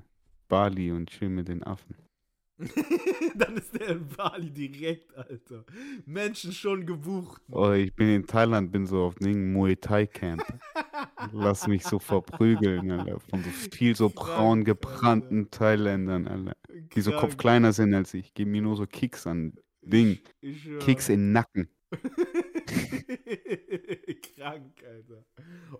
Bali 0.48 0.92
und 0.92 1.10
chill 1.10 1.28
mit 1.28 1.48
den 1.48 1.62
Affen. 1.62 1.96
dann 3.36 3.56
ist 3.56 3.72
der 3.78 3.90
in 3.90 4.08
Bali 4.08 4.50
direkt, 4.50 5.16
Alter. 5.16 5.64
Menschen 6.06 6.52
schon 6.52 6.84
gebucht. 6.86 7.40
Oh, 7.50 7.70
ich 7.70 7.94
bin 7.94 8.08
in 8.08 8.26
Thailand, 8.26 8.72
bin 8.72 8.84
so 8.86 9.04
auf 9.04 9.14
Ding 9.14 9.52
Muay 9.52 9.76
Thai 9.76 10.06
Camp. 10.06 10.44
Lass 11.32 11.68
mich 11.68 11.84
so 11.84 12.00
verprügeln, 12.00 12.90
Alter. 12.90 13.20
Von 13.20 13.44
so 13.44 13.50
viel 13.50 13.94
so 13.94 14.10
Krank, 14.10 14.26
braun 14.26 14.64
gebrannten 14.64 15.50
Thailändern, 15.50 16.26
Alter. 16.26 16.56
Die 16.94 17.00
so. 17.00 17.12
Kopf 17.12 17.36
kleiner 17.36 17.72
sind 17.72 17.94
als 17.94 18.12
ich. 18.14 18.34
Geben 18.34 18.50
mir 18.50 18.62
nur 18.62 18.76
so 18.76 18.86
Kicks 18.86 19.26
an 19.26 19.54
Ding. 19.82 20.18
Ich, 20.40 20.50
ich 20.50 20.62
schwör. 20.62 20.80
Kicks 20.80 21.08
in 21.08 21.20
den 21.20 21.32
Nacken. 21.32 21.68
Krank, 24.36 24.82
Alter. 24.84 25.24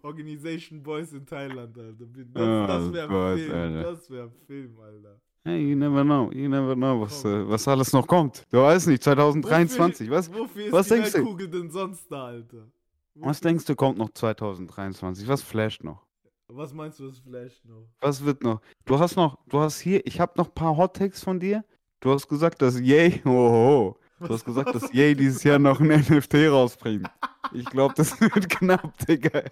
Organization 0.02 0.82
Boys 0.82 1.12
in 1.12 1.26
Thailand, 1.26 1.76
Alter. 1.76 2.06
Das, 2.06 2.08
Oh 2.34 2.66
das 2.66 2.92
wäre 2.92 3.36
Film. 3.36 3.52
Alter. 3.52 3.82
Das 3.82 4.10
wäre 4.10 4.24
ein 4.26 4.32
Film, 4.46 4.78
Alter. 4.78 5.20
Hey, 5.44 5.60
you 5.70 5.76
never 5.76 6.02
know. 6.04 6.30
You 6.32 6.48
never 6.48 6.74
know, 6.74 7.00
was, 7.00 7.24
äh, 7.24 7.48
was 7.48 7.66
alles 7.68 7.92
noch 7.92 8.06
kommt. 8.06 8.44
Du 8.50 8.58
weißt 8.58 8.88
nicht, 8.88 9.02
2023. 9.02 10.10
Was, 10.10 10.28
Wofür, 10.30 10.44
wofür 10.44 10.66
ist 10.66 10.72
was 10.72 10.88
die 10.88 10.94
denkst 10.94 11.12
du? 11.12 11.18
Weltkugel 11.18 11.48
denn 11.48 11.70
sonst 11.70 12.10
da, 12.10 12.26
Alter? 12.26 12.66
was 13.14 13.40
denkst 13.40 13.64
du, 13.64 13.74
kommt 13.74 13.98
noch 13.98 14.10
2023? 14.10 15.26
Was 15.26 15.42
flasht 15.42 15.82
noch? 15.82 16.02
Was 16.48 16.72
meinst 16.72 16.98
du, 17.00 17.08
was 17.08 17.18
vielleicht 17.18 17.64
noch? 17.66 17.88
Was 18.00 18.24
wird 18.24 18.42
noch? 18.42 18.60
Du 18.84 18.98
hast 18.98 19.16
noch, 19.16 19.38
du 19.48 19.60
hast 19.60 19.80
hier, 19.80 20.06
ich 20.06 20.18
habe 20.20 20.32
noch 20.36 20.48
ein 20.48 20.54
paar 20.54 20.76
Hot 20.76 20.96
Takes 20.96 21.22
von 21.22 21.38
dir. 21.38 21.64
Du 22.00 22.10
hast 22.10 22.28
gesagt, 22.28 22.62
dass 22.62 22.78
Yay, 22.80 23.20
oh, 23.26 23.30
oh, 23.30 23.96
du 24.24 24.32
hast 24.32 24.44
gesagt, 24.44 24.74
dass 24.74 24.90
Yay 24.92 25.14
dieses 25.14 25.42
Jahr 25.42 25.58
noch 25.58 25.80
ein 25.80 25.88
NFT 25.88 26.34
rausbringt. 26.50 27.08
Ich 27.52 27.64
glaube, 27.66 27.94
das 27.94 28.20
wird 28.20 28.48
knapp, 28.48 28.96
Digga. 29.06 29.42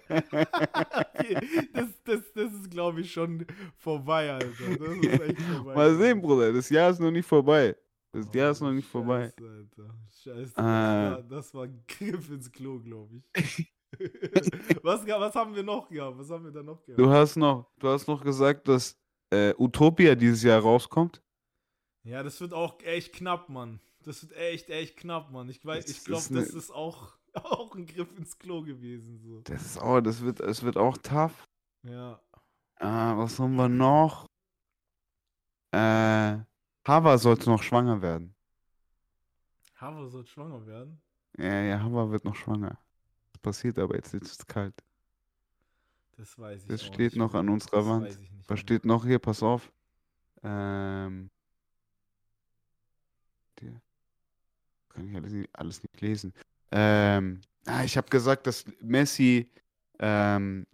Das, 1.73 1.87
das, 2.03 2.33
das 2.33 2.53
ist, 2.53 2.71
glaube 2.71 3.01
ich, 3.01 3.11
schon 3.11 3.45
vorbei, 3.77 4.31
Alter. 4.31 4.47
Das 4.77 4.97
ist 4.97 5.21
echt 5.21 5.41
vorbei. 5.55 5.75
Mal 5.75 5.97
sehen, 5.97 6.21
Bruder, 6.21 6.53
das 6.53 6.69
Jahr 6.69 6.89
ist 6.91 6.99
noch 6.99 7.11
nicht 7.11 7.27
vorbei. 7.27 7.75
Das 8.11 8.33
Jahr 8.33 8.51
ist 8.51 8.61
noch 8.61 8.71
nicht 8.71 8.87
vorbei. 8.87 9.31
Scheiße, 9.37 9.49
Alter. 9.49 9.95
Scheiße. 10.23 10.53
Äh. 10.57 11.29
Das, 11.29 11.53
war, 11.53 11.67
das 11.67 11.69
ein 11.69 11.83
Griff 11.87 12.29
ins 12.29 12.51
Klo, 12.51 12.79
glaube 12.79 13.21
ich. 13.35 13.73
was, 14.83 15.05
was 15.07 15.35
haben 15.35 15.55
wir 15.55 15.63
noch 15.63 15.89
gehabt? 15.89 16.17
Was 16.17 16.29
haben 16.29 16.45
wir 16.45 16.51
da 16.51 16.63
noch 16.63 16.83
gehabt? 16.83 16.99
Du 16.99 17.09
hast 17.09 17.35
noch, 17.35 17.69
du 17.79 17.89
hast 17.89 18.07
noch 18.07 18.23
gesagt, 18.23 18.67
dass 18.67 18.97
äh, 19.29 19.53
Utopia 19.57 20.15
dieses 20.15 20.43
Jahr 20.43 20.61
rauskommt. 20.61 21.21
Ja, 22.03 22.23
das 22.23 22.39
wird 22.39 22.53
auch 22.53 22.79
echt 22.83 23.13
knapp, 23.13 23.49
Mann. 23.49 23.79
Das 24.03 24.21
wird 24.23 24.33
echt, 24.37 24.69
echt 24.69 24.97
knapp, 24.97 25.31
Mann. 25.31 25.49
Ich 25.49 25.63
weiß, 25.65 25.85
Das 25.85 25.97
ich 25.97 26.05
glaube, 26.05 26.21
ist 26.21 26.31
ne- 26.31 26.39
das 26.39 26.49
ist 26.53 26.71
auch, 26.71 27.17
auch 27.45 27.75
ein 27.75 27.85
Griff 27.85 28.17
ins 28.17 28.37
Klo 28.37 28.61
gewesen. 28.61 29.19
So. 29.19 29.41
Das 29.41 29.65
ist 29.65 29.77
auch, 29.77 30.01
das 30.01 30.21
wird, 30.21 30.39
es 30.39 30.63
wird 30.63 30.77
auch 30.77 30.97
tough. 30.97 31.47
Ja. 31.83 32.19
Ah, 32.75 33.17
was 33.17 33.39
haben 33.39 33.55
wir 33.55 33.69
noch? 33.69 34.27
Äh, 35.71 36.37
Hava 36.87 37.17
sollte 37.17 37.49
noch 37.49 37.61
schwanger 37.61 38.01
werden. 38.01 38.35
Hava 39.75 40.07
soll 40.07 40.25
schwanger 40.25 40.65
werden. 40.65 41.01
Ja, 41.37 41.61
ja, 41.61 41.79
Hava 41.81 42.09
wird 42.11 42.25
noch 42.25 42.35
schwanger. 42.35 42.77
Das 43.33 43.41
passiert 43.41 43.79
aber 43.79 43.95
jetzt, 43.95 44.13
jetzt 44.13 44.25
ist 44.25 44.39
es 44.39 44.47
kalt. 44.47 44.75
Das 46.17 46.37
weiß 46.37 46.63
ich 46.63 46.69
Das 46.69 46.83
steht 46.83 46.99
nicht 46.99 47.17
noch 47.17 47.33
an 47.33 47.49
unserer 47.49 47.77
das 47.77 47.87
Wand. 47.87 48.17
Was 48.47 48.59
steht 48.59 48.85
noch 48.85 49.05
hier? 49.05 49.19
Pass 49.19 49.43
auf. 49.43 49.71
Ähm. 50.43 51.29
Kann 54.97 55.09
ich 55.09 55.15
alles 55.15 55.31
nicht, 55.31 55.49
alles 55.53 55.83
nicht 55.83 56.01
lesen. 56.01 56.33
Ähm. 56.71 57.41
Ah, 57.65 57.83
ich 57.83 57.97
habe 57.97 58.07
gesagt, 58.09 58.47
dass 58.47 58.63
Messi 58.81 59.49
ähm, 59.99 60.65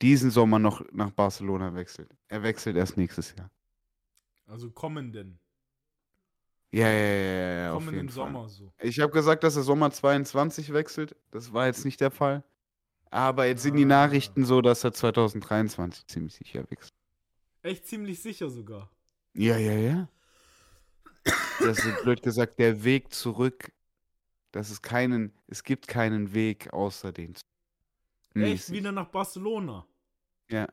diesen 0.00 0.30
Sommer 0.30 0.58
noch 0.58 0.82
nach 0.92 1.10
Barcelona 1.10 1.74
wechselt. 1.74 2.10
Er 2.28 2.42
wechselt 2.42 2.76
erst 2.76 2.96
nächstes 2.96 3.34
Jahr. 3.36 3.50
Also 4.46 4.70
kommenden. 4.70 5.38
Ja, 6.70 6.88
ja, 6.88 6.98
ja, 6.98 7.52
ja, 7.64 7.72
kommenden 7.72 8.08
Fall. 8.08 8.14
Sommer 8.14 8.48
so. 8.48 8.72
Ich 8.80 9.00
habe 9.00 9.12
gesagt, 9.12 9.42
dass 9.44 9.56
er 9.56 9.62
Sommer 9.62 9.90
22 9.90 10.72
wechselt. 10.72 11.14
Das 11.30 11.52
war 11.52 11.66
jetzt 11.66 11.84
nicht 11.84 12.00
der 12.00 12.10
Fall. 12.10 12.42
Aber 13.10 13.46
jetzt 13.46 13.62
sind 13.62 13.76
die 13.76 13.84
Ah. 13.84 14.06
Nachrichten 14.06 14.44
so, 14.44 14.60
dass 14.60 14.84
er 14.84 14.92
2023 14.92 16.06
ziemlich 16.06 16.34
sicher 16.34 16.64
wechselt. 16.70 16.92
Echt 17.62 17.86
ziemlich 17.86 18.20
sicher 18.20 18.48
sogar. 18.50 18.90
Ja, 19.34 19.56
ja, 19.56 19.72
ja. 19.72 20.08
Das 21.60 21.84
ist 21.84 22.02
blöd 22.02 22.22
gesagt, 22.22 22.58
der 22.58 22.84
Weg 22.84 23.12
zurück, 23.12 23.72
dass 24.52 24.70
es 24.70 24.82
keinen, 24.82 25.32
es 25.46 25.62
gibt 25.62 25.88
keinen 25.88 26.32
Weg 26.34 26.72
außer 26.72 27.12
den. 27.12 27.34
zu- 27.34 27.42
Echt 28.34 28.70
wieder 28.70 28.92
nach 28.92 29.08
Barcelona. 29.08 29.86
Ja. 30.48 30.68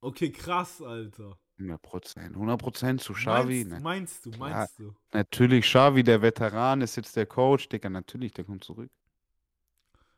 Okay, 0.00 0.30
krass, 0.30 0.82
Alter. 0.82 1.38
100 1.58 1.80
Prozent. 1.82 2.34
100 2.36 2.60
Prozent 2.60 3.00
zu 3.00 3.12
Xavi. 3.12 3.64
Meinst, 3.64 3.70
Ne? 3.70 3.80
meinst 3.80 4.26
du, 4.26 4.30
meinst 4.32 4.78
du? 4.78 4.94
Natürlich, 5.12 5.64
Xavi, 5.66 6.02
der 6.02 6.20
Veteran, 6.20 6.80
ist 6.80 6.96
jetzt 6.96 7.14
der 7.16 7.26
Coach. 7.26 7.68
Digga, 7.68 7.88
natürlich, 7.88 8.32
der 8.32 8.44
kommt 8.44 8.64
zurück. 8.64 8.90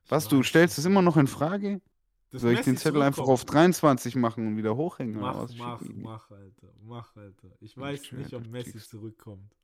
Ich 0.05 0.11
Was, 0.11 0.29
du 0.29 0.43
stellst 0.43 0.79
es 0.79 0.85
immer 0.85 1.03
noch 1.03 1.17
in 1.17 1.27
Frage? 1.27 1.81
Dass 2.31 2.43
Soll 2.43 2.55
ich 2.55 2.63
den 2.63 2.77
Zettel 2.77 3.03
einfach 3.03 3.25
auf 3.25 3.41
zurückkommt? 3.41 3.55
23 3.55 4.17
machen 4.17 4.47
und 4.47 4.57
wieder 4.57 4.75
hochhängen 4.77 5.21
Mach, 5.21 5.49
mach, 5.57 5.81
mach, 5.83 6.31
Alter. 6.31 6.73
Mach, 6.83 7.17
Alter. 7.17 7.49
Ich 7.61 7.77
Ja, 7.77 7.83
weiß 7.83 8.07
schön, 8.07 8.19
nicht, 8.21 8.33
ob 8.35 8.47
Messi 8.47 8.79
zurückkommt. 8.79 9.55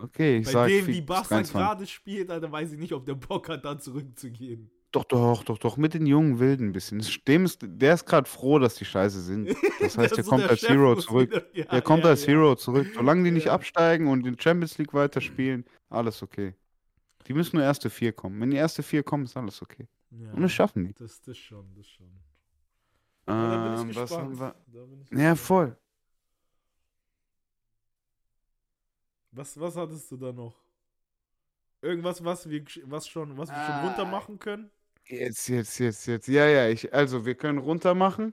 Okay, 0.00 0.38
ich 0.38 0.46
Bei 0.46 0.52
sag 0.52 0.68
dem, 0.68 0.86
wie 0.86 1.00
Barca 1.00 1.28
23. 1.28 1.52
gerade 1.54 1.86
spielt, 1.86 2.30
Alter, 2.30 2.50
weiß 2.50 2.72
ich 2.72 2.78
nicht, 2.78 2.92
ob 2.92 3.04
der 3.06 3.14
Bock 3.14 3.48
hat, 3.48 3.64
da 3.64 3.78
zurückzugehen. 3.78 4.70
Doch, 4.92 5.04
doch, 5.04 5.42
doch, 5.42 5.58
doch, 5.58 5.76
mit 5.76 5.92
den 5.94 6.06
jungen 6.06 6.38
Wilden 6.38 6.68
ein 6.68 6.72
bisschen. 6.72 7.04
Dem 7.26 7.44
ist, 7.46 7.58
der 7.64 7.94
ist 7.94 8.06
gerade 8.06 8.28
froh, 8.28 8.60
dass 8.60 8.76
die 8.76 8.84
scheiße 8.84 9.20
sind. 9.20 9.48
Das 9.80 9.98
heißt, 9.98 10.16
Der 10.16 10.22
der 10.22 10.24
kommt 10.24 10.42
der 10.44 10.50
als 10.50 10.60
Chef 10.60 10.70
Hero 10.70 10.94
zurück. 10.96 11.30
wieder- 11.30 11.44
ja, 11.56 11.64
Der 11.64 11.82
kommt 11.82 12.04
ja, 12.04 12.10
als 12.10 12.22
ja. 12.26 12.32
Hero 12.32 12.54
zurück. 12.54 12.86
Solange 12.94 13.24
die 13.24 13.32
nicht 13.32 13.48
absteigen 13.50 14.06
und 14.06 14.26
in 14.26 14.38
Champions 14.38 14.78
League 14.78 14.94
weiterspielen, 14.94 15.64
alles 15.90 16.22
okay. 16.22 16.54
Die 17.26 17.34
müssen 17.34 17.56
nur 17.56 17.64
erste 17.64 17.90
vier 17.90 18.12
kommen. 18.12 18.40
Wenn 18.40 18.50
die 18.50 18.56
erste 18.56 18.82
vier 18.82 19.02
kommen, 19.02 19.24
ist 19.24 19.36
alles 19.36 19.60
okay. 19.62 19.88
Und 20.10 20.40
das 20.42 20.52
schaffen 20.52 20.84
die. 20.86 20.94
das, 20.94 21.20
das 21.22 21.36
schon, 21.36 21.74
das 21.74 21.86
schon. 21.88 22.06
Ähm, 23.26 23.94
was 23.94 24.10
haben 24.16 24.38
wir? 24.38 24.54
Ja, 25.12 25.34
voll. 25.34 25.76
Was, 29.34 29.58
was 29.58 29.76
hattest 29.76 30.10
du 30.10 30.16
da 30.16 30.32
noch? 30.32 30.54
Irgendwas, 31.82 32.24
was 32.24 32.48
wir, 32.48 32.64
was 32.84 33.06
schon, 33.08 33.36
was 33.36 33.48
wir 33.50 33.56
schon 33.56 33.74
Ah. 33.74 33.86
runter 33.86 34.04
machen 34.04 34.38
können? 34.38 34.70
Jetzt, 35.06 35.48
jetzt, 35.48 35.78
jetzt, 35.78 36.06
jetzt. 36.06 36.28
Ja, 36.28 36.46
ja, 36.46 36.68
ich, 36.68 36.92
also 36.94 37.26
wir 37.26 37.34
können 37.34 37.58
runter 37.58 37.94
machen. 37.94 38.32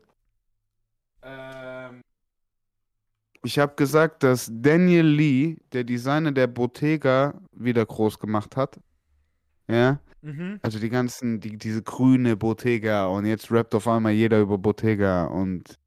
Ähm, 1.21 2.01
ich 3.43 3.59
habe 3.59 3.75
gesagt, 3.75 4.23
dass 4.23 4.49
Daniel 4.53 5.05
Lee, 5.05 5.57
der 5.73 5.83
Designer 5.83 6.31
der 6.31 6.47
Bottega, 6.47 7.41
wieder 7.51 7.85
groß 7.85 8.19
gemacht 8.19 8.55
hat. 8.55 8.79
Ja, 9.67 9.99
Mhm. 10.21 10.59
also 10.61 10.77
die 10.79 10.89
ganzen, 10.89 11.39
die, 11.39 11.57
diese 11.57 11.81
grüne 11.81 12.37
Bottega 12.37 13.07
und 13.07 13.25
jetzt 13.25 13.51
rappt 13.51 13.73
auf 13.73 13.87
einmal 13.87 14.11
jeder 14.11 14.39
über 14.39 14.59
Bottega 14.59 15.25
und 15.25 15.79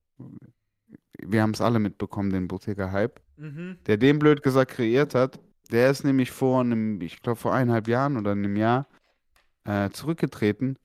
wir 1.22 1.40
haben 1.40 1.52
es 1.52 1.60
alle 1.60 1.78
mitbekommen, 1.78 2.30
den 2.30 2.48
Bottega-Hype. 2.48 3.20
Mhm. 3.36 3.78
Der 3.86 3.96
den 3.96 4.18
blöd 4.18 4.42
gesagt 4.42 4.72
kreiert 4.72 5.14
hat, 5.14 5.40
der 5.70 5.90
ist 5.90 6.04
nämlich 6.04 6.30
vor 6.30 6.60
einem, 6.60 7.00
ich 7.00 7.20
glaube 7.22 7.38
vor 7.40 7.52
eineinhalb 7.54 7.88
Jahren 7.88 8.16
oder 8.16 8.32
einem 8.32 8.56
Jahr 8.56 8.86
äh, 9.64 9.90
zurückgetreten. 9.90 10.76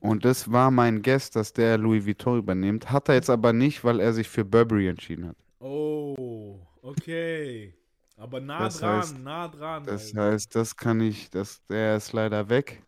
Und 0.00 0.24
das 0.24 0.50
war 0.52 0.70
mein 0.70 1.02
Guess, 1.02 1.30
dass 1.30 1.52
der 1.52 1.76
Louis 1.76 2.06
Vuitton 2.06 2.38
übernimmt. 2.38 2.90
Hat 2.90 3.08
er 3.08 3.16
jetzt 3.16 3.30
aber 3.30 3.52
nicht, 3.52 3.82
weil 3.84 4.00
er 4.00 4.12
sich 4.12 4.28
für 4.28 4.44
Burberry 4.44 4.88
entschieden 4.88 5.28
hat. 5.28 5.36
Oh, 5.58 6.60
okay. 6.82 7.74
Aber 8.16 8.40
nah 8.40 8.60
Das 8.64 8.78
dran, 8.78 9.00
heißt- 9.02 9.18
nah 9.22 9.48
dran. 9.48 9.84
Das 9.84 10.14
Alter. 10.16 10.32
heißt, 10.32 10.54
das 10.54 10.76
kann 10.76 11.00
ich, 11.00 11.30
das, 11.30 11.64
der 11.66 11.96
ist 11.96 12.12
leider 12.12 12.48
weg. 12.48 12.82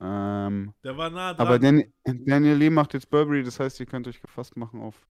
Ähm, 0.00 0.72
Der 0.82 0.96
war 0.96 1.10
nah 1.10 1.34
dran. 1.34 1.46
aber 1.46 1.58
Dan, 1.58 1.84
Daniel 2.04 2.56
Lee 2.56 2.70
macht 2.70 2.94
jetzt 2.94 3.10
Burberry, 3.10 3.42
das 3.42 3.60
heißt, 3.60 3.80
ihr 3.80 3.86
könnt 3.86 4.06
euch 4.08 4.20
gefasst 4.20 4.56
machen 4.56 4.80
auf 4.80 5.06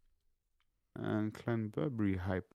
äh, 0.98 1.02
einen 1.02 1.32
kleinen 1.32 1.70
Burberry-Hype. 1.70 2.46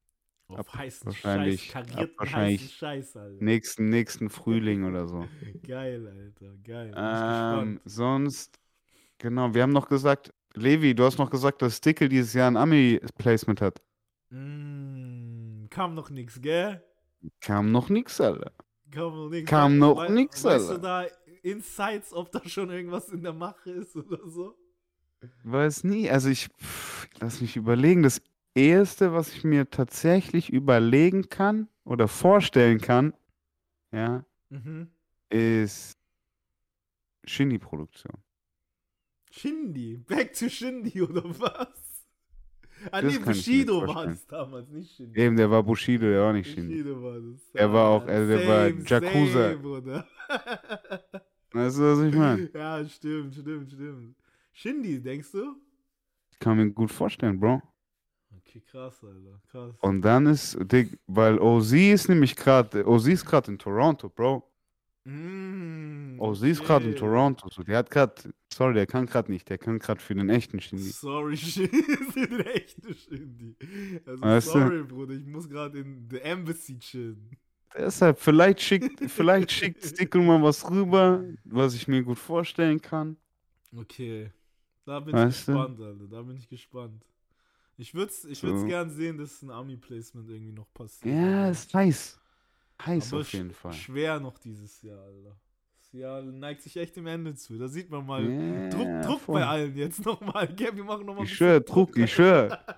Auf 0.47 0.59
ab- 0.59 0.73
heißen 0.75 1.05
wahrscheinlich- 1.07 1.63
Scheiß, 1.71 1.73
karierten 1.87 2.17
wahrscheinlich 2.17 2.61
heißen 2.61 2.75
Scheiß, 2.77 3.15
Alter. 3.17 3.43
Nächsten, 3.43 3.89
nächsten 3.89 4.29
Frühling 4.29 4.83
oder 4.83 5.07
so. 5.07 5.25
Geil, 5.67 6.07
Alter, 6.07 6.55
geil. 6.63 6.93
Ähm, 6.95 7.79
sonst, 7.85 8.59
genau, 9.17 9.53
wir 9.53 9.63
haben 9.63 9.71
noch 9.73 9.89
gesagt, 9.89 10.33
Levi, 10.53 10.93
du 10.93 11.03
hast 11.03 11.17
noch 11.17 11.29
gesagt, 11.31 11.61
dass 11.61 11.77
Stickel 11.77 12.07
dieses 12.09 12.33
Jahr 12.33 12.49
ein 12.49 12.57
Ami-Placement 12.57 13.59
hat. 13.61 13.81
Mm, 14.29 15.65
kam 15.69 15.95
noch 15.95 16.09
nix, 16.09 16.39
gell? 16.41 16.81
Kam 17.41 17.71
noch 17.71 17.89
nix, 17.89 18.21
Alter. 18.21 18.51
Kam 18.91 19.13
noch 19.15 19.29
nix. 19.29 19.49
Kam 19.49 19.77
noch 19.79 19.97
wei- 19.97 20.09
nix, 20.09 20.43
Weißt 20.43 20.69
du 20.69 20.73
Alter. 20.75 20.81
da 20.81 21.05
Insights, 21.41 22.13
ob 22.13 22.31
da 22.31 22.41
schon 22.47 22.69
irgendwas 22.69 23.09
in 23.09 23.21
der 23.23 23.33
Mache 23.33 23.71
ist 23.71 23.95
oder 23.95 24.19
so? 24.27 24.55
Weiß 25.43 25.83
nie. 25.83 26.09
Also 26.09 26.29
ich, 26.29 26.47
pff, 26.61 27.07
lass 27.19 27.41
mich 27.41 27.55
überlegen. 27.55 28.03
Das 28.03 28.21
Erste, 28.55 29.13
was 29.13 29.33
ich 29.35 29.43
mir 29.43 29.69
tatsächlich 29.69 30.51
überlegen 30.51 31.29
kann 31.29 31.67
oder 31.83 32.07
vorstellen 32.07 32.79
kann, 32.79 33.13
ja, 33.91 34.25
Mhm. 34.49 34.87
ist 35.29 35.93
Shindy-Produktion. 37.25 38.13
Shindy. 39.31 39.97
Back 39.97 40.33
to 40.33 40.47
Shindy 40.47 41.01
oder 41.01 41.23
was? 41.39 41.67
Ah, 42.91 43.01
nee, 43.01 43.17
Bushido 43.19 43.85
war 43.87 44.05
es 44.07 44.25
damals, 44.27 44.69
nicht 44.69 44.95
Shindy. 44.95 45.19
Eben, 45.19 45.35
der 45.35 45.49
war 45.51 45.63
Bushido, 45.63 46.05
der 46.07 46.21
war 46.21 46.33
nicht 46.33 46.49
Shindy. 46.53 46.75
Bushido 46.83 47.03
war 47.03 47.19
das. 47.19 47.41
Er 47.53 47.73
war 47.73 47.89
auch- 47.89 48.03
Ah, 48.03 48.11
also 48.11 48.37
der 48.37 48.47
war. 48.47 48.69
Same, 49.01 49.57
Bruder. 49.57 50.07
Weißt 51.51 51.77
du, 51.77 51.81
was 51.81 51.99
ich 52.07 52.15
meine? 52.15 52.49
ja, 52.53 52.85
stimmt, 52.87 53.33
stimmt, 53.33 53.71
stimmt. 53.71 54.15
Shindy, 54.53 55.01
denkst 55.01 55.31
du? 55.31 55.55
Ich 56.31 56.39
kann 56.39 56.57
mir 56.57 56.69
gut 56.71 56.91
vorstellen, 56.91 57.39
Bro. 57.39 57.61
Okay, 58.47 58.61
krass, 58.61 59.03
Alter. 59.03 59.41
Krass. 59.49 59.75
Und 59.81 60.01
dann 60.01 60.27
ist, 60.27 60.57
Dick, 60.71 60.99
weil 61.07 61.39
OZ 61.39 61.71
ist 61.73 62.09
nämlich 62.09 62.35
gerade, 62.35 62.87
OZ 62.87 63.07
ist 63.07 63.25
gerade 63.25 63.51
in 63.51 63.57
Toronto, 63.59 64.09
Bro. 64.09 64.43
Mm, 65.05 66.19
OZ 66.19 66.41
ist 66.43 66.63
gerade 66.63 66.85
in 66.85 66.91
okay. 66.91 66.99
Toronto. 66.99 67.49
So, 67.49 67.63
der 67.63 67.77
hat 67.79 67.89
gerade, 67.91 68.13
sorry, 68.51 68.73
der 68.73 68.85
kann 68.87 69.05
gerade 69.05 69.31
nicht, 69.31 69.49
der 69.49 69.57
kann 69.57 69.79
gerade 69.79 69.99
für 70.01 70.15
den 70.15 70.29
echten 70.29 70.59
Shindy. 70.59 70.91
Sorry, 70.91 71.37
Shindy. 71.37 71.83
den 72.15 72.39
echten 72.41 72.93
Shindy. 72.93 73.55
Also, 74.05 74.23
Weißt 74.23 74.47
du? 74.55 74.59
sorry, 74.59 74.83
Bruder. 74.83 75.13
Ich 75.15 75.25
muss 75.25 75.49
gerade 75.49 75.79
in 75.79 76.07
the 76.09 76.19
Embassy 76.19 76.77
chillen. 76.79 77.37
Deshalb, 77.77 78.19
vielleicht 78.19 78.61
schickt, 78.61 78.99
vielleicht 79.11 79.51
schickt 79.51 79.83
Stickle 79.85 80.21
mal 80.21 80.41
was 80.41 80.69
rüber, 80.69 81.23
was 81.43 81.75
ich 81.75 81.87
mir 81.87 82.03
gut 82.03 82.17
vorstellen 82.19 82.81
kann. 82.81 83.17
Okay. 83.75 84.31
Da 84.85 84.99
bin 84.99 85.13
Weißt 85.13 85.39
ich 85.39 85.45
du? 85.45 85.51
gespannt, 85.53 85.79
Alter. 85.81 86.07
Da 86.07 86.21
bin 86.21 86.37
ich 86.37 86.47
gespannt. 86.47 87.05
Ich 87.77 87.93
würde 87.93 88.11
es 88.11 88.23
ich 88.25 88.41
würd's 88.43 88.61
So. 88.61 88.67
gern 88.67 88.89
sehen, 88.89 89.17
dass 89.17 89.41
ein 89.41 89.49
Army-Placement 89.49 90.29
irgendwie 90.29 90.53
noch 90.53 90.71
passiert. 90.73 91.13
Ja, 91.13 91.49
ist 91.49 91.73
heiß. 91.73 92.19
Heiß 92.85 93.11
Aber 93.13 93.21
auf 93.21 93.33
jeden 93.33 93.51
Fall. 93.51 93.73
Schwer 93.73 94.19
noch 94.19 94.37
dieses 94.37 94.81
Jahr, 94.81 94.99
Alter. 95.01 95.35
Das 95.81 95.91
Jahr 95.93 96.21
neigt 96.21 96.61
sich 96.61 96.75
echt 96.77 96.95
dem 96.95 97.07
Ende 97.07 97.35
zu. 97.35 97.57
Da 97.57 97.67
sieht 97.67 97.89
man 97.89 98.05
mal 98.05 98.23
Ja, 98.23 98.69
Druck, 98.69 99.01
Druck 99.01 99.21
voll. 99.21 99.35
bei 99.41 99.45
allen 99.45 99.75
jetzt 99.75 100.05
nochmal. 100.05 100.53
Wir 100.57 100.83
machen 100.83 101.05
nochmal 101.05 101.25
Ich 101.25 101.33
schwör, 101.35 101.59
Druck, 101.59 101.97
ich 101.97 102.13
schwör. 102.13 102.59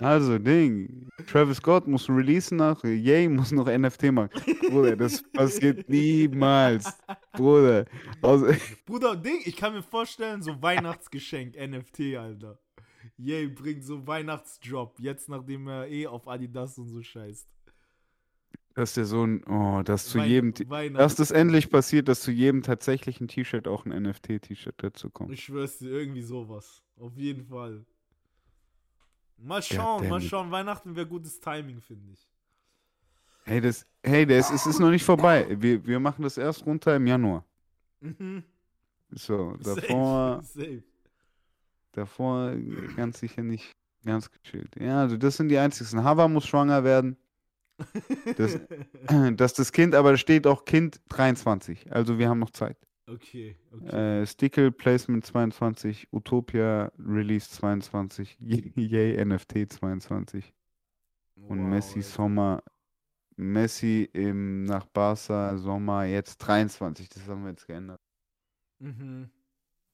Also, 0.00 0.38
Ding. 0.38 1.08
Travis 1.26 1.56
Scott 1.56 1.88
muss 1.88 2.08
releasen 2.08 2.58
nach, 2.58 2.84
Yay 2.84 3.28
muss 3.28 3.50
noch 3.50 3.66
NFT 3.66 4.12
machen. 4.12 4.30
Bruder, 4.70 4.94
das 4.96 5.20
passiert 5.32 5.88
niemals. 5.88 6.96
Bruder. 7.32 7.84
Also, 8.22 8.46
Bruder, 8.86 9.16
Ding, 9.16 9.40
ich 9.44 9.56
kann 9.56 9.72
mir 9.72 9.82
vorstellen, 9.82 10.40
so 10.40 10.62
Weihnachtsgeschenk, 10.62 11.56
NFT, 11.56 12.14
Alter. 12.16 12.60
Yay, 13.18 13.48
bringt 13.48 13.84
so 13.84 14.06
Weihnachtsdrop, 14.06 14.98
jetzt 15.00 15.28
nachdem 15.28 15.66
er 15.68 15.88
eh 15.88 16.06
auf 16.06 16.28
Adidas 16.28 16.78
und 16.78 16.88
so 16.88 17.02
scheißt. 17.02 17.48
dass 18.74 18.94
der 18.94 19.06
so 19.06 19.24
ein, 19.26 19.42
oh, 19.44 19.82
dass 19.82 20.06
zu 20.06 20.20
jedem, 20.20 20.54
dass 20.94 21.16
das 21.16 21.32
endlich 21.32 21.68
passiert, 21.68 22.06
dass 22.06 22.20
zu 22.20 22.30
jedem 22.30 22.62
tatsächlichen 22.62 23.26
T-Shirt 23.26 23.66
auch 23.66 23.84
ein 23.86 24.02
NFT-T-Shirt 24.04 24.76
dazu 24.78 25.10
kommt. 25.10 25.32
Ich 25.32 25.42
schwör's 25.44 25.78
dir, 25.78 25.90
irgendwie 25.90 26.22
sowas. 26.22 26.84
Auf 26.96 27.16
jeden 27.16 27.44
Fall. 27.44 27.84
Mal 29.36 29.62
schauen, 29.62 30.08
mal 30.08 30.20
schauen. 30.20 30.50
Weihnachten 30.52 30.94
wäre 30.94 31.06
gutes 31.06 31.40
Timing, 31.40 31.80
finde 31.80 32.12
ich. 32.12 32.28
Hey, 33.44 33.60
das, 33.60 33.86
hey, 34.02 34.26
das, 34.26 34.50
es 34.50 34.66
ist 34.66 34.78
noch 34.78 34.90
nicht 34.90 35.04
vorbei. 35.04 35.46
Wir, 35.60 35.84
wir 35.84 35.98
machen 36.00 36.22
das 36.22 36.36
erst 36.38 36.64
runter 36.66 36.94
im 36.94 37.06
Januar. 37.06 37.44
Mhm. 38.00 38.44
So, 39.10 39.56
Safe, 39.60 39.80
davor, 39.80 40.42
safe. 40.44 40.82
Davor 41.98 42.54
ganz 42.96 43.20
sicher 43.20 43.42
nicht 43.42 43.76
ganz 44.04 44.30
gechillt. 44.30 44.74
Ja, 44.80 45.00
also 45.00 45.16
das 45.16 45.36
sind 45.36 45.48
die 45.48 45.58
einzigsten. 45.58 46.02
Hava 46.04 46.28
muss 46.28 46.46
schwanger 46.46 46.84
werden. 46.84 47.16
Das, 48.36 48.58
dass 49.36 49.54
das 49.54 49.72
Kind, 49.72 49.94
aber 49.94 50.16
steht 50.16 50.46
auch 50.46 50.64
Kind 50.64 51.00
23. 51.08 51.92
Also 51.92 52.18
wir 52.18 52.28
haben 52.28 52.38
noch 52.38 52.50
Zeit. 52.50 52.76
okay, 53.06 53.56
okay. 53.72 54.22
Äh, 54.22 54.26
Stickle 54.26 54.72
Placement 54.72 55.24
22, 55.24 56.08
Utopia 56.12 56.90
Release 56.98 57.50
22, 57.50 58.38
Yay 58.40 59.24
NFT 59.24 59.72
22 59.72 60.52
und 61.36 61.60
Wow, 61.60 61.68
Messi 61.68 61.98
Alter. 61.98 62.08
Sommer, 62.08 62.62
Messi 63.36 64.08
im 64.12 64.64
nach 64.64 64.86
Barca 64.86 65.56
Sommer 65.56 66.04
jetzt 66.04 66.38
23. 66.38 67.08
Das 67.08 67.28
haben 67.28 67.42
wir 67.44 67.50
jetzt 67.50 67.66
geändert. 67.66 68.00
Mhm. 68.80 69.30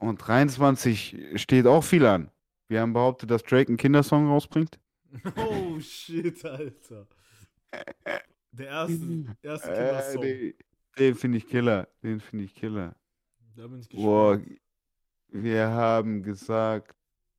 Und 0.04 0.18
23 0.18 1.16
steht 1.40 1.66
auch 1.66 1.82
viel 1.84 2.04
an. 2.06 2.30
Wir 2.68 2.80
haben 2.80 2.92
behauptet, 2.92 3.30
dass 3.30 3.42
Drake 3.42 3.68
einen 3.68 3.76
Kindersong 3.76 4.28
rausbringt. 4.28 4.78
Oh 5.36 5.78
shit, 5.80 6.44
Alter. 6.44 7.06
Der 8.52 8.66
erste, 8.66 9.36
erste 9.42 9.70
Äh, 9.70 9.74
Kindersong. 9.76 10.22
den 10.22 10.54
den 10.98 11.14
finde 11.16 11.38
ich 11.38 11.48
Killer. 11.48 11.88
Den 12.02 12.20
finde 12.20 12.44
ich 12.44 12.54
Killer. 12.54 12.94
Da 13.56 13.66
bin 13.66 13.80
ich 13.80 13.88
Boah, 13.88 14.36
gespannt. 14.38 14.60
wir 15.28 15.68
haben 15.68 16.22
gesagt, 16.22 16.96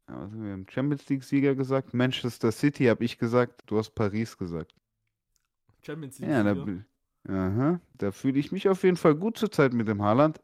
Also 0.07 0.41
wir 0.41 0.51
haben 0.53 0.67
Champions 0.69 1.07
League-Sieger 1.09 1.55
gesagt, 1.55 1.93
Manchester 1.93 2.51
City 2.51 2.85
habe 2.85 3.03
ich 3.05 3.17
gesagt, 3.17 3.63
du 3.67 3.77
hast 3.77 3.91
Paris 3.95 4.37
gesagt. 4.37 4.75
Champions 5.85 6.19
League. 6.19 6.29
Ja, 6.29 6.43
da, 6.43 6.65
aha, 7.27 7.79
da 7.93 8.11
fühle 8.11 8.39
ich 8.39 8.51
mich 8.51 8.69
auf 8.69 8.83
jeden 8.83 8.97
Fall 8.97 9.15
gut 9.15 9.37
zurzeit 9.37 9.73
mit 9.73 9.87
dem 9.87 10.01
Haaland. 10.03 10.41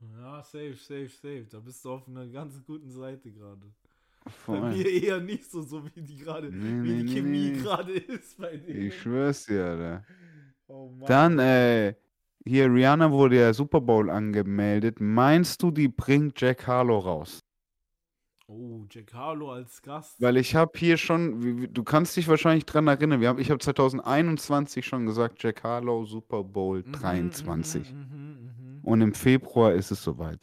Ja, 0.00 0.42
safe, 0.42 0.74
safe, 0.76 1.08
safe. 1.08 1.46
Da 1.50 1.60
bist 1.60 1.84
du 1.84 1.90
auf 1.92 2.08
einer 2.08 2.26
ganz 2.26 2.62
guten 2.64 2.90
Seite 2.90 3.30
gerade. 3.30 3.66
Bei 4.46 4.60
mir 4.60 4.86
eher 4.86 5.20
nicht 5.20 5.50
so, 5.50 5.62
so 5.62 5.84
wie 5.94 6.00
die 6.02 6.16
gerade, 6.18 6.50
Nee, 6.50 6.82
wie 6.82 6.92
nee, 6.94 7.02
die 7.04 7.14
Chemie 7.14 7.50
nee. 7.52 7.62
gerade 7.62 7.92
ist 7.92 8.38
bei 8.38 8.56
denen. 8.56 8.82
Ich 8.88 9.00
schwör's 9.00 9.46
dir, 9.46 9.64
Alter. 9.64 10.04
oh. 10.68 10.90
Dann, 11.06 11.38
äh, 11.38 11.94
hier, 12.46 12.72
Rihanna 12.72 13.10
wurde 13.10 13.36
ja 13.40 13.52
Super 13.52 13.80
Bowl 13.80 14.08
angemeldet. 14.10 15.00
Meinst 15.00 15.62
du, 15.62 15.70
die 15.70 15.88
bringt 15.88 16.40
Jack 16.40 16.66
Harlow 16.66 16.98
raus? 16.98 17.40
Oh, 18.46 18.84
Jack 18.90 19.12
Harlow 19.14 19.52
als 19.52 19.80
Gast. 19.80 20.20
Weil 20.20 20.36
ich 20.36 20.54
habe 20.54 20.72
hier 20.76 20.96
schon, 20.96 21.72
du 21.72 21.84
kannst 21.84 22.16
dich 22.16 22.26
wahrscheinlich 22.26 22.66
dran 22.66 22.88
erinnern, 22.88 23.20
wir 23.20 23.28
haben, 23.28 23.38
ich 23.38 23.50
habe 23.50 23.60
2021 23.60 24.84
schon 24.86 25.06
gesagt, 25.06 25.42
Jack 25.42 25.62
Harlow 25.62 26.04
Super 26.04 26.42
Bowl 26.42 26.82
Mhm, 26.84 26.92
23. 26.92 27.92
mhm, 27.92 27.98
mhm, 28.00 28.50
mhm. 28.82 28.88
Und 28.88 29.00
im 29.02 29.14
Februar 29.14 29.72
ist 29.74 29.90
es 29.90 30.02
soweit. 30.02 30.40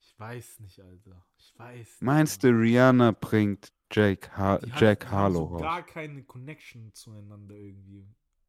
Ich 0.00 0.18
weiß 0.18 0.60
nicht, 0.60 0.78
Alter. 0.80 1.24
Ich 1.38 1.54
weiß 1.58 1.76
nicht. 1.78 2.02
Meinst 2.02 2.44
du. 2.44 2.48
Rihanna 2.48 3.12
bringt 3.12 3.72
Jake 3.92 4.30
ha 4.36 4.58
Die 4.58 4.70
hat- 4.72 4.80
Jack 4.80 5.06
haben 5.06 5.12
Harlow 5.12 5.38
so 5.48 5.54
raus? 5.54 5.62
gar 5.62 5.82
keine 5.86 6.22
Connection 6.24 6.92
zueinander 6.92 7.54
irgendwie. 7.54 8.06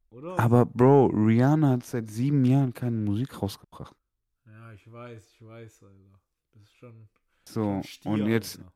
Oder? 0.10 0.38
Aber 0.38 0.66
Bro, 0.66 1.08
Rihanna 1.08 1.70
hat 1.72 1.86
seit 1.86 2.10
sieben 2.10 2.44
Jahren 2.46 2.74
keine 2.74 2.98
Musik 2.98 3.42
rausgebracht. 3.42 3.96
ja, 4.46 4.74
ich 4.74 4.92
weiß, 4.92 5.34
ich 5.34 5.46
weiß, 5.46 5.84
Alter. 5.84 6.20
Das 6.54 6.64
ist 6.64 6.74
schon. 6.76 7.08
So, 7.48 7.82
Stier, 7.84 8.12
und 8.12 8.28
jetzt, 8.28 8.60
Alter. 8.60 8.74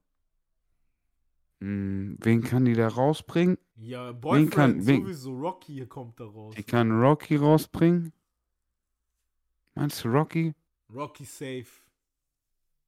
mh, 1.60 2.16
wen 2.22 2.42
kann 2.44 2.66
die 2.66 2.74
da 2.74 2.88
rausbringen? 2.88 3.58
Ja, 3.76 4.14
Wen 4.14 4.22
Boyfriend 4.22 4.52
kann- 4.52 4.86
wen- 4.88 5.02
sowieso. 5.04 5.34
Rocky 5.38 5.86
kommt 5.86 6.20
da 6.20 6.26
raus. 6.26 6.56
Die 6.58 6.64
kann 6.64 6.92
Rocky 6.92 7.36
rausbringen? 7.36 8.14
Meinst 9.76 10.04
du 10.04 10.10
Rocky? 10.10 10.54
Rocky 10.94 11.26
safe. 11.26 11.68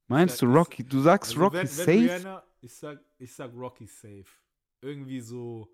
Meinst 0.06 0.40
du 0.40 0.46
Ja, 0.46 0.52
ist- 0.52 0.58
Rocky? 0.58 0.84
Du 0.84 1.00
sagst 1.00 1.30
Also 1.32 1.42
Rocky 1.44 1.54
wenn, 1.56 1.62
wenn 1.62 1.68
safe? 1.68 1.90
Rihanna, 1.90 2.42
ich 2.60 2.72
sag, 2.74 3.00
ich 3.18 3.34
sag 3.34 3.52
Rocky 3.54 3.86
safe. 3.86 4.24
Irgendwie 4.80 5.20
so 5.20 5.68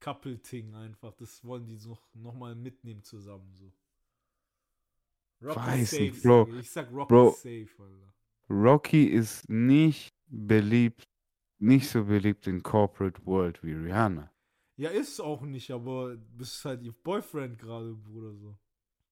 Couple-Ting 0.00 0.74
einfach. 0.74 1.12
Das 1.14 1.42
wollen 1.44 1.66
die 1.66 1.76
so 1.76 1.98
nochmal 2.14 2.54
mitnehmen 2.54 3.02
zusammen. 3.02 3.52
So. 3.58 3.72
Rocky 5.42 5.58
Weiß 5.58 5.90
safe. 5.90 6.02
nicht, 6.02 6.22
Bro. 6.22 6.44
sag 6.44 6.54
ich. 6.54 6.60
ich 6.60 6.70
sag 6.70 6.92
Rocky 6.92 7.08
Bro. 7.14 7.30
safe, 7.32 7.68
Alter. 7.78 8.14
Rocky 8.50 9.04
ist 9.06 9.48
nicht 9.48 10.14
beliebt, 10.26 11.08
nicht 11.58 11.88
so 11.88 12.04
beliebt 12.04 12.46
in 12.46 12.62
Corporate 12.62 13.24
World 13.26 13.62
wie 13.62 13.72
Rihanna. 13.72 14.30
Ja, 14.76 14.90
ist 14.90 15.20
auch 15.20 15.40
nicht, 15.42 15.70
aber 15.70 16.16
bist 16.16 16.64
halt 16.64 16.82
ihr 16.82 16.92
Boyfriend 16.92 17.58
gerade, 17.58 17.94
Bruder, 17.94 18.34
so. 18.34 18.56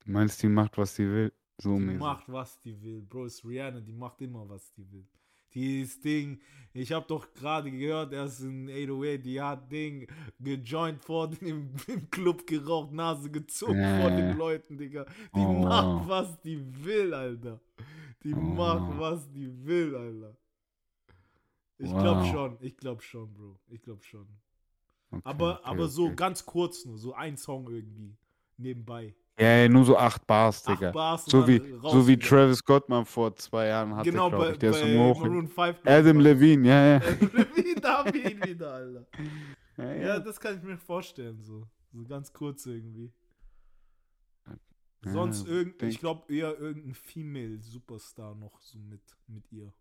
Du 0.05 0.12
meinst, 0.12 0.43
die 0.43 0.49
macht, 0.49 0.77
was 0.79 0.95
sie 0.97 1.05
will? 1.09 1.33
So 1.59 1.74
Die 1.77 1.81
mäßig. 1.85 2.01
macht, 2.01 2.29
was 2.33 2.59
die 2.61 2.81
will. 2.83 3.03
Bro, 3.03 3.27
ist 3.27 3.45
Rihanna, 3.45 3.81
die 3.81 3.93
macht 3.93 4.20
immer, 4.20 4.49
was 4.49 4.73
die 4.74 4.91
will. 4.91 5.07
Dieses 5.55 6.01
Ding, 6.01 6.41
ich 6.73 6.91
habe 6.93 7.07
doch 7.07 7.33
gerade 7.35 7.70
gehört, 7.70 8.15
er 8.15 8.24
ist 8.24 8.41
in 8.41 8.70
808, 8.70 9.23
die 9.24 9.41
hat 9.41 9.70
Ding 9.70 10.07
gejoint 10.41 11.03
vor 11.05 11.29
dem 11.29 11.74
im 11.89 12.11
Club 12.11 12.47
geraucht, 12.47 12.91
Nase 12.93 13.31
gezogen 13.31 13.79
Ja, 13.79 14.01
vor 14.01 14.11
den 14.11 14.29
ja. 14.31 14.35
Leuten, 14.35 14.79
Digga. 14.79 15.05
Die 15.05 15.41
Oh, 15.41 15.53
macht, 15.53 15.87
wow. 16.05 16.09
was 16.09 16.41
die 16.41 16.59
will, 16.85 17.12
Alter. 17.12 17.61
Die 18.24 18.33
Oh, 18.33 18.41
macht, 18.41 18.93
wow. 18.93 18.99
was 18.99 19.31
die 19.31 19.51
will, 19.66 19.95
Alter. 19.95 20.37
Ich 21.79 21.91
glaub 21.91 22.19
Wow. 22.19 22.31
schon, 22.31 22.57
ich 22.61 22.77
glaub 22.77 23.03
schon, 23.03 23.33
Bro. 23.35 23.59
Ich 23.69 23.83
glaub 23.83 24.03
schon. 24.05 24.27
Okay, 25.11 25.20
Aber, 25.24 25.59
okay, 25.59 25.69
aber 25.69 25.89
so 25.89 26.07
okay. 26.07 26.16
ganz 26.16 26.47
kurz 26.47 26.87
nur, 26.87 26.97
so 26.97 27.12
ein 27.12 27.37
Song 27.37 27.69
irgendwie. 27.70 28.16
Nebenbei. 28.57 29.15
Ja, 29.39 29.57
ja, 29.63 29.69
nur 29.69 29.85
so 29.85 29.97
acht 29.97 30.27
Bars, 30.27 30.67
Acht 30.67 30.79
Digga. 30.81 30.91
Bars 30.93 31.25
und 31.25 31.31
So 31.31 31.49
wie, 31.49 31.59
so 31.83 32.07
wie. 32.07 32.19
Travis 32.19 32.59
Scott 32.59 32.89
mal 32.89 33.05
vor 33.05 33.35
zwei 33.37 33.69
Jahren 33.69 33.97
hatte, 33.97 34.11
Genau, 34.11 34.31
bei, 34.31 34.51
ich. 34.53 34.59
Der 34.59 34.71
ist 34.71 34.81
bei 34.83 34.99
Hoch. 34.99 35.21
Maroon 35.21 35.49
5. 35.49 35.79
Adam 35.85 36.21
Levine, 36.21 36.69
ja, 36.69 36.87
ja. 36.87 36.97
Adam 36.99 37.31
Levine, 37.33 37.81
da 37.81 37.99
haben 37.99 38.13
wir 38.15 38.31
ihn 38.31 38.45
wieder, 38.45 38.73
Alter. 38.75 39.07
ja, 39.79 39.85
Ja, 39.85 39.95
ja. 39.95 40.19
das 40.21 40.39
kann 40.39 40.57
ich 40.59 40.63
mir 40.63 40.77
vorstellen, 40.77 41.43
so. 41.43 41.67
So 41.95 42.05
ganz 42.05 42.33
kurz 42.33 42.67
irgendwie. 42.67 43.11
Ja, 45.05 45.11
Sonst 45.13 45.47
irgend, 45.49 45.81
denk- 45.81 45.93
ich 45.93 45.99
glaube 45.99 46.33
eher 46.33 46.57
irgendein 46.59 46.95
Female 46.95 47.59
Superstar 47.61 48.35
noch 48.35 48.61
so 48.61 48.79
mit, 48.79 49.01
mit 49.27 49.51
ihr. 49.51 49.73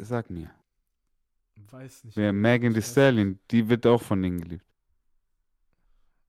Sag 0.00 0.28
mir. 0.30 0.50
Weiß 1.70 2.04
nicht. 2.04 2.16
Wer 2.16 2.32
Megan 2.32 2.74
Thee 2.74 2.82
Stallion, 2.82 3.38
die 3.50 3.68
wird 3.68 3.86
auch 3.86 4.02
von 4.02 4.20
denen 4.22 4.40
geliebt. 4.40 4.64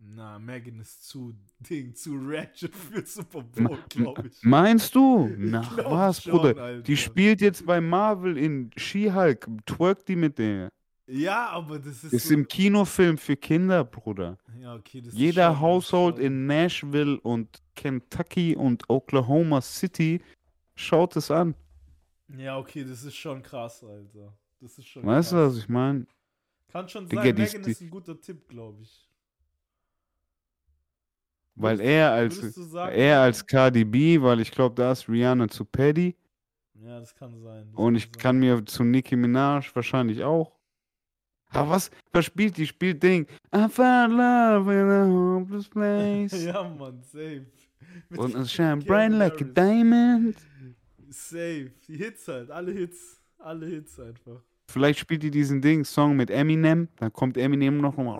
Na, 0.07 0.37
Megan 0.39 0.79
ist 0.79 1.03
zu 1.07 1.33
Ding, 1.59 1.95
zu 1.95 2.15
ratchet 2.21 2.75
für 2.75 3.03
Super 3.05 3.41
Bowl, 3.41 3.79
glaube 3.89 4.27
ich. 4.27 4.43
Meinst 4.43 4.93
du? 4.93 5.29
Na 5.37 5.61
glaub 5.61 5.91
was, 5.91 6.21
schon, 6.23 6.31
Bruder? 6.33 6.61
Alter. 6.61 6.81
Die 6.83 6.95
spielt 6.97 7.41
jetzt 7.41 7.65
bei 7.65 7.81
Marvel 7.81 8.37
in 8.37 8.69
She-Hulk. 8.77 9.47
Twerkt 9.65 10.07
die 10.07 10.15
mit 10.15 10.37
der. 10.37 10.69
Ja, 11.07 11.49
aber 11.49 11.79
das 11.79 12.03
ist. 12.03 12.13
Ist 12.13 12.27
so, 12.27 12.33
im 12.33 12.47
Kinofilm 12.47 13.17
für 13.17 13.35
Kinder, 13.35 13.83
Bruder. 13.83 14.37
ja, 14.59 14.75
okay, 14.75 15.01
das 15.01 15.13
ist 15.13 15.19
Jeder 15.19 15.51
ist 15.51 15.59
Haushalt 15.59 16.15
schon- 16.17 16.25
in 16.25 16.45
Nashville 16.47 17.19
und 17.21 17.61
Kentucky 17.75 18.55
und 18.55 18.83
Oklahoma 18.89 19.61
City 19.61 20.21
schaut 20.75 21.15
es 21.15 21.29
an. 21.31 21.55
Ja, 22.37 22.57
okay, 22.57 22.83
das 22.83 23.03
ist 23.03 23.15
schon 23.15 23.41
krass, 23.43 23.83
Alter. 23.83 24.35
Das 24.61 24.77
ist 24.77 24.87
schon 24.87 25.05
Weißt 25.05 25.31
du, 25.31 25.35
krass. 25.35 25.51
was 25.53 25.57
ich 25.59 25.69
meine? 25.69 26.07
Kann 26.71 26.89
schon 26.89 27.07
Digga, 27.07 27.21
sein, 27.23 27.35
Megan 27.35 27.63
ist 27.65 27.81
ein 27.81 27.89
guter 27.89 28.19
Tipp, 28.19 28.47
glaube 28.49 28.81
ich. 28.81 29.04
Weil 31.55 31.77
Würdest- 31.77 31.89
er 31.89 32.11
als, 32.11 32.55
sagen, 32.55 32.95
er 32.95 33.21
als 33.21 33.45
Cardi 33.47 33.85
B, 33.85 34.21
weil 34.21 34.41
ich 34.41 34.51
glaube, 34.51 34.75
da 34.75 34.91
ist 34.91 35.07
Rihanna 35.07 35.47
zu 35.47 35.63
Paddy. 35.65 36.15
Ja, 36.81 36.99
das 36.99 37.15
kann 37.15 37.39
sein. 37.41 37.67
Das 37.71 37.79
Und 37.79 37.95
ich 37.95 38.03
sein. 38.03 38.11
kann 38.13 38.39
mir 38.39 38.65
zu 38.65 38.83
Nicki 38.83 39.15
Minaj 39.15 39.69
wahrscheinlich 39.73 40.23
auch. 40.23 40.51
Aber 41.49 41.69
was, 41.69 41.89
was 42.11 42.25
spielt 42.25 42.57
die? 42.57 42.67
Spielt 42.67 43.01
Ding. 43.01 43.25
I 43.55 43.67
found 43.69 44.11
love 44.13 44.71
in 44.73 44.89
a 44.89 45.05
hopeless 45.07 45.69
place. 45.69 46.43
ja, 46.43 46.63
Mann, 46.67 47.01
safe. 47.03 47.45
Mit 48.09 48.19
Und 48.19 48.35
es 48.35 48.51
shine 48.51 48.77
bright 48.77 49.11
like 49.13 49.41
a 49.41 49.45
diamond. 49.45 50.35
Safe. 51.09 51.71
Die 51.87 51.95
Hits 51.95 52.27
halt, 52.27 52.51
alle 52.51 52.71
Hits. 52.73 53.21
Alle 53.39 53.67
Hits 53.67 53.97
einfach. 53.99 54.41
Vielleicht 54.69 54.99
spielt 54.99 55.23
die 55.23 55.31
diesen 55.31 55.61
Ding, 55.61 55.85
Song 55.85 56.15
mit 56.17 56.29
Eminem. 56.29 56.89
Dann 56.97 57.13
kommt 57.13 57.37
Eminem 57.37 57.77
noch 57.77 57.95
mal 57.95 58.17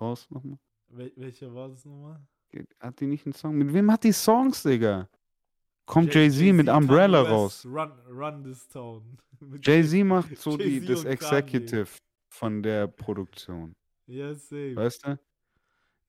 raus. 0.00 0.26
Nochmal. 0.30 0.58
Wel 0.92 1.12
welcher 1.16 1.52
war 1.54 1.68
das 1.68 1.84
nochmal? 1.84 2.20
Hat 2.80 3.00
die 3.00 3.06
nicht 3.06 3.24
einen 3.26 3.32
Song? 3.32 3.56
Mit 3.56 3.72
wem 3.72 3.90
hat 3.90 4.04
die 4.04 4.12
Songs, 4.12 4.62
Digga? 4.62 5.08
Kommt 5.86 6.14
Jay- 6.14 6.26
Jay-Z 6.28 6.54
mit 6.54 6.66
Kanye 6.66 6.78
Umbrella 6.78 7.22
raus. 7.22 7.64
Run, 7.66 7.92
run 8.10 8.44
this 8.44 8.68
town. 8.68 9.18
Mit 9.40 9.66
Jay-Z 9.66 10.04
macht 10.04 10.36
so 10.38 10.56
die, 10.56 10.80
das 10.80 11.00
und 11.00 11.04
Kanye. 11.04 11.12
Executive 11.12 11.88
von 12.28 12.62
der 12.62 12.86
Produktion. 12.86 13.74
Ja, 14.06 14.32
safe. 14.34 14.76
Weißt 14.76 15.04
du? 15.06 15.18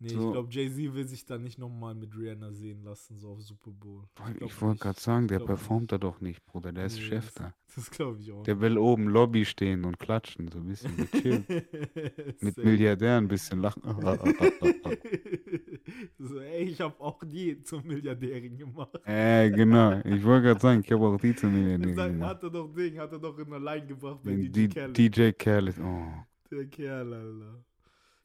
Nee, 0.04 0.10
So. 0.10 0.28
ich 0.28 0.32
glaube, 0.34 0.50
Jay-Z 0.52 0.94
will 0.94 1.08
sich 1.08 1.26
da 1.26 1.38
nicht 1.38 1.58
nochmal 1.58 1.96
mit 1.96 2.14
Rihanna 2.18 2.52
sehen 2.52 2.84
lassen, 2.84 3.18
so 3.18 3.30
auf 3.30 3.42
Super 3.42 3.72
Bowl. 3.72 4.04
Ich, 4.34 4.38
glaub 4.38 4.62
wollte 4.62 4.80
gerade 4.82 5.00
sagen, 5.00 5.30
der 5.30 5.40
performt 5.40 5.84
nicht. 5.84 5.92
da 5.94 5.98
doch 5.98 6.20
nicht, 6.20 6.46
Bruder. 6.46 6.74
Der 6.74 6.86
ist 6.88 6.98
Nee, 6.98 7.04
Chef 7.06 7.26
das, 7.28 7.34
da. 7.36 7.54
Das 7.76 7.90
glaube 7.90 8.20
ich 8.20 8.32
auch. 8.32 8.44
Der 8.44 8.60
will 8.62 8.78
oben 8.78 9.08
Lobby 9.08 9.46
stehen 9.46 9.84
und 9.86 9.98
klatschen, 9.98 10.48
so 10.50 10.60
ein 10.60 10.68
bisschen. 10.68 10.92
Mit 12.42 12.56
Safe. 12.56 12.68
Milliardären 12.68 13.24
ein 13.26 13.28
bisschen 13.30 13.62
lachen. 13.62 13.82
so, 16.20 16.40
ey, 16.40 16.64
ich 16.66 16.82
habe 16.82 17.00
auch 17.00 17.24
die 17.24 17.62
zum 17.64 17.86
Milliardärin 17.88 18.58
gemacht. 18.58 19.00
äh, 19.06 19.50
genau. 19.50 20.00
Ich 20.04 20.24
wollte 20.24 20.48
gerade 20.48 20.60
sagen, 20.60 20.82
ich 20.86 20.92
habe 20.92 21.06
auch 21.08 21.18
die 21.20 21.36
zu 21.36 21.48
Sag, 21.48 21.54
Milliardären 21.54 22.14
gemacht. 22.14 22.30
hat 22.30 22.44
er 22.44 22.50
doch 22.50 22.68
Ding, 22.74 23.00
hat 23.00 23.12
er 23.12 23.20
doch 23.20 23.38
in 23.40 23.54
allein 23.54 23.88
gebracht 23.88 24.20
bei 24.24 24.36
DJ 24.36 24.68
Khaled. 24.68 24.98
DJ 24.98 25.32
Khaled. 25.32 25.76
Oh, 25.80 26.04
Der 26.52 26.66
Kerl, 26.68 27.14
Alter. 27.14 27.64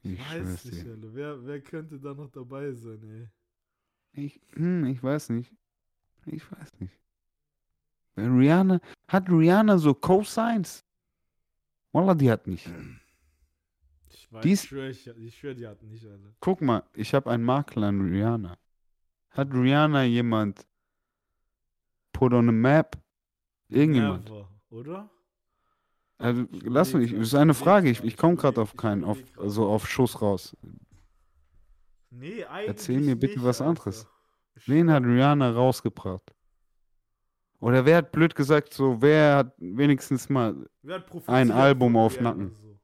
Ich 0.03 0.19
Weiß 0.19 0.65
nicht. 0.65 0.87
Alter. 0.87 1.15
Wer, 1.15 1.47
wer 1.47 1.61
könnte 1.61 1.99
da 1.99 2.15
noch 2.15 2.31
dabei 2.31 2.73
sein, 2.73 3.03
ey? 3.03 3.29
Ich, 4.25 4.41
hm, 4.55 4.87
ich 4.87 5.03
weiß 5.03 5.31
nicht. 5.31 5.53
Ich 6.27 6.51
weiß 6.51 6.81
nicht. 6.81 6.99
Rihanna, 8.17 8.81
hat 9.07 9.29
Rihanna 9.31 9.79
so 9.79 9.95
Co-Signs? 9.95 10.85
Wallah, 11.93 12.15
die 12.15 12.31
hat 12.31 12.47
nicht. 12.47 12.69
Ich 14.11 14.33
weiß, 14.33 14.43
Die 14.43 14.51
ist- 14.53 14.65
ich 14.65 14.69
schwöre, 14.69 14.91
ich, 14.91 15.07
ich 15.07 15.39
schwör, 15.39 15.55
die 15.55 15.67
hatten 15.67 15.89
nicht 15.89 16.05
alle. 16.07 16.35
Guck 16.41 16.61
mal, 16.61 16.83
ich 16.95 17.15
habe 17.15 17.31
einen 17.31 17.45
Makel 17.45 17.85
an 17.85 18.01
Rihanna. 18.01 18.59
Hat 19.31 19.53
Rihanna 19.53 20.03
jemand 20.05 20.67
put 22.13 22.33
on 22.33 22.49
a 22.49 22.53
map? 22.53 22.97
Irgendjemand. 23.69 24.25
Never, 24.25 24.49
oder? 24.71 25.11
Also, 26.19 26.47
lass 26.51 26.95
mich, 26.95 27.13
das 27.13 27.29
ist 27.29 27.35
eine 27.35 27.55
Frage. 27.55 27.89
Ich, 27.91 28.03
ich 28.03 28.17
komme 28.17 28.37
gerade 28.37 28.61
auf 28.61 28.77
keinen, 28.77 29.05
auf, 29.05 29.19
überleg 29.19 29.37
grad. 29.37 29.51
so 29.51 29.69
auf 29.69 29.89
Schuss 29.89 30.21
raus. 30.21 30.57
Nee, 32.11 32.45
eigentlich 32.45 32.69
Erzähl 32.69 33.01
mir 33.01 33.17
bitte 33.17 33.37
nicht, 33.37 33.45
was 33.45 33.61
anderes. 33.61 34.07
Ich 34.57 34.69
Wen 34.69 34.91
hat 34.91 35.05
Rihanna 35.05 35.53
rausgebracht? 35.53 36.35
Oder 37.61 37.85
wer 37.85 37.99
hat 37.99 38.13
blöd 38.13 38.35
gesagt, 38.35 38.75
so, 38.75 39.01
wer 39.01 39.37
hat 39.37 39.55
wenigstens 39.59 40.29
mal 40.29 40.69
hat 40.89 41.07
Ein 41.29 41.51
Album 41.51 41.97
auf 41.97 42.21
Nacken. 42.21 42.55
So? 42.61 42.79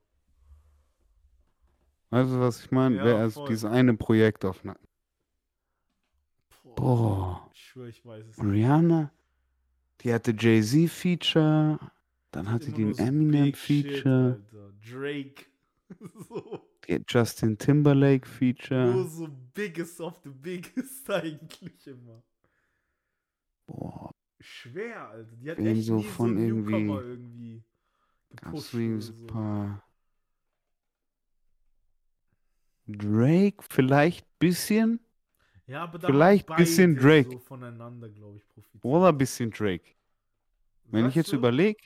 Weißt 2.11 2.31
du, 2.31 2.41
was 2.41 2.65
ich 2.65 2.71
meine? 2.71 2.97
Ja, 2.97 3.05
Wer 3.05 3.31
voll. 3.31 3.49
dieses 3.49 3.65
eine 3.65 3.95
Projekt 3.95 4.45
auf 4.45 4.63
Nacken? 4.63 4.87
Boah. 6.77 7.49
Ich 7.53 7.61
schwöre, 7.61 7.89
ich 7.89 8.05
weiß 8.05 8.25
es 8.27 8.37
nicht. 8.37 8.53
Rihanna, 8.53 9.11
die 10.01 10.13
hatte 10.13 10.35
Jay-Z-Feature, 10.37 11.79
dann 12.35 12.51
hatte 12.51 12.73
die 12.73 12.85
ein 12.85 12.99
Eminem-Feature. 12.99 14.41
Drake. 14.91 15.47
so. 16.29 16.69
Justin 17.09 17.57
Timberlake-Feature. 17.57 18.93
Nur 18.93 19.09
so 19.09 19.29
biggest 19.55 20.01
of 20.01 20.21
the 20.25 20.31
biggest 20.31 21.09
eigentlich 21.11 21.87
immer. 21.87 22.23
Boah, 23.67 24.11
Schwer, 24.41 25.09
Alter. 25.09 25.37
Die 25.37 25.51
hat 25.51 25.59
Wem 25.59 25.67
echt 25.69 25.85
so 25.87 26.01
von 26.03 26.37
so 26.37 26.43
irgendwie- 26.43 26.73
irgendwie 26.73 27.63
gepusht 28.37 28.75
ein 28.75 29.27
paar. 29.27 29.83
Drake 32.87 33.65
vielleicht 33.71 34.27
bisschen? 34.39 35.01
Ja, 35.67 35.85
aber 35.85 35.99
da 35.99 36.09
Vielleicht 36.09 36.51
haben 36.51 36.57
bisschen 36.57 36.97
Drake. 36.97 37.31
so 37.31 37.39
voneinander, 37.39 38.11
glaube 38.11 38.37
ich, 38.37 38.47
profitiert. 38.49 38.85
Oder 38.85 39.13
bisschen 39.15 39.51
Drake? 39.51 39.95
Wenn 40.91 41.01
ich 41.01 41.15
Sagst 41.15 41.17
jetzt 41.17 41.33
du? 41.33 41.37
überlege, 41.37 41.81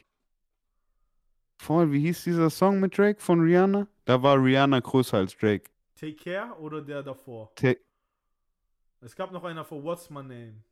vorhin, 1.58 1.92
wie 1.92 2.00
hieß 2.00 2.24
dieser 2.24 2.50
Song 2.50 2.80
mit 2.80 2.96
Drake 2.98 3.20
von 3.20 3.40
Rihanna? 3.40 3.86
Da 4.06 4.22
war 4.22 4.42
Rihanna 4.42 4.80
größer 4.80 5.18
als 5.18 5.36
Drake. 5.36 5.70
Take 5.96 6.16
Care 6.16 6.54
oder 6.58 6.80
der 6.80 7.02
davor? 7.02 7.52
Ta 7.56 7.74
Es 9.00 9.16
gab 9.16 9.32
noch 9.32 9.42
einer 9.42 9.64
vor 9.64 9.82
What's 9.82 10.08
My 10.08 10.22
Name. 10.22 10.62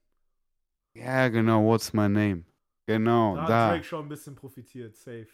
ja, 0.94 1.28
genau, 1.28 1.62
What's 1.64 1.92
My 1.92 2.08
Name? 2.08 2.44
Genau, 2.86 3.36
Da 3.36 3.44
hat 3.44 3.48
da. 3.50 3.68
Drake 3.68 3.84
schon 3.84 4.06
ein 4.06 4.08
bisschen 4.08 4.34
profitiert, 4.34 4.96
safe. 4.96 5.28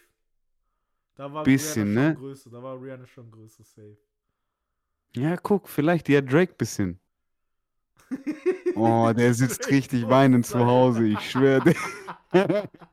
Da 1.15 1.33
war 1.33 1.45
Bisschen, 1.45 1.55
Rihanna 1.55 1.87
ne? 1.93 2.07
schon 2.11 2.13
größer, 2.13 2.51
da 2.51 2.61
war 2.61 2.79
Rihanna 2.79 3.07
schon 3.07 3.31
größer, 3.31 3.63
safe. 3.63 3.97
Ja, 5.15 5.37
guck, 5.37 5.69
vielleicht 5.69 6.07
die 6.07 6.15
hat 6.17 6.31
Drake 6.31 6.53
bisschen. 6.53 6.99
Oh, 8.75 9.11
der 9.15 9.33
sitzt 9.33 9.69
richtig 9.71 10.09
weinend 10.09 10.45
zu. 10.45 10.65
Hause, 10.65 11.05
ich 11.07 11.29
schwöre. 11.31 11.73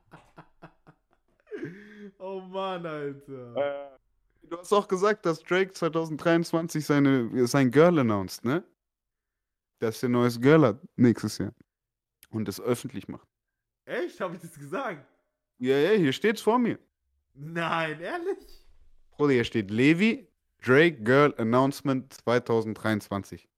oh 2.21 2.41
Mann, 2.41 2.87
Alter. 2.87 3.99
Du 4.43 4.59
hast 4.59 4.73
auch 4.73 4.89
gesagt, 4.89 5.27
dass 5.27 5.43
Drake 5.43 5.73
2023 5.73 6.85
seine, 6.85 7.47
sein 7.47 7.71
Girl 7.71 7.99
announced, 7.99 8.45
ne? 8.45 8.65
Dass 9.79 10.03
er 10.03 10.09
ein 10.09 10.13
neues 10.13 10.41
Girl 10.41 10.67
hat 10.67 10.79
nächstes 10.97 11.39
Jahr. 11.39 11.53
Und 12.31 12.47
das 12.47 12.61
öffentlich 12.61 13.09
macht. 13.09 13.27
Echt? 13.85 14.21
Habe 14.21 14.37
ich 14.37 14.41
das 14.41 14.59
gesagt? 14.59 15.05
Ja, 15.59 15.77
ja, 15.77 15.91
hier 15.91 16.13
steht's 16.13 16.41
vor 16.41 16.59
mir. 16.59 16.79
Nein, 17.35 18.01
ehrlich? 18.01 18.39
Bruder, 19.11 19.35
hier 19.35 19.45
steht 19.45 19.71
Levi, 19.71 20.29
Drake 20.63 21.03
Girl 21.03 21.35
Announcement 21.39 22.13
2023. 22.13 23.50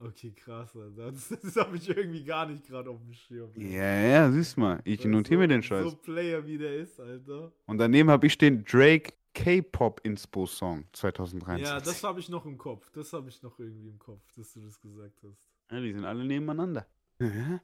Okay, 0.00 0.30
krass, 0.32 0.76
Alter. 0.76 1.10
Das, 1.10 1.28
das 1.42 1.56
habe 1.56 1.76
ich 1.76 1.88
irgendwie 1.88 2.24
gar 2.24 2.46
nicht 2.46 2.66
gerade 2.66 2.88
auf 2.90 3.00
dem 3.00 3.12
Schirm. 3.12 3.50
Ja, 3.56 4.00
ja, 4.00 4.30
siehst 4.30 4.56
mal. 4.56 4.80
Ich 4.84 5.04
Weil 5.04 5.10
notiere 5.10 5.40
mir 5.40 5.48
den 5.48 5.62
Scheiß. 5.62 5.90
So 5.90 5.96
Player 5.96 6.46
wie 6.46 6.58
der 6.58 6.76
ist, 6.76 7.00
Alter. 7.00 7.52
Und 7.66 7.78
daneben 7.78 8.08
habe 8.10 8.26
ich 8.26 8.32
stehen 8.32 8.64
Drake 8.64 9.12
K-Pop 9.34 10.00
Inspo 10.04 10.46
Song 10.46 10.84
2023. 10.92 11.66
Ja, 11.66 11.80
das 11.80 12.02
habe 12.04 12.20
ich 12.20 12.28
noch 12.28 12.44
im 12.46 12.56
Kopf. 12.58 12.90
Das 12.90 13.12
habe 13.12 13.28
ich 13.28 13.42
noch 13.42 13.58
irgendwie 13.58 13.88
im 13.88 13.98
Kopf, 13.98 14.22
dass 14.36 14.52
du 14.52 14.60
das 14.60 14.80
gesagt 14.80 15.22
hast. 15.22 15.48
Ja, 15.70 15.80
die 15.80 15.92
sind 15.92 16.04
alle 16.04 16.24
nebeneinander. 16.24 16.86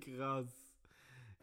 Krass. 0.00 0.58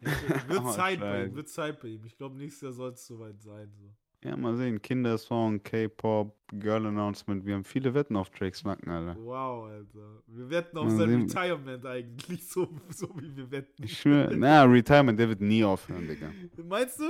Ja, 0.02 0.48
wird 0.48 0.62
Oh, 0.64 0.70
Zeit 0.70 0.98
bei 0.98 1.24
ihm, 1.24 1.34
wird 1.34 1.48
Zeit 1.50 1.78
bei 1.78 1.88
ihm. 1.88 2.02
Ich 2.06 2.16
glaube, 2.16 2.34
nächstes 2.34 2.62
Jahr 2.62 2.72
soll 2.72 2.92
es 2.92 3.06
soweit 3.06 3.38
sein. 3.42 3.70
So. 3.78 3.92
Ja, 4.22 4.36
mal 4.36 4.54
sehen. 4.56 4.82
Kindersong, 4.82 5.62
K-Pop, 5.62 6.36
Girl 6.52 6.86
Announcement. 6.86 7.44
Wir 7.46 7.54
haben 7.54 7.64
viele 7.64 7.94
Wetten 7.94 8.16
auf 8.16 8.28
Drakes 8.30 8.64
Nacken, 8.64 8.90
Alter. 8.90 9.16
Wow, 9.18 9.64
Alter. 9.70 10.22
Wir 10.26 10.50
wetten 10.50 10.76
auf 10.76 10.84
Mal 10.88 10.96
sein 10.96 11.08
sehen. 11.08 11.22
Retirement 11.22 11.86
eigentlich, 11.86 12.46
so, 12.48 12.68
so 12.90 13.08
wie 13.18 13.34
wir 13.34 13.50
wetten. 13.50 13.82
Ich 13.82 13.98
schwöre, 13.98 14.36
na, 14.36 14.64
Retirement, 14.64 15.18
der 15.18 15.28
wird 15.30 15.40
nie 15.40 15.64
aufhören, 15.64 16.06
Digga. 16.06 16.30
Meinst 16.68 17.00
du? 17.00 17.04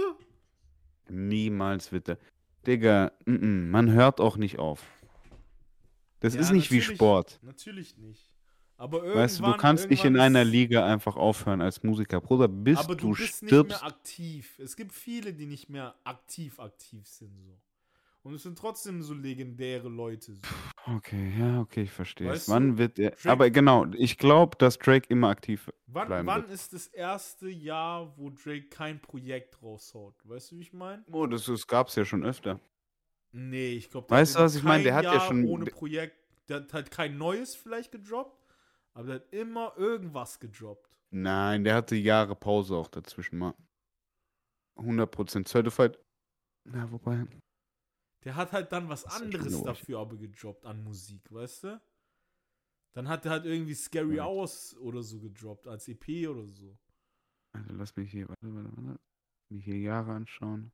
Niemals 1.09 1.91
wird 1.91 2.11
er. 2.11 2.19
Digga, 2.67 3.11
mm 3.27 3.35
-mm, 3.35 3.71
man 3.71 3.91
hört 3.91 4.21
auch 4.21 4.37
nicht 4.37 4.61
auf. 4.61 4.87
Das 6.21 6.35
Ja, 6.35 6.41
ist 6.41 6.53
nicht 6.53 6.71
wie 6.71 6.83
Sport. 6.83 7.41
Natürlich 7.43 7.97
nicht. 7.97 8.30
Aber 8.81 8.99
irgendwann, 8.99 9.23
Weißt 9.25 9.41
du, 9.41 9.43
du 9.45 9.57
kannst 9.59 9.91
nicht 9.91 10.05
in 10.07 10.19
einer 10.19 10.43
Liga 10.43 10.87
einfach 10.87 11.17
aufhören 11.17 11.61
als 11.61 11.83
Musiker. 11.83 12.21
Bruder, 12.21 12.49
bis 12.49 12.79
Aber 12.79 12.95
du, 12.97 13.09
du 13.11 13.17
bist 13.17 13.43
nicht 13.43 13.51
stirbst. 13.51 13.69
mehr 13.69 13.85
aktiv. 13.85 14.59
Es 14.59 14.75
gibt 14.75 14.93
viele, 14.93 15.35
die 15.35 15.45
nicht 15.45 15.69
mehr 15.69 15.95
aktiv 16.05 16.59
aktiv 16.59 17.07
sind. 17.07 17.31
So. 17.45 17.59
Und 18.23 18.35
es 18.35 18.43
sind 18.43 18.57
trotzdem 18.59 19.03
so 19.03 19.13
legendäre 19.13 19.89
Leute. 19.91 20.35
So. 20.35 20.41
Okay, 20.97 21.33
ja, 21.39 21.61
okay, 21.61 21.83
ich 21.83 21.91
verstehe. 21.91 22.29
es. 22.29 22.33
Weißt 22.33 22.49
du, 22.49 22.53
Wann 22.53 22.79
wird 22.79 22.99
er. 22.99 23.11
Drake- 23.11 23.31
Aber 23.31 23.51
genau, 23.51 23.87
ich 23.93 24.17
glaube, 24.17 24.57
dass 24.59 24.79
Drake 24.79 25.07
immer 25.11 25.29
aktiv. 25.29 25.71
Wann, 25.87 26.07
Bleiben 26.09 26.27
wann 26.27 26.43
wird. 26.43 26.53
ist 26.53 26.73
das 26.73 26.87
erste 26.87 27.49
Jahr, 27.51 28.17
wo 28.17 28.31
Drake 28.31 28.69
kein 28.71 28.99
Projekt 29.01 29.63
raushaut? 29.63 30.15
Weißt 30.25 30.53
du, 30.53 30.57
wie 30.57 30.63
ich 30.63 30.73
meine? 30.73 31.05
Oh, 31.13 31.27
das, 31.27 31.45
das 31.45 31.67
gab 31.67 31.89
es 31.89 31.97
ja 31.97 32.05
schon 32.07 32.25
öfter. 32.25 32.59
Nee, 33.33 33.75
ich 33.75 33.91
glaube, 33.91 34.09
Weißt 34.11 34.37
du, 34.37 34.41
was 34.41 34.55
ich 34.57 34.63
meine? 34.63 34.85
Der 34.85 34.95
hat 34.95 35.05
ja 35.05 35.21
schon- 35.21 35.45
ohne 35.47 35.67
Projekt, 35.67 36.17
der 36.49 36.57
hat 36.63 36.73
halt 36.73 36.91
kein 36.91 37.17
neues 37.19 37.55
vielleicht 37.55 37.93
gedroppt, 37.93 38.40
aber 39.01 39.07
der 39.07 39.17
hat 39.17 39.33
immer 39.33 39.73
irgendwas 39.79 40.39
gedroppt. 40.39 40.95
Nein, 41.11 41.65
der 41.65 41.75
hatte 41.75 41.97
Jahre 41.97 42.37
Pause 42.37 42.77
auch 42.77 42.89
dazwischen 42.89 43.39
mal. 43.39 43.55
100% 44.77 45.49
Certified. 45.49 45.99
Ja, 46.71 46.91
wobei. 46.93 47.27
Der 48.25 48.37
hat 48.37 48.53
halt 48.53 48.71
dann 48.73 48.91
was 48.91 49.07
anderes 49.07 49.63
dafür 49.63 50.01
aber 50.01 50.19
gedroppt 50.19 50.67
an 50.67 50.85
Musik, 50.85 51.33
weißt 51.33 51.65
du? 51.65 51.83
Dann 52.93 53.09
hat 53.09 53.25
er 53.25 53.31
halt 53.33 53.47
irgendwie 53.47 53.73
Scary 53.73 54.17
Ja. 54.17 54.27
Hours 54.27 54.77
oder 54.77 55.03
so 55.03 55.19
gedroppt, 55.19 55.67
als 55.67 55.89
EP 55.89 56.29
oder 56.29 56.47
so. 56.47 56.77
Also 57.53 57.73
lass 57.73 57.97
mich 57.97 58.11
hier, 58.11 58.29
warte, 58.29 58.55
warte, 58.55 58.71
warte. 58.77 59.01
Mich 59.49 59.65
hier 59.65 59.79
Jahre 59.79 60.13
anschauen. 60.13 60.73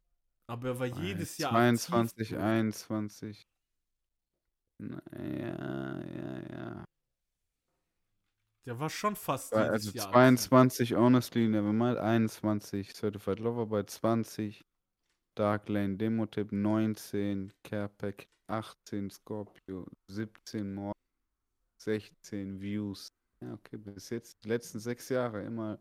Aber 0.49 0.69
er 0.69 0.79
war 0.81 0.87
jedes 0.87 1.39
Jahr 1.39 1.53
22, 1.53 2.21
aktiv, 2.21 2.37
Bro. 2.37 2.45
21. 2.45 3.49
Naja, 4.79 6.05
ja, 6.05 6.41
ja. 6.51 6.85
Der 8.67 8.79
war 8.79 8.91
schon 8.91 9.17
fast 9.17 9.55
jedes 9.55 9.71
Also 9.73 9.91
Jahr 9.93 10.09
aktiv. 10.09 10.51
22, 10.51 10.95
Honestly, 10.97 11.49
Nevermind, 11.49 11.99
21, 11.99 12.93
Certified 12.95 13.39
Lover 13.39 13.67
bei 13.67 13.85
20, 13.85 14.65
Dark 15.37 15.69
Lane, 15.69 15.97
Demo-Tipp 15.97 16.51
19, 16.53 17.53
Carepack 17.63 18.27
18, 18.49 19.11
Scorpio 19.11 19.87
17, 20.11 20.75
More 20.75 20.93
16, 21.81 22.61
Views. 22.61 23.09
Ja, 23.45 23.53
okay, 23.55 23.77
bis 23.77 24.11
jetzt, 24.11 24.35
die 24.45 24.49
letzten 24.49 24.81
sechs 24.81 25.09
Jahre 25.11 25.43
immer 25.43 25.79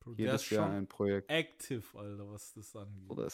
Bro, 0.00 0.12
jedes 0.12 0.50
Jahr 0.50 0.70
ein 0.70 0.86
Projekt. 0.86 1.30
active, 1.30 1.98
Alter, 1.98 2.28
was 2.30 2.52
das 2.52 2.76
angeht. 2.76 3.10
Oder 3.10 3.28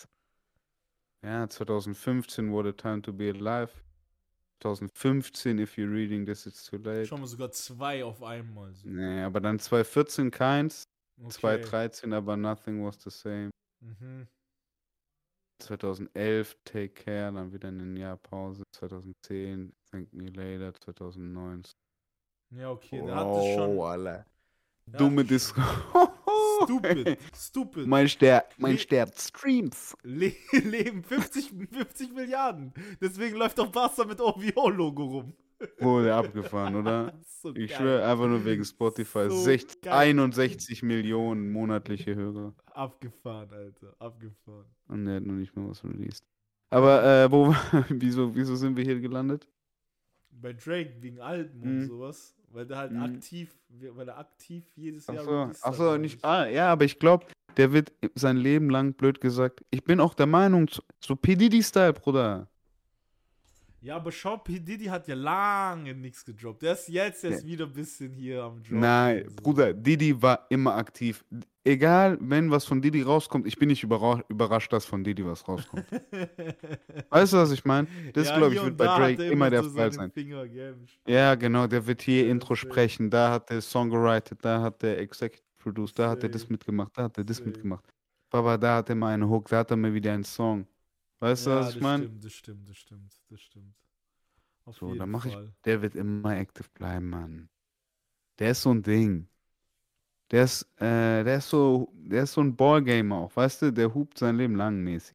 Ja, 1.25 1.49
2015 1.49 2.51
wurde 2.53 2.77
Time 2.77 3.03
to 3.03 3.13
Be 3.13 3.31
Alive. 3.31 3.73
2015, 4.65 5.59
If 5.59 5.77
You're 5.77 5.93
Reading 5.93 6.25
This, 6.25 6.47
It's 6.47 6.65
Too 6.65 6.79
Late. 6.79 7.07
Schon 7.07 7.21
mal 7.21 7.27
sogar 7.27 7.51
zwei 7.53 8.03
auf 8.03 8.23
einmal. 8.23 8.73
So. 8.75 8.89
Nee, 8.89 9.23
aber 9.23 9.41
dann 9.41 9.59
2014 9.59 10.31
keins, 10.31 10.85
Okay. 11.21 11.31
2013 11.31 12.13
aber 12.13 12.37
Nothing 12.37 12.85
Was 12.85 12.97
the 13.03 13.11
Same. 13.11 13.51
Mhm. 13.81 14.27
2011 15.63 16.57
Take 16.65 16.89
Care, 16.89 17.33
dann 17.33 17.53
wieder 17.53 17.69
ein 17.69 17.97
Jahr 17.97 18.17
Pause. 18.17 18.63
2010 18.73 19.73
Thank 19.91 20.13
Me 20.13 20.27
Later, 20.31 20.73
2009. 20.75 21.63
Ja, 22.51 22.71
okay, 22.71 23.03
der 23.05 23.15
hatte 23.15 23.55
schon. 23.55 23.79
Alter. 23.81 24.27
der 24.87 24.99
Dumme 24.99 25.25
Disco. 25.25 25.61
Stupid, 26.63 27.19
stupid. 27.37 27.87
mein 27.87 28.09
Stern, 28.09 28.43
mein 28.59 28.79
Stern 28.79 29.11
Streams. 29.17 29.97
Le 30.03 30.33
leben 30.53 31.03
50, 31.03 31.53
50 31.73 32.13
Milliarden. 32.15 32.73
Deswegen 33.01 33.37
läuft 33.37 33.59
doch 33.59 33.71
Barca 33.71 34.05
mit 34.05 34.21
OVO-Logo 34.21 35.05
rum. 35.05 35.33
Wurde 35.79 36.15
abgefahren, 36.15 36.77
oder? 36.77 37.13
So 37.45 37.55
Ich 37.55 37.75
schwöre, 37.75 38.07
einfach 38.07 38.27
nur 38.27 38.43
wegen 38.47 38.65
Spotify. 38.65 39.29
So 39.29 39.37
60, 39.37 39.83
geil. 39.83 39.93
61 39.93 40.83
Millionen 40.83 41.53
monatliche 41.53 42.15
Hörer. 42.15 42.55
Abgefahren, 42.73 43.51
Alter. 43.53 43.95
Abgefahren. 43.99 44.65
Und 44.89 45.05
der 45.05 45.17
hat 45.17 45.25
noch 45.25 45.35
nicht 45.35 45.55
mal 45.55 45.69
was 45.69 45.85
released. 45.85 46.25
Aber 46.71 47.05
äh, 47.05 47.31
wo, 47.31 47.55
wieso, 47.91 48.35
wieso 48.35 48.57
sind 48.57 48.77
wir 48.79 48.85
hier 48.85 48.99
gelandet? 48.99 49.47
Bei 50.31 50.55
Drake 50.55 50.97
wegen 51.01 51.21
Alben 51.21 51.61
und 51.63 51.79
Mhm. 51.81 51.87
sowas. 51.87 52.35
Weil 52.55 52.67
der 52.67 52.77
halt 52.79 52.93
Mhm. 52.93 53.03
aktiv, 53.03 53.53
weil 53.69 54.09
er 54.09 54.17
aktiv 54.19 54.65
jedes 54.77 55.07
Jahr. 55.09 55.19
Achso, 55.19 55.43
achso, 55.67 55.83
glaub 55.83 56.01
nicht. 56.01 56.17
ich. 56.19 56.25
Ah, 56.25 56.47
ja, 56.47 56.71
aber 56.71 56.85
ich 56.85 57.01
glaube, 57.01 57.27
der 57.57 57.73
wird 57.73 57.93
sein 58.15 58.37
Leben 58.37 58.71
lang 58.71 58.93
blöd 58.95 59.21
gesagt. 59.21 59.65
Ich 59.71 59.83
bin 59.83 59.99
auch 59.99 60.15
der 60.15 60.27
Meinung, 60.27 60.69
so- 60.69 60.83
so 61.05 61.17
P. 61.17 61.35
Diddy-Style, 61.35 61.93
Bruder. 61.95 62.49
Ja, 63.85 63.97
aber 63.97 64.11
schau, 64.13 64.39
P. 64.39 64.59
Diddy 64.61 64.87
hat 64.87 65.07
ja 65.09 65.15
lange 65.15 65.93
nichts 65.95 66.25
gedroppt. 66.25 66.63
Der 66.63 66.73
ist 66.73 66.89
jetzt 66.89 67.23
erst 67.23 67.43
Ja. 67.43 67.47
wieder 67.47 67.67
ein 67.67 67.73
bisschen 67.75 68.15
hier 68.15 68.43
am 68.43 68.63
Drop. 68.63 68.79
Nein, 68.81 69.25
so. 69.29 69.37
Bruder, 69.43 69.75
Didi 69.75 70.23
war 70.23 70.47
immer 70.49 70.75
aktiv. 70.75 71.23
Egal, 71.65 72.17
wenn 72.19 72.51
was 72.51 72.65
von 72.65 72.81
Didi 72.81 73.03
rauskommt, 73.03 73.47
ich 73.47 73.59
bin 73.59 73.69
nicht 73.69 73.83
überra 73.83 74.23
überrascht, 74.31 74.73
dass 74.73 74.87
von 74.87 75.05
Didi 75.05 75.23
was 75.27 75.47
rauskommt. 75.47 75.85
Weißt 77.11 77.35
du, 77.35 77.37
was 77.37 77.51
ich 77.51 77.63
meine? 77.67 77.87
Das, 78.15 78.29
Ja, 78.29 78.39
glaube 78.39 78.55
ich, 78.55 78.63
wird 78.65 78.77
bei 78.79 78.87
Drake 78.87 79.23
er 79.23 79.33
immer 79.33 79.51
der 79.51 79.63
so 79.65 79.71
Fall 79.71 79.93
sein. 79.93 80.11
Finger. 80.11 80.47
Ja, 81.07 81.35
genau, 81.35 81.67
der 81.67 81.87
wird 81.87 82.01
hier 82.01 82.25
Ja, 82.25 82.31
Intro 82.31 82.55
sprechen, 82.55 83.11
da 83.11 83.33
hat 83.33 83.51
der 83.51 83.61
Song 83.61 83.91
gewritet, 83.91 84.39
da 84.43 84.63
hat 84.63 84.81
der 84.83 84.99
Executive 84.99 85.45
Produced, 85.59 85.99
da 85.99 86.09
hat 86.09 86.23
er 86.23 86.31
das 86.31 86.49
mitgemacht, 86.49 86.93
da 86.97 87.03
hat 87.03 87.19
er 87.19 87.25
das 87.25 87.45
mitgemacht. 87.45 87.85
Baba, 88.31 88.57
da 88.57 88.77
hat 88.77 88.89
er 88.89 88.95
mal 88.95 89.13
eine 89.13 89.29
Hook, 89.29 89.49
da 89.51 89.59
hat 89.59 89.71
er 89.71 89.77
mal 89.77 89.93
wieder 89.93 90.13
einen 90.15 90.25
Song. 90.25 90.67
Weißt 91.21 91.47
du, 91.47 91.51
ja, 91.51 91.61
was 91.61 91.69
ich 91.69 91.75
das 91.75 91.83
meine? 91.83 92.05
stimmt, 92.05 92.25
das 92.25 92.33
stimmt, 92.33 92.69
das 92.69 92.77
stimmt, 92.77 93.13
das 93.31 93.41
stimmt. 93.41 93.75
Auf 94.67 94.77
So, 94.77 94.95
dann 94.95 95.11
mach 95.11 95.27
ich, 95.27 95.37
der 95.65 95.83
wird 95.83 95.95
immer 95.95 96.37
active 96.37 96.69
bleiben, 96.75 97.11
Mann. 97.11 97.49
Der 98.39 98.51
ist 98.51 98.63
so 98.63 98.71
ein 98.73 98.83
Ding. 98.83 99.29
Der 100.31 100.45
ist, 100.45 100.63
äh, 100.77 101.23
der 101.23 101.37
ist 101.37 101.51
so, 101.51 101.93
der 101.95 102.25
ist 102.25 102.33
so 102.33 102.41
ein 102.41 102.57
Ballgamer 102.57 103.17
auch, 103.19 103.37
weißt 103.37 103.63
du, 103.63 103.73
der 103.73 103.95
hupt 103.95 104.19
sein 104.19 104.37
Leben 104.37 104.57
lang 104.57 104.81
mäßig. 104.83 105.15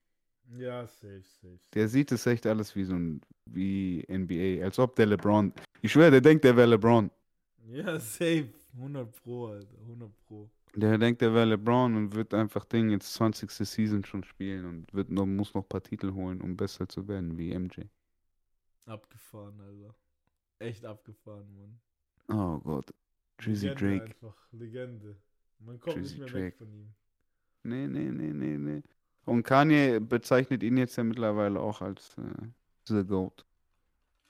Ja, 0.57 0.87
safe, 0.87 1.23
safe. 1.41 1.59
Der 1.73 1.87
sieht 1.87 2.11
es 2.11 2.25
echt 2.25 2.45
alles 2.45 2.75
wie 2.75 2.83
so 2.83 2.95
ein, 2.95 3.21
wie 3.45 4.05
NBA, 4.07 4.63
als 4.63 4.79
ob 4.79 4.95
der 4.95 5.07
LeBron, 5.07 5.53
ich 5.81 5.91
schwöre, 5.91 6.11
der 6.11 6.21
denkt, 6.21 6.43
der 6.43 6.55
wäre 6.55 6.67
LeBron. 6.67 7.11
Ja, 7.67 7.99
safe. 7.99 8.49
100 8.73 9.11
Pro, 9.23 9.47
Alter. 9.47 9.77
100 9.81 10.11
Pro. 10.27 10.49
Der 10.75 10.97
denkt, 10.97 11.21
der 11.21 11.33
wäre 11.33 11.45
LeBron 11.45 11.95
und 11.95 12.15
wird 12.15 12.33
einfach 12.33 12.65
Ding 12.65 12.89
jetzt 12.89 13.13
20. 13.13 13.49
Season 13.51 14.03
schon 14.05 14.23
spielen 14.23 14.65
und 14.65 14.93
wird 14.93 15.09
noch, 15.09 15.25
muss 15.25 15.53
noch 15.53 15.63
ein 15.63 15.69
paar 15.69 15.83
Titel 15.83 16.13
holen, 16.13 16.41
um 16.41 16.55
besser 16.55 16.87
zu 16.87 17.07
werden 17.07 17.37
wie 17.37 17.57
MJ. 17.57 17.81
Abgefahren, 18.85 19.59
Alter. 19.61 19.95
Echt 20.59 20.85
abgefahren, 20.85 21.47
Mann. 21.55 21.79
Oh 22.27 22.59
Gott. 22.59 22.93
Drizzy 23.37 23.67
Legende 23.67 23.99
Drake. 23.99 24.03
einfach. 24.05 24.35
Legende. 24.51 25.15
Man 25.59 25.79
kommt 25.79 25.97
Drizzy 25.97 26.19
nicht 26.19 26.19
mehr 26.19 26.27
Drake. 26.27 26.45
weg 26.45 26.57
von 26.57 26.73
ihm. 26.73 26.93
Nee, 27.63 27.87
nee, 27.87 28.11
nee, 28.11 28.33
nee, 28.33 28.57
nee. 28.57 28.83
Und 29.25 29.43
Kanye 29.43 29.99
bezeichnet 29.99 30.63
ihn 30.63 30.77
jetzt 30.77 30.95
ja 30.95 31.03
mittlerweile 31.03 31.59
auch 31.59 31.81
als 31.81 32.17
äh, 32.17 32.47
The 32.87 33.03
Goat. 33.03 33.45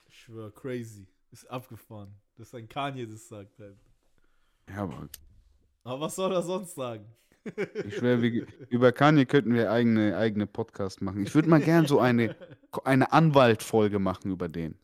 Ich 0.06 0.16
schwör, 0.20 0.52
crazy. 0.52 1.06
Ist 1.30 1.50
abgefahren. 1.50 2.14
Dass 2.36 2.54
ein 2.54 2.68
Kanye 2.68 3.06
das 3.06 3.28
sagt 3.28 3.58
halt. 3.58 3.78
Ja, 4.68 4.82
aber 4.84 5.08
Aber 5.84 6.00
was 6.00 6.16
soll 6.16 6.32
er 6.32 6.42
sonst 6.42 6.74
sagen? 6.74 7.04
ich 7.84 7.96
schwöre, 7.96 8.46
über 8.68 8.92
Kanye 8.92 9.24
könnten 9.24 9.54
wir 9.54 9.70
eigene, 9.70 10.16
eigene 10.16 10.46
Podcast 10.46 11.00
machen. 11.00 11.22
Ich 11.22 11.34
würde 11.34 11.48
mal 11.48 11.60
gern 11.60 11.86
so 11.86 11.98
eine, 11.98 12.36
eine 12.84 13.12
Anwaltfolge 13.12 13.98
machen 13.98 14.30
über 14.30 14.48
den. 14.48 14.74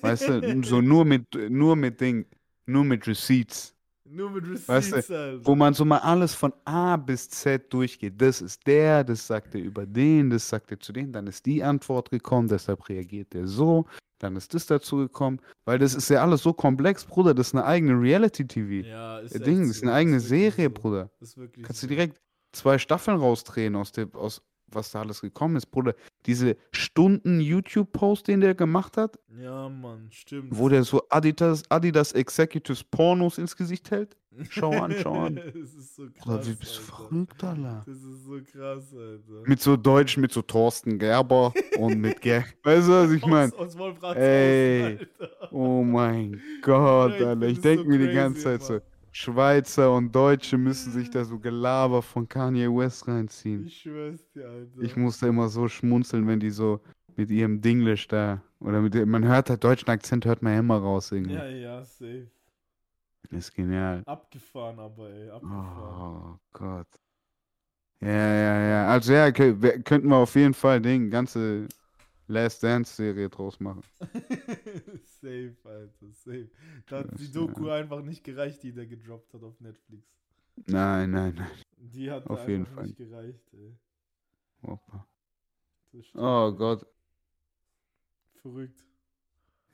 Weißt 0.00 0.28
du, 0.28 0.62
so 0.64 0.80
nur 0.80 1.04
mit, 1.04 1.26
nur 1.50 1.76
mit 1.76 2.00
Ding, 2.00 2.24
nur 2.64 2.84
mit 2.84 3.06
Receipts. 3.06 3.74
Nur 4.08 4.30
mit 4.30 4.44
Receipts, 4.44 4.68
Weißt 4.68 4.94
Alter. 5.12 5.44
Wo 5.44 5.54
man 5.54 5.74
so 5.74 5.84
mal 5.84 5.98
alles 5.98 6.34
von 6.34 6.52
A 6.64 6.96
bis 6.96 7.28
Z 7.28 7.70
durchgeht. 7.72 8.14
Das 8.16 8.40
ist 8.40 8.66
der, 8.66 9.04
das 9.04 9.26
sagt 9.26 9.54
er 9.54 9.60
über 9.60 9.84
den, 9.84 10.30
das 10.30 10.48
sagt 10.48 10.70
er 10.70 10.80
zu 10.80 10.92
dem, 10.92 11.12
dann 11.12 11.26
ist 11.26 11.44
die 11.44 11.62
Antwort 11.62 12.10
gekommen, 12.10 12.48
deshalb 12.48 12.88
reagiert 12.88 13.34
er 13.34 13.46
so, 13.46 13.84
dann 14.18 14.36
ist 14.36 14.54
das 14.54 14.66
dazu 14.66 14.96
gekommen, 14.96 15.40
weil 15.64 15.78
das 15.78 15.94
ist 15.94 16.08
ja 16.10 16.22
alles 16.22 16.42
so 16.42 16.52
komplex, 16.52 17.04
Bruder, 17.04 17.34
das 17.34 17.48
ist 17.48 17.54
eine 17.54 17.64
eigene 17.64 18.00
Reality-TV. 18.00 18.86
Ja, 18.88 19.18
ist 19.18 19.34
echt 19.34 19.46
Ding, 19.46 19.62
so. 19.62 19.68
das 19.68 19.76
ist 19.76 19.82
eine 19.82 19.92
eigene 19.92 20.16
Ist 20.18 20.28
Serie, 20.28 20.66
so. 20.66 20.70
Bruder. 20.74 21.10
Ist 21.20 21.36
wirklich 21.36 21.64
Kannst 21.66 21.80
so. 21.82 21.86
du 21.86 21.94
direkt 21.94 22.20
zwei 22.52 22.78
Staffeln 22.78 23.18
rausdrehen 23.18 23.76
aus 23.76 23.92
dem, 23.92 24.14
aus 24.14 24.42
was 24.68 24.90
da 24.90 25.00
alles 25.00 25.20
gekommen 25.20 25.54
ist, 25.56 25.66
Bruder. 25.66 25.94
Diese 26.26 26.56
Stunden 26.72 27.40
YouTube-Post, 27.40 28.26
den 28.26 28.40
der 28.40 28.54
gemacht 28.56 28.96
hat, 28.96 29.16
Ja, 29.38 29.68
Mann, 29.68 30.08
stimmt. 30.10 30.48
wo 30.58 30.68
der 30.68 30.82
so 30.82 31.02
Adidas, 31.08 31.62
Adidas 31.68 32.10
Executives 32.12 32.82
Pornos 32.82 33.38
ins 33.38 33.54
Gesicht 33.56 33.90
hält. 33.92 34.16
Schau 34.50 34.70
an, 34.72 34.94
schau 35.02 35.14
an. 35.26 35.36
das 35.54 35.74
ist 35.74 35.96
so 35.96 36.04
krass. 36.06 36.24
Bruder, 36.24 36.46
wie 36.46 36.54
bist 36.54 36.76
du 36.76 36.80
Alter. 36.80 36.92
verrückt, 37.08 37.44
Alter. 37.44 37.82
Das 37.86 37.96
ist 37.96 38.24
so 38.24 38.40
krass, 38.52 38.94
Alter. 38.94 39.42
Mit 39.48 39.60
so 39.60 39.76
Deutsch, 39.76 40.16
mit 40.16 40.32
so 40.32 40.42
Thorsten 40.42 40.98
Gerber 40.98 41.52
und 41.78 42.00
mit 42.00 42.20
Ger. 42.20 42.44
Weißt 42.62 42.88
du, 42.88 42.92
was 42.92 43.10
ich 43.12 43.26
meine? 43.26 43.52
Aus, 43.54 43.58
aus 43.58 43.78
Wolfratshausen, 43.78 44.22
Ey. 44.22 44.82
Alter. 45.20 45.52
Oh 45.52 45.82
mein 45.82 46.40
Gott, 46.62 47.12
Alter. 47.12 47.30
find 47.32 47.44
Ich 47.52 47.60
denke 47.60 47.84
so 47.84 47.88
mir 47.88 48.06
die 48.06 48.14
ganze 48.14 48.42
Zeit 48.42 48.62
so, 48.62 48.74
immer. 48.74 48.82
Schweizer 49.12 49.94
und 49.94 50.14
Deutsche 50.14 50.58
müssen 50.58 50.92
sich 50.92 51.08
da 51.10 51.24
so 51.24 51.38
Gelaber 51.38 52.02
von 52.02 52.28
Kanye 52.28 52.68
West 52.68 53.08
reinziehen. 53.08 53.64
Ich 53.66 53.78
schwör's 53.78 54.28
dir, 54.34 54.46
Alter. 54.46 54.82
Ich 54.82 54.94
musste 54.96 55.26
immer 55.28 55.48
so 55.48 55.68
schmunzeln, 55.68 56.26
wenn 56.26 56.38
die 56.38 56.50
so 56.50 56.80
mit 57.16 57.30
ihrem 57.30 57.62
Dinglish 57.62 58.08
da, 58.08 58.42
oder 58.60 58.82
mit 58.82 58.92
dem, 58.92 59.08
man 59.08 59.26
hört 59.26 59.48
halt 59.48 59.64
deutschen 59.64 59.88
Akzent, 59.88 60.26
hört 60.26 60.42
man 60.42 60.52
ja 60.52 60.58
immer 60.60 60.76
raus 60.76 61.12
irgendwie. 61.12 61.34
Ja, 61.34 61.46
ja, 61.48 61.84
safe. 61.84 62.26
Ist 63.30 63.54
genial. 63.54 64.02
Abgefahren 64.06 64.78
aber, 64.78 65.10
ey. 65.10 65.30
Abgefahren. 65.30 66.34
Oh 66.34 66.40
Gott. 66.52 66.88
Ja, 68.00 68.08
ja, 68.08 68.68
ja. 68.68 68.88
Also 68.88 69.12
ja, 69.12 69.30
könnten 69.32 70.08
wir 70.08 70.16
auf 70.16 70.34
jeden 70.34 70.54
Fall 70.54 70.80
den 70.80 71.10
ganze 71.10 71.66
Last 72.28 72.62
Dance 72.62 72.94
Serie 72.94 73.28
draus 73.28 73.58
machen. 73.60 73.82
safe, 75.20 75.56
Alter, 75.64 76.12
safe. 76.12 76.50
Da 76.86 76.98
hat 76.98 77.12
Das, 77.12 77.20
die 77.20 77.32
Doku 77.32 77.68
einfach 77.70 78.02
nicht 78.02 78.24
gereicht, 78.24 78.62
die 78.62 78.72
der 78.72 78.86
gedroppt 78.86 79.32
hat 79.34 79.42
auf 79.42 79.58
Netflix. 79.60 80.06
Nein, 80.66 81.10
nein, 81.10 81.34
nein. 81.36 81.50
Die 81.78 82.10
hat 82.10 82.24
Auf 82.26 82.38
einfach 82.38 82.48
jeden 82.48 82.66
Fall. 82.66 82.84
nicht 82.86 82.96
gereicht, 82.96 83.52
ey. 83.54 83.76
Stimmt, 86.02 86.14
Oh. 86.16 86.52
Gott. 86.52 86.86
Verrückt. 88.42 88.84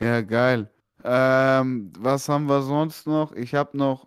Ja, 0.00 0.20
geil. 0.20 0.70
Ähm, 1.04 1.92
was 1.98 2.28
haben 2.28 2.46
wir 2.46 2.62
sonst 2.62 3.06
noch? 3.06 3.32
Ich 3.32 3.54
habe 3.54 3.76
noch 3.76 4.06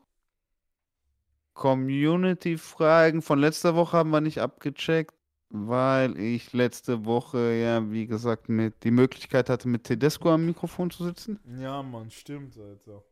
Community-Fragen. 1.54 3.22
Von 3.22 3.40
letzter 3.40 3.76
Woche 3.76 3.98
haben 3.98 4.12
wir 4.12 4.22
nicht 4.22 4.40
abgecheckt, 4.40 5.14
weil 5.50 6.18
ich 6.20 6.54
letzte 6.54 7.06
Woche, 7.06 7.54
ja, 7.54 7.92
wie 7.92 8.08
gesagt, 8.08 8.50
mit 8.50 8.84
die 8.84 8.92
Möglichkeit 8.92 9.50
hatte, 9.50 9.68
mit 9.68 9.86
Tedesco 9.86 10.32
am 10.32 10.46
Mikrofon 10.46 10.92
zu 10.92 11.04
sitzen. 11.06 11.40
Ja, 11.60 11.82
Mann, 11.82 12.12
stimmt, 12.12 12.58
Alter. 12.58 13.04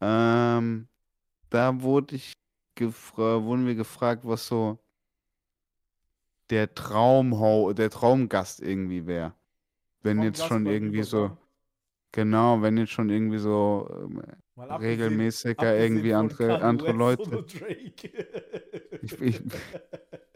Ähm, 0.00 0.88
da 1.50 1.80
wurde 1.80 2.16
ich 2.16 2.32
wurden 2.80 3.66
wir 3.66 3.76
gefragt, 3.76 4.22
was 4.24 4.46
so 4.48 4.78
der 6.50 6.74
Traumhau 6.74 7.72
der 7.72 7.90
Traumgast 7.90 8.60
irgendwie 8.60 9.06
wäre. 9.06 9.34
Wenn 10.02 10.18
Vom 10.18 10.26
jetzt 10.26 10.44
schon 10.44 10.66
irgendwie 10.66 11.02
so. 11.02 11.36
Genau, 12.14 12.62
wenn 12.62 12.78
jetzt 12.78 12.92
schon 12.92 13.10
irgendwie 13.10 13.38
so 13.38 13.88
ähm, 13.92 14.22
regelmäßiger 14.56 15.76
irgendwie 15.76 16.14
andere, 16.14 16.62
andere 16.62 16.92
Leute. 16.92 17.44
Ich, 19.02 19.20
ich, 19.20 19.42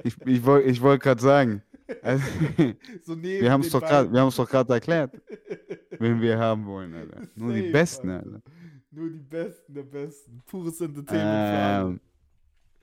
ich, 0.03 0.17
ich 0.27 0.45
wollte 0.45 0.83
wollt 0.83 1.03
gerade 1.03 1.23
sagen, 1.23 1.63
also, 2.03 2.25
so 3.03 3.23
wir 3.23 3.51
haben 3.51 3.63
es 3.63 3.71
doch 3.71 4.49
gerade, 4.49 4.75
erklärt, 4.75 5.13
wen 5.99 6.21
wir 6.21 6.39
haben 6.39 6.67
wollen, 6.67 6.95
Alter. 6.95 7.23
Nur 7.35 7.55
die 7.55 7.61
Safe, 7.61 7.73
Besten, 7.73 8.11
Alter. 8.11 8.27
Alter. 8.27 8.43
Nur 8.91 9.11
die 9.11 9.19
Besten 9.19 9.75
der 9.75 9.83
Besten. 9.83 10.43
Pures 10.47 10.81
Entertainment. 10.81 12.01
Ähm, 12.01 12.01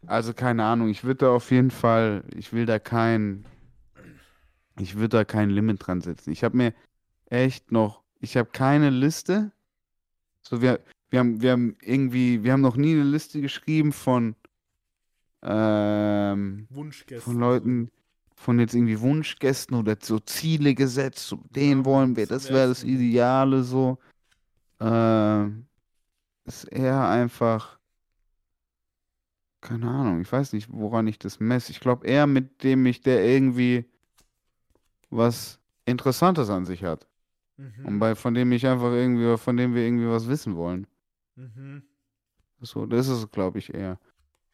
also 0.07 0.33
keine 0.33 0.63
Ahnung, 0.63 0.89
ich 0.89 1.03
würde 1.03 1.25
da 1.25 1.31
auf 1.31 1.51
jeden 1.51 1.71
Fall, 1.71 2.23
ich 2.35 2.53
will 2.53 2.65
da 2.65 2.79
kein, 2.79 3.45
ich 4.79 4.95
würde 4.95 5.09
da 5.09 5.25
kein 5.25 5.49
Limit 5.49 5.85
dran 5.85 6.01
setzen. 6.01 6.31
Ich 6.31 6.43
habe 6.43 6.55
mir 6.55 6.73
echt 7.25 7.71
noch, 7.71 8.04
ich 8.25 8.35
habe 8.37 8.49
keine 8.51 8.89
Liste. 8.89 9.51
So, 10.41 10.61
wir, 10.61 10.79
wir 11.09 11.19
haben, 11.19 11.41
wir 11.41 11.51
haben 11.51 11.77
irgendwie, 11.81 12.43
wir 12.43 12.53
haben 12.53 12.61
noch 12.61 12.75
nie 12.75 12.93
eine 12.93 13.03
Liste 13.03 13.39
geschrieben 13.39 13.93
von, 13.93 14.35
ähm, 15.43 16.67
Wunschgäste. 16.71 17.21
von 17.23 17.39
Leuten, 17.39 17.91
von 18.35 18.59
jetzt 18.59 18.73
irgendwie 18.73 18.99
Wunschgästen 18.99 19.77
oder 19.77 19.95
so 20.01 20.19
Ziele 20.19 20.73
gesetzt, 20.73 21.27
so 21.27 21.39
den 21.51 21.79
Ja, 21.79 21.85
wollen 21.85 22.15
wir, 22.15 22.25
das 22.25 22.49
wäre 22.49 22.69
das. 22.69 22.83
Ideale 22.83 23.63
so. 23.63 23.99
Ähm, 24.79 25.67
ist 26.45 26.65
eher 26.65 27.07
einfach, 27.07 27.79
keine 29.61 29.87
Ahnung, 29.87 30.21
ich 30.21 30.31
weiß 30.31 30.53
nicht, 30.53 30.67
woran 30.71 31.05
ich 31.05 31.19
das 31.19 31.39
messe. 31.39 31.71
Ich 31.71 31.79
glaube 31.79 32.07
eher 32.07 32.25
mit 32.25 32.63
dem 32.63 32.85
ich, 32.87 33.01
der 33.01 33.23
irgendwie 33.23 33.85
was 35.11 35.59
Interessantes 35.85 36.49
an 36.49 36.65
sich 36.65 36.83
hat. 36.83 37.07
Mhm. 37.57 37.85
Und 37.85 37.99
bei, 37.99 38.15
von 38.15 38.33
dem 38.33 38.51
ich 38.51 38.65
einfach 38.67 38.91
irgendwie, 38.91 39.37
von 39.37 39.57
dem 39.57 39.73
wir 39.73 39.83
irgendwie 39.83 40.07
was 40.07 40.27
wissen 40.27 40.55
wollen. 40.55 40.87
Mhm. 41.35 41.83
So, 42.61 42.85
das 42.85 43.07
ist 43.07 43.17
es, 43.17 43.31
glaube 43.31 43.59
ich, 43.59 43.73
eher. 43.73 43.99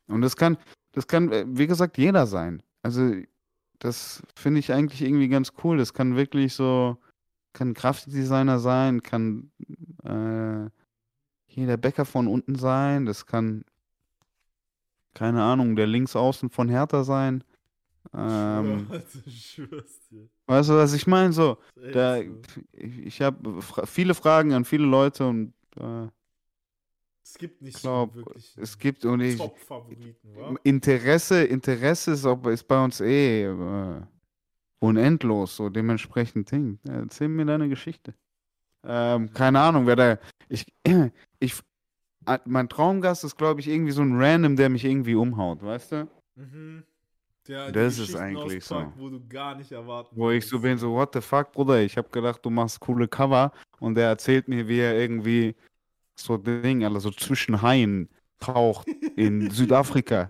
Und 0.08 0.22
das 0.22 0.36
kann, 0.36 0.58
das 0.92 1.08
kann, 1.08 1.32
äh, 1.32 1.46
wie 1.48 1.68
gesagt, 1.68 1.98
jeder 1.98 2.28
sein. 2.28 2.62
Also, 2.82 3.16
das 3.80 4.22
finde 4.36 4.60
ich 4.60 4.72
eigentlich 4.72 5.02
irgendwie 5.02 5.30
ganz 5.30 5.54
cool. 5.64 5.78
Das 5.78 5.94
kann 5.94 6.16
wirklich 6.16 6.54
so, 6.54 6.98
kann 7.54 7.70
ein 7.70 7.74
Grafikdesigner 7.74 8.60
sein, 8.60 9.02
kann 9.02 9.52
äh, 10.04 10.70
hier 11.46 11.68
der 11.68 11.78
Bäcker 11.78 12.06
von 12.06 12.28
unten 12.28 12.56
sein, 12.56 13.06
das 13.06 13.26
kann, 13.26 13.66
keine 15.14 15.44
Ahnung, 15.44 15.76
der 15.76 15.88
Linksaußen 15.88 16.50
von 16.50 16.70
Hertha 16.70 17.04
sein. 17.04 17.44
Ähm, 18.14 18.88
Alter, 18.90 19.20
ich 19.26 19.52
schwör's 19.52 20.02
dir. 20.10 20.28
Weißt 20.52 20.70
du, 20.70 20.74
was 20.74 20.94
ich 20.94 21.08
meine? 21.08 21.32
So, 21.32 21.58
da, 21.94 22.20
ich, 22.74 23.22
habe 23.22 23.62
fra 23.62 23.86
viele 23.86 24.14
Fragen 24.14 24.54
an 24.54 24.66
viele 24.66 24.86
Leute 24.86 25.26
und 25.26 25.54
äh, 25.78 26.08
Es 27.24 27.38
gibt 27.38 27.62
nicht 27.62 27.80
glaub, 27.80 28.14
so 28.14 28.16
wirklich 28.18 28.58
es 28.58 28.78
gibt 28.78 29.06
und 29.06 29.22
ich? 29.22 29.42
Interesse, 30.64 31.44
Interesse 31.44 32.12
ist, 32.12 32.26
auch, 32.26 32.46
ist 32.46 32.68
bei 32.68 32.84
uns 32.84 33.00
eh 33.00 33.46
äh, 33.46 34.02
unendlos, 34.80 35.56
so 35.56 35.70
dementsprechend 35.70 36.52
Ding. 36.52 36.80
Erzähl 36.88 37.30
mir 37.30 37.46
deine 37.46 37.70
Geschichte. 37.70 38.14
Ähm, 38.84 39.32
keine 39.34 39.60
Ahnung, 39.60 39.88
wer 39.88 39.96
da. 39.96 40.20
Ich, 40.50 40.66
ich, 41.40 41.56
mein 42.46 42.68
Traumgast 42.68 43.24
ist, 43.24 43.38
glaube 43.38 43.62
ich, 43.62 43.68
irgendwie 43.68 43.92
so 43.92 44.02
ein 44.02 44.22
Random, 44.22 44.56
der 44.56 44.70
mich 44.70 44.84
irgendwie 44.84 45.16
umhaut, 45.16 45.64
weißt 45.64 45.92
du? 45.94 46.08
Mhm. 46.36 46.84
Der 47.48 47.72
Das 47.72 47.98
ist 47.98 48.16
eigentlich 48.16 48.64
so. 48.64 48.92
Wo 48.96 49.10
du 49.10 49.26
gar 49.28 49.56
nicht 49.56 49.72
erwarten 49.72 50.16
Wo 50.16 50.30
ich 50.30 50.48
so 50.48 50.60
bin, 50.60 50.78
so, 50.78 50.94
what 50.94 51.14
the 51.14 51.22
fuck, 51.22 51.52
Bruder? 51.52 51.82
Ich 51.82 51.98
habe 51.98 52.10
gedacht, 52.10 52.46
du 52.46 52.50
machst 52.50 52.80
coole 52.80 53.08
Cover 53.08 53.52
und 53.80 53.96
der 53.96 54.10
erzählt 54.10 54.48
mir, 54.48 54.68
wie 54.68 54.80
er 54.80 55.00
irgendwie 55.00 55.56
so 56.16 56.38
Ding, 56.38 56.84
also 56.84 57.00
so 57.00 57.12
zwischen 57.12 57.62
Haien 57.62 58.10
taucht 58.40 58.88
in 59.16 59.50
Südafrika. 59.52 60.30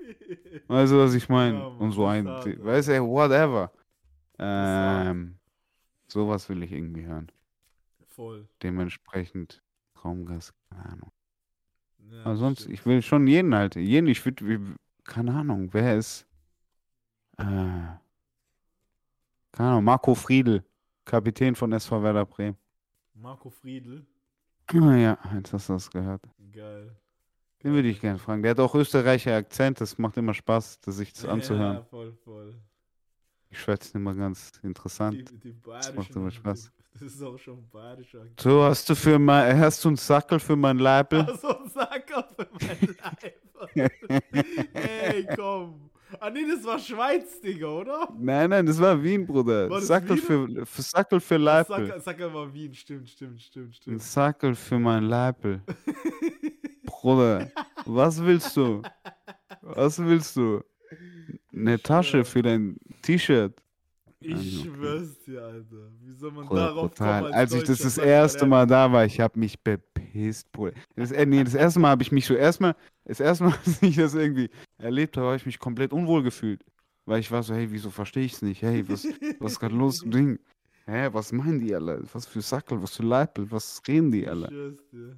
Weißt 0.67 0.93
du, 0.93 0.99
was 0.99 1.13
ich 1.13 1.27
meine? 1.27 1.59
Ja, 1.59 1.65
und 1.65 1.91
so 1.91 2.05
ein, 2.05 2.25
weißt 2.27 2.89
du, 2.89 3.07
whatever. 3.07 3.71
Ähm, 4.39 5.37
sowas 6.07 6.47
will 6.49 6.63
ich 6.63 6.71
irgendwie 6.71 7.05
hören. 7.05 7.31
Voll. 8.07 8.47
Dementsprechend 8.63 9.61
Traumgast, 9.95 10.53
keine 10.69 10.85
Ahnung. 10.85 11.11
Ja, 12.09 12.23
Aber 12.25 12.35
sonst, 12.35 12.61
stimmt. 12.61 12.73
ich 12.73 12.85
will 12.85 13.01
schon 13.01 13.27
jeden 13.27 13.53
halt. 13.53 13.75
Jeden, 13.75 14.07
ich 14.07 14.23
würde, 14.25 14.59
keine 15.03 15.33
Ahnung, 15.33 15.69
wer 15.71 15.97
ist. 15.97 16.25
Äh, 17.37 17.43
keine 19.51 19.69
Ahnung, 19.69 19.83
Marco 19.83 20.15
Friedl, 20.15 20.63
Kapitän 21.05 21.55
von 21.55 21.71
SV 21.73 22.01
Werder 22.03 22.25
Bremen. 22.25 22.57
Marco 23.13 23.49
Friedl. 23.49 24.05
Ah, 24.67 24.95
Ja, 24.95 25.17
jetzt 25.35 25.51
hast 25.53 25.69
du 25.69 25.73
das 25.73 25.89
gehört. 25.89 26.21
Geil. 26.51 26.95
Den 27.63 27.73
würde 27.73 27.89
ich 27.89 27.99
gerne 28.01 28.17
fragen. 28.17 28.41
Der 28.41 28.51
hat 28.51 28.59
auch 28.59 28.73
Österreicher 28.73 29.35
Akzent, 29.35 29.79
das 29.81 29.97
macht 29.97 30.17
immer 30.17 30.33
Spaß, 30.33 30.79
das 30.81 30.95
sich 30.97 31.13
das 31.13 31.25
anzuhören. 31.25 31.75
Ja, 31.77 31.83
voll, 31.83 32.13
voll. 32.23 32.55
Ich 33.49 33.59
schwätze 33.59 33.97
immer 33.97 34.15
ganz 34.15 34.51
Die, 34.53 34.67
interessant. 34.67 35.29
die 35.43 35.49
macht 35.49 35.61
bayerischen. 35.63 36.15
immer 36.15 36.31
Spaß. 36.31 36.71
Das 36.93 37.01
ist 37.03 37.21
auch 37.21 37.37
schon 37.37 37.67
bayerischer. 37.69 38.25
So, 38.39 38.63
hast 38.63 38.89
du 38.89 38.95
für 38.95 39.19
mein, 39.19 39.59
hast 39.59 39.83
du 39.83 39.89
einen 39.89 39.97
Sackel 39.97 40.39
für 40.39 40.55
mein 40.55 40.79
Leibel? 40.79 41.19
Ach 41.29 41.37
so 41.37 41.57
ein 41.59 41.69
Sacker 41.69 42.27
für 42.35 42.49
mein 42.59 42.95
Leib. 43.75 43.91
Ey, 44.73 45.27
komm. 45.35 45.90
Ah 46.19 46.29
nee, 46.29 46.45
das 46.47 46.63
war 46.63 46.77
Schweiz, 46.79 47.39
Digga, 47.41 47.67
oder? 47.67 48.09
Nein, 48.19 48.49
nein, 48.49 48.65
das 48.65 48.79
war 48.79 49.01
Wien, 49.01 49.25
Bruder. 49.25 49.69
War 49.69 49.81
Sackel 49.81 50.17
Wien? 50.17 50.17
für, 50.17 50.65
für 50.65 50.81
Sackel 50.81 51.19
für 51.19 51.37
Leibel. 51.37 51.87
Sacker, 51.87 51.99
Sacker 51.99 52.33
war 52.33 52.53
Wien, 52.53 52.73
stimmt, 52.73 53.09
stimmt, 53.09 53.41
stimmt, 53.41 53.75
stimmt. 53.75 54.01
Sackel 54.01 54.55
für 54.55 54.79
mein 54.79 55.03
Leibel. 55.03 55.61
Bruder, 56.85 57.51
was 57.85 58.21
willst 58.23 58.55
du? 58.57 58.81
Was 59.61 59.97
willst 59.99 60.35
du? 60.35 60.61
Eine 61.53 61.81
Tasche 61.81 62.23
für 62.25 62.41
dein 62.41 62.77
T-Shirt. 63.01 63.61
Ich 64.23 64.35
okay. 64.35 64.69
schwör's 64.75 65.19
dir, 65.19 65.43
Alter. 65.43 65.91
Wie 65.99 66.13
soll 66.13 66.31
man 66.31 66.45
Bruder, 66.45 66.67
darauf 66.67 66.89
brutal. 66.89 67.21
kommen? 67.23 67.33
Als 67.33 67.53
ich 67.53 67.63
das 67.63 67.79
das 67.79 67.97
erste. 67.97 68.45
Mal 68.45 68.67
da 68.67 68.91
war, 68.91 69.03
ich 69.03 69.19
habe 69.19 69.39
mich 69.39 69.59
bepisst, 69.59 69.90
Bruder. 70.51 70.73
Das, 70.95 71.11
äh, 71.11 71.25
nee, 71.25 71.43
das 71.43 71.53
erste 71.55 71.79
Mal 71.79 71.89
habe 71.89 72.03
ich 72.03 72.11
mich 72.11 72.25
so 72.25 72.35
erstmal, 72.35 72.75
das 73.05 73.19
erste 73.19 73.45
Mal, 73.45 73.53
als 73.65 73.81
ich 73.81 73.95
das 73.95 74.13
irgendwie 74.13 74.49
erlebt 74.77 75.17
habe, 75.17 75.27
habe 75.27 75.37
ich 75.37 75.45
mich 75.45 75.59
komplett 75.59 75.93
unwohl 75.93 76.23
gefühlt. 76.23 76.63
Weil 77.05 77.19
ich 77.19 77.31
war 77.31 77.43
so, 77.43 77.53
hey, 77.53 77.71
wieso 77.71 77.89
verstehe 77.89 78.25
ich 78.25 78.33
es 78.33 78.41
nicht? 78.41 78.61
Hey, 78.61 78.87
was, 78.87 79.05
was 79.39 79.53
ist 79.53 79.59
gerade 79.59 79.75
los 79.75 80.01
Ding? 80.05 80.39
Hä, 80.85 81.09
was 81.11 81.31
meinen 81.31 81.59
die 81.59 81.73
alle? 81.73 82.03
Was 82.13 82.25
für 82.25 82.41
Sackel, 82.41 82.81
was 82.81 82.95
für 82.95 83.03
Leipel, 83.03 83.49
was 83.51 83.81
reden 83.87 84.11
die 84.11 84.27
alle? 84.27 84.77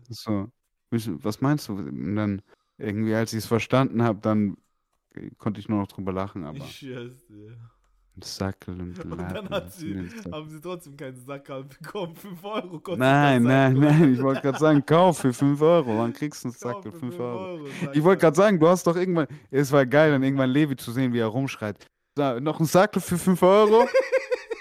So, 0.10 0.50
was 0.92 1.42
meinst 1.42 1.68
du? 1.68 1.74
Und 1.74 2.16
dann 2.16 2.42
irgendwie, 2.78 3.14
als 3.14 3.34
ich 3.34 3.40
es 3.40 3.46
verstanden 3.46 4.04
habe, 4.04 4.20
dann 4.22 4.58
äh, 5.16 5.30
konnte 5.38 5.60
ich 5.60 5.70
nur 5.70 5.80
noch 5.80 5.88
drüber 5.88 6.12
lachen, 6.12 6.44
aber 6.44 6.58
Ich 6.58 6.78
schwör's 6.78 7.26
dir. 7.26 7.58
Sackel 8.22 8.80
und 8.80 9.04
Und 9.04 9.18
Leipel. 9.18 9.34
dann 9.34 9.50
hat 9.50 9.74
sie, 9.74 10.10
haben 10.32 10.48
sie 10.50 10.62
trotzdem 10.62 10.96
keinen 10.96 11.16
Sackerl 11.18 11.64
bekommen. 11.64 12.16
5 12.22 12.44
Euro 12.44 12.80
kostet 12.80 13.00
Nein, 13.00 13.44
nein, 13.44 13.74
nein, 13.74 14.14
ich 14.14 14.22
wollte 14.22 14.42
gerade 14.42 14.60
sagen, 14.60 14.86
kauf 14.86 15.18
für 15.20 15.34
5 15.34 15.60
Euro, 15.62 15.98
dann 15.98 16.14
kriegst 16.14 16.44
du 16.44 16.50
einen 16.50 16.56
Sackel, 16.56 16.92
für 16.92 17.00
5 17.00 17.16
fünf 17.16 17.20
Euro. 17.20 17.68
sag 17.82 17.96
Ich 17.96 18.04
wollte 18.04 18.20
er. 18.20 18.22
gerade 18.32 18.36
sagen, 18.38 18.60
du 18.60 18.68
hast 18.68 18.86
doch 18.86 18.96
irgendwann, 18.96 19.28
es 19.50 19.72
war 19.72 19.86
geil, 19.86 20.12
dann 20.12 20.22
irgendwann 20.24 20.50
Levi 20.52 20.76
zu 20.76 20.92
sehen, 20.92 21.12
wie 21.14 21.20
er 21.20 21.28
rumschreit. 21.28 21.86
Da, 22.16 22.40
noch 22.40 22.60
ein 22.60 22.66
Sackel 22.66 23.02
für 23.02 23.18
5 23.18 23.42
Euro? 23.42 23.88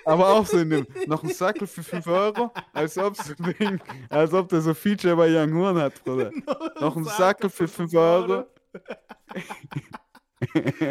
Aber 0.05 0.31
auch 0.31 0.47
so 0.47 0.59
in 0.59 0.71
dem, 0.71 0.87
noch 1.07 1.23
ein 1.23 1.29
Sackel 1.31 1.67
für 1.67 1.83
5 1.83 2.07
Euro? 2.09 2.51
Als 2.73 2.97
ob, 2.99 3.17
so 3.17 3.35
Ding, 3.35 3.81
als 4.09 4.33
ob 4.33 4.49
der 4.49 4.61
so 4.63 4.75
Feature 4.75 5.15
bei 5.15 5.29
Young 5.31 5.55
Horn 5.55 5.77
hat, 5.79 6.03
Bruder. 6.03 6.31
Noch 6.81 6.97
ein 6.97 7.05
Sackel 7.05 7.51
für 7.51 7.69
5 7.69 7.95
Euro? 7.95 8.47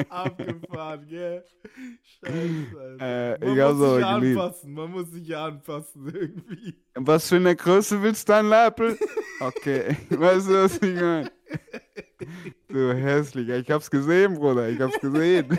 Abgefahren, 0.10 1.08
gell? 1.08 1.44
Scheiße, 2.04 2.80
Alter. 2.80 3.40
Äh, 3.42 3.46
Man 3.46 3.58
ich 3.58 3.64
muss 3.78 3.96
sich 3.96 4.06
anpassen, 4.06 4.74
man 4.74 4.92
muss 4.92 5.12
sich 5.12 5.36
anpassen 5.38 6.06
irgendwie. 6.14 6.76
Was 6.96 7.30
für 7.30 7.36
eine 7.38 7.56
Größe 7.56 8.02
willst 8.02 8.28
du, 8.28 8.34
dein 8.34 8.48
Leipel? 8.48 8.98
Okay, 9.40 9.96
weißt 10.10 10.50
du, 10.50 10.54
was 10.64 10.76
ich 10.82 10.96
meine? 10.96 11.32
Du 12.68 12.94
hässlicher, 12.94 13.58
ich 13.58 13.70
hab's 13.72 13.90
gesehen, 13.90 14.36
Bruder, 14.36 14.70
ich 14.70 14.80
hab's 14.80 15.00
gesehen. 15.00 15.58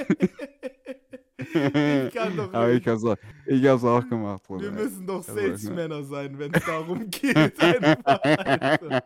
Ich 1.39 2.15
kann 2.15 2.37
doch 2.37 2.53
Aber 2.55 2.69
ich 2.71 2.77
nicht. 2.77 2.87
hab's 2.87 3.05
auch, 3.05 3.17
ich 3.47 3.67
hab's 3.67 3.85
auch 3.85 4.09
gemacht, 4.09 4.43
Bruder. 4.45 4.63
Wir 4.65 4.71
müssen 4.71 5.07
doch 5.07 5.17
Also, 5.17 5.33
ne? 5.35 5.41
Salesmänner 5.41 6.05
sein, 6.05 6.39
wenn 6.39 6.55
es 6.55 6.65
darum 6.65 7.11
geht. 7.11 7.37
Einfach, 7.37 8.21
Alter. 8.23 9.05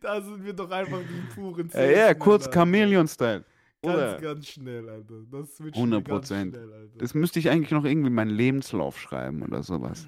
Da 0.00 0.20
sind 0.20 0.44
wir 0.44 0.52
doch 0.52 0.70
einfach 0.70 1.00
die 1.00 1.34
puren 1.34 1.70
Äh, 1.72 1.98
ja, 1.98 2.14
kurz 2.14 2.44
Salesmänner. 2.44 2.64
Chameleon-Style. 2.66 3.44
Bruder, 3.82 4.12
Ganz, 4.12 4.22
ganz 4.22 4.46
schnell, 4.46 4.88
Alter. 4.88 5.14
Das 5.30 5.60
wird 5.60 5.74
100 5.74 6.04
ganz 6.04 6.28
Prozent. 6.28 6.58
das 6.98 7.14
müsste 7.14 7.38
ich 7.40 7.50
eigentlich 7.50 7.72
noch 7.72 7.84
irgendwie 7.84 8.08
in 8.08 8.14
meinen 8.14 8.30
Lebenslauf 8.30 8.98
schreiben 8.98 9.42
oder 9.42 9.62
sowas. 9.62 10.06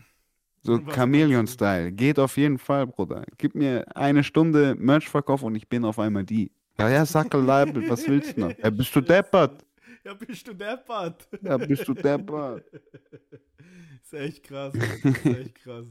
So? 0.62 0.78
Chameleon-Style. 0.80 1.92
Geht 1.92 2.18
auf 2.18 2.36
jeden 2.36 2.58
Fall, 2.58 2.86
Bruder. 2.86 3.24
Gib 3.36 3.54
mir 3.54 3.84
eine 3.96 4.24
Stunde 4.24 4.74
Merch-Verkauf 4.78 5.42
und 5.42 5.56
ich 5.56 5.68
bin 5.68 5.84
auf 5.84 5.98
einmal 5.98 6.24
die. 6.24 6.50
Ja, 6.78 6.88
ja, 6.88 7.04
Sackel, 7.04 7.42
Leibel, 7.42 7.86
was 7.90 8.06
willst 8.08 8.36
du 8.36 8.42
noch? 8.42 8.58
Ja, 8.58 8.70
bist 8.70 8.94
du 8.94 9.00
deppert? 9.00 9.64
Ja, 10.04 10.14
bist 10.14 10.46
du 10.46 10.54
deppert? 10.54 11.28
Ja, 11.42 11.56
bist 11.56 11.86
du 11.88 11.94
deppert? 11.94 12.64
ist 14.02 14.14
echt 14.14 14.42
krass, 14.44 14.74
ist 15.02 15.26
echt 15.26 15.54
krass. 15.56 15.86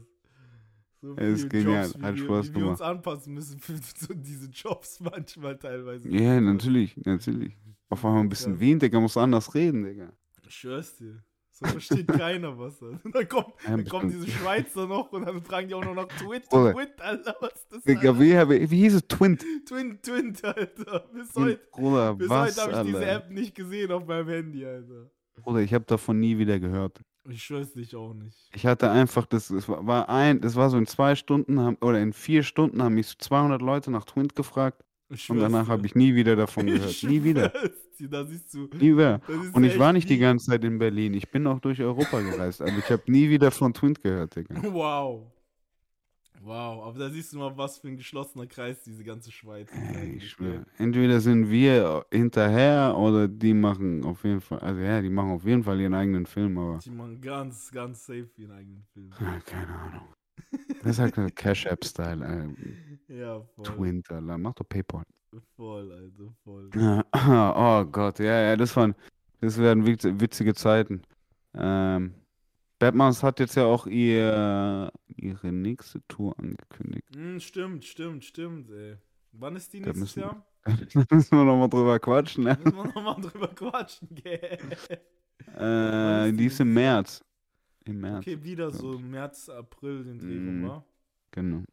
So 1.00 1.16
Es 1.16 1.40
ist 1.40 1.50
genial, 1.50 1.84
Jobs, 1.84 1.98
wie 1.98 2.02
hat 2.02 2.16
wir, 2.16 2.24
Spaß 2.24 2.50
wie 2.50 2.54
wir 2.60 2.66
uns 2.66 2.78
gemacht. 2.78 2.96
anpassen 2.96 3.34
müssen 3.34 3.58
für 3.60 3.74
diese 4.16 4.48
Jobs 4.48 5.00
manchmal 5.00 5.58
teilweise. 5.58 6.08
Ja, 6.08 6.40
natürlich, 6.40 6.96
natürlich. 7.04 7.56
Auf 7.88 8.04
einmal 8.04 8.20
ein 8.20 8.28
bisschen 8.28 8.52
Krass. 8.54 8.60
Wien, 8.60 8.78
Digga, 8.78 9.00
muss 9.00 9.16
anders 9.16 9.54
reden, 9.54 9.84
Digga. 9.84 10.12
Ich 10.46 10.54
schwör's 10.54 10.96
dir. 10.96 11.22
So 11.50 11.66
versteht 11.66 12.08
keiner 12.08 12.58
was. 12.58 12.82
Und 12.82 13.00
dann 13.14 13.28
kommt, 13.28 13.54
Ja, 13.64 13.70
dann 13.70 13.84
kommen 13.86 14.10
diese 14.10 14.28
Schweizer 14.28 14.86
noch 14.86 15.12
und 15.12 15.24
dann 15.24 15.40
fragen 15.42 15.68
die 15.68 15.74
auch 15.74 15.84
noch 15.84 15.94
nach 15.94 16.08
Twit, 16.08 16.48
Bruder. 16.48 16.72
Twit, 16.74 17.00
Alter, 17.00 17.36
was 17.40 17.52
ist 17.52 17.66
das? 17.70 17.82
Digga, 17.84 18.18
wie, 18.18 18.32
wie, 18.32 18.70
wie 18.70 18.80
hieß 18.80 18.94
es? 18.94 19.06
Twint. 19.06 19.44
Twin, 19.64 20.00
Twin, 20.02 20.36
Alter. 20.42 21.04
Bis 21.12 21.34
heute, 21.36 21.60
Bruder, 21.70 22.14
bis 22.14 22.28
was, 22.28 22.58
heute 22.58 22.72
habe 22.76 22.88
ich 22.88 22.94
diese 22.94 23.06
Alter? 23.06 23.24
App 23.26 23.30
nicht 23.30 23.54
gesehen 23.54 23.92
auf 23.92 24.04
meinem 24.04 24.28
Handy, 24.28 24.66
Alter. 24.66 25.10
Bruder, 25.36 25.60
ich 25.60 25.72
habe 25.72 25.84
davon 25.84 26.18
nie 26.18 26.36
wieder 26.38 26.58
gehört. 26.58 27.00
Ich 27.28 27.44
schwör's 27.44 27.72
dich 27.72 27.94
auch 27.94 28.12
nicht. 28.14 28.50
Ich 28.52 28.66
hatte 28.66 28.90
einfach, 28.90 29.24
das, 29.26 29.48
das 29.48 29.68
war 29.68 30.08
ein, 30.08 30.40
das 30.40 30.56
war 30.56 30.68
so 30.70 30.76
in 30.76 30.86
zwei 30.86 31.14
Stunden, 31.14 31.60
haben, 31.60 31.76
oder 31.80 32.00
in 32.00 32.12
vier 32.12 32.42
Stunden 32.42 32.82
haben 32.82 32.94
mich 32.94 33.06
so 33.06 33.14
200 33.18 33.62
Leute 33.62 33.90
nach 33.90 34.04
Twint 34.04 34.34
gefragt 34.34 34.82
und 35.28 35.38
danach 35.38 35.68
habe 35.68 35.86
ich 35.86 35.94
nie 35.94 36.14
wieder 36.14 36.36
davon 36.36 36.66
gehört. 36.66 37.02
Nie 37.02 37.22
wieder. 37.22 37.52
Da 38.00 38.24
siehst 38.24 38.52
du. 38.54 38.68
Nie 38.80 38.92
wieder. 38.94 39.20
Und 39.52 39.64
ich 39.64 39.78
war 39.78 39.92
nicht 39.92 40.08
die 40.08 40.18
ganze 40.18 40.46
Zeit 40.46 40.64
in 40.64 40.78
Berlin. 40.78 41.14
Ich 41.14 41.30
bin 41.30 41.46
auch 41.46 41.60
durch 41.60 41.80
Europa 41.80 42.20
gereist, 42.20 42.60
aber 42.60 42.76
ich 42.76 42.90
habe 42.90 43.02
nie 43.06 43.28
wieder 43.30 43.50
von 43.50 43.72
Twint 43.72 44.02
gehört, 44.02 44.36
Digga. 44.36 44.54
Wow. 44.72 45.30
Wow, 46.42 46.84
aber 46.84 46.98
da 46.98 47.08
siehst 47.08 47.32
du 47.32 47.38
mal, 47.38 47.56
was 47.56 47.78
für 47.78 47.88
ein 47.88 47.96
geschlossener 47.96 48.46
Kreis 48.46 48.82
diese 48.82 49.02
ganze 49.02 49.32
Schweiz 49.32 49.70
ist. 49.72 49.96
Ey, 49.96 50.16
ich 50.16 50.28
schwöre. 50.28 50.66
Entweder 50.76 51.18
sind 51.20 51.48
wir 51.48 52.04
hinterher 52.12 52.94
oder 52.98 53.28
die 53.28 53.54
machen 53.54 54.04
auf 54.04 54.24
jeden 54.24 54.42
Fall, 54.42 54.58
also 54.58 54.78
ja, 54.78 55.00
die 55.00 55.08
machen 55.08 55.30
auf 55.30 55.44
jeden 55.46 55.64
Fall 55.64 55.80
ihren 55.80 55.94
eigenen 55.94 56.26
Film, 56.26 56.58
aber 56.58 56.80
Die 56.84 56.90
machen 56.90 57.18
ganz, 57.22 57.70
ganz 57.70 58.04
safe 58.04 58.28
ihren 58.36 58.50
eigenen 58.50 58.84
Film. 58.92 59.10
ja, 59.18 59.40
keine 59.46 59.68
Ahnung. 59.68 60.08
Das 60.82 60.98
ist 60.98 60.98
halt 60.98 61.34
Cash-App-Style. 61.36 62.54
Ja, 63.08 63.40
voll. 63.54 63.64
Twint, 63.64 64.10
Alter. 64.10 64.38
Mach 64.38 64.54
doch 64.54 64.68
Paypal. 64.68 65.02
Voll, 65.56 65.92
Alter, 65.92 66.32
voll. 66.44 66.70
Oh 67.56 67.84
Gott, 67.90 68.18
ja, 68.20 68.40
ja, 68.50 68.56
das 68.56 68.76
waren, 68.76 68.94
das 69.40 69.58
werden 69.58 69.84
witz- 69.84 70.20
witzige 70.20 70.54
Zeiten. 70.54 71.02
Ähm, 71.54 72.14
Batmans 72.78 73.22
hat 73.22 73.40
jetzt 73.40 73.54
ja 73.56 73.64
auch 73.64 73.86
ihr, 73.86 74.90
ihre 75.08 75.52
nächste 75.52 76.00
Tour 76.08 76.38
angekündigt. 76.38 77.04
Hm, 77.14 77.40
stimmt, 77.40 77.84
stimmt, 77.84 78.24
stimmt, 78.24 78.70
ey. 78.70 78.96
Wann 79.32 79.56
ist 79.56 79.72
die 79.72 79.80
Da 79.80 79.86
nächstes 79.92 80.16
müssen- 80.16 80.20
Jahr? 80.20 80.46
da 80.64 81.14
müssen 81.14 81.36
wir 81.38 81.44
nochmal 81.44 81.68
drüber 81.68 81.98
quatschen, 81.98 82.44
ne? 82.44 82.58
Müssen 82.62 82.76
wir 82.76 82.84
nochmal 82.84 83.20
drüber 83.20 83.48
quatschen, 83.48 84.08
gell? 84.14 84.58
Äh, 85.58 86.30
ist 86.30 86.38
die 86.40 86.46
ist 86.46 86.60
im 86.60 86.72
März. 86.72 87.22
Im 87.84 88.00
März. 88.00 88.18
Okay, 88.18 88.42
wieder 88.42 88.70
so. 88.70 88.98
März, 88.98 89.48
April 89.48 90.04
den 90.04 90.18
Dreh 90.18 90.26
Mm. 90.26 90.82
Genau. 91.32 91.64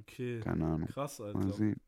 Okay, 0.00 0.40
Keine 0.40 0.64
Ahnung. 0.64 0.88
krass, 0.88 1.18
Mal 1.18 1.34
Alter. 1.34 1.52
sehen. 1.52 1.80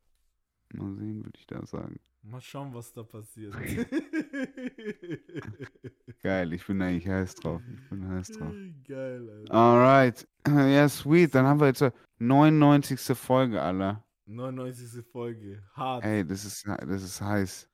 Mal 0.73 0.93
sehen, 0.95 1.23
würde 1.25 1.39
ich 1.39 1.47
da 1.47 1.65
sagen. 1.65 1.99
Mal 2.23 2.41
schauen, 2.41 2.73
was 2.73 2.91
da 2.91 3.03
passiert. 3.03 3.53
Geil, 6.23 6.53
ich 6.53 6.65
bin 6.65 6.81
eigentlich 6.81 7.07
heiß 7.07 7.35
drauf. 7.35 7.61
Ich 7.73 7.89
bin 7.89 8.07
heiß 8.09 8.27
drauf. 8.29 8.53
Geil, 8.87 9.29
Alter. 9.29 9.53
Alright. 9.53 10.27
Ja, 10.47 10.87
sweet. 10.87 11.35
Dann 11.35 11.45
haben 11.45 11.59
wir 11.59 11.67
jetzt 11.67 11.79
so 11.79 11.91
99. 12.19 12.97
Folge, 13.17 13.61
Alter. 13.61 14.01
99. 14.25 15.03
Folge. 15.05 15.61
Hart. 15.73 16.05
Ey, 16.05 16.25
das 16.25 16.45
ist, 16.45 16.65
das 16.65 17.03
ist 17.03 17.19
heiß. 17.21 17.69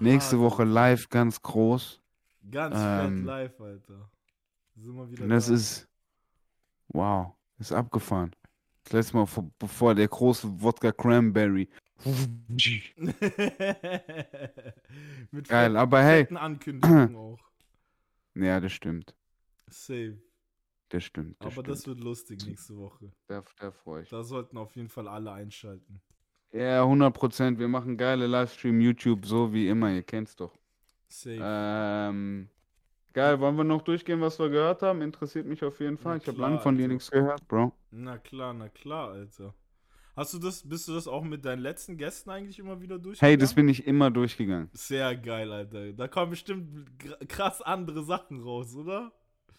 Nächste 0.00 0.36
Hart, 0.36 0.44
Woche 0.44 0.62
Alter. 0.62 0.72
live 0.74 1.08
ganz 1.08 1.40
groß. 1.40 2.02
Ganz 2.50 2.74
ähm, 2.78 3.18
fett 3.18 3.24
live, 3.26 3.60
Alter. 3.60 4.10
Sind 4.76 4.94
wir 4.96 5.08
wieder 5.10 5.22
Und 5.24 5.30
das 5.30 5.46
da. 5.46 5.54
ist. 5.54 5.88
Wow. 6.88 7.34
Ist 7.58 7.72
abgefahren. 7.72 8.32
Das 8.86 8.92
letzte 8.92 9.16
Mal, 9.16 9.26
vor- 9.26 9.50
bevor 9.58 9.94
der 9.94 10.06
große 10.08 10.62
Wodka 10.62 10.92
Cranberry. 10.92 11.68
Mit 15.30 15.48
Geil, 15.48 15.76
aber 15.76 16.02
hey. 16.02 16.26
Ankündigungen 16.36 17.16
auch. 17.16 17.38
Ja, 18.34 18.60
das 18.60 18.72
stimmt. 18.72 19.14
Safe. 19.68 20.18
Das 20.90 21.02
stimmt. 21.04 21.36
Das 21.40 21.46
Aber 21.46 21.62
stimmt. 21.64 21.68
das 21.68 21.86
wird 21.86 22.00
lustig 22.00 22.46
nächste 22.46 22.76
Woche. 22.76 23.10
da, 23.26 23.42
da 23.58 23.72
freue 23.72 24.02
ich. 24.02 24.08
Da 24.08 24.22
sollten 24.22 24.56
auf 24.56 24.76
jeden 24.76 24.88
Fall 24.88 25.08
alle 25.08 25.32
einschalten. 25.32 26.00
Ja, 26.52 26.82
100 26.82 27.12
Prozent. 27.12 27.58
Wir 27.58 27.66
machen 27.68 27.96
geile 27.96 28.26
Livestream 28.28 28.80
YouTube, 28.80 29.26
so 29.26 29.52
wie 29.52 29.68
immer. 29.68 29.90
Ihr 29.92 30.04
kennt's 30.04 30.36
doch. 30.36 30.56
Safe. 31.08 31.40
Ähm, 31.42 32.48
geil, 33.16 33.40
wollen 33.40 33.56
wir 33.56 33.64
noch 33.64 33.80
durchgehen, 33.80 34.20
was 34.20 34.38
wir 34.38 34.50
gehört 34.50 34.82
haben? 34.82 35.00
Interessiert 35.00 35.46
mich 35.46 35.64
auf 35.64 35.80
jeden 35.80 35.96
Fall. 35.96 36.16
Na 36.16 36.22
Ich 36.22 36.28
habe 36.28 36.38
lange 36.38 36.60
von 36.60 36.76
dir 36.76 36.86
nichts 36.86 37.10
gehört, 37.10 37.48
Bro. 37.48 37.72
Na 37.90 38.18
klar, 38.18 38.52
na 38.52 38.68
klar, 38.68 39.12
Alter. 39.12 39.54
Hast 40.14 40.34
du 40.34 40.38
das, 40.38 40.66
bist 40.68 40.86
du 40.86 40.94
das 40.94 41.08
auch 41.08 41.24
mit 41.24 41.44
deinen 41.44 41.60
letzten 41.60 41.96
Gästen 41.96 42.30
eigentlich 42.30 42.58
immer 42.58 42.80
wieder 42.80 42.98
durch? 42.98 43.20
Hey, 43.20 43.36
das 43.38 43.54
bin 43.54 43.68
ich 43.68 43.86
immer 43.86 44.10
durchgegangen. 44.10 44.68
Sehr 44.72 45.16
geil, 45.16 45.50
Alter. 45.50 45.92
Da 45.94 46.08
kommen 46.08 46.30
bestimmt 46.30 46.86
krass 47.28 47.62
andere 47.62 48.04
Sachen 48.04 48.42
raus, 48.42 48.74
oder? 48.76 49.12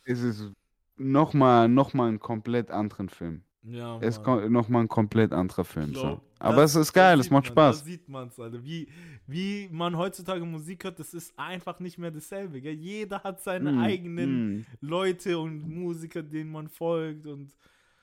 Es 0.03 0.21
ist 0.21 0.51
nochmal 0.95 1.67
noch 1.67 1.93
mal 1.93 2.09
ein 2.09 2.19
komplett 2.19 2.69
anderen 2.69 3.09
Film. 3.09 3.43
Ja, 3.69 3.99
Es 3.99 4.21
kommt 4.23 4.49
nochmal 4.49 4.83
ein 4.83 4.87
komplett 4.87 5.33
anderer 5.33 5.65
Film. 5.65 5.93
So. 5.93 6.21
Aber 6.39 6.57
das- 6.61 6.75
es 6.75 6.83
ist 6.87 6.93
geil, 6.93 7.19
es 7.19 7.29
macht 7.29 7.45
man, 7.45 7.51
Spaß. 7.51 7.79
Da 7.79 7.85
sieht 7.85 8.07
man's, 8.07 8.39
Alter. 8.39 8.63
Wie, 8.63 8.87
wie 9.25 9.67
man 9.71 9.97
heutzutage 9.97 10.45
Musik 10.45 10.83
hört, 10.85 10.99
das 10.99 11.13
ist 11.13 11.37
einfach 11.37 11.79
nicht 11.79 11.97
mehr 11.97 12.11
dasselbe. 12.11 12.61
Gell? 12.61 12.73
Jeder 12.75 13.23
hat 13.23 13.41
seine 13.41 13.73
Mm, 13.73 13.79
eigenen 13.79 14.57
mm. 14.59 14.65
Leute 14.81 15.37
und 15.39 15.67
Musiker, 15.67 16.23
denen 16.23 16.51
man 16.51 16.69
folgt 16.69 17.27
und 17.27 17.51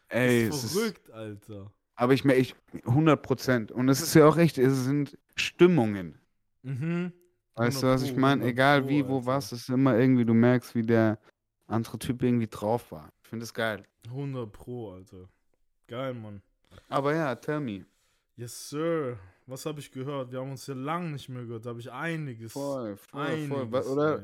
Ey, 0.09 0.47
das 0.49 0.57
es 0.59 0.65
ist 0.65 0.71
ist, 0.71 0.79
verrückt, 0.79 1.11
Alter. 1.11 1.73
aber 1.97 2.13
ich 2.13 2.25
merke, 2.25 2.41
ich, 2.43 2.55
100 2.85 3.23
Prozent. 3.23 3.73
Und 3.73 3.89
es 3.89 4.03
ist 4.03 4.15
ja 4.15 4.27
auch 4.29 4.37
echt, 4.37 4.59
es 4.59 4.85
sind 4.85 5.17
Stimmungen. 5.35 6.19
Mhm. 6.63 7.13
Weißt 7.57 7.83
du, 7.83 7.87
100 7.87 7.95
was 7.95 8.03
ich 8.03 8.17
meine? 8.17 8.43
100 8.43 8.51
Egal 8.53 8.83
Pro, 8.83 8.89
wie, 8.89 9.07
wo, 9.09 9.15
Alter. 9.17 9.27
was, 9.27 9.53
es 9.53 9.61
ist 9.63 9.69
immer 9.71 9.97
irgendwie, 9.99 10.25
du 10.25 10.35
merkst, 10.35 10.75
wie 10.75 10.83
der 10.83 11.19
andere 11.67 11.99
Typ 11.99 12.23
irgendwie 12.23 12.49
drauf 12.49 12.91
war. 12.93 13.09
Ich 13.23 13.29
finde 13.31 13.45
es 13.45 13.55
geil. 13.55 13.85
100 14.09 14.53
Pro, 14.53 14.93
Alter. 14.93 15.29
Geil, 15.87 16.15
Mann. 16.15 16.43
Aber 16.89 17.15
ja, 17.15 17.35
tell 17.35 17.61
me. 17.61 17.85
Yes, 18.37 18.69
Sir. 18.71 19.19
Was 19.47 19.67
habe 19.67 19.79
ich 19.81 19.91
gehört? 19.93 20.33
Wir 20.33 20.41
haben 20.41 20.53
uns 20.53 20.67
ja 20.67 20.75
lange 20.75 21.11
nicht 21.11 21.29
mehr 21.29 21.45
gehört. 21.45 21.67
Da 21.67 21.71
habe 21.71 21.81
ich 21.81 21.93
einiges. 21.93 22.53
Voll, 22.53 22.97
voll, 22.97 23.21
einiges 23.21 23.87
voll. 23.87 23.93
Oder, 23.93 24.23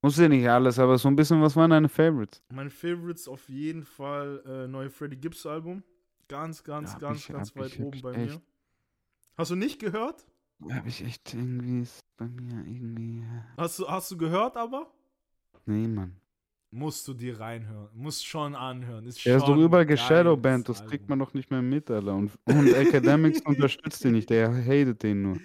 muss 0.00 0.16
ja 0.18 0.28
nicht 0.28 0.48
alles, 0.48 0.78
aber 0.78 0.96
so 0.98 1.08
ein 1.08 1.16
bisschen, 1.16 1.42
was 1.42 1.54
waren 1.54 1.70
deine 1.70 1.88
Favorites? 1.88 2.42
Meine 2.50 2.70
Favorites 2.70 3.28
auf 3.28 3.46
jeden 3.48 3.84
Fall 3.84 4.42
äh, 4.46 4.66
neue 4.66 4.88
Freddie 4.90 5.16
Gibbs 5.18 5.44
Album. 5.44 5.82
Ganz, 6.26 6.64
ganz, 6.64 6.94
Hab 6.94 7.00
ganz, 7.00 7.18
ich- 7.20 7.28
ganz 7.28 7.54
weit 7.56 7.66
ich- 7.74 7.80
oben 7.80 8.00
bei 8.00 8.12
echt- 8.14 8.34
mir. 8.34 8.40
Hast 9.36 9.50
du 9.50 9.56
nicht 9.56 9.78
gehört? 9.78 10.24
Habe 10.70 10.88
ich 10.88 11.04
echt 11.04 11.34
irgendwie, 11.34 11.82
ist 11.82 12.00
bei 12.16 12.26
mir 12.26 12.64
irgendwie, 12.66 13.22
Hast 13.58 13.78
du, 13.78 13.88
hast 13.88 14.10
du 14.10 14.16
gehört 14.16 14.56
aber? 14.56 14.90
nee, 15.66 15.86
Mann. 15.88 16.16
Musst 16.76 17.06
du 17.06 17.14
dir 17.14 17.38
reinhören. 17.38 17.88
Musst 17.94 18.26
schon 18.26 18.56
anhören. 18.56 19.06
Ist 19.06 19.24
Der 19.24 19.36
ist 19.36 19.46
doch 19.46 19.56
überall 19.56 19.86
geshadowbanned, 19.86 20.68
das 20.68 20.80
kriegt 20.80 21.04
Album. 21.04 21.06
man 21.10 21.18
doch 21.20 21.32
nicht 21.32 21.48
mehr 21.48 21.62
mit, 21.62 21.88
Alter. 21.88 22.16
Und, 22.16 22.32
und 22.46 22.74
Academics 22.74 23.40
unterstützt 23.46 24.02
den 24.02 24.12
nicht, 24.12 24.28
der 24.28 24.52
hatet 24.52 25.04
den 25.04 25.22
nur. 25.22 25.36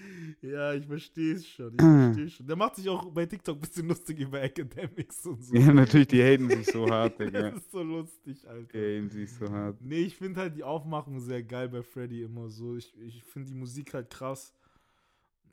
Ja, 0.41 0.73
ich 0.73 0.87
verstehe 0.87 1.35
es 1.35 1.47
schon. 1.47 1.75
Ich 1.75 1.77
verstehe 1.77 2.29
schon. 2.31 2.47
Der 2.47 2.55
macht 2.55 2.77
sich 2.77 2.89
auch 2.89 3.05
bei 3.11 3.27
TikTok 3.27 3.57
ein 3.57 3.61
bisschen 3.61 3.87
lustig 3.87 4.19
über 4.21 4.41
Academics 4.41 5.23
und 5.27 5.43
so. 5.43 5.55
Ja, 5.55 5.71
natürlich, 5.71 6.07
die 6.07 6.23
haten 6.23 6.49
sich 6.49 6.65
so 6.65 6.89
hart, 6.89 7.19
Digga. 7.19 7.51
Das 7.51 7.59
ist 7.59 7.71
so 7.71 7.83
lustig, 7.83 8.49
Alter. 8.49 8.71
Die 8.73 8.79
haten 8.79 9.09
sich 9.11 9.31
so 9.31 9.47
hart. 9.51 9.79
Nee, 9.81 10.01
ich 10.01 10.15
finde 10.15 10.39
halt 10.39 10.55
die 10.55 10.63
Aufmachung 10.63 11.19
sehr 11.19 11.43
geil 11.43 11.69
bei 11.69 11.83
Freddy 11.83 12.23
immer 12.23 12.49
so. 12.49 12.75
Ich, 12.75 12.91
ich 12.99 13.23
finde 13.23 13.49
die 13.49 13.55
Musik 13.55 13.93
halt 13.93 14.09
krass. 14.09 14.51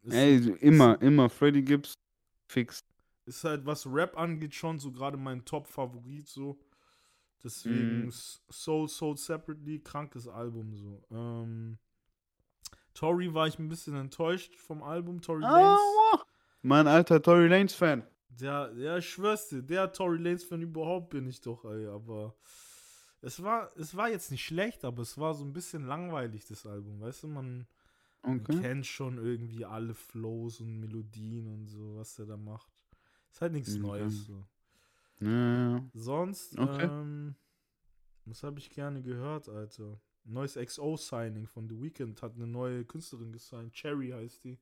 Ist, 0.04 0.14
Ey, 0.14 0.36
immer, 0.60 0.98
immer. 1.02 1.28
Freddy 1.28 1.60
Gibbs, 1.60 1.98
fix. 2.48 2.82
Ist 3.26 3.44
halt, 3.44 3.66
was 3.66 3.86
Rap 3.86 4.16
angeht, 4.18 4.54
schon 4.54 4.78
so 4.78 4.92
gerade 4.92 5.16
mein 5.16 5.44
Top-Favorit 5.44 6.28
so. 6.28 6.58
Deswegen. 7.44 8.08
S- 8.08 8.42
Soul 8.50 8.88
Soul 8.88 9.16
Separately, 9.16 9.80
krankes 9.80 10.26
Album 10.28 10.74
so. 10.74 11.02
Ähm, 11.10 11.78
Tory 12.94 13.32
war 13.34 13.46
ich 13.46 13.58
ein 13.58 13.68
bisschen 13.68 13.94
enttäuscht 13.94 14.56
vom 14.56 14.82
Album, 14.82 15.20
Tory 15.20 15.42
Lanez. 15.42 16.00
Ah, 16.12 16.24
mein 16.62 16.86
alter 16.86 17.20
Tory 17.22 17.48
Lanez 17.48 17.74
Fan. 17.74 18.06
Der, 18.28 18.72
ja, 18.76 18.98
ich 18.98 19.08
schwör's 19.08 19.48
dir, 19.48 19.62
der 19.62 19.92
Tory 19.92 20.18
Lanez 20.18 20.44
Fan 20.44 20.62
überhaupt 20.62 21.10
bin 21.10 21.26
ich 21.26 21.40
doch, 21.40 21.64
ey, 21.64 21.86
aber 21.86 22.34
es 23.22 23.42
war, 23.42 23.70
es 23.76 23.96
war 23.96 24.10
jetzt 24.10 24.30
nicht 24.30 24.44
schlecht, 24.44 24.84
aber 24.84 25.02
es 25.02 25.16
war 25.18 25.34
so 25.34 25.44
ein 25.44 25.52
bisschen 25.52 25.86
langweilig, 25.86 26.46
das 26.46 26.66
Album, 26.66 27.00
weißt 27.00 27.24
du, 27.24 27.28
man, 27.28 27.66
man 28.24 28.42
Okay. 28.42 28.60
kennt 28.60 28.86
schon 28.86 29.18
irgendwie 29.18 29.64
alle 29.64 29.94
Flows 29.94 30.60
und 30.60 30.80
Melodien 30.80 31.46
und 31.46 31.66
so, 31.66 31.96
was 31.96 32.16
der 32.16 32.26
da 32.26 32.36
macht. 32.36 32.75
Ist 33.36 33.42
halt 33.42 33.52
nichts 33.52 33.74
Mhm. 33.74 33.82
Neues, 33.82 34.24
so. 34.24 34.46
Ja. 35.20 35.84
Sonst, 35.92 36.58
Okay. 36.58 36.86
ähm, 36.86 37.34
was 38.24 38.42
habe 38.42 38.58
ich 38.58 38.70
gerne 38.70 39.02
gehört, 39.02 39.50
Alter? 39.50 40.00
Neues 40.24 40.56
XO-Signing 40.56 41.46
von 41.46 41.68
The 41.68 41.78
Weeknd 41.78 42.22
hat 42.22 42.34
eine 42.36 42.46
neue 42.46 42.86
Künstlerin 42.86 43.32
gesigned. 43.34 43.74
Cherry 43.74 44.08
heißt 44.08 44.42
die. 44.44 44.58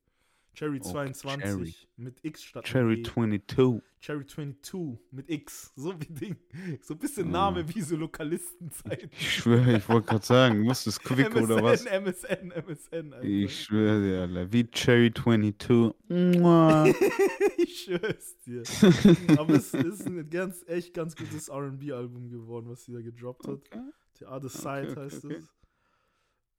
Cherry 0.54 0.78
Oh, 0.82 0.90
22 0.92 1.42
Cherry. 1.42 1.74
mit 1.96 2.24
X 2.24 2.42
statt 2.44 2.64
Cherry 2.64 2.96
mit 2.96 3.06
E. 3.06 3.10
22. 3.10 3.82
Cherry 4.00 4.26
22 4.26 4.98
mit 5.10 5.30
X. 5.30 5.72
So 5.76 5.94
wie 6.00 6.06
Ding. 6.06 6.36
So 6.82 6.94
ein 6.94 6.98
bisschen 6.98 7.28
Ah. 7.28 7.50
Name 7.50 7.74
wie 7.74 7.80
so 7.80 7.96
Lokalistenzeit. 7.96 9.08
Ich 9.12 9.34
schwöre, 9.36 9.76
ich 9.78 9.88
wollte 9.88 10.08
gerade 10.08 10.24
sagen, 10.26 10.66
was 10.68 10.86
ist 10.86 11.00
Quick 11.04 11.34
oder 11.34 11.62
was? 11.62 11.84
MSN, 11.86 12.50
MSN, 12.52 13.12
Alter. 13.14 13.24
Ich 13.24 13.64
schwöre 13.64 14.00
dir, 14.02 14.20
Alter. 14.22 14.52
Wie 14.52 14.64
Cherry 14.70 15.12
22. 15.12 15.94
Mua. 16.08 16.86
ich 17.56 17.82
schwör's 17.84 18.38
dir. 18.40 18.62
Aber 19.38 19.54
es 19.54 19.74
ist 19.74 20.06
ein 20.06 20.28
ganz, 20.30 20.64
echt 20.68 20.94
ganz 20.94 21.16
gutes 21.16 21.50
RB-Album 21.50 22.28
geworden, 22.30 22.68
was 22.68 22.84
sie 22.84 22.92
da 22.92 23.00
gedroppt 23.00 23.46
hat. 23.48 23.54
Okay. 23.66 23.80
The 24.18 24.26
Other 24.26 24.48
Side 24.48 24.90
okay, 24.92 25.00
heißt 25.00 25.24
es. 25.24 25.48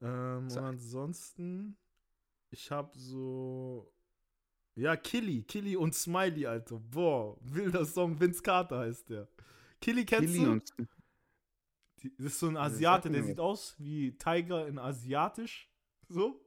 Ähm, 0.02 0.48
und 0.50 0.58
ansonsten, 0.58 1.78
ich 2.56 2.72
hab 2.72 2.96
so. 2.96 3.92
Ja, 4.76 4.96
Killy, 4.96 5.44
Killy 5.44 5.76
und 5.76 5.94
Smiley, 5.94 6.46
Alter. 6.46 6.80
Boah, 6.80 7.38
wilder 7.42 7.86
Song, 7.86 8.20
Vince 8.20 8.42
Carter 8.42 8.80
heißt 8.80 9.10
der. 9.10 9.28
Killy 9.82 10.06
kennst 10.06 10.34
Killy 10.34 10.46
du? 10.46 10.52
und 10.52 10.74
Die- 12.02 12.14
Das 12.18 12.28
ist 12.28 12.40
so 12.40 12.48
ein 12.48 12.58
Asiate, 12.58 13.10
der 13.10 13.24
sieht 13.24 13.40
aus 13.40 13.76
wie 13.80 14.18
Tiger 14.18 14.68
in 14.68 14.78
Asiatisch. 14.80 15.70
So. 16.10 16.42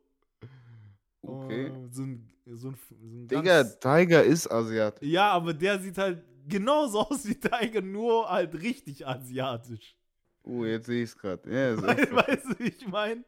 Okay. 1.23 1.71
Oh, 1.71 1.89
so 1.91 2.03
ein, 2.03 2.33
so 2.47 2.69
ein, 2.69 2.75
so 2.77 2.95
ein 2.97 3.29
Digga, 3.29 3.65
Tiger 3.65 4.23
ist 4.25 4.51
Asiat. 4.51 5.03
Ja, 5.03 5.33
aber 5.33 5.53
der 5.53 5.79
sieht 5.81 5.99
halt 5.99 6.23
genauso 6.49 7.01
aus 7.07 7.27
wie 7.27 7.35
Tiger, 7.35 7.81
nur 7.83 8.29
halt 8.31 8.55
richtig 8.63 9.07
asiatisch. 9.07 9.97
Oh, 10.45 10.65
jetzt 10.65 10.87
sehe 10.87 11.03
ich 11.03 11.11
es 11.11 11.17
gerade. 11.19 11.43
Weißt 11.51 12.45
du, 12.47 12.59
wie 12.59 12.69
ich 12.69 12.87
meine? 12.87 13.25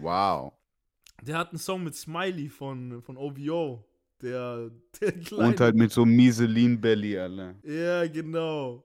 Wow. 0.00 0.52
Der 1.22 1.38
hat 1.38 1.50
einen 1.50 1.58
Song 1.58 1.82
mit 1.84 1.94
Smiley 1.94 2.48
von, 2.48 3.02
von 3.02 3.16
OVO. 3.16 3.84
Der, 4.22 4.70
der 5.00 5.12
kleine. 5.12 5.48
Und 5.48 5.60
halt 5.60 5.76
mit 5.76 5.92
so 5.92 6.04
Mieselin 6.04 6.80
Belly, 6.80 7.18
Alter. 7.18 7.54
Ja, 7.64 8.06
genau. 8.06 8.82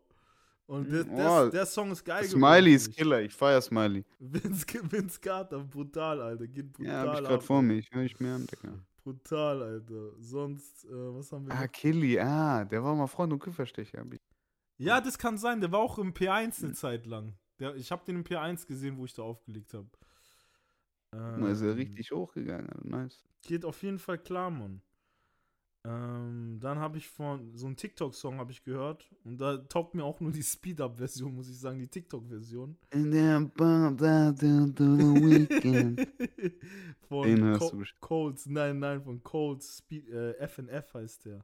Und 0.68 0.90
der, 0.90 1.06
Oh, 1.12 1.16
der, 1.16 1.49
der 1.49 1.66
Song 1.66 1.91
ist 1.91 2.03
geil 2.03 2.24
Smiley 2.24 2.76
ist. 2.76 2.95
Killer, 2.95 3.22
ich 3.22 3.34
feier 3.34 3.62
Smiley. 3.62 4.06
Vince, 4.20 4.66
Vince 4.90 5.20
Carter, 5.20 5.60
brutal, 5.60 6.22
Alter. 6.22 6.48
Geht 6.48 6.72
brutal 6.72 6.91
Ja, 6.94 6.99
hab 7.02 7.14
ich 7.14 7.20
ab, 7.20 7.26
gerade 7.28 7.44
vor 7.44 7.62
mir. 7.62 7.74
Ich 7.76 7.90
höre 7.91 8.03
ich 8.03 8.20
mir 8.20 8.36
an, 8.36 8.48
Digga. 8.48 8.74
Brutal, 9.03 9.62
Alter. 9.64 10.12
Sonst, 10.20 10.86
äh, 10.86 10.90
was 10.91 11.32
haben 11.32 11.48
wir 11.48 11.53
Ah, 11.56 11.64
noch? 11.64 11.72
Killy, 11.72 12.20
ah, 12.20 12.64
der 12.64 12.82
war 12.84 12.95
mal 12.95 13.08
Freund 13.08 13.34
und 13.34 13.40
Küferstecher. 13.40 13.99
hab 13.99 14.14
ich- 14.14 14.20
Ja, 14.78 15.02
das 15.02 15.18
kann 15.18 15.38
sein. 15.38 15.60
Der 15.60 15.72
war 15.72 15.80
auch 15.80 15.98
im 15.99 16.14
P1 16.14 16.64
eine 16.64 16.74
Zeit 16.74 17.06
lang. 17.06 17.34
Der, 17.60 17.76
ich 17.76 17.91
habe 17.91 18.03
den 18.06 18.18
im 18.18 18.24
P1 18.24 18.66
gesehen, 18.66 18.98
wo 18.98 19.03
ich 19.06 19.14
da 19.14 19.24
aufgelegt 19.24 19.74
habe. 19.74 19.90
Da 21.12 21.50
ist 21.50 21.62
er 21.62 21.76
richtig 21.76 22.12
hochgegangen, 22.12 22.70
Alter. 22.70 22.88
nice. 22.88 23.26
Geht 23.42 23.66
auf 23.66 23.84
jeden 23.84 24.00
Fall 24.00 24.18
klar, 24.18 24.50
Mann. 24.50 24.82
Ähm, 25.84 26.60
dann 26.62 26.78
habe 26.78 27.00
ich 27.00 27.08
von 27.08 27.56
so 27.56 27.66
einen 27.66 27.76
TikTok-Song 27.76 28.38
habe 28.38 28.52
ich 28.52 28.64
gehört 28.64 29.10
und 29.24 29.42
da 29.42 29.58
taugt 29.58 29.96
mir 29.96 30.04
auch 30.04 30.20
nur 30.20 30.32
die 30.32 30.44
Speed-Up-Version, 30.44 31.34
muss 31.34 31.50
ich 31.50 31.60
sagen, 31.60 31.80
die 31.80 31.88
TikTok-Version. 31.88 32.78
Von 37.08 37.28
Den 37.28 37.46
hast 37.46 37.60
Co 37.60 37.72
du. 37.72 37.84
Colds, 38.00 38.46
nein, 38.46 38.78
nein, 38.78 39.02
von 39.02 39.24
Colds, 39.24 39.80
Speed, 39.80 40.08
äh, 40.10 40.34
FNF 40.48 40.94
heißt 40.94 41.26
der. 41.26 41.44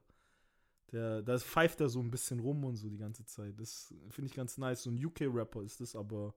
Der, 0.92 1.22
da 1.22 1.36
pfeift 1.38 1.80
er 1.80 1.88
so 1.88 2.00
ein 2.00 2.10
bisschen 2.10 2.38
rum 2.38 2.64
und 2.64 2.76
so 2.76 2.88
die 2.88 2.96
ganze 2.96 3.24
Zeit. 3.26 3.60
Das 3.60 3.92
finde 4.08 4.30
ich 4.30 4.36
ganz 4.36 4.56
nice. 4.56 4.84
So 4.84 4.90
ein 4.90 5.04
UK-Rapper 5.04 5.62
ist 5.62 5.80
das, 5.80 5.96
aber 5.96 6.34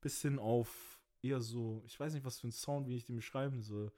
bisschen 0.00 0.38
auf 0.38 0.93
eher 1.24 1.40
so, 1.40 1.82
ich 1.86 1.98
weiß 1.98 2.14
nicht, 2.14 2.24
was 2.24 2.38
für 2.40 2.48
ein 2.48 2.52
Sound, 2.52 2.88
wie 2.88 2.96
ich 2.96 3.06
den 3.06 3.16
beschreiben 3.16 3.62
soll. 3.62 3.90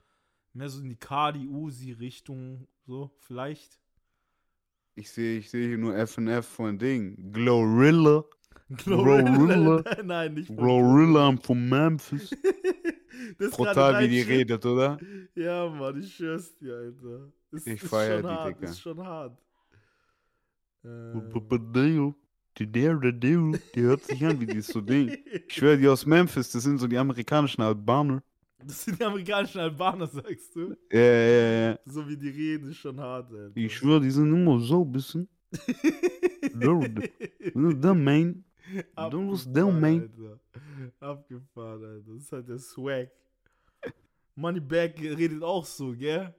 Mehr 0.53 0.69
so 0.69 0.81
in 0.81 0.89
die 0.89 0.97
Cardi, 0.97 1.47
Uzi-Richtung, 1.49 2.67
so, 2.87 3.11
vielleicht. 3.19 3.79
Ich 4.95 5.11
sehe 5.11 5.39
ich 5.39 5.51
sehe 5.51 5.69
hier 5.69 5.79
nur 5.79 5.95
FNF 6.07 6.47
von 6.47 6.79
Ding. 6.79 7.33
Glorilla. 7.33 8.25
Glorilla. 8.71 9.85
Nein, 10.05 10.35
nicht 10.35 10.47
von 10.47 10.57
Glorilla 10.57 11.37
from 11.37 11.69
Memphis. 11.69 12.31
Das 13.39 13.51
Brutal, 13.51 14.05
wie 14.05 14.09
die 14.09 14.21
Shit. 14.21 14.29
redet, 14.29 14.67
oder? 14.67 14.99
Ja, 15.35 15.69
Mann, 15.69 15.99
ich 16.01 16.15
schwör's 16.15 16.55
dir, 16.59 16.75
Alter. 16.75 17.33
Ist, 17.51 17.67
Ich 17.67 17.81
feier 17.83 18.21
die, 18.21 18.29
hart, 18.29 18.57
Digga. 18.57 18.69
Ist 18.69 18.81
schon 18.81 19.03
hart. 19.05 19.39
Äh, 20.85 21.13
Die 22.59 22.67
die 22.67 23.83
hört 23.83 24.05
sich 24.05 24.25
an 24.25 24.41
wie 24.41 24.47
die 24.47 24.61
so 24.61 24.81
Ding. 24.81 25.17
Ich 25.47 25.55
schwöre, 25.55 25.77
die 25.77 25.89
aus 25.89 26.07
Memphis, 26.07 26.51
das 26.51 26.63
sind 26.63 26.79
so 26.79 26.87
die 26.87 26.97
amerikanischen 26.97 27.61
Albaner. 27.63 28.23
das 28.65 28.85
sind 28.85 28.99
die 28.99 29.05
amerikanischen 29.05 29.61
Albaner, 29.61 30.07
sagst 30.07 30.57
du? 30.57 30.75
Ja, 30.91 30.99
ja, 30.99 31.69
ja. 31.69 31.79
So 31.85 32.09
wie 32.09 32.17
die 32.17 32.31
reden, 32.31 32.71
ist 32.71 32.79
schon 32.79 32.99
hart, 32.99 33.31
Alter. 33.31 33.53
Ich 33.55 33.77
schwöre, 33.77 34.01
die 34.01 34.11
sind 34.11 34.33
immer 34.33 34.59
so 34.61 34.83
ein 34.83 34.93
bisschen. 34.93 35.29
Du 39.11 39.21
musst 39.21 39.49
da, 39.55 39.63
Abgefahren, 39.67 39.81
man. 39.81 40.01
Alter. 40.01 40.41
Abgefahren, 41.01 41.85
Alter. 41.85 42.13
Das 42.15 42.23
ist 42.23 42.33
halt 42.33 42.49
der 42.49 42.59
Swag. 42.59 43.11
Moneybag 44.35 44.95
redet 44.99 45.43
auch 45.43 45.65
so, 45.65 45.93
gell? 45.93 46.35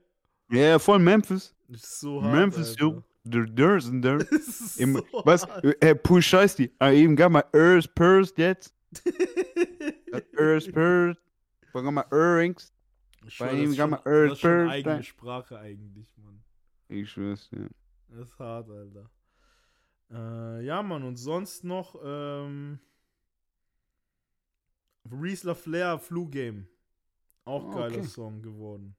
Ja, 0.50 0.78
voll 0.78 0.98
Memphis. 0.98 1.54
Ist 1.68 2.00
so 2.00 2.22
hart. 2.22 2.34
Memphis, 2.34 2.76
Alter. 2.80 3.04
Ist 4.30 4.80
Im, 4.80 4.94
so 4.94 5.04
was? 5.24 5.44
Äh, 5.80 5.94
Push 5.94 6.26
scheiß 6.28 6.56
die. 6.56 6.70
I 6.82 7.02
even 7.02 7.16
got 7.16 7.30
my 7.30 7.42
ears 7.52 7.86
pursed 7.86 8.38
jetzt. 8.38 8.74
Ears 10.38 10.66
pursed. 10.72 11.20
I 11.74 11.82
got 11.82 11.92
my 11.92 12.04
earrings. 12.10 12.72
Bei 13.38 13.52
ihm 13.52 13.74
schon, 13.74 13.90
man 13.90 14.00
Earth 14.06 14.30
das 14.30 14.38
ist 14.38 14.40
schon 14.40 14.50
Bird 14.50 14.70
eigene. 14.70 15.02
Sprache 15.02 15.58
eigentlich, 15.58 16.16
Mann. 16.16 16.42
Ich 16.88 17.10
schwör's 17.10 17.48
dir. 17.50 17.68
Das 18.08 18.28
ist 18.28 18.38
hart, 18.38 18.70
Alter. 18.70 19.10
Äh, 20.10 20.64
ja, 20.64 20.82
Mann, 20.82 21.02
und 21.02 21.16
sonst 21.16 21.64
noch, 21.64 21.96
ähm, 22.02 22.78
Riesler 25.10 25.54
Flair 25.54 25.98
Flu 25.98 26.26
Game. 26.28 26.66
Auch 27.44 27.64
Oh, 27.64 27.70
geiler 27.70 27.98
okay. 27.98 28.02
Song 28.04 28.42
geworden. 28.42 28.94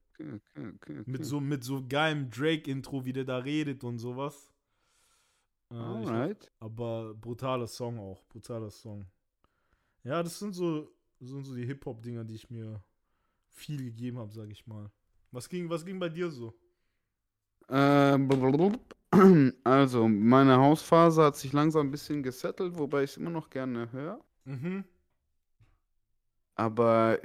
Mit 1.06 1.24
so, 1.24 1.40
mit 1.40 1.64
so 1.64 1.84
geilem 1.86 2.30
Drake-Intro, 2.30 3.04
wie 3.04 3.12
der 3.12 3.24
da 3.24 3.38
redet 3.38 3.84
und 3.84 3.98
sowas. 3.98 4.52
Äh, 5.70 5.74
ich, 5.74 6.08
Alright. 6.08 6.50
aber 6.60 7.14
brutaler 7.14 7.66
Song 7.66 7.98
auch, 7.98 8.24
brutaler 8.24 8.70
Song. 8.70 9.06
Ja, 10.04 10.22
das 10.22 10.38
sind 10.38 10.54
so, 10.54 10.90
sind 11.20 11.44
so 11.44 11.54
die 11.54 11.66
Hip-Hop-Dinger, 11.66 12.24
die 12.24 12.34
ich 12.34 12.50
mir 12.50 12.82
viel 13.48 13.84
gegeben 13.84 14.18
habe, 14.18 14.32
sag 14.32 14.50
ich 14.50 14.66
mal. 14.66 14.90
Was 15.32 15.48
ging, 15.48 15.68
was 15.68 15.84
ging 15.84 15.98
bei 15.98 16.08
dir 16.08 16.30
so? 16.30 16.54
Ähm, 17.68 18.28
also, 19.64 20.08
meine 20.08 20.56
Hausphase 20.56 21.22
hat 21.22 21.36
sich 21.36 21.52
langsam 21.52 21.86
ein 21.86 21.90
bisschen 21.90 22.22
gesettelt, 22.22 22.78
wobei 22.78 23.04
ich 23.04 23.10
es 23.10 23.16
immer 23.16 23.30
noch 23.30 23.50
gerne 23.50 23.92
höre. 23.92 24.20
Mhm. 24.44 24.84
Aber 26.54 27.18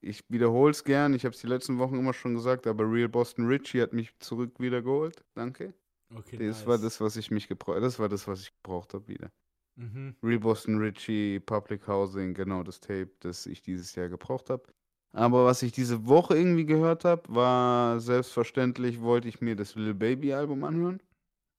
ich 0.00 0.24
wiederhole 0.28 0.70
es 0.70 0.84
gern. 0.84 1.14
Ich 1.14 1.24
habe 1.24 1.34
es 1.34 1.40
die 1.40 1.46
letzten 1.46 1.78
Wochen 1.78 1.98
immer 1.98 2.12
schon 2.12 2.34
gesagt, 2.34 2.66
aber 2.66 2.90
Real 2.90 3.08
Boston 3.08 3.46
Richie 3.46 3.82
hat 3.82 3.92
mich 3.92 4.16
zurück 4.18 4.58
wiedergeholt. 4.58 5.24
Danke. 5.34 5.74
Okay, 6.14 6.38
Das 6.38 6.66
war 6.66 6.78
das, 6.78 7.00
was 7.00 7.16
ich 7.16 7.30
mich 7.30 7.48
gebraucht, 7.48 7.82
das 7.82 7.98
war 7.98 8.08
das, 8.08 8.26
was 8.26 8.40
ich 8.40 8.52
gebraucht 8.62 8.94
habe 8.94 9.06
wieder. 9.08 9.30
Mhm. 9.76 10.16
Real 10.22 10.40
Boston 10.40 10.78
Richie, 10.78 11.38
Public 11.40 11.86
Housing, 11.86 12.34
genau 12.34 12.62
das 12.62 12.80
Tape, 12.80 13.10
das 13.20 13.46
ich 13.46 13.60
dieses 13.62 13.94
Jahr 13.94 14.08
gebraucht 14.08 14.50
habe. 14.50 14.64
Aber 15.12 15.44
was 15.44 15.62
ich 15.62 15.72
diese 15.72 16.06
Woche 16.06 16.36
irgendwie 16.36 16.66
gehört 16.66 17.04
habe, 17.04 17.22
war 17.34 18.00
selbstverständlich, 18.00 19.00
wollte 19.00 19.28
ich 19.28 19.40
mir 19.40 19.56
das 19.56 19.74
Lil 19.74 19.94
Baby 19.94 20.32
Album 20.32 20.64
anhören. 20.64 21.02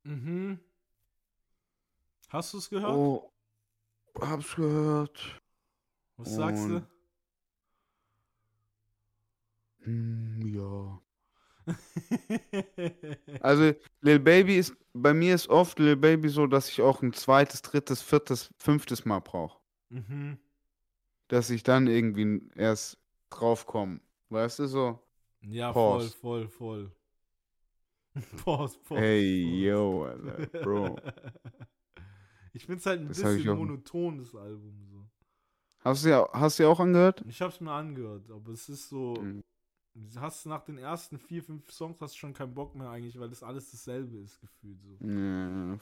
Mhm. 0.04 0.60
Hast 2.30 2.54
du 2.54 2.58
es 2.60 2.70
gehört? 2.70 2.96
Oh, 2.96 3.32
hab's 4.20 4.56
gehört. 4.56 5.42
Was 6.18 6.36
sagst 6.36 6.70
du? 6.70 6.82
Hm, 9.84 10.42
ja. 10.48 11.02
Also 13.42 13.74
Lil 14.02 14.20
Baby 14.20 14.58
ist, 14.58 14.76
bei 14.94 15.14
mir 15.14 15.36
ist 15.36 15.50
oft 15.50 15.80
Lil 15.80 15.96
Baby 15.96 16.30
so, 16.30 16.48
dass 16.48 16.70
ich 16.70 16.82
auch 16.82 17.02
ein 17.02 17.14
zweites, 17.14 17.62
drittes, 17.62 18.02
viertes, 18.02 18.50
fünftes 18.58 19.06
Mal 19.06 19.20
brauche. 19.20 19.60
mhm. 19.90 20.38
Dass 21.28 21.50
ich 21.50 21.64
dann 21.64 21.88
irgendwie 21.88 22.42
erst 22.56 22.98
draufkomme. 23.30 24.02
Weißt 24.30 24.60
du 24.60 24.68
so? 24.68 25.00
Ja, 25.42 25.72
Pause. 25.74 26.10
voll, 26.20 26.48
voll, 26.48 26.48
voll. 26.50 26.92
Pause, 28.44 28.78
Pause. 28.80 29.00
Hey, 29.02 29.44
Pause. 29.44 29.66
yo, 29.66 30.04
Alter, 30.06 30.48
Bro. 30.64 30.98
Ich 32.54 32.66
find's 32.66 32.86
halt 32.86 33.02
ein 33.02 33.08
Das 33.08 33.20
bisschen 33.22 33.56
monoton, 33.56 34.18
das 34.18 34.34
Album 34.36 34.84
so. 34.90 35.06
Hast 35.84 36.04
du 36.04 36.10
ja, 36.10 36.28
hast 36.34 36.60
du 36.60 36.64
ja 36.64 36.70
auch 36.70 36.80
angehört? 36.80 37.24
Ich 37.28 37.42
hab's 37.42 37.62
mir 37.62 37.72
angehört, 37.72 38.30
aber 38.32 38.52
es 38.52 38.68
ist 38.70 38.90
so. 38.90 39.14
Mhm. 39.22 39.42
Du 39.96 40.20
hast 40.22 40.46
nach 40.46 40.64
den 40.64 40.78
ersten 40.78 41.18
vier, 41.18 41.44
fünf 41.44 41.72
Songs 41.72 42.00
hast 42.02 42.14
du 42.16 42.20
schon 42.20 42.34
keinen 42.34 42.54
Bock 42.54 42.76
mehr 42.76 42.90
eigentlich, 42.90 43.20
weil 43.20 43.30
das 43.30 43.44
alles 43.44 43.72
dasselbe 43.72 44.18
ist, 44.18 44.40
gefühlt 44.40 44.82
so. 44.82 44.98
Ja, 45.06 45.78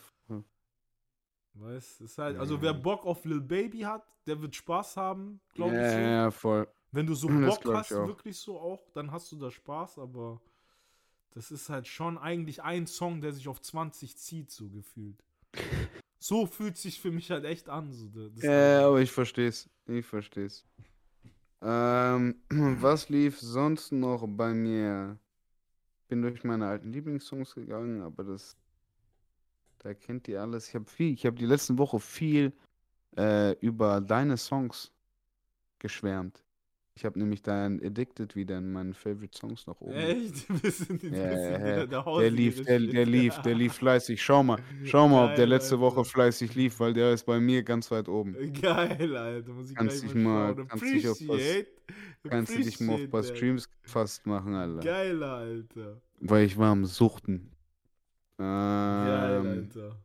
Weißt 1.53 2.01
ist 2.01 2.17
halt, 2.17 2.37
also 2.37 2.61
wer 2.61 2.71
Ja. 2.71 2.77
Bock 2.77 3.05
auf 3.05 3.25
Lil 3.25 3.41
Baby 3.41 3.79
hat, 3.79 4.03
der 4.27 4.41
wird 4.41 4.55
Spaß 4.55 4.97
haben, 4.97 5.39
glaube 5.53 5.75
ja, 5.75 5.81
ich. 5.81 5.91
So. 5.91 5.99
ja, 5.99 6.31
voll. 6.31 6.67
Wenn 6.91 7.05
du 7.05 7.15
so 7.15 7.27
Bock 7.27 7.65
hast, 7.73 7.91
wirklich 7.91 8.37
so 8.37 8.59
auch, 8.59 8.89
dann 8.93 9.11
hast 9.11 9.31
du 9.31 9.37
da 9.37 9.51
Spaß, 9.51 9.99
aber 9.99 10.39
das 11.31 11.51
ist 11.51 11.69
halt 11.69 11.87
schon 11.87 12.17
eigentlich 12.17 12.63
ein 12.63 12.87
Song, 12.87 13.21
der 13.21 13.33
sich 13.33 13.47
auf 13.47 13.61
20 13.61 14.17
zieht, 14.17 14.51
so 14.51 14.69
gefühlt. 14.69 15.23
So 16.19 16.47
fühlt 16.47 16.77
sich 16.77 16.99
für 16.99 17.11
mich 17.11 17.29
halt 17.29 17.45
echt 17.45 17.69
an. 17.69 17.93
So, 17.93 18.07
da- 18.07 18.27
das 18.29 18.43
Ja, 18.43 18.87
aber 18.87 19.01
ich 19.01 19.11
versteh's. 19.11 19.69
Ich 19.85 20.03
versteh's. 20.03 20.65
Ähm, 21.61 22.35
was 22.49 23.09
lief 23.09 23.39
sonst 23.39 23.91
noch 23.91 24.25
bei 24.27 24.53
mir? 24.53 25.17
Bin 26.07 26.21
durch 26.21 26.43
meine 26.43 26.67
alten 26.67 26.91
Lieblingssongs 26.91 27.55
gegangen, 27.55 28.01
aber 28.01 28.23
das, 28.23 28.55
da 29.79 29.93
kennt 29.93 30.27
ihr 30.27 30.41
alles. 30.41 30.69
Ich 30.69 30.75
habe 30.75 30.85
viel, 30.85 31.13
ich 31.13 31.25
habe 31.25 31.35
die 31.35 31.45
letzten 31.45 31.77
Woche 31.77 31.99
viel 31.99 32.53
äh, 33.17 33.53
über 33.59 33.99
deine 33.99 34.37
Songs 34.37 34.91
geschwärmt. 35.79 36.43
Ich 36.97 37.05
habe 37.05 37.19
nämlich 37.19 37.43
dein 37.43 37.79
Addicted 37.85 38.35
wieder 38.35 38.57
in 38.57 38.71
meinen 38.71 38.95
Favorite 38.95 39.37
Songs 39.37 39.67
noch 39.67 39.79
oben. 39.81 39.93
Echt? 39.93 40.49
Wir 40.63 40.71
sind 40.71 40.99
bisschen 40.99 41.13
ja, 41.13 41.85
der, 41.85 42.31
lief, 42.31 42.63
der, 42.65 42.79
der 42.79 43.05
lief, 43.05 43.37
der 43.37 43.53
lief 43.53 43.73
fleißig. 43.73 44.19
Schau 44.19 44.41
mal, 44.41 44.57
schau 44.83 45.07
mal, 45.07 45.25
ob 45.25 45.35
der 45.35 45.45
Geil, 45.45 45.49
letzte 45.49 45.79
Woche 45.79 46.03
fleißig 46.03 46.55
lief, 46.55 46.79
weil 46.79 46.93
der 46.93 47.13
ist 47.13 47.23
bei 47.23 47.39
mir 47.39 47.61
ganz 47.61 47.91
weit 47.91 48.09
oben. 48.09 48.35
Geil, 48.59 49.15
Alter. 49.15 49.53
Muss 49.53 49.69
ich 49.69 49.75
Kannst 49.75 50.01
dich 50.01 50.15
mal- 50.15 50.55
kannst 50.55 50.85
dich 50.85 51.07
auf 51.07 51.19
was-. 51.27 51.65
Kannst 52.27 52.57
du 52.57 52.63
dich 52.63 52.79
mal 52.79 52.95
auf 52.95 53.01
ein 53.01 53.09
paar 53.11 53.21
Streams 53.23 53.69
gefasst 53.83 54.25
machen, 54.25 54.55
Alter. 54.55 54.79
Geiler, 54.79 55.33
Alter. 55.33 56.01
Weil 56.21 56.45
ich 56.47 56.57
war 56.57 56.71
am 56.71 56.85
Suchten. 56.85 57.51
Geil, 58.39 59.39
Ähm, 59.39 59.47
Alter. 59.47 59.95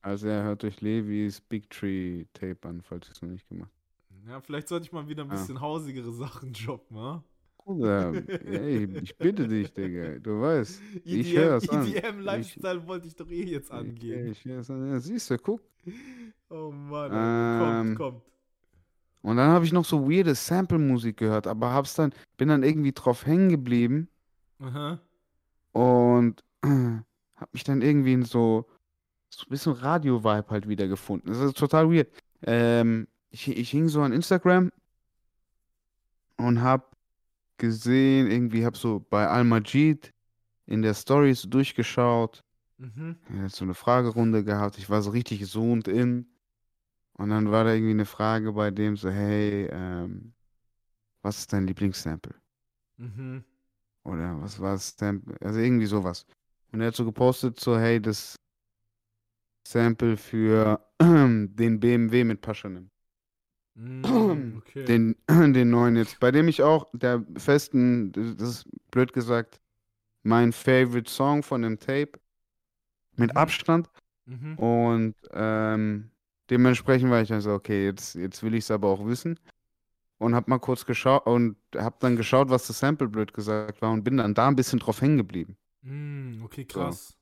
also 0.00 0.28
er 0.28 0.44
hört 0.44 0.64
euch 0.64 0.80
Levis 0.80 1.42
Big 1.42 1.68
Tree 1.68 2.24
Tape 2.32 2.66
an, 2.66 2.80
falls 2.80 3.06
ihr 3.06 3.12
es 3.12 3.20
noch 3.20 3.28
nicht 3.28 3.46
gemacht 3.50 3.70
Ja, 4.28 4.40
vielleicht 4.40 4.68
sollte 4.68 4.86
ich 4.86 4.92
mal 4.92 5.08
wieder 5.08 5.24
ein 5.24 5.30
Ah. 5.30 5.34
bisschen 5.34 5.60
hausigere 5.60 6.12
Sachen 6.12 6.52
droppen, 6.52 6.96
habt. 6.98 7.24
Bruder, 7.64 8.12
ey, 8.46 8.84
ich 9.02 9.16
bitte 9.16 9.46
dich, 9.46 9.72
Digga. 9.72 10.18
Du 10.18 10.40
weißt. 10.40 10.80
Ich 11.04 11.28
EDM, 11.34 11.36
hör's 11.38 11.68
an. 11.68 11.86
EDM 11.86 12.20
Lifestyle 12.20 12.86
wollte 12.86 13.06
ich 13.08 13.16
doch 13.16 13.28
eh 13.30 13.44
jetzt 13.44 13.70
angehen. 13.70 14.28
Ich, 14.32 14.44
ich 14.46 14.52
hör's 14.52 14.70
an. 14.70 14.88
Ja, 14.90 14.98
siehst 15.00 15.30
du, 15.30 15.38
guck. 15.38 15.60
Oh 16.50 16.70
Mann, 16.70 17.12
Alter. 17.12 17.80
Ähm, 17.80 17.94
kommt, 17.94 17.98
kommt. 17.98 18.22
Und 19.20 19.36
dann 19.36 19.50
habe 19.50 19.66
ich 19.66 19.72
noch 19.72 19.84
so 19.84 20.10
weirde 20.10 20.34
Sample-Musik 20.34 21.18
gehört, 21.18 21.46
aber 21.46 21.72
hab's 21.72 21.94
dann, 21.94 22.14
bin 22.38 22.48
dann 22.48 22.62
irgendwie 22.62 22.92
drauf 22.92 23.26
hängen 23.26 23.50
geblieben 23.50 24.08
Aha. 24.60 24.98
und 25.72 26.42
hab 27.36 27.52
mich 27.52 27.64
dann 27.64 27.82
irgendwie 27.82 28.14
in 28.14 28.22
so, 28.22 28.66
so 29.28 29.42
ein 29.44 29.50
bisschen 29.50 29.72
Radio-Vibe 29.74 30.46
halt 30.48 30.68
wieder 30.68 30.88
gefunden. 30.88 31.28
Das 31.28 31.38
ist 31.38 31.58
total 31.58 31.90
weird. 31.92 32.08
Ähm, 32.42 33.06
ich, 33.30 33.48
ich 33.48 33.70
hing 33.70 33.88
so 33.88 34.02
an 34.02 34.12
Instagram 34.12 34.70
und 36.36 36.62
hab 36.62 36.96
gesehen, 37.58 38.30
irgendwie 38.30 38.64
hab 38.64 38.76
so 38.76 39.04
bei 39.10 39.26
Al-Majid 39.26 40.12
in 40.66 40.82
der 40.82 40.94
Story 40.94 41.34
so 41.34 41.48
durchgeschaut. 41.48 42.44
Mhm. 42.78 43.16
Er 43.34 43.44
hat 43.44 43.52
so 43.52 43.64
eine 43.64 43.74
Fragerunde 43.74 44.44
gehabt. 44.44 44.78
Ich 44.78 44.88
war 44.88 45.02
so 45.02 45.10
richtig 45.10 45.44
zoomed 45.46 45.88
in. 45.88 46.26
Und 47.14 47.30
dann 47.30 47.50
war 47.50 47.64
da 47.64 47.72
irgendwie 47.72 47.90
eine 47.90 48.06
Frage 48.06 48.52
bei 48.52 48.70
dem 48.70 48.96
so, 48.96 49.10
hey, 49.10 49.68
ähm, 49.72 50.34
was 51.22 51.40
ist 51.40 51.52
dein 51.52 51.66
Lieblingssample? 51.66 52.34
Mhm. 52.96 53.44
Oder 54.04 54.40
was 54.40 54.60
war 54.60 54.72
das 54.72 54.96
Sample? 54.96 55.36
Also 55.40 55.58
irgendwie 55.58 55.86
sowas. 55.86 56.24
Und 56.72 56.80
er 56.80 56.88
hat 56.88 56.94
so 56.94 57.04
gepostet, 57.04 57.58
so, 57.58 57.76
hey, 57.78 58.00
das 58.00 58.36
Sample 59.66 60.16
für 60.16 60.80
den 61.00 61.80
BMW 61.80 62.24
mit 62.24 62.40
Paschanim. 62.40 62.90
Mm, 63.78 64.56
okay. 64.58 64.84
Den, 64.86 65.16
den 65.28 65.70
neuen 65.70 65.96
jetzt, 65.96 66.18
bei 66.20 66.30
dem 66.30 66.48
ich 66.48 66.62
auch 66.62 66.86
der 66.92 67.24
festen, 67.36 68.12
das 68.12 68.48
ist 68.50 68.68
blöd 68.90 69.12
gesagt, 69.12 69.60
mein 70.22 70.52
Favorite 70.52 71.10
Song 71.10 71.42
von 71.42 71.62
dem 71.62 71.78
Tape 71.78 72.12
mit 73.16 73.30
Mhm. 73.32 73.36
Abstand. 73.36 73.90
mhm. 74.26 74.58
Und 74.58 75.14
ähm, 75.32 76.10
dementsprechend 76.50 77.10
war 77.10 77.22
ich 77.22 77.28
dann 77.28 77.40
so, 77.40 77.52
okay, 77.52 77.84
jetzt, 77.86 78.14
jetzt 78.14 78.42
will 78.42 78.54
ich 78.54 78.64
es 78.64 78.70
aber 78.70 78.88
auch 78.88 79.06
wissen. 79.06 79.38
Und 80.18 80.34
hab 80.34 80.48
mal 80.48 80.58
kurz 80.58 80.84
geschaut 80.84 81.26
und 81.26 81.56
hab 81.76 82.00
dann 82.00 82.16
geschaut, 82.16 82.50
was 82.50 82.66
das 82.66 82.80
Sample 82.80 83.08
blöd 83.08 83.32
gesagt 83.32 83.80
war 83.82 83.92
und 83.92 84.02
bin 84.02 84.16
dann 84.16 84.34
da 84.34 84.48
ein 84.48 84.56
bisschen 84.56 84.80
drauf 84.80 85.00
hängen 85.00 85.16
geblieben. 85.18 85.56
Mm, 85.82 86.42
okay, 86.44 86.66
So. 86.70 86.80
krass. 86.80 87.16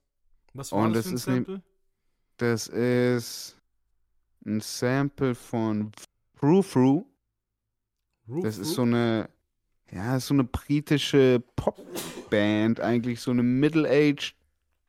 Was 0.55 0.73
war 0.73 0.85
Und 0.87 0.95
das 0.95 1.11
das 1.13 1.25
für 1.25 1.33
ein 1.33 1.35
ne- 1.39 1.45
Sample? 1.45 1.63
Das 2.39 2.69
ist 2.69 3.59
ein 4.47 4.61
Sample 4.61 5.35
von 5.35 5.93
Fru 6.37 6.63
Fru. 6.63 7.05
Roof 8.29 8.45
Das 8.45 8.59
ist 8.59 8.75
so 8.75 8.83
eine, 8.83 9.29
ja, 9.91 10.19
so 10.21 10.35
eine 10.35 10.45
britische 10.45 11.43
Popband, 11.55 12.81
eigentlich 12.81 13.21
so 13.21 13.31
eine 13.31 13.43
Middle-aged 13.43 14.35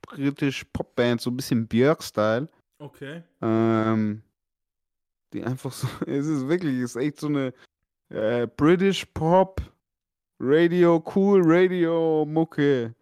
britisch 0.02 0.64
Popband, 0.74 1.22
so 1.22 1.30
ein 1.30 1.38
bisschen 1.38 1.68
Björk-Style. 1.68 2.48
Okay. 2.80 3.24
Ähm, 3.41 4.24
die 5.34 5.44
einfach 5.44 5.72
so, 5.72 5.88
es 6.07 6.28
ist 6.28 6.48
wirklich, 6.48 6.76
es 6.78 6.95
ist 6.95 7.02
echt 7.02 7.19
so 7.19 7.28
eine 7.28 7.53
äh, 8.10 8.48
British 8.48 9.06
Pop 9.06 9.61
Radio, 10.40 11.03
cool 11.15 11.41
Radio 11.44 12.26
Mucke, 12.26 12.95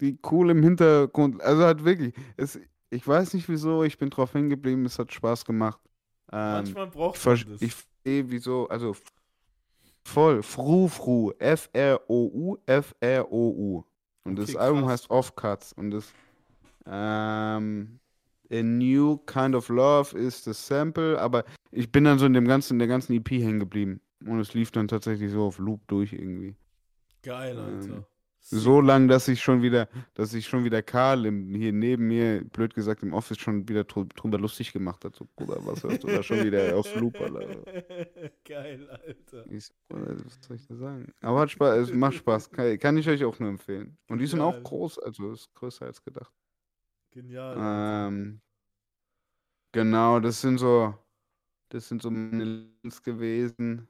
die 0.00 0.18
cool 0.30 0.50
im 0.50 0.62
Hintergrund, 0.62 1.40
also 1.42 1.64
hat 1.64 1.84
wirklich, 1.84 2.14
es, 2.36 2.60
ich 2.90 3.06
weiß 3.06 3.34
nicht 3.34 3.48
wieso, 3.48 3.82
ich 3.82 3.98
bin 3.98 4.10
drauf 4.10 4.34
hängen 4.34 4.50
geblieben, 4.50 4.84
es 4.84 4.98
hat 4.98 5.12
Spaß 5.12 5.44
gemacht. 5.44 5.80
Ähm, 6.30 6.38
Manchmal 6.38 6.86
braucht 6.88 7.16
ich 7.16 7.24
man 7.24 7.36
verstehe, 7.36 7.52
das. 7.52 7.62
ich 7.62 7.74
wieso, 8.04 8.68
also 8.68 8.96
voll, 10.04 10.42
Fru 10.42 10.88
Fru, 10.88 11.32
F-R-O-U, 11.38 12.56
F-R-O-U. 12.66 13.84
Und 14.24 14.38
das 14.38 14.50
Okay, 14.50 14.58
Album 14.58 14.86
heißt 14.86 15.10
Offcuts 15.10 15.72
und 15.72 15.90
das 15.90 16.12
ähm, 16.86 17.98
A 18.50 18.62
New 18.62 19.16
Kind 19.18 19.54
of 19.54 19.68
Love 19.68 20.16
ist 20.16 20.46
das 20.46 20.66
Sample, 20.66 21.20
aber 21.20 21.44
ich 21.70 21.90
bin 21.90 22.04
dann 22.04 22.18
so 22.18 22.26
in 22.26 22.34
dem 22.34 22.46
ganzen, 22.46 22.74
in 22.74 22.78
der 22.78 22.88
ganzen 22.88 23.14
EP 23.14 23.30
hängen 23.30 23.60
geblieben. 23.60 24.00
Und 24.24 24.38
es 24.38 24.54
lief 24.54 24.70
dann 24.70 24.88
tatsächlich 24.88 25.32
so 25.32 25.44
auf 25.44 25.58
Loop 25.58 25.80
durch 25.88 26.12
irgendwie. 26.12 26.54
Geil, 27.22 27.56
ähm, 27.58 27.80
Alter. 27.80 28.06
So 28.44 28.80
lang, 28.80 29.06
dass 29.06 29.28
ich 29.28 29.40
schon 29.40 29.62
wieder, 29.62 29.88
dass 30.14 30.34
ich 30.34 30.46
schon 30.48 30.64
wieder 30.64 30.82
Karl 30.82 31.26
im, 31.26 31.54
hier 31.54 31.72
neben 31.72 32.08
mir, 32.08 32.44
blöd 32.44 32.74
gesagt, 32.74 33.02
im 33.04 33.14
Office 33.14 33.38
schon 33.38 33.68
wieder 33.68 33.82
drü- 33.82 34.12
drüber 34.14 34.36
lustig 34.38 34.72
gemacht 34.72 35.04
hat. 35.04 35.14
So, 35.14 35.28
Bruder, 35.36 35.64
was 35.64 35.82
hörst 35.84 36.02
du 36.02 36.08
da 36.08 36.22
schon 36.24 36.44
wieder 36.44 36.76
auf 36.76 36.92
Loop, 36.96 37.18
Alter? 37.20 37.62
Geil, 38.44 38.90
Alter. 38.90 39.46
Ich, 39.48 39.70
was 39.88 40.38
soll 40.46 40.56
ich 40.56 40.66
da 40.66 40.74
sagen? 40.74 41.12
Aber 41.20 41.40
hat 41.40 41.50
Spaß, 41.52 41.88
es 41.88 41.94
macht 41.94 42.14
Spaß. 42.14 42.50
Kann, 42.50 42.78
kann 42.80 42.96
ich 42.96 43.08
euch 43.08 43.24
auch 43.24 43.38
nur 43.38 43.48
empfehlen. 43.48 43.96
Und 44.08 44.18
die 44.18 44.26
sind 44.26 44.40
auch 44.40 44.54
Geil. 44.54 44.62
groß, 44.64 44.98
also 44.98 45.30
ist 45.32 45.54
größer 45.54 45.86
als 45.86 46.02
gedacht. 46.02 46.32
Genial. 47.12 47.56
Ähm, 48.08 48.40
genau, 49.70 50.18
das 50.18 50.40
sind 50.40 50.58
so, 50.58 50.94
das 51.68 51.88
sind 51.88 52.02
so 52.02 52.10
meine 52.10 52.44
Links 52.82 53.02
gewesen. 53.02 53.86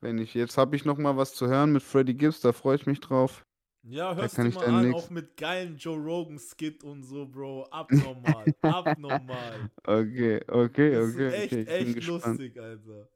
Wenn 0.00 0.18
ich, 0.18 0.34
jetzt 0.34 0.58
habe 0.58 0.74
ich 0.74 0.84
noch 0.84 0.98
mal 0.98 1.16
was 1.16 1.32
zu 1.34 1.46
hören 1.46 1.72
mit 1.72 1.84
Freddie 1.84 2.14
Gibbs, 2.16 2.40
da 2.40 2.52
freue 2.52 2.74
ich 2.74 2.86
mich 2.86 2.98
drauf. 2.98 3.46
Ja, 3.84 4.14
da 4.16 4.16
hörst 4.16 4.28
kann 4.28 4.46
du 4.46 4.48
ich 4.48 4.54
mal 4.54 4.66
an, 4.66 4.88
nix- 4.88 4.90
auch 4.90 5.10
mit 5.10 5.36
geilen 5.36 5.76
Joe 5.76 5.96
Rogan 5.98 6.38
Skit 6.38 6.82
und 6.84 7.02
so, 7.04 7.26
Bro. 7.26 7.64
Abnormal. 7.70 8.56
Abnormal. 8.62 9.68
Okay, 9.86 10.40
okay, 10.48 10.96
Das 10.96 11.02
ist 11.06 11.16
okay, 11.16 11.28
echt, 11.28 11.52
okay. 11.52 11.64
Echt 11.66 11.94
gespannt. 11.94 12.40
lustig, 12.40 12.58
Alter. 12.60 13.08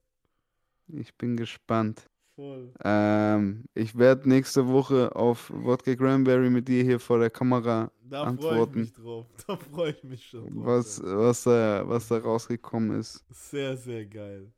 Ich 0.89 1.15
bin 1.17 1.37
gespannt. 1.37 2.09
Voll. 2.37 2.75
Ähm, 2.85 3.65
ich 3.75 3.97
werde 3.99 4.29
nächste 4.29 4.69
Woche 4.69 5.17
auf 5.17 5.51
Wodka 5.51 5.97
Cranberry 5.97 6.51
mit 6.51 6.69
dir 6.69 6.85
hier 6.85 7.01
vor 7.01 7.19
der 7.21 7.31
Kamera 7.31 7.91
Da 8.01 8.27
freue 8.27 8.61
ich 8.63 8.71
Antworten. 8.71 8.75
mich 8.75 8.93
drauf. 8.95 9.27
Da 9.47 9.57
freue 9.59 9.91
ich 9.93 10.03
mich 10.03 10.25
schon 10.27 10.55
drauf. 10.55 10.65
was, 10.65 11.01
was, 11.03 11.45
da, 11.45 11.83
was 11.89 12.09
da 12.09 12.19
rausgekommen 12.19 12.99
ist. 13.01 13.25
Sehr, 13.31 13.77
sehr 13.77 14.05
geil. 14.07 14.53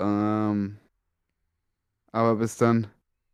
Ähm, 0.00 0.78
aber 2.12 2.36
bis 2.36 2.56
dann 2.56 2.86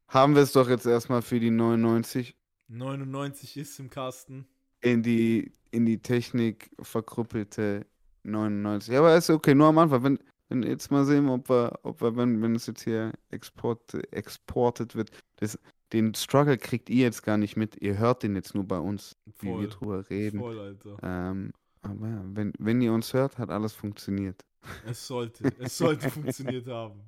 haben 0.08 0.34
wir 0.34 0.42
es 0.42 0.52
doch 0.52 0.68
jetzt 0.68 0.86
erstmal 0.86 1.22
für 1.22 1.40
die 1.40 1.50
99 1.50 2.36
99 2.68 3.56
ist 3.56 3.78
im 3.78 3.90
Kasten. 3.90 4.46
in 4.80 5.02
die, 5.02 5.52
in 5.70 5.86
die 5.86 5.98
Technik 6.00 6.70
verkrüppelte 6.80 7.86
99. 8.24 8.96
Aber 8.96 9.16
ist 9.16 9.30
okay, 9.30 9.54
nur 9.54 9.68
am 9.68 9.78
Anfang. 9.78 10.02
Wenn, 10.02 10.18
wenn 10.48 10.62
jetzt 10.62 10.90
mal 10.90 11.04
sehen, 11.04 11.28
ob 11.28 11.48
wir, 11.48 11.78
ob 11.82 12.00
wir 12.00 12.16
wenn, 12.16 12.42
wenn 12.42 12.54
es 12.54 12.66
jetzt 12.66 12.82
hier 12.84 13.12
export, 13.30 13.94
exportet 14.12 14.94
wird, 14.96 15.10
das, 15.36 15.58
den 15.92 16.14
Struggle 16.14 16.58
kriegt 16.58 16.90
ihr 16.90 17.02
jetzt 17.04 17.22
gar 17.22 17.36
nicht 17.36 17.56
mit. 17.56 17.80
Ihr 17.80 17.98
hört 17.98 18.22
den 18.22 18.34
jetzt 18.34 18.54
nur 18.54 18.64
bei 18.64 18.78
uns, 18.78 19.16
wie 19.38 19.46
wir 19.46 19.54
Voll. 19.54 19.68
drüber 19.68 20.10
reden. 20.10 20.40
Voll, 20.40 20.58
Alter. 20.58 20.96
Ähm, 21.02 21.52
aber 21.82 22.08
ja, 22.08 22.24
wenn, 22.32 22.52
wenn 22.58 22.80
ihr 22.80 22.92
uns 22.92 23.12
hört, 23.14 23.38
hat 23.38 23.50
alles 23.50 23.72
funktioniert. 23.72 24.44
Es 24.84 25.06
sollte. 25.06 25.52
Es 25.58 25.78
sollte 25.78 26.10
funktioniert 26.10 26.66
haben. 26.66 27.00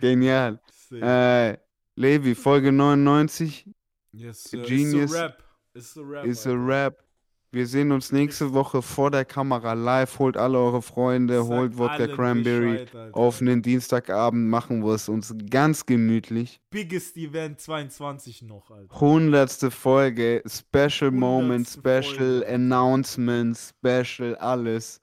Genial. 0.00 0.60
Äh, 0.90 1.58
Levi, 1.96 2.34
Folge 2.34 2.72
99 2.72 3.70
yes, 4.12 4.44
sir. 4.44 4.62
Genius 4.62 5.12
Ist 5.12 5.16
a 5.16 5.22
Rap. 5.24 5.44
Ist 5.74 5.96
a 5.98 6.00
Rap. 6.02 6.24
ist 6.26 6.46
a. 6.46 6.52
Rap. 6.52 7.04
Wir 7.52 7.68
sehen 7.68 7.92
uns 7.92 8.10
nächste 8.10 8.52
Woche 8.52 8.82
vor 8.82 9.12
der 9.12 9.24
Kamera 9.24 9.74
live. 9.74 10.18
Holt 10.18 10.36
alle 10.36 10.58
eure 10.58 10.82
Freunde, 10.82 11.38
Sagt 11.38 11.48
holt 11.50 11.78
Wodka 11.78 12.08
Cranberry. 12.08 12.84
Bescheid. 12.84 13.14
Auf 13.14 13.40
einen 13.40 13.62
Dienstagabend 13.62 14.50
machen 14.50 14.84
wir 14.84 14.94
es 14.94 15.08
uns 15.08 15.32
ganz 15.50 15.86
gemütlich. 15.86 16.60
Biggest 16.70 17.16
Event 17.16 17.60
22 17.60 18.42
noch, 18.42 18.72
Alter. 18.72 19.00
Hundertste 19.00 19.70
Folge, 19.70 20.42
Special 20.48 21.12
Moment, 21.12 21.68
Special 21.68 22.02
Folge. 22.40 22.48
Announcement, 22.48 23.56
Special 23.56 24.34
alles. 24.34 25.00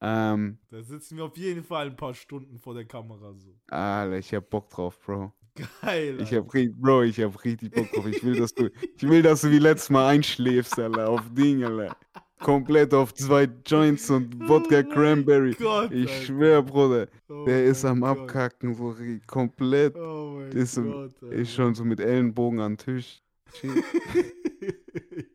Ähm, 0.00 0.58
Da 0.70 0.82
sitzen 0.82 1.16
wir 1.16 1.26
auf 1.26 1.36
jeden 1.36 1.62
Fall 1.62 1.86
ein 1.86 1.96
paar 1.96 2.12
Stunden 2.12 2.58
vor 2.58 2.74
der 2.74 2.86
Kamera 2.86 3.32
so. 3.34 3.54
Alter, 3.68 4.18
ich 4.18 4.34
hab 4.34 4.50
Bock 4.50 4.68
drauf, 4.68 4.98
Bro. 4.98 5.32
Geil. 5.54 6.20
Ich 6.20 6.32
Alter. 6.32 6.36
hab 6.36 6.54
richtig, 6.54 6.76
Bro, 6.80 7.02
ich 7.04 7.20
hab 7.20 7.44
richtig 7.44 7.70
Bock 7.72 7.90
drauf. 7.92 8.06
Ich 8.06 8.22
will, 8.24 8.36
dass 8.36 8.52
du, 8.54 8.70
ich 8.96 9.02
will, 9.08 9.22
dass 9.22 9.42
du 9.42 9.50
wie 9.50 9.58
letztes 9.58 9.90
Mal 9.90 10.08
einschläfst, 10.08 10.78
Alter, 10.78 11.08
auf 11.08 11.22
Ding, 11.32 11.62
Alter. 11.64 11.96
Komplett 12.40 12.92
auf 12.92 13.14
zwei 13.14 13.48
Joints 13.64 14.10
und 14.10 14.48
Wodka 14.48 14.80
Oh 14.80 14.90
Cranberry. 14.92 15.54
Gott, 15.54 15.92
Ich 15.92 16.10
Alter. 16.10 16.22
schwör, 16.24 16.62
Bruder, 16.62 17.08
Oh 17.28 17.44
der 17.46 17.64
ist 17.64 17.84
am 17.84 18.00
Gott. 18.00 18.18
Abkacken, 18.20 18.74
so 18.74 18.94
komplett. 19.26 19.96
Oh 19.96 20.38
mein 20.40 20.52
Ist 20.52 20.76
Gott. 20.76 21.22
Ist 21.22 21.54
schon 21.54 21.74
so 21.74 21.84
mit 21.84 22.00
Ellenbogen 22.00 22.60
am 22.60 22.76
Tisch. 22.76 23.22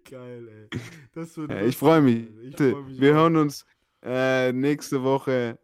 Geil, 0.09 0.47
ey. 0.71 0.79
Das 1.13 1.37
wird 1.37 1.51
Ja, 1.51 1.61
ich 1.61 1.77
freue 1.77 2.01
mich. 2.01 2.27
Ich 2.43 2.55
freu 2.57 2.81
mich 2.83 2.99
Wir 2.99 3.11
auch. 3.13 3.15
hören 3.15 3.37
uns 3.37 3.65
äh, 4.03 4.51
nächste 4.51 5.03
Woche. 5.03 5.57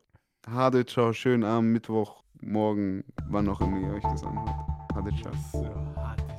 Hade, 0.47 0.85
ciao, 0.85 1.11
schönen 1.13 1.43
Abend, 1.43 1.71
Mittwoch, 1.73 2.23
morgen, 2.41 3.03
wann 3.29 3.49
auch 3.49 3.61
immer 3.61 3.79
ihr 3.79 3.93
euch 3.93 4.03
das 4.03 4.23
anhört. 4.23 4.55
Ciao. 4.93 5.33
Yes, 5.33 5.51
sir. 5.51 5.93
Harte 5.95 6.34